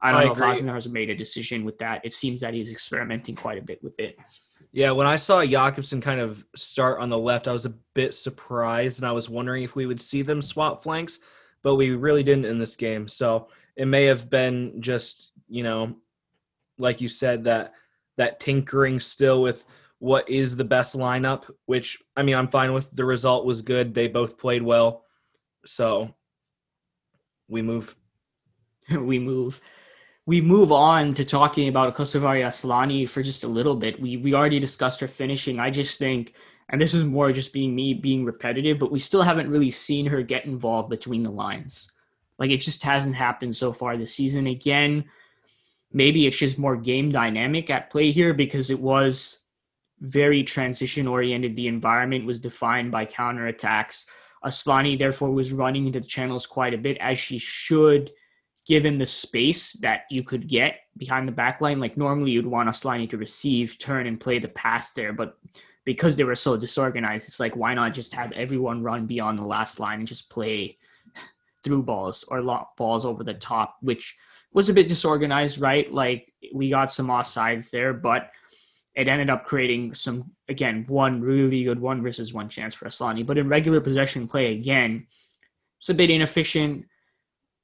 I 0.02 0.12
don't 0.12 0.20
I 0.20 0.24
know 0.24 0.32
agree. 0.32 0.50
if 0.52 0.60
has 0.60 0.88
made 0.88 1.10
a 1.10 1.14
decision 1.14 1.64
with 1.64 1.78
that. 1.78 2.04
It 2.04 2.12
seems 2.12 2.40
that 2.42 2.54
he's 2.54 2.70
experimenting 2.70 3.34
quite 3.34 3.58
a 3.58 3.62
bit 3.62 3.82
with 3.82 3.98
it. 3.98 4.18
Yeah, 4.72 4.90
when 4.90 5.06
I 5.06 5.16
saw 5.16 5.40
Jakobsson 5.42 6.02
kind 6.02 6.20
of 6.20 6.44
start 6.54 7.00
on 7.00 7.08
the 7.08 7.18
left, 7.18 7.48
I 7.48 7.52
was 7.52 7.64
a 7.64 7.74
bit 7.94 8.12
surprised, 8.12 8.98
and 8.98 9.06
I 9.06 9.12
was 9.12 9.30
wondering 9.30 9.62
if 9.62 9.74
we 9.74 9.86
would 9.86 10.00
see 10.00 10.22
them 10.22 10.42
swap 10.42 10.82
flanks, 10.82 11.20
but 11.62 11.76
we 11.76 11.90
really 11.92 12.22
didn't 12.22 12.44
in 12.44 12.58
this 12.58 12.76
game. 12.76 13.08
So 13.08 13.48
it 13.76 13.86
may 13.86 14.04
have 14.04 14.28
been 14.28 14.80
just 14.82 15.30
you 15.48 15.62
know, 15.62 15.96
like 16.78 17.00
you 17.00 17.08
said 17.08 17.44
that 17.44 17.72
that 18.16 18.40
tinkering 18.40 19.00
still 19.00 19.42
with 19.42 19.64
what 19.98 20.28
is 20.28 20.56
the 20.56 20.64
best 20.64 20.96
lineup. 20.96 21.50
Which 21.66 21.98
I 22.16 22.22
mean, 22.22 22.34
I'm 22.34 22.48
fine 22.48 22.74
with. 22.74 22.90
The 22.90 23.04
result 23.04 23.46
was 23.46 23.62
good. 23.62 23.94
They 23.94 24.08
both 24.08 24.38
played 24.38 24.62
well, 24.62 25.04
so 25.64 26.14
we 27.48 27.62
move. 27.62 27.96
we 28.90 29.18
move 29.18 29.60
we 30.26 30.40
move 30.40 30.72
on 30.72 31.14
to 31.14 31.24
talking 31.24 31.68
about 31.68 31.94
Kosovare 31.94 32.44
Asllani 32.44 33.08
for 33.08 33.22
just 33.22 33.44
a 33.44 33.48
little 33.48 33.76
bit. 33.76 34.00
We 34.00 34.16
we 34.16 34.34
already 34.34 34.58
discussed 34.58 35.00
her 35.00 35.06
finishing. 35.06 35.60
I 35.60 35.70
just 35.70 35.98
think, 35.98 36.34
and 36.68 36.80
this 36.80 36.94
is 36.94 37.04
more 37.04 37.32
just 37.32 37.52
being 37.52 37.74
me 37.74 37.94
being 37.94 38.24
repetitive, 38.24 38.78
but 38.78 38.90
we 38.90 38.98
still 38.98 39.22
haven't 39.22 39.50
really 39.50 39.70
seen 39.70 40.04
her 40.06 40.22
get 40.22 40.44
involved 40.44 40.90
between 40.90 41.22
the 41.22 41.30
lines. 41.30 41.90
Like 42.38 42.50
it 42.50 42.58
just 42.58 42.82
hasn't 42.82 43.14
happened 43.14 43.54
so 43.54 43.72
far 43.72 43.96
this 43.96 44.14
season. 44.14 44.48
Again, 44.48 45.04
maybe 45.92 46.26
it's 46.26 46.36
just 46.36 46.58
more 46.58 46.76
game 46.76 47.12
dynamic 47.12 47.70
at 47.70 47.90
play 47.90 48.10
here 48.10 48.34
because 48.34 48.68
it 48.68 48.80
was 48.80 49.44
very 50.00 50.42
transition 50.42 51.06
oriented. 51.06 51.54
The 51.54 51.68
environment 51.68 52.26
was 52.26 52.40
defined 52.40 52.90
by 52.90 53.06
counterattacks. 53.06 54.06
Asllani 54.44 54.98
therefore 54.98 55.30
was 55.30 55.52
running 55.52 55.86
into 55.86 56.00
the 56.00 56.06
channels 56.06 56.46
quite 56.46 56.74
a 56.74 56.78
bit 56.78 56.98
as 56.98 57.18
she 57.18 57.38
should 57.38 58.10
given 58.66 58.98
the 58.98 59.06
space 59.06 59.74
that 59.74 60.02
you 60.10 60.22
could 60.24 60.48
get 60.48 60.80
behind 60.96 61.28
the 61.28 61.32
back 61.32 61.60
line. 61.60 61.78
Like 61.78 61.96
normally 61.96 62.32
you'd 62.32 62.46
want 62.46 62.68
Asllani 62.68 63.08
to 63.10 63.16
receive, 63.16 63.78
turn, 63.78 64.06
and 64.06 64.20
play 64.20 64.38
the 64.38 64.48
pass 64.48 64.90
there, 64.92 65.12
but 65.12 65.38
because 65.84 66.16
they 66.16 66.24
were 66.24 66.34
so 66.34 66.56
disorganized, 66.56 67.28
it's 67.28 67.38
like 67.38 67.54
why 67.54 67.74
not 67.74 67.94
just 67.94 68.12
have 68.14 68.32
everyone 68.32 68.82
run 68.82 69.06
beyond 69.06 69.38
the 69.38 69.44
last 69.44 69.78
line 69.78 70.00
and 70.00 70.08
just 70.08 70.30
play 70.30 70.76
through 71.62 71.84
balls 71.84 72.24
or 72.28 72.42
balls 72.76 73.06
over 73.06 73.22
the 73.22 73.34
top, 73.34 73.76
which 73.82 74.16
was 74.52 74.68
a 74.68 74.74
bit 74.74 74.88
disorganized, 74.88 75.60
right? 75.60 75.92
Like 75.92 76.32
we 76.52 76.70
got 76.70 76.90
some 76.90 77.06
offsides 77.06 77.70
there, 77.70 77.92
but 77.92 78.30
it 78.96 79.06
ended 79.06 79.30
up 79.30 79.44
creating 79.44 79.94
some 79.94 80.32
again 80.48 80.84
one 80.88 81.20
really 81.20 81.62
good 81.62 81.78
one 81.78 82.02
versus 82.02 82.32
one 82.32 82.48
chance 82.48 82.74
for 82.74 82.86
Asllani. 82.86 83.24
But 83.24 83.38
in 83.38 83.48
regular 83.48 83.80
possession 83.80 84.26
play 84.26 84.54
again, 84.54 85.06
it's 85.78 85.90
a 85.90 85.94
bit 85.94 86.10
inefficient 86.10 86.86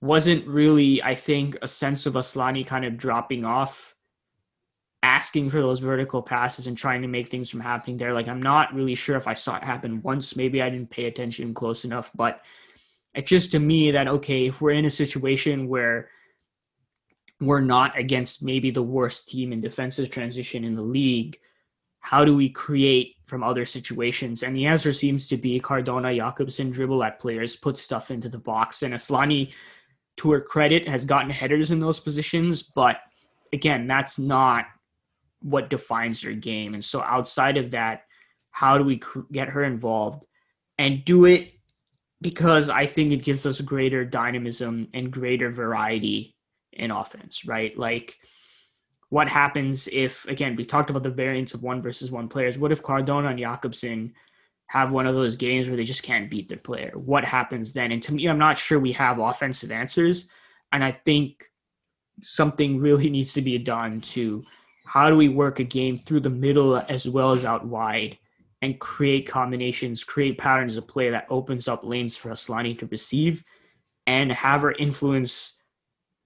wasn't 0.03 0.47
really, 0.49 1.01
I 1.03 1.15
think, 1.15 1.57
a 1.63 1.69
sense 1.69 2.07
of 2.07 2.15
Asllani 2.15 2.67
kind 2.67 2.85
of 2.85 2.99
dropping 2.99 3.45
off, 3.45 3.95
asking 5.05 5.49
for 5.49 5.63
those 5.63 5.79
vertical 5.79 6.21
passes 6.21 6.67
and 6.67 6.77
trying 6.77 7.03
to 7.03 7.09
make 7.09 7.29
things 7.29 7.49
from 7.49 7.61
happening 7.61 7.97
there. 7.97 8.13
Like, 8.13 8.27
I'm 8.27 8.43
not 8.43 8.75
really 8.75 8.97
sure 8.97 9.17
if 9.17 9.29
I 9.29 9.35
saw 9.35 9.57
it 9.57 9.63
happen 9.63 10.03
once. 10.03 10.35
Maybe 10.35 10.61
I 10.61 10.71
didn't 10.71 10.91
pay 10.91 11.05
attention 11.05 11.55
close 11.55 11.85
enough, 11.85 12.11
but 12.17 12.41
it's 13.15 13.29
just 13.29 13.53
to 13.53 13.61
me 13.61 13.93
that, 13.93 14.09
okay, 14.09 14.49
if 14.49 14.61
we're 14.61 14.73
in 14.73 14.87
a 14.87 14.91
situation 14.91 15.69
where 15.69 16.09
we're 17.41 17.61
not 17.61 17.97
against 17.97 18.43
maybe 18.43 18.73
the 18.73 18.83
worst 18.83 19.29
team 19.29 19.53
in 19.53 19.61
defensive 19.61 20.11
transition 20.11 20.65
in 20.65 20.75
the 20.75 20.83
league, 20.83 21.39
how 22.01 22.25
do 22.25 22.35
we 22.35 22.49
create 22.49 23.15
from 23.23 23.45
other 23.45 23.65
situations? 23.65 24.43
And 24.43 24.57
the 24.57 24.67
answer 24.67 24.93
seems 24.93 25.29
to 25.29 25.37
be 25.37 25.61
Cardona, 25.61 26.09
Jakobsson 26.09 26.73
dribble 26.73 27.05
at 27.05 27.21
players, 27.21 27.55
put 27.55 27.79
stuff 27.79 28.11
into 28.11 28.29
the 28.29 28.39
box. 28.39 28.83
And 28.83 28.95
Asllani 28.95 29.53
to 30.19 30.31
her 30.33 30.41
credit, 30.41 30.89
has 30.89 31.05
gotten 31.05 31.31
headers 31.31 31.71
in 31.71 31.79
those 31.79 32.01
positions, 32.01 32.63
but 32.63 32.99
again, 33.53 33.87
that's 33.87 34.19
not 34.19 34.67
what 35.41 35.71
defines 35.71 36.23
her 36.23 36.33
game. 36.33 36.75
And 36.75 36.85
so, 36.85 37.03
outside 37.03 37.57
of 37.57 37.71
that, 37.73 38.05
how 38.51 38.79
do 38.79 38.85
we 38.85 38.99
cr- 38.99 39.21
get 39.33 39.49
her 39.49 39.65
involved 39.65 40.27
and 40.79 41.05
do 41.05 41.25
it 41.25 41.53
because 42.21 42.71
I 42.71 42.87
think 42.87 43.13
it 43.13 43.25
gives 43.25 43.45
us 43.47 43.61
greater 43.61 44.05
dynamism 44.05 44.89
and 44.95 45.11
greater 45.11 45.51
variety 45.51 46.37
in 46.73 46.91
offense, 46.91 47.45
right? 47.45 47.77
Like, 47.77 48.19
what 49.09 49.29
happens 49.29 49.89
if, 49.93 50.27
again, 50.29 50.57
we 50.57 50.65
talked 50.65 50.89
about 50.89 51.03
the 51.03 51.11
variance 51.11 51.53
of 51.53 51.63
one 51.63 51.83
versus 51.83 52.11
one 52.11 52.29
players. 52.29 52.59
What 52.59 52.73
if 52.73 52.83
Cardona 52.83 53.29
and 53.29 53.39
Jakobsson 53.39 54.13
have 54.73 54.91
one 54.91 55.07
of 55.07 55.15
those 55.15 55.37
games 55.37 55.69
where 55.69 55.77
they 55.77 55.85
just 55.85 56.03
can't 56.03 56.31
beat 56.31 56.49
their 56.49 56.57
player. 56.57 56.93
What 56.95 57.27
happens 57.27 57.75
then? 57.75 57.93
And 57.93 58.03
to 58.05 58.15
me, 58.15 58.27
I'm 58.27 58.39
not 58.39 58.57
sure 58.57 58.81
we 58.81 58.93
have 58.93 59.19
offensive 59.19 59.71
answers. 59.71 60.31
And 60.73 60.83
I 60.83 60.93
think 60.93 61.45
something 62.23 62.79
really 62.79 63.11
needs 63.17 63.35
to 63.35 63.43
be 63.43 63.59
done 63.59 64.01
to 64.01 64.43
how 64.87 65.11
do 65.11 65.17
we 65.19 65.29
work 65.29 65.61
a 65.61 65.65
game 65.65 65.99
through 65.99 66.21
the 66.21 66.31
middle 66.31 66.79
as 66.89 67.07
well 67.07 67.33
as 67.33 67.45
out 67.45 67.67
wide 67.67 68.17
and 68.63 68.81
create 68.81 69.29
combinations, 69.29 70.05
create 70.05 70.39
patterns 70.39 70.79
of 70.79 70.89
play 70.89 71.11
that 71.11 71.27
opens 71.29 71.69
up 71.69 71.85
lanes 71.85 72.17
for 72.17 72.31
Asllani 72.31 72.79
to 72.79 72.87
receive 72.87 73.45
and 74.07 74.33
have 74.33 74.63
her 74.63 74.73
influence 74.73 75.59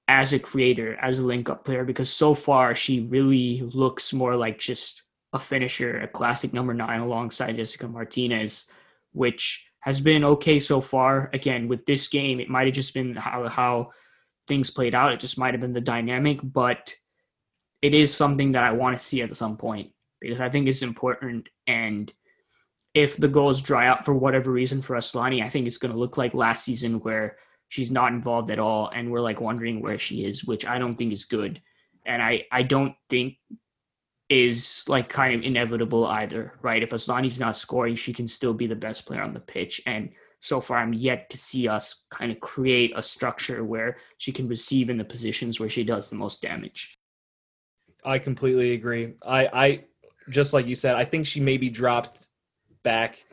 as 0.06 0.32
a 0.32 0.38
creator, 0.38 0.94
as 1.02 1.18
a 1.18 1.24
link 1.24 1.50
up 1.50 1.64
player, 1.64 1.84
because 1.84 2.10
so 2.10 2.32
far 2.32 2.76
she 2.76 3.00
really 3.00 3.62
looks 3.74 4.12
more 4.12 4.36
like 4.36 4.60
just 4.60 5.02
a 5.32 5.38
finisher, 5.38 6.00
a 6.00 6.08
classic 6.08 6.52
number 6.52 6.74
nine 6.74 7.00
alongside 7.00 7.56
Jessica 7.56 7.88
Martinez, 7.88 8.66
which 9.12 9.66
has 9.80 10.00
been 10.00 10.24
okay 10.24 10.58
so 10.60 10.80
far. 10.80 11.30
Again, 11.32 11.68
with 11.68 11.86
this 11.86 12.08
game, 12.08 12.40
it 12.40 12.48
might 12.48 12.66
have 12.66 12.74
just 12.74 12.94
been 12.94 13.14
how 13.14 13.48
how 13.48 13.90
things 14.48 14.70
played 14.70 14.94
out. 14.94 15.12
It 15.12 15.20
just 15.20 15.38
might 15.38 15.54
have 15.54 15.60
been 15.60 15.72
the 15.72 15.80
dynamic, 15.80 16.40
but 16.42 16.94
it 17.82 17.94
is 17.94 18.14
something 18.14 18.52
that 18.52 18.64
I 18.64 18.72
want 18.72 18.98
to 18.98 19.04
see 19.04 19.22
at 19.22 19.36
some 19.36 19.56
point 19.56 19.90
because 20.20 20.40
I 20.40 20.48
think 20.48 20.68
it's 20.68 20.82
important. 20.82 21.48
And 21.66 22.12
if 22.94 23.16
the 23.16 23.28
goals 23.28 23.60
dry 23.60 23.88
up 23.88 24.04
for 24.04 24.14
whatever 24.14 24.50
reason 24.50 24.80
for 24.80 24.96
Asllani, 24.96 25.42
I 25.42 25.48
think 25.48 25.66
it's 25.66 25.78
going 25.78 25.92
to 25.92 25.98
look 25.98 26.16
like 26.16 26.34
last 26.34 26.64
season 26.64 27.00
where 27.00 27.36
she's 27.68 27.90
not 27.90 28.12
involved 28.12 28.50
at 28.50 28.58
all 28.58 28.90
and 28.94 29.10
we're 29.10 29.20
like 29.20 29.40
wondering 29.40 29.82
where 29.82 29.98
she 29.98 30.24
is, 30.24 30.44
which 30.44 30.64
I 30.64 30.78
don't 30.78 30.96
think 30.96 31.12
is 31.12 31.24
good. 31.24 31.60
And 32.06 32.22
I, 32.22 32.44
I 32.50 32.62
don't 32.62 32.94
think 33.10 33.34
is 34.28 34.84
like 34.88 35.08
kind 35.08 35.34
of 35.34 35.42
inevitable 35.42 36.06
either, 36.06 36.54
right? 36.62 36.82
If 36.82 36.90
Asllani's 36.90 37.38
not 37.38 37.56
scoring, 37.56 37.94
she 37.94 38.12
can 38.12 38.26
still 38.26 38.54
be 38.54 38.66
the 38.66 38.74
best 38.74 39.06
player 39.06 39.22
on 39.22 39.32
the 39.32 39.40
pitch. 39.40 39.80
And 39.86 40.10
so 40.40 40.60
far, 40.60 40.78
I'm 40.78 40.92
yet 40.92 41.30
to 41.30 41.38
see 41.38 41.68
us 41.68 42.04
kind 42.10 42.32
of 42.32 42.40
create 42.40 42.92
a 42.96 43.02
structure 43.02 43.64
where 43.64 43.96
she 44.18 44.32
can 44.32 44.48
receive 44.48 44.90
in 44.90 44.98
the 44.98 45.04
positions 45.04 45.60
where 45.60 45.68
she 45.68 45.84
does 45.84 46.08
the 46.08 46.16
most 46.16 46.42
damage. 46.42 46.98
I 48.04 48.18
completely 48.18 48.72
agree. 48.74 49.14
I, 49.24 49.48
I 49.52 49.84
just 50.30 50.52
like 50.52 50.66
you 50.66 50.74
said, 50.74 50.96
I 50.96 51.04
think 51.04 51.26
she 51.26 51.40
maybe 51.40 51.68
dropped 51.68 52.28
back 52.82 53.24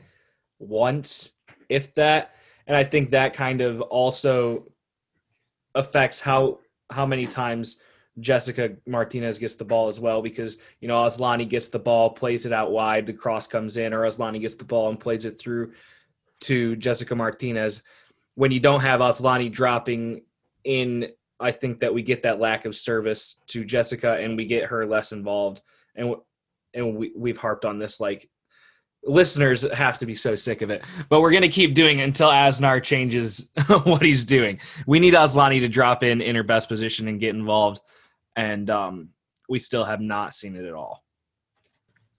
once, 0.59 1.31
if 1.69 1.93
that, 1.95 2.35
and 2.67 2.77
I 2.77 2.83
think 2.83 3.11
that 3.11 3.33
kind 3.33 3.61
of 3.61 3.81
also 3.81 4.67
affects 5.75 6.19
how 6.19 6.59
how 6.89 7.05
many 7.05 7.25
times 7.25 7.77
Jessica 8.19 8.75
Martinez 8.85 9.39
gets 9.39 9.55
the 9.55 9.65
ball 9.65 9.87
as 9.87 9.99
well 9.99 10.21
because 10.21 10.57
you 10.79 10.87
know 10.87 10.97
Asllani 10.97 11.47
gets 11.49 11.69
the 11.69 11.79
ball, 11.79 12.09
plays 12.09 12.45
it 12.45 12.53
out 12.53 12.71
wide, 12.71 13.05
the 13.05 13.13
cross 13.13 13.47
comes 13.47 13.77
in, 13.77 13.93
or 13.93 14.01
Asllani 14.01 14.39
gets 14.39 14.55
the 14.55 14.65
ball 14.65 14.89
and 14.89 14.99
plays 14.99 15.25
it 15.25 15.39
through 15.39 15.73
to 16.41 16.75
Jessica 16.75 17.15
Martinez. 17.15 17.83
When 18.35 18.51
you 18.51 18.59
don't 18.59 18.81
have 18.81 18.99
Asllani 18.99 19.51
dropping 19.51 20.23
in, 20.63 21.09
I 21.39 21.51
think 21.51 21.79
that 21.79 21.93
we 21.93 22.03
get 22.03 22.23
that 22.23 22.39
lack 22.39 22.65
of 22.65 22.75
service 22.75 23.39
to 23.47 23.63
Jessica 23.63 24.17
and 24.17 24.37
we 24.37 24.45
get 24.45 24.65
her 24.65 24.85
less 24.85 25.11
involved. 25.11 25.61
And 25.95 26.15
and 26.73 26.95
we 26.95 27.11
we've 27.15 27.37
harped 27.37 27.65
on 27.65 27.79
this 27.79 27.99
like 27.99 28.29
listeners 29.05 29.63
have 29.73 29.97
to 29.97 30.05
be 30.05 30.15
so 30.15 30.35
sick 30.35 30.61
of 30.61 30.69
it. 30.69 30.83
But 31.09 31.21
we're 31.21 31.31
going 31.31 31.41
to 31.41 31.49
keep 31.49 31.73
doing 31.73 31.99
it 31.99 32.03
until 32.03 32.29
Aznar 32.29 32.81
changes 32.81 33.49
what 33.83 34.01
he's 34.01 34.23
doing. 34.23 34.59
We 34.87 34.99
need 34.99 35.13
Asllani 35.13 35.59
to 35.61 35.67
drop 35.67 36.03
in 36.03 36.21
in 36.21 36.35
her 36.35 36.43
best 36.43 36.69
position 36.69 37.07
and 37.07 37.19
get 37.19 37.35
involved 37.35 37.81
and 38.35 38.69
um, 38.69 39.09
we 39.49 39.59
still 39.59 39.85
have 39.85 40.01
not 40.01 40.33
seen 40.33 40.55
it 40.55 40.65
at 40.65 40.73
all. 40.73 41.03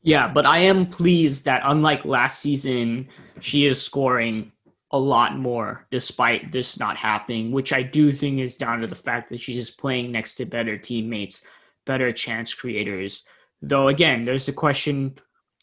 Yeah, 0.02 0.28
but 0.28 0.44
I 0.44 0.58
am 0.58 0.86
pleased 0.86 1.46
that 1.46 1.62
unlike 1.64 2.04
last 2.04 2.40
season, 2.40 3.08
she 3.40 3.66
is 3.66 3.80
scoring 3.80 4.52
a 4.90 4.98
lot 4.98 5.36
more 5.36 5.86
despite 5.90 6.52
this 6.52 6.78
not 6.78 6.96
happening, 6.96 7.50
which 7.50 7.72
I 7.72 7.82
do 7.82 8.12
think 8.12 8.38
is 8.38 8.56
down 8.56 8.80
to 8.80 8.86
the 8.86 8.94
fact 8.94 9.30
that 9.30 9.40
she's 9.40 9.56
just 9.56 9.78
playing 9.78 10.12
next 10.12 10.34
to 10.36 10.44
better 10.44 10.76
teammates, 10.76 11.42
better 11.86 12.12
chance 12.12 12.52
creators. 12.52 13.24
Though 13.62 13.88
again, 13.88 14.24
there's 14.24 14.46
the 14.46 14.52
question 14.52 15.16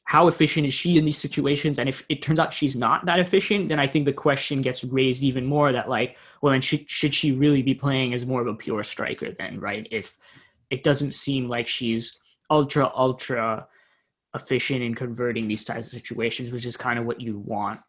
how 0.06 0.28
efficient 0.28 0.68
is 0.68 0.74
she 0.74 0.98
in 0.98 1.06
these 1.06 1.18
situations? 1.18 1.80
And 1.80 1.88
if 1.88 2.04
it 2.10 2.22
turns 2.22 2.40
out 2.40 2.54
she's 2.54 2.76
not 2.76 3.06
that 3.06 3.20
efficient, 3.20 3.70
then 3.70 3.80
I 3.80 3.88
think 3.88 4.04
the 4.04 4.12
question 4.12 4.62
gets 4.62 4.84
raised 4.84 5.24
even 5.24 5.46
more 5.46 5.72
that 5.72 5.88
like, 5.88 6.18
well, 6.42 6.52
then 6.52 6.60
should 6.60 6.90
should 6.90 7.14
she 7.14 7.32
really 7.32 7.62
be 7.62 7.74
playing 7.74 8.14
as 8.14 8.26
more 8.26 8.42
of 8.42 8.48
a 8.48 8.56
pure 8.56 8.84
striker 8.84 9.32
then, 9.32 9.60
right? 9.60 9.88
If 9.92 10.18
it 10.72 10.84
doesn't 10.84 11.14
seem 11.14 11.48
like 11.48 11.68
she's 11.68 12.18
ultra 12.50 12.92
ultra 12.96 13.68
efficient 14.34 14.82
in 14.82 14.96
converting 14.96 15.48
these 15.48 15.66
types 15.66 15.88
of 15.88 15.94
situations, 15.94 16.52
which 16.52 16.66
is 16.66 16.78
kind 16.78 16.98
of 16.98 17.06
what 17.06 17.20
you 17.20 17.40
want 17.40 17.82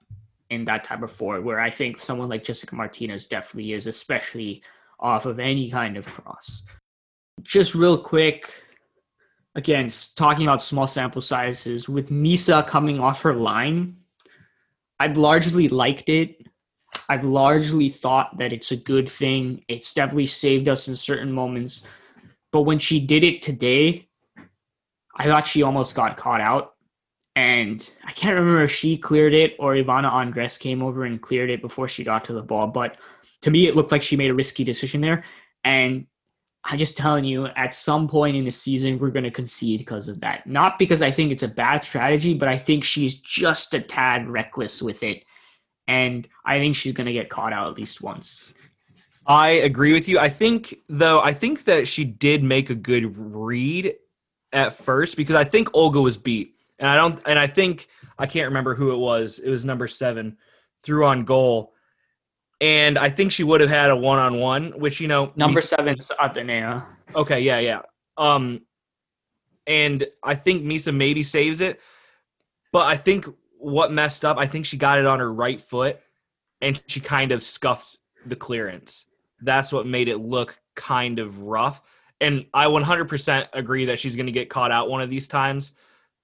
in 0.51 0.65
that 0.65 0.85
type 0.85 1.03
of 1.03 1.11
forward. 1.11 1.45
Where 1.45 1.61
I 1.61 1.71
think 1.71 2.01
someone 2.01 2.29
like 2.29 2.45
Jessica 2.45 2.75
Martinez 2.75 3.27
definitely 3.27 3.73
is, 3.73 3.87
especially 3.87 4.63
off 4.99 5.25
of 5.25 5.39
any 5.39 5.71
kind 5.71 5.97
of 5.97 6.07
cross. 6.07 6.65
Just 7.43 7.75
real 7.75 7.97
quick, 7.97 8.63
again, 9.55 9.89
talking 10.17 10.47
about 10.47 10.63
small 10.63 10.87
sample 10.87 11.23
sizes 11.23 11.89
with 11.89 12.11
Misa 12.11 12.67
coming 12.67 13.01
off 13.01 13.23
her 13.23 13.35
line, 13.35 13.97
I've 14.99 15.17
largely 15.17 15.69
liked 15.69 16.09
it. 16.09 16.47
I've 17.09 17.25
largely 17.25 17.89
thought 17.89 18.39
that 18.39 18.53
it's 18.53 18.71
a 18.73 18.77
good 18.77 19.09
thing. 19.09 19.65
It's 19.69 19.93
definitely 19.93 20.27
saved 20.27 20.69
us 20.69 20.89
in 20.89 20.97
certain 20.97 21.33
moments 21.33 21.87
but 22.53 22.63
when 22.63 22.79
she 22.79 23.01
did 23.01 23.25
it 23.25 23.43
today, 23.43 24.09
I 25.17 25.25
thought 25.25 25.47
she 25.47 25.63
almost 25.63 25.95
got 25.95 26.17
caught 26.17 26.41
out. 26.41 26.75
And 27.35 27.89
I 28.05 28.13
can't 28.13 28.35
remember 28.35 28.63
if 28.63 28.73
she 28.73 28.99
cleared 28.99 29.33
it 29.33 29.57
or 29.59 29.75
Ivana 29.75 30.13
Andres 30.13 30.59
came 30.59 30.83
over 30.83 31.05
and 31.05 31.21
cleared 31.21 31.49
it 31.49 31.63
before 31.63 31.89
she 31.89 32.05
got 32.05 32.25
to 32.27 32.35
the 32.35 32.43
ball. 32.43 32.67
But 32.67 32.99
to 33.41 33.51
me, 33.51 33.67
it 33.67 33.75
looked 33.75 33.91
like 33.91 34.03
she 34.03 34.17
made 34.17 34.31
a 34.31 34.35
risky 34.35 34.65
decision 34.65 35.01
there. 35.01 35.25
And 35.65 36.07
I'm 36.65 36.77
just 36.79 36.97
telling 36.97 37.25
you, 37.25 37.47
at 37.47 37.73
some 37.73 38.07
point 38.07 38.37
in 38.37 38.45
the 38.45 38.51
season, 38.51 38.99
we're 38.99 39.11
going 39.11 39.25
to 39.25 39.31
concede 39.31 39.81
because 39.81 40.09
of 40.09 40.21
that. 40.21 40.47
Not 40.47 40.79
because 40.79 41.01
I 41.01 41.11
think 41.11 41.33
it's 41.33 41.43
a 41.43 41.49
bad 41.49 41.85
strategy, 41.85 42.35
but 42.35 42.49
I 42.49 42.59
think 42.59 42.85
she's 42.85 43.15
just 43.15 43.73
a 43.75 43.81
tad 43.81 44.29
reckless 44.29 44.83
with 44.83 45.03
it. 45.03 45.25
And 45.89 46.29
I 46.45 46.59
think 46.59 46.77
she's 46.77 46.93
going 46.93 47.07
to 47.07 47.13
get 47.13 47.31
caught 47.31 47.53
out 47.53 47.69
at 47.69 47.79
least 47.79 48.03
once. 48.03 48.55
I 49.27 49.51
agree 49.51 49.93
with 49.93 50.09
you. 50.09 50.19
I 50.19 50.29
think 50.29 50.75
though, 50.89 51.21
I 51.21 51.33
think 51.33 51.65
that 51.65 51.87
she 51.87 52.05
did 52.05 52.43
make 52.43 52.71
a 52.71 52.75
good 52.75 53.17
read 53.17 53.95
at 54.53 54.75
first 54.75 55.17
because 55.17 55.37
I 55.37 55.45
think 55.45 55.69
Olga 55.75 56.01
was 56.01 56.17
beat. 56.17 56.55
And 56.79 56.89
I 56.89 56.97
don't 56.97 57.23
and 57.27 57.39
I 57.39 57.47
think 57.47 57.89
I 58.19 58.27
can't 58.27 58.49
remember 58.49 58.75
who 58.75 58.93
it 58.93 58.97
was. 58.97 59.39
It 59.39 59.51
was 59.51 59.65
number 59.65 59.87
7 59.87 60.37
threw 60.83 61.07
on 61.07 61.25
goal. 61.25 61.73
And 62.61 62.99
I 62.99 63.11
think 63.11 63.33
she 63.33 63.45
would 63.45 63.61
have 63.61 63.71
had 63.71 63.91
a 63.91 63.97
one-on-one, 63.97 64.79
which 64.79 65.01
you 65.01 65.09
know, 65.09 65.33
number 65.37 65.61
7 65.61 65.99
is 65.99 66.11
Athenea. 66.21 66.85
Okay, 67.15 67.41
yeah, 67.41 67.59
yeah. 67.61 67.83
Um 68.17 68.63
and 69.67 70.05
I 70.25 70.35
think 70.35 70.65
Misa 70.65 70.95
maybe 70.95 71.23
saves 71.23 71.61
it. 71.61 71.79
But 72.73 72.87
I 72.87 72.97
think 72.97 73.27
what 73.59 73.93
messed 73.93 74.25
up, 74.25 74.39
I 74.39 74.47
think 74.47 74.67
she 74.67 74.77
got 74.77 74.99
it 74.99 75.07
on 75.07 75.21
her 75.21 75.33
right 75.33 75.61
foot 75.61 76.01
and 76.61 76.83
she 76.89 76.99
kind 76.99 77.31
of 77.31 77.45
scuffed 77.45 77.99
the 78.27 78.35
clearance 78.35 79.07
that's 79.43 79.73
what 79.73 79.87
made 79.87 80.09
it 80.09 80.19
look 80.19 80.59
kind 80.75 81.19
of 81.19 81.43
rough. 81.43 81.81
And 82.21 82.47
I 82.55 82.67
100% 82.67 83.49
agree 83.53 83.87
that 83.87 83.99
she's 83.99 84.17
going 84.17 84.27
to 84.27 84.33
get 84.33 84.49
caught 84.49 84.71
out 84.71 84.89
one 84.89 85.03
of 85.03 85.11
these 85.11 85.27
times, 85.27 85.73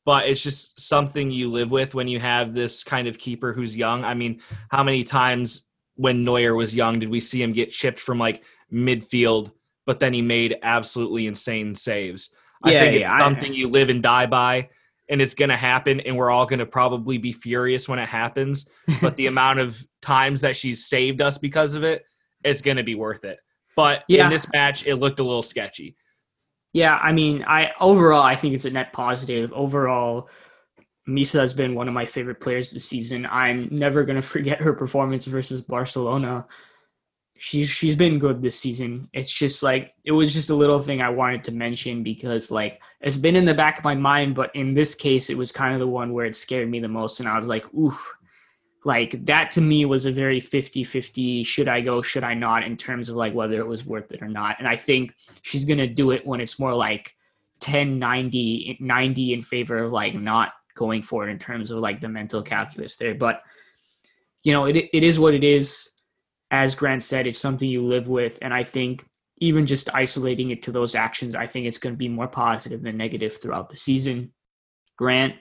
but 0.05 0.28
it's 0.28 0.43
just 0.43 0.81
something 0.81 1.31
you 1.31 1.51
live 1.51 1.70
with 1.70 1.95
when 1.95 2.09
you 2.09 2.20
have 2.20 2.55
this 2.55 2.85
kind 2.85 3.09
of 3.09 3.19
keeper 3.19 3.53
who's 3.53 3.77
young. 3.77 4.05
I 4.05 4.15
mean, 4.15 4.40
how 4.70 4.82
many 4.82 5.03
times 5.03 5.65
when 5.97 6.24
Neuer 6.24 6.55
was 6.55 6.74
young 6.74 7.01
did 7.01 7.09
we 7.09 7.20
see 7.20 7.43
him 7.43 7.53
get 7.53 7.70
chipped 7.70 7.99
from 7.99 8.19
like 8.19 8.45
midfield, 8.73 9.51
but 9.86 9.99
then 9.99 10.12
he 10.12 10.23
made 10.23 10.57
absolutely 10.62 11.27
insane 11.27 11.74
saves? 11.74 12.31
I 12.62 12.73
yeah, 12.73 12.81
think 12.81 12.95
it's 12.95 13.03
yeah, 13.03 13.19
something 13.19 13.53
I, 13.53 13.57
you 13.57 13.69
live 13.69 13.89
and 13.89 14.03
die 14.03 14.27
by 14.27 14.69
and 15.09 15.23
it's 15.23 15.35
going 15.35 15.49
to 15.49 15.57
happen 15.57 16.01
and 16.01 16.16
we're 16.16 16.31
all 16.31 16.47
going 16.47 16.59
to 16.59 16.66
probably 16.66 17.19
be 17.19 17.32
furious 17.32 17.89
when 17.89 17.99
it 17.99 18.09
happens 18.09 18.66
but 19.01 19.16
the 19.16 19.27
amount 19.28 19.61
of 19.61 19.85
times 20.03 20.40
that 20.43 20.57
she's 20.57 20.86
saved 20.86 21.20
us 21.20 21.39
because 21.39 21.74
of 21.74 21.85
it 21.85 22.05
it's 22.44 22.62
going 22.62 22.77
to 22.77 22.82
be 22.82 22.94
worth 22.94 23.24
it. 23.24 23.39
But 23.77 24.05
yeah. 24.09 24.24
in 24.24 24.31
this 24.31 24.47
match, 24.52 24.86
it 24.86 24.97
looked 24.97 25.20
a 25.20 25.23
little 25.23 25.43
sketchy. 25.43 25.97
Yeah, 26.73 26.97
I 26.97 27.12
mean, 27.12 27.44
I 27.47 27.73
overall 27.81 28.23
I 28.23 28.35
think 28.35 28.55
it's 28.55 28.65
a 28.65 28.70
net 28.70 28.93
positive. 28.93 29.52
Overall, 29.52 30.28
Misa 31.09 31.40
has 31.40 31.55
been 31.55 31.74
one 31.74 31.89
of 31.89 31.94
my 31.94 32.05
favorite 32.05 32.40
players 32.40 32.70
this 32.70 32.85
season. 32.85 33.27
I'm 33.27 33.69
never 33.70 34.05
going 34.05 34.16
to 34.20 34.23
forget 34.23 34.60
her 34.60 34.73
performance 34.73 35.24
versus 35.24 35.60
Barcelona. 35.60 36.47
She's 37.40 37.70
she's 37.70 37.94
been 37.94 38.19
good 38.19 38.43
this 38.43 38.59
season. 38.59 39.09
It's 39.12 39.32
just 39.32 39.62
like 39.62 39.93
it 40.05 40.10
was 40.10 40.35
just 40.35 40.51
a 40.51 40.55
little 40.55 40.81
thing 40.81 41.01
I 41.01 41.09
wanted 41.09 41.44
to 41.44 41.52
mention 41.52 42.02
because 42.02 42.51
like 42.51 42.82
it's 43.01 43.16
been 43.16 43.36
in 43.36 43.44
the 43.44 43.55
back 43.55 43.78
of 43.78 43.85
my 43.85 43.94
mind, 43.94 44.35
but 44.35 44.51
in 44.56 44.74
this 44.74 44.94
case, 44.97 45.31
it 45.31 45.39
was 45.39 45.52
kind 45.52 45.73
of 45.73 45.78
the 45.78 45.86
one 45.86 46.12
where 46.12 46.27
it 46.27 46.35
scared 46.35 46.69
me 46.69 46.81
the 46.81 46.89
most, 46.89 47.20
and 47.20 47.28
I 47.28 47.36
was 47.36 47.47
like, 47.47 47.73
"Ooh, 47.74 47.97
like 48.84 49.24
that 49.26 49.50
to 49.50 49.60
me 49.60 49.84
was 49.84 50.06
a 50.06 50.12
very 50.12 50.40
50-50 50.40 51.44
should 51.44 51.68
i 51.68 51.80
go 51.80 52.00
should 52.00 52.24
i 52.24 52.32
not 52.32 52.62
in 52.62 52.76
terms 52.76 53.09
of 53.09 53.16
like 53.16 53.34
whether 53.34 53.59
it 53.59 53.66
was 53.66 53.84
worth 53.84 54.12
it 54.12 54.22
or 54.22 54.28
not 54.28 54.56
and 54.59 54.68
i 54.68 54.76
think 54.76 55.14
she's 55.42 55.64
going 55.64 55.78
to 55.78 55.86
do 55.86 56.12
it 56.12 56.24
when 56.24 56.40
it's 56.40 56.60
more 56.60 56.74
like 56.74 57.14
10 57.60 57.98
90 57.98 58.78
90 58.80 59.32
in 59.32 59.42
favor 59.42 59.78
of 59.78 59.92
like 59.92 60.14
not 60.14 60.52
going 60.78 61.02
for 61.02 61.28
it 61.28 61.32
in 61.32 61.38
terms 61.38 61.70
of 61.70 61.78
like 61.80 62.00
the 62.00 62.09
mental 62.09 62.42
calculus 62.42 62.96
there. 62.96 63.14
But 63.14 63.42
you 64.44 64.52
know, 64.52 64.64
it 64.66 64.76
it 64.76 65.02
is 65.02 65.18
what 65.18 65.34
it 65.34 65.44
is. 65.44 65.90
As 66.50 66.74
Grant 66.74 67.02
said, 67.02 67.26
it's 67.26 67.38
something 67.38 67.68
you 67.68 67.84
live 67.84 68.09
with, 68.09 68.38
and 68.40 68.55
I 68.55 68.64
think 68.64 69.05
even 69.38 69.66
just 69.66 69.94
isolating 69.94 70.50
it 70.50 70.62
to 70.62 70.72
those 70.72 70.94
actions, 70.94 71.34
I 71.34 71.46
think 71.46 71.66
it's 71.66 71.78
going 71.78 71.94
to 71.94 71.98
be 71.98 72.09
more 72.09 72.26
positive 72.26 72.82
than 72.82 72.96
negative 72.96 73.36
throughout 73.36 73.68
the 73.68 73.76
season. 73.76 74.32
Grant, 74.96 75.34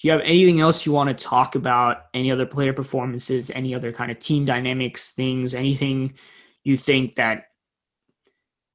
do 0.00 0.06
you 0.06 0.12
have 0.12 0.20
anything 0.22 0.60
else 0.60 0.86
you 0.86 0.92
want 0.92 1.08
to 1.08 1.24
talk 1.24 1.56
about? 1.56 2.06
Any 2.14 2.30
other 2.30 2.46
player 2.46 2.72
performances? 2.72 3.50
Any 3.50 3.74
other 3.74 3.92
kind 3.92 4.10
of 4.10 4.20
team 4.20 4.44
dynamics 4.44 5.10
things? 5.10 5.54
Anything 5.54 6.14
you 6.62 6.76
think 6.76 7.16
that 7.16 7.46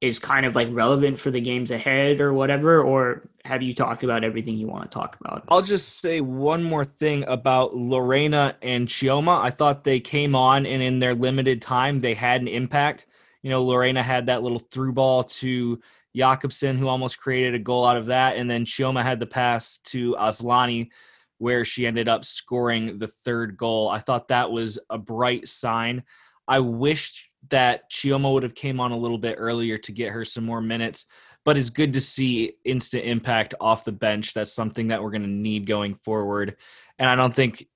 is 0.02 0.18
kind 0.18 0.44
of 0.44 0.54
like 0.54 0.68
relevant 0.70 1.18
for 1.18 1.30
the 1.30 1.40
games 1.40 1.70
ahead 1.70 2.20
or 2.20 2.34
whatever? 2.34 2.82
Or 2.82 3.30
have 3.46 3.62
you 3.62 3.74
talked 3.74 4.04
about 4.04 4.22
everything 4.22 4.58
you 4.58 4.66
want 4.66 4.84
to 4.84 4.90
talk 4.90 5.16
about? 5.18 5.44
I'll 5.48 5.62
just 5.62 6.00
say 6.00 6.20
one 6.20 6.62
more 6.62 6.84
thing 6.84 7.24
about 7.26 7.74
Lorena 7.74 8.54
and 8.60 8.86
Chioma. 8.86 9.40
I 9.40 9.48
thought 9.48 9.82
they 9.82 10.00
came 10.00 10.34
on 10.34 10.66
and 10.66 10.82
in 10.82 10.98
their 10.98 11.14
limited 11.14 11.62
time, 11.62 12.00
they 12.00 12.12
had 12.12 12.42
an 12.42 12.48
impact. 12.48 13.06
You 13.40 13.48
know, 13.48 13.64
Lorena 13.64 14.02
had 14.02 14.26
that 14.26 14.42
little 14.42 14.58
through 14.58 14.92
ball 14.92 15.24
to 15.24 15.80
Jakobsson, 16.14 16.76
who 16.78 16.88
almost 16.88 17.18
created 17.18 17.54
a 17.54 17.58
goal 17.58 17.86
out 17.86 17.96
of 17.96 18.06
that. 18.06 18.36
And 18.36 18.50
then 18.50 18.66
Chioma 18.66 19.02
had 19.02 19.20
the 19.20 19.26
pass 19.26 19.78
to 19.84 20.16
Asllani, 20.18 20.90
where 21.38 21.64
she 21.64 21.86
ended 21.86 22.08
up 22.08 22.24
scoring 22.24 22.98
the 22.98 23.06
third 23.06 23.56
goal. 23.56 23.88
I 23.88 23.98
thought 23.98 24.28
that 24.28 24.50
was 24.50 24.78
a 24.90 24.98
bright 24.98 25.48
sign. 25.48 26.02
I 26.46 26.60
wished 26.60 27.30
that 27.50 27.90
Chioma 27.90 28.32
would 28.32 28.42
have 28.42 28.54
came 28.54 28.80
on 28.80 28.92
a 28.92 28.98
little 28.98 29.18
bit 29.18 29.36
earlier 29.38 29.78
to 29.78 29.92
get 29.92 30.12
her 30.12 30.24
some 30.24 30.44
more 30.44 30.60
minutes, 30.60 31.06
but 31.44 31.58
it's 31.58 31.70
good 31.70 31.92
to 31.94 32.00
see 32.00 32.54
instant 32.64 33.04
impact 33.04 33.54
off 33.60 33.84
the 33.84 33.92
bench. 33.92 34.34
That's 34.34 34.52
something 34.52 34.88
that 34.88 35.02
we're 35.02 35.10
going 35.10 35.22
to 35.22 35.28
need 35.28 35.66
going 35.66 35.94
forward. 35.96 36.56
And 36.98 37.08
I 37.08 37.14
don't 37.16 37.34
think 37.34 37.66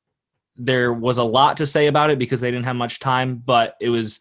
there 0.57 0.93
was 0.93 1.19
a 1.19 1.25
lot 1.25 1.59
to 1.59 1.67
say 1.67 1.87
about 1.87 2.11
it 2.11 2.19
because 2.19 2.41
they 2.41 2.51
didn't 2.51 2.67
have 2.67 2.77
much 2.77 2.99
time, 2.99 3.43
but 3.45 3.75
it 3.81 3.89
was 3.89 4.21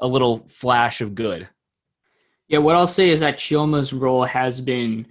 a 0.00 0.06
little 0.06 0.46
flash 0.48 1.00
of 1.00 1.14
good. 1.14 1.48
Yeah, 2.48 2.58
what 2.58 2.76
I'll 2.76 2.86
say 2.86 3.10
is 3.10 3.20
that 3.20 3.36
Chioma's 3.36 3.92
role 3.92 4.24
has 4.24 4.60
been 4.60 5.06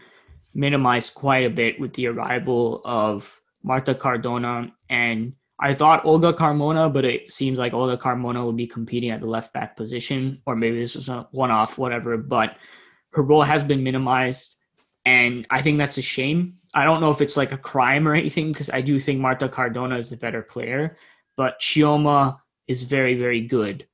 minimized 0.53 1.13
quite 1.13 1.45
a 1.45 1.49
bit 1.49 1.79
with 1.79 1.93
the 1.93 2.07
arrival 2.07 2.81
of 2.83 3.39
Marta 3.67 3.93
Cardona 3.93 4.71
and 4.89 5.33
I 5.59 5.73
thought 5.73 6.05
Olga 6.05 6.33
Carmona, 6.33 6.91
but 6.91 7.03
it 7.03 7.31
seems 7.31 7.57
like 7.57 7.73
Olga 7.73 7.97
Carmona 7.97 8.43
will 8.43 8.53
be 8.53 8.67
competing 8.67 9.09
at 9.09 9.21
the 9.21 9.27
left 9.27 9.53
back 9.53 9.75
position, 9.75 10.41
or 10.45 10.55
maybe 10.55 10.79
this 10.79 10.95
is 10.95 11.09
a 11.09 11.27
one 11.31 11.51
off, 11.51 11.77
whatever. 11.77 12.15
But 12.15 12.57
her 13.13 13.23
role 13.23 13.41
has 13.41 13.63
been 13.63 13.83
minimized, 13.83 14.55
and 15.03 15.47
I 15.49 15.63
think 15.63 15.79
that's 15.79 15.97
a 15.97 16.03
shame. 16.03 16.57
I 16.75 16.83
don't 16.83 17.01
know 17.01 17.09
if 17.09 17.21
it's 17.21 17.37
like 17.37 17.51
a 17.53 17.57
crime 17.57 18.07
or 18.07 18.13
anything, 18.13 18.51
because 18.51 18.69
I 18.69 18.81
do 18.81 18.99
think 18.99 19.19
Marta 19.19 19.49
Cardona 19.49 19.97
is 19.97 20.09
the 20.09 20.17
better 20.17 20.43
player, 20.43 20.95
but 21.35 21.59
Chioma 21.59 22.37
is 22.67 22.83
very, 22.83 23.15
very 23.15 23.41
good. 23.41 23.87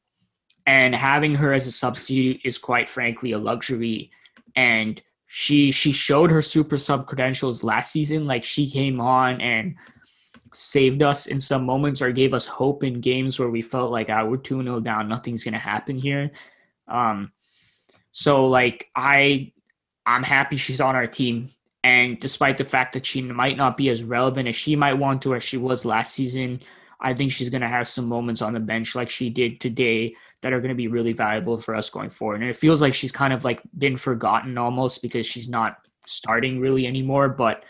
And 0.66 0.94
having 0.94 1.36
her 1.36 1.54
as 1.54 1.66
a 1.66 1.72
substitute 1.72 2.42
is 2.44 2.58
quite 2.58 2.90
frankly 2.90 3.32
a 3.32 3.38
luxury. 3.38 4.12
And 4.56 5.02
she 5.36 5.72
she 5.72 5.92
showed 5.92 6.30
her 6.30 6.44
super 6.44 6.78
sub 6.78 7.08
credentials 7.08 7.64
last 7.64 7.92
season. 7.92 8.28
Like 8.28 8.44
she 8.44 8.70
came 8.70 9.02
on 9.02 9.42
and 9.42 9.74
saved 10.54 11.02
us 11.02 11.26
in 11.26 11.40
some 11.40 11.66
moments 11.66 12.04
or 12.04 12.12
gave 12.12 12.36
us 12.36 12.46
hope 12.46 12.84
in 12.84 13.02
games 13.02 13.40
where 13.40 13.50
we 13.50 13.64
felt 13.64 13.92
like 13.92 14.12
ah, 14.12 14.24
we're 14.24 14.38
2 14.38 14.62
0 14.62 14.80
down, 14.82 15.10
nothing's 15.10 15.44
gonna 15.44 15.58
happen 15.58 15.98
here. 15.98 16.30
Um 16.88 17.32
so 18.12 18.46
like 18.46 18.92
I 18.96 19.54
I'm 20.06 20.22
happy 20.22 20.56
she's 20.56 20.80
on 20.80 20.96
our 20.96 21.08
team. 21.08 21.50
And 21.84 22.20
despite 22.20 22.60
the 22.60 22.64
fact 22.64 22.94
that 22.94 23.04
she 23.04 23.24
might 23.24 23.58
not 23.58 23.76
be 23.76 23.90
as 23.90 24.04
relevant 24.04 24.48
as 24.48 24.56
she 24.56 24.76
might 24.76 24.94
want 24.94 25.24
to 25.24 25.34
as 25.34 25.44
she 25.44 25.58
was 25.58 25.84
last 25.84 26.14
season, 26.14 26.62
I 27.02 27.16
think 27.16 27.32
she's 27.32 27.50
to 27.50 27.68
have 27.68 27.88
some 27.88 28.06
moments 28.06 28.44
on 28.44 28.54
the 28.54 28.60
bench 28.60 28.94
like 28.94 29.10
she 29.10 29.32
did 29.32 29.60
today 29.60 30.14
that 30.44 30.54
are 30.54 30.60
going 30.60 30.70
to 30.70 30.76
be 30.76 30.88
really 30.88 31.14
valuable 31.14 31.58
for 31.58 31.74
us 31.74 31.90
going 31.90 32.10
forward. 32.10 32.42
And 32.42 32.50
it 32.50 32.56
feels 32.56 32.82
like 32.82 32.94
she's 32.94 33.12
kind 33.12 33.34
of 33.34 33.44
like 33.44 33.62
been 33.78 33.98
forgotten 33.98 34.58
almost 34.58 35.02
because 35.02 35.26
she's 35.26 35.50
not 35.50 35.78
starting 36.06 36.60
really 36.60 36.86
anymore. 36.86 37.30
But 37.30 37.64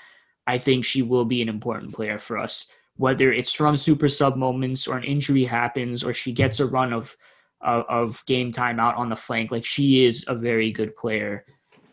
I 0.48 0.58
think 0.58 0.84
she 0.84 1.02
will 1.02 1.24
be 1.24 1.42
an 1.42 1.50
important 1.50 1.94
player 1.94 2.20
for 2.20 2.38
us, 2.38 2.68
whether 2.98 3.32
it's 3.32 3.52
from 3.52 3.78
super 3.78 4.10
sub 4.10 4.36
moments 4.36 4.88
or 4.88 4.98
an 4.98 5.04
injury 5.04 5.46
happens 5.46 6.04
or 6.04 6.14
she 6.14 6.34
gets 6.34 6.60
a 6.60 6.66
run 6.66 6.92
of 6.92 7.16
of, 7.62 7.86
of 7.88 8.26
game 8.26 8.52
time 8.52 8.80
out 8.80 8.96
on 8.96 9.10
the 9.10 9.16
flank. 9.16 9.52
Like 9.52 9.64
she 9.64 10.06
is 10.06 10.26
a 10.28 10.36
very 10.36 10.72
good 10.72 10.96
player, 10.98 11.46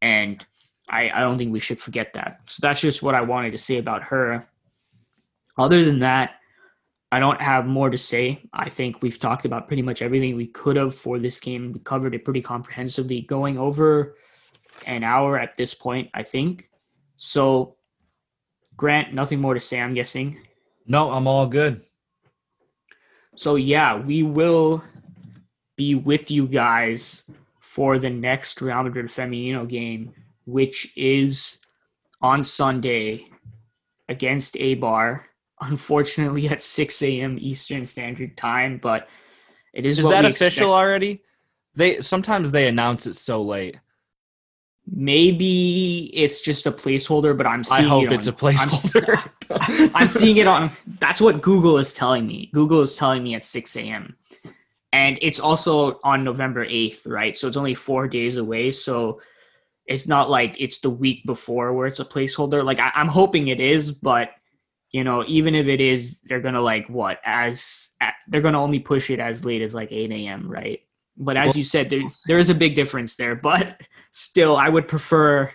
and 0.03 0.45
I, 0.89 1.11
I 1.11 1.21
don't 1.21 1.39
think 1.39 1.53
we 1.53 1.61
should 1.61 1.81
forget 1.81 2.13
that. 2.15 2.41
So 2.47 2.59
that's 2.61 2.81
just 2.81 3.03
what 3.03 3.15
I 3.15 3.21
wanted 3.21 3.53
to 3.53 3.59
say 3.59 3.79
about 3.79 4.03
her. 4.05 4.49
Other 5.57 5.85
than 5.85 6.01
that, 6.01 6.40
I 7.13 7.19
don't 7.19 7.41
have 7.41 7.67
more 7.67 7.91
to 7.91 7.99
say. 7.99 8.43
I 8.53 8.69
think 8.69 9.03
we've 9.03 9.19
talked 9.19 9.45
about 9.45 9.67
pretty 9.67 9.83
much 9.83 10.01
everything 10.01 10.37
we 10.37 10.47
could 10.47 10.77
have 10.77 10.95
for 10.95 11.19
this 11.19 11.41
game. 11.41 11.73
We 11.73 11.81
covered 11.81 12.15
it 12.15 12.25
pretty 12.25 12.43
comprehensively, 12.43 13.23
going 13.23 13.59
over 13.59 14.17
an 14.87 15.03
hour 15.03 15.39
at 15.39 15.57
this 15.57 15.75
point, 15.75 16.09
I 16.15 16.23
think. 16.23 16.71
So 17.17 17.77
Grant, 18.77 19.13
nothing 19.13 19.41
more 19.41 19.55
to 19.55 19.61
say, 19.61 19.81
I'm 19.81 19.93
guessing. 19.93 20.39
No, 20.87 21.11
I'm 21.13 21.27
all 21.27 21.47
good. 21.47 21.83
So, 23.37 23.57
yeah, 23.57 23.97
we 23.99 24.23
will 24.23 24.83
be 25.77 25.95
with 25.95 26.31
you 26.31 26.47
guys 26.47 27.25
for 27.59 27.99
the 27.99 28.11
next 28.11 28.61
Real 28.61 28.83
Madrid 28.83 29.07
Femenino 29.07 29.69
game, 29.69 30.15
which 30.47 30.97
is 30.97 31.59
on 32.23 32.43
Sunday 32.43 33.27
against 34.09 34.55
Eibar. 34.55 35.25
Unfortunately, 35.61 36.49
at 36.49 36.63
6 36.63 37.03
a.m. 37.03 37.37
Eastern 37.41 37.85
Standard 37.85 38.37
Time, 38.37 38.79
but 38.79 39.09
it 39.73 39.87
is. 39.87 39.99
Is 39.99 40.09
that 40.09 40.25
official 40.25 40.47
expect. 40.47 40.63
already? 40.63 41.23
They 41.75 42.01
sometimes 42.01 42.51
they 42.51 42.67
announce 42.67 43.07
it 43.07 43.15
so 43.15 43.43
late. 43.43 43.79
Maybe 44.93 46.11
it's 46.15 46.41
just 46.41 46.67
a 46.67 46.73
placeholder, 46.73 47.37
but 47.37 47.47
I'm 47.47 47.63
seeing 47.63 47.85
I 47.85 47.89
hope 47.89 48.05
it 48.05 48.13
it's 48.13 48.27
a 48.27 48.33
placeholder. 48.33 49.31
I'm, 49.51 49.91
I'm 50.03 50.09
seeing 50.09 50.39
it 50.39 50.47
on. 50.47 50.71
That's 50.99 51.21
what 51.21 51.43
Google 51.43 51.79
is 51.79 51.93
telling 51.93 52.27
me. 52.27 52.51
Google 52.53 52.81
is 52.81 52.97
telling 52.97 53.23
me 53.23 53.35
at 53.35 53.45
6 53.45 53.77
a.m. 53.77 54.17
And 54.93 55.19
it's 55.23 55.39
also 55.39 56.01
on 56.03 56.25
November 56.25 56.67
8th, 56.67 57.09
right? 57.09 57.37
So 57.37 57.47
it's 57.47 57.57
only 57.57 57.75
four 57.75 58.09
days 58.09 58.37
away. 58.37 58.73
So 58.73 59.21
it's 59.87 60.09
not 60.09 60.29
like 60.29 60.57
it's 60.61 60.81
the 60.81 60.91
week 60.91 61.25
before 61.25 61.73
where 61.73 61.87
it's 61.87 62.01
a 62.01 62.05
placeholder. 62.05 62.65
Like 62.65 62.81
I, 62.81 62.91
am 62.95 63.09
hoping 63.09 63.49
it 63.49 63.61
is, 63.61 63.93
but 63.93 64.31
you 64.91 65.05
know, 65.05 65.25
even 65.27 65.55
if 65.55 65.67
it 65.67 65.81
is, 65.81 66.21
they're 66.25 66.41
gonna 66.41 66.61
like 66.61 66.89
what 66.89 67.21
as 67.25 67.93
they're 68.29 68.41
gonna 68.41 68.63
only 68.63 68.79
push 68.79 69.11
it 69.11 69.21
as 69.21 69.45
late 69.45 69.63
as 69.63 69.75
like 69.75 69.93
8 69.93 70.11
a.m. 70.11 70.51
Right? 70.51 70.81
But 71.17 71.37
as 71.37 71.57
you 71.57 71.65
said, 71.65 71.91
there's 71.91 72.23
there 72.27 72.39
is 72.39 72.51
a 72.51 72.55
big 72.55 72.75
difference 72.75 73.15
there. 73.15 73.37
But 73.37 73.81
still, 74.13 74.57
I 74.57 74.69
would 74.69 74.89
prefer, 74.89 75.53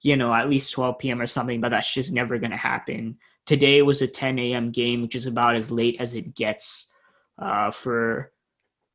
you 0.00 0.16
know, 0.16 0.32
at 0.32 0.48
least 0.48 0.72
12 0.72 0.98
p.m. 0.98 1.20
or 1.20 1.26
something. 1.26 1.60
But 1.60 1.70
that's 1.70 1.92
just 1.92 2.12
never 2.12 2.38
to 2.38 2.48
happen. 2.56 3.18
Today 3.44 3.82
was 3.82 4.02
a 4.02 4.06
10 4.06 4.38
a.m. 4.38 4.70
game, 4.70 5.02
which 5.02 5.14
is 5.14 5.26
about 5.26 5.56
as 5.56 5.70
late 5.70 5.96
as 6.00 6.14
it 6.14 6.34
gets 6.34 6.90
uh, 7.38 7.70
for 7.70 8.32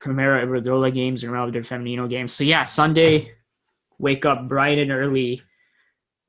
Primera 0.01 0.45
Iberdrola 0.45 0.93
games 0.93 1.23
and 1.23 1.31
Real 1.31 1.45
Madrid 1.45 1.65
Femenino 1.65 2.09
games. 2.09 2.31
So 2.33 2.43
yeah, 2.43 2.63
Sunday, 2.63 3.33
wake 3.97 4.25
up 4.25 4.47
bright 4.47 4.77
and 4.77 4.91
early. 4.91 5.41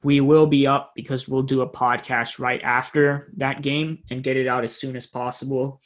We 0.04 0.20
will 0.20 0.46
be 0.46 0.66
up 0.66 0.92
because 0.94 1.26
we'll 1.26 1.42
do 1.42 1.62
a 1.62 1.68
podcast 1.68 2.38
right 2.38 2.62
after 2.62 3.32
that 3.38 3.62
game 3.62 4.04
and 4.10 4.22
get 4.22 4.36
it 4.36 4.46
out 4.46 4.62
as 4.62 4.76
soon 4.76 4.94
as 4.96 5.06
possible 5.06 5.80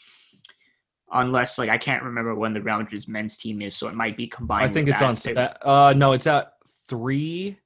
unless 1.13 1.59
like 1.59 1.71
I 1.71 1.79
can't 1.79 2.03
remember 2.03 2.35
when 2.35 2.53
the 2.53 2.63
Rounders 2.63 3.09
men's 3.09 3.37
team 3.37 3.63
is, 3.63 3.77
so 3.77 3.89
it 3.89 3.95
might 3.95 4.17
be 4.17 4.27
combined. 4.27 4.65
I 4.65 4.73
think 4.73 4.89
it's 4.89 5.03
on. 5.03 5.17
Sa- 5.17 5.31
uh, 5.31 5.95
no, 5.97 6.13
it's 6.13 6.27
at 6.27 6.55
three. 6.89 7.59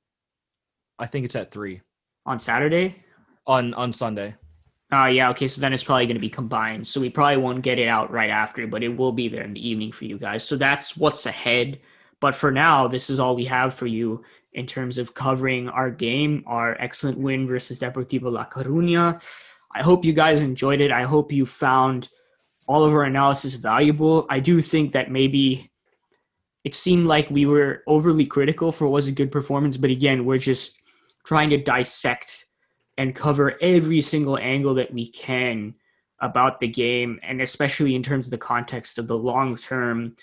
I 0.99 1.07
think 1.07 1.25
it's 1.25 1.37
at 1.37 1.51
three 1.51 1.81
on 2.27 2.39
Saturday. 2.39 3.03
On 3.47 3.75
on 3.75 3.93
Sunday. 3.93 4.35
Uh, 4.93 5.07
yeah, 5.07 5.31
okay, 5.31 5.49
so 5.49 5.61
then 5.61 5.73
it's 5.73 5.83
probably 5.83 6.05
going 6.05 6.17
to 6.17 6.21
be 6.21 6.29
combined. 6.29 6.87
So 6.87 7.01
we 7.01 7.09
probably 7.09 7.39
won't 7.39 7.63
get 7.63 7.79
it 7.79 7.89
out 7.89 8.11
right 8.11 8.29
after, 8.29 8.67
but 8.67 8.83
it 8.83 8.95
will 8.95 9.13
be 9.13 9.27
there 9.27 9.43
in 9.43 9.55
the 9.55 9.67
evening 9.67 9.91
for 9.91 10.05
you 10.05 10.19
guys. 10.19 10.45
So 10.45 10.55
that's 10.57 10.99
what's 10.99 11.25
ahead. 11.25 11.81
But 12.21 12.37
for 12.37 12.51
now, 12.51 12.89
this 12.89 13.09
is 13.09 13.19
all 13.19 13.35
we 13.35 13.47
have 13.47 13.73
for 13.73 13.87
you 13.87 14.23
in 14.55 14.67
terms 14.67 14.99
of 14.99 15.15
covering 15.15 15.69
our 15.69 15.91
game, 15.91 16.45
our 16.47 16.77
excellent 16.81 17.19
win 17.19 17.47
versus 17.47 17.79
Deportivo 17.79 18.31
La 18.31 18.45
Coruña. 18.45 19.23
I 19.75 19.83
hope 19.83 20.05
you 20.05 20.13
guys 20.13 20.41
enjoyed 20.41 20.81
it. 20.81 20.93
I 20.93 21.05
hope 21.05 21.33
you 21.33 21.47
found 21.47 22.09
all 22.69 22.85
of 22.85 22.93
our 22.93 23.05
analysis 23.05 23.55
valuable. 23.55 24.27
I 24.29 24.41
do 24.41 24.61
think 24.61 24.93
that 24.93 25.11
maybe 25.11 25.71
it 26.65 26.75
seemed 26.75 27.07
like 27.07 27.29
we 27.31 27.47
were 27.47 27.83
overly 27.87 28.27
critical 28.27 28.71
for 28.71 28.87
what 28.87 28.93
was 28.93 29.09
a 29.09 29.13
good 29.13 29.33
performance, 29.33 29.77
but 29.77 29.91
again, 29.91 30.25
we're 30.25 30.39
just 30.39 30.81
trying 31.25 31.51
to 31.51 31.59
dissect 31.59 32.47
and 32.99 33.15
cover 33.15 33.59
every 33.61 34.01
single 34.01 34.39
angle 34.39 34.75
that 34.75 34.93
we 34.93 35.11
can 35.11 35.75
about 36.21 36.61
the 36.61 36.69
game, 36.69 37.19
and 37.23 37.41
especially 37.41 37.97
in 37.97 38.03
terms 38.03 38.27
of 38.27 38.31
the 38.31 38.39
context 38.39 38.99
of 38.99 39.09
the 39.09 39.17
long 39.17 39.57
term 39.57 40.15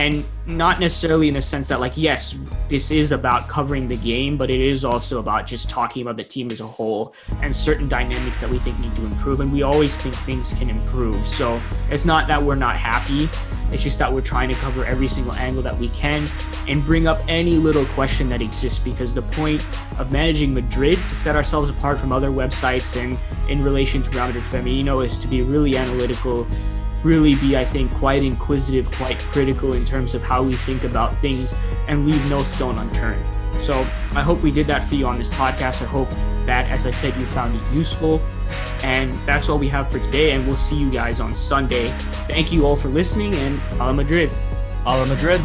and 0.00 0.24
not 0.46 0.80
necessarily 0.80 1.28
in 1.28 1.34
the 1.34 1.40
sense 1.40 1.68
that 1.68 1.78
like 1.78 1.92
yes 1.94 2.34
this 2.68 2.90
is 2.90 3.12
about 3.12 3.46
covering 3.48 3.86
the 3.86 3.96
game 3.98 4.38
but 4.38 4.50
it 4.50 4.60
is 4.60 4.84
also 4.84 5.18
about 5.18 5.46
just 5.46 5.68
talking 5.68 6.00
about 6.00 6.16
the 6.16 6.24
team 6.24 6.50
as 6.50 6.60
a 6.60 6.66
whole 6.66 7.14
and 7.42 7.54
certain 7.54 7.88
dynamics 7.88 8.40
that 8.40 8.48
we 8.48 8.58
think 8.58 8.78
need 8.80 8.94
to 8.96 9.04
improve. 9.04 9.40
And 9.40 9.52
we 9.52 9.62
always 9.62 9.96
think 9.98 10.14
things 10.14 10.52
can 10.54 10.70
improve. 10.70 11.26
So 11.26 11.60
it's 11.90 12.04
not 12.04 12.26
that 12.28 12.42
we're 12.42 12.54
not 12.54 12.76
happy. 12.76 13.28
It's 13.72 13.82
just 13.82 13.98
that 14.00 14.12
we're 14.12 14.20
trying 14.20 14.48
to 14.48 14.54
cover 14.56 14.84
every 14.84 15.06
single 15.06 15.34
angle 15.34 15.62
that 15.62 15.78
we 15.78 15.90
can 15.90 16.26
and 16.66 16.84
bring 16.84 17.06
up 17.06 17.20
any 17.28 17.56
little 17.56 17.84
question 17.86 18.28
that 18.30 18.42
exists 18.42 18.78
because 18.78 19.14
the 19.14 19.22
point 19.22 19.64
of 19.98 20.10
managing 20.10 20.52
madrid 20.52 20.98
to 21.08 21.14
set 21.14 21.36
ourselves 21.36 21.70
apart 21.70 21.98
from 21.98 22.10
other 22.10 22.30
websites 22.30 23.00
and 23.00 23.16
in 23.48 23.62
relation 23.62 24.02
to 24.02 24.10
Real 24.10 24.26
Madrid 24.26 24.42
Femenino 24.44 25.06
is 25.06 25.20
to 25.20 25.28
be 25.28 25.42
really 25.42 25.76
analytical 25.76 26.48
really 27.02 27.34
be, 27.36 27.56
I 27.56 27.64
think, 27.64 27.92
quite 27.94 28.22
inquisitive, 28.22 28.90
quite 28.92 29.18
critical 29.18 29.72
in 29.72 29.84
terms 29.84 30.14
of 30.14 30.22
how 30.22 30.42
we 30.42 30.54
think 30.54 30.84
about 30.84 31.18
things 31.20 31.54
and 31.88 32.06
leave 32.06 32.28
no 32.30 32.42
stone 32.42 32.78
unturned. 32.78 33.24
So 33.62 33.80
I 34.14 34.22
hope 34.22 34.42
we 34.42 34.50
did 34.50 34.66
that 34.68 34.84
for 34.84 34.94
you 34.94 35.06
on 35.06 35.18
this 35.18 35.28
podcast. 35.28 35.82
I 35.82 35.86
hope 35.86 36.08
that, 36.46 36.70
as 36.70 36.86
I 36.86 36.90
said, 36.90 37.16
you 37.16 37.26
found 37.26 37.54
it 37.56 37.62
useful. 37.72 38.20
And 38.82 39.12
that's 39.26 39.48
all 39.48 39.58
we 39.58 39.68
have 39.68 39.90
for 39.90 39.98
today. 39.98 40.32
And 40.32 40.46
we'll 40.46 40.56
see 40.56 40.76
you 40.76 40.90
guys 40.90 41.20
on 41.20 41.34
Sunday. 41.34 41.88
Thank 42.26 42.52
you 42.52 42.66
all 42.66 42.76
for 42.76 42.88
listening 42.88 43.34
and 43.34 43.58
Hala 43.78 43.92
Madrid. 43.92 44.30
Hala 44.84 45.06
Madrid. 45.06 45.40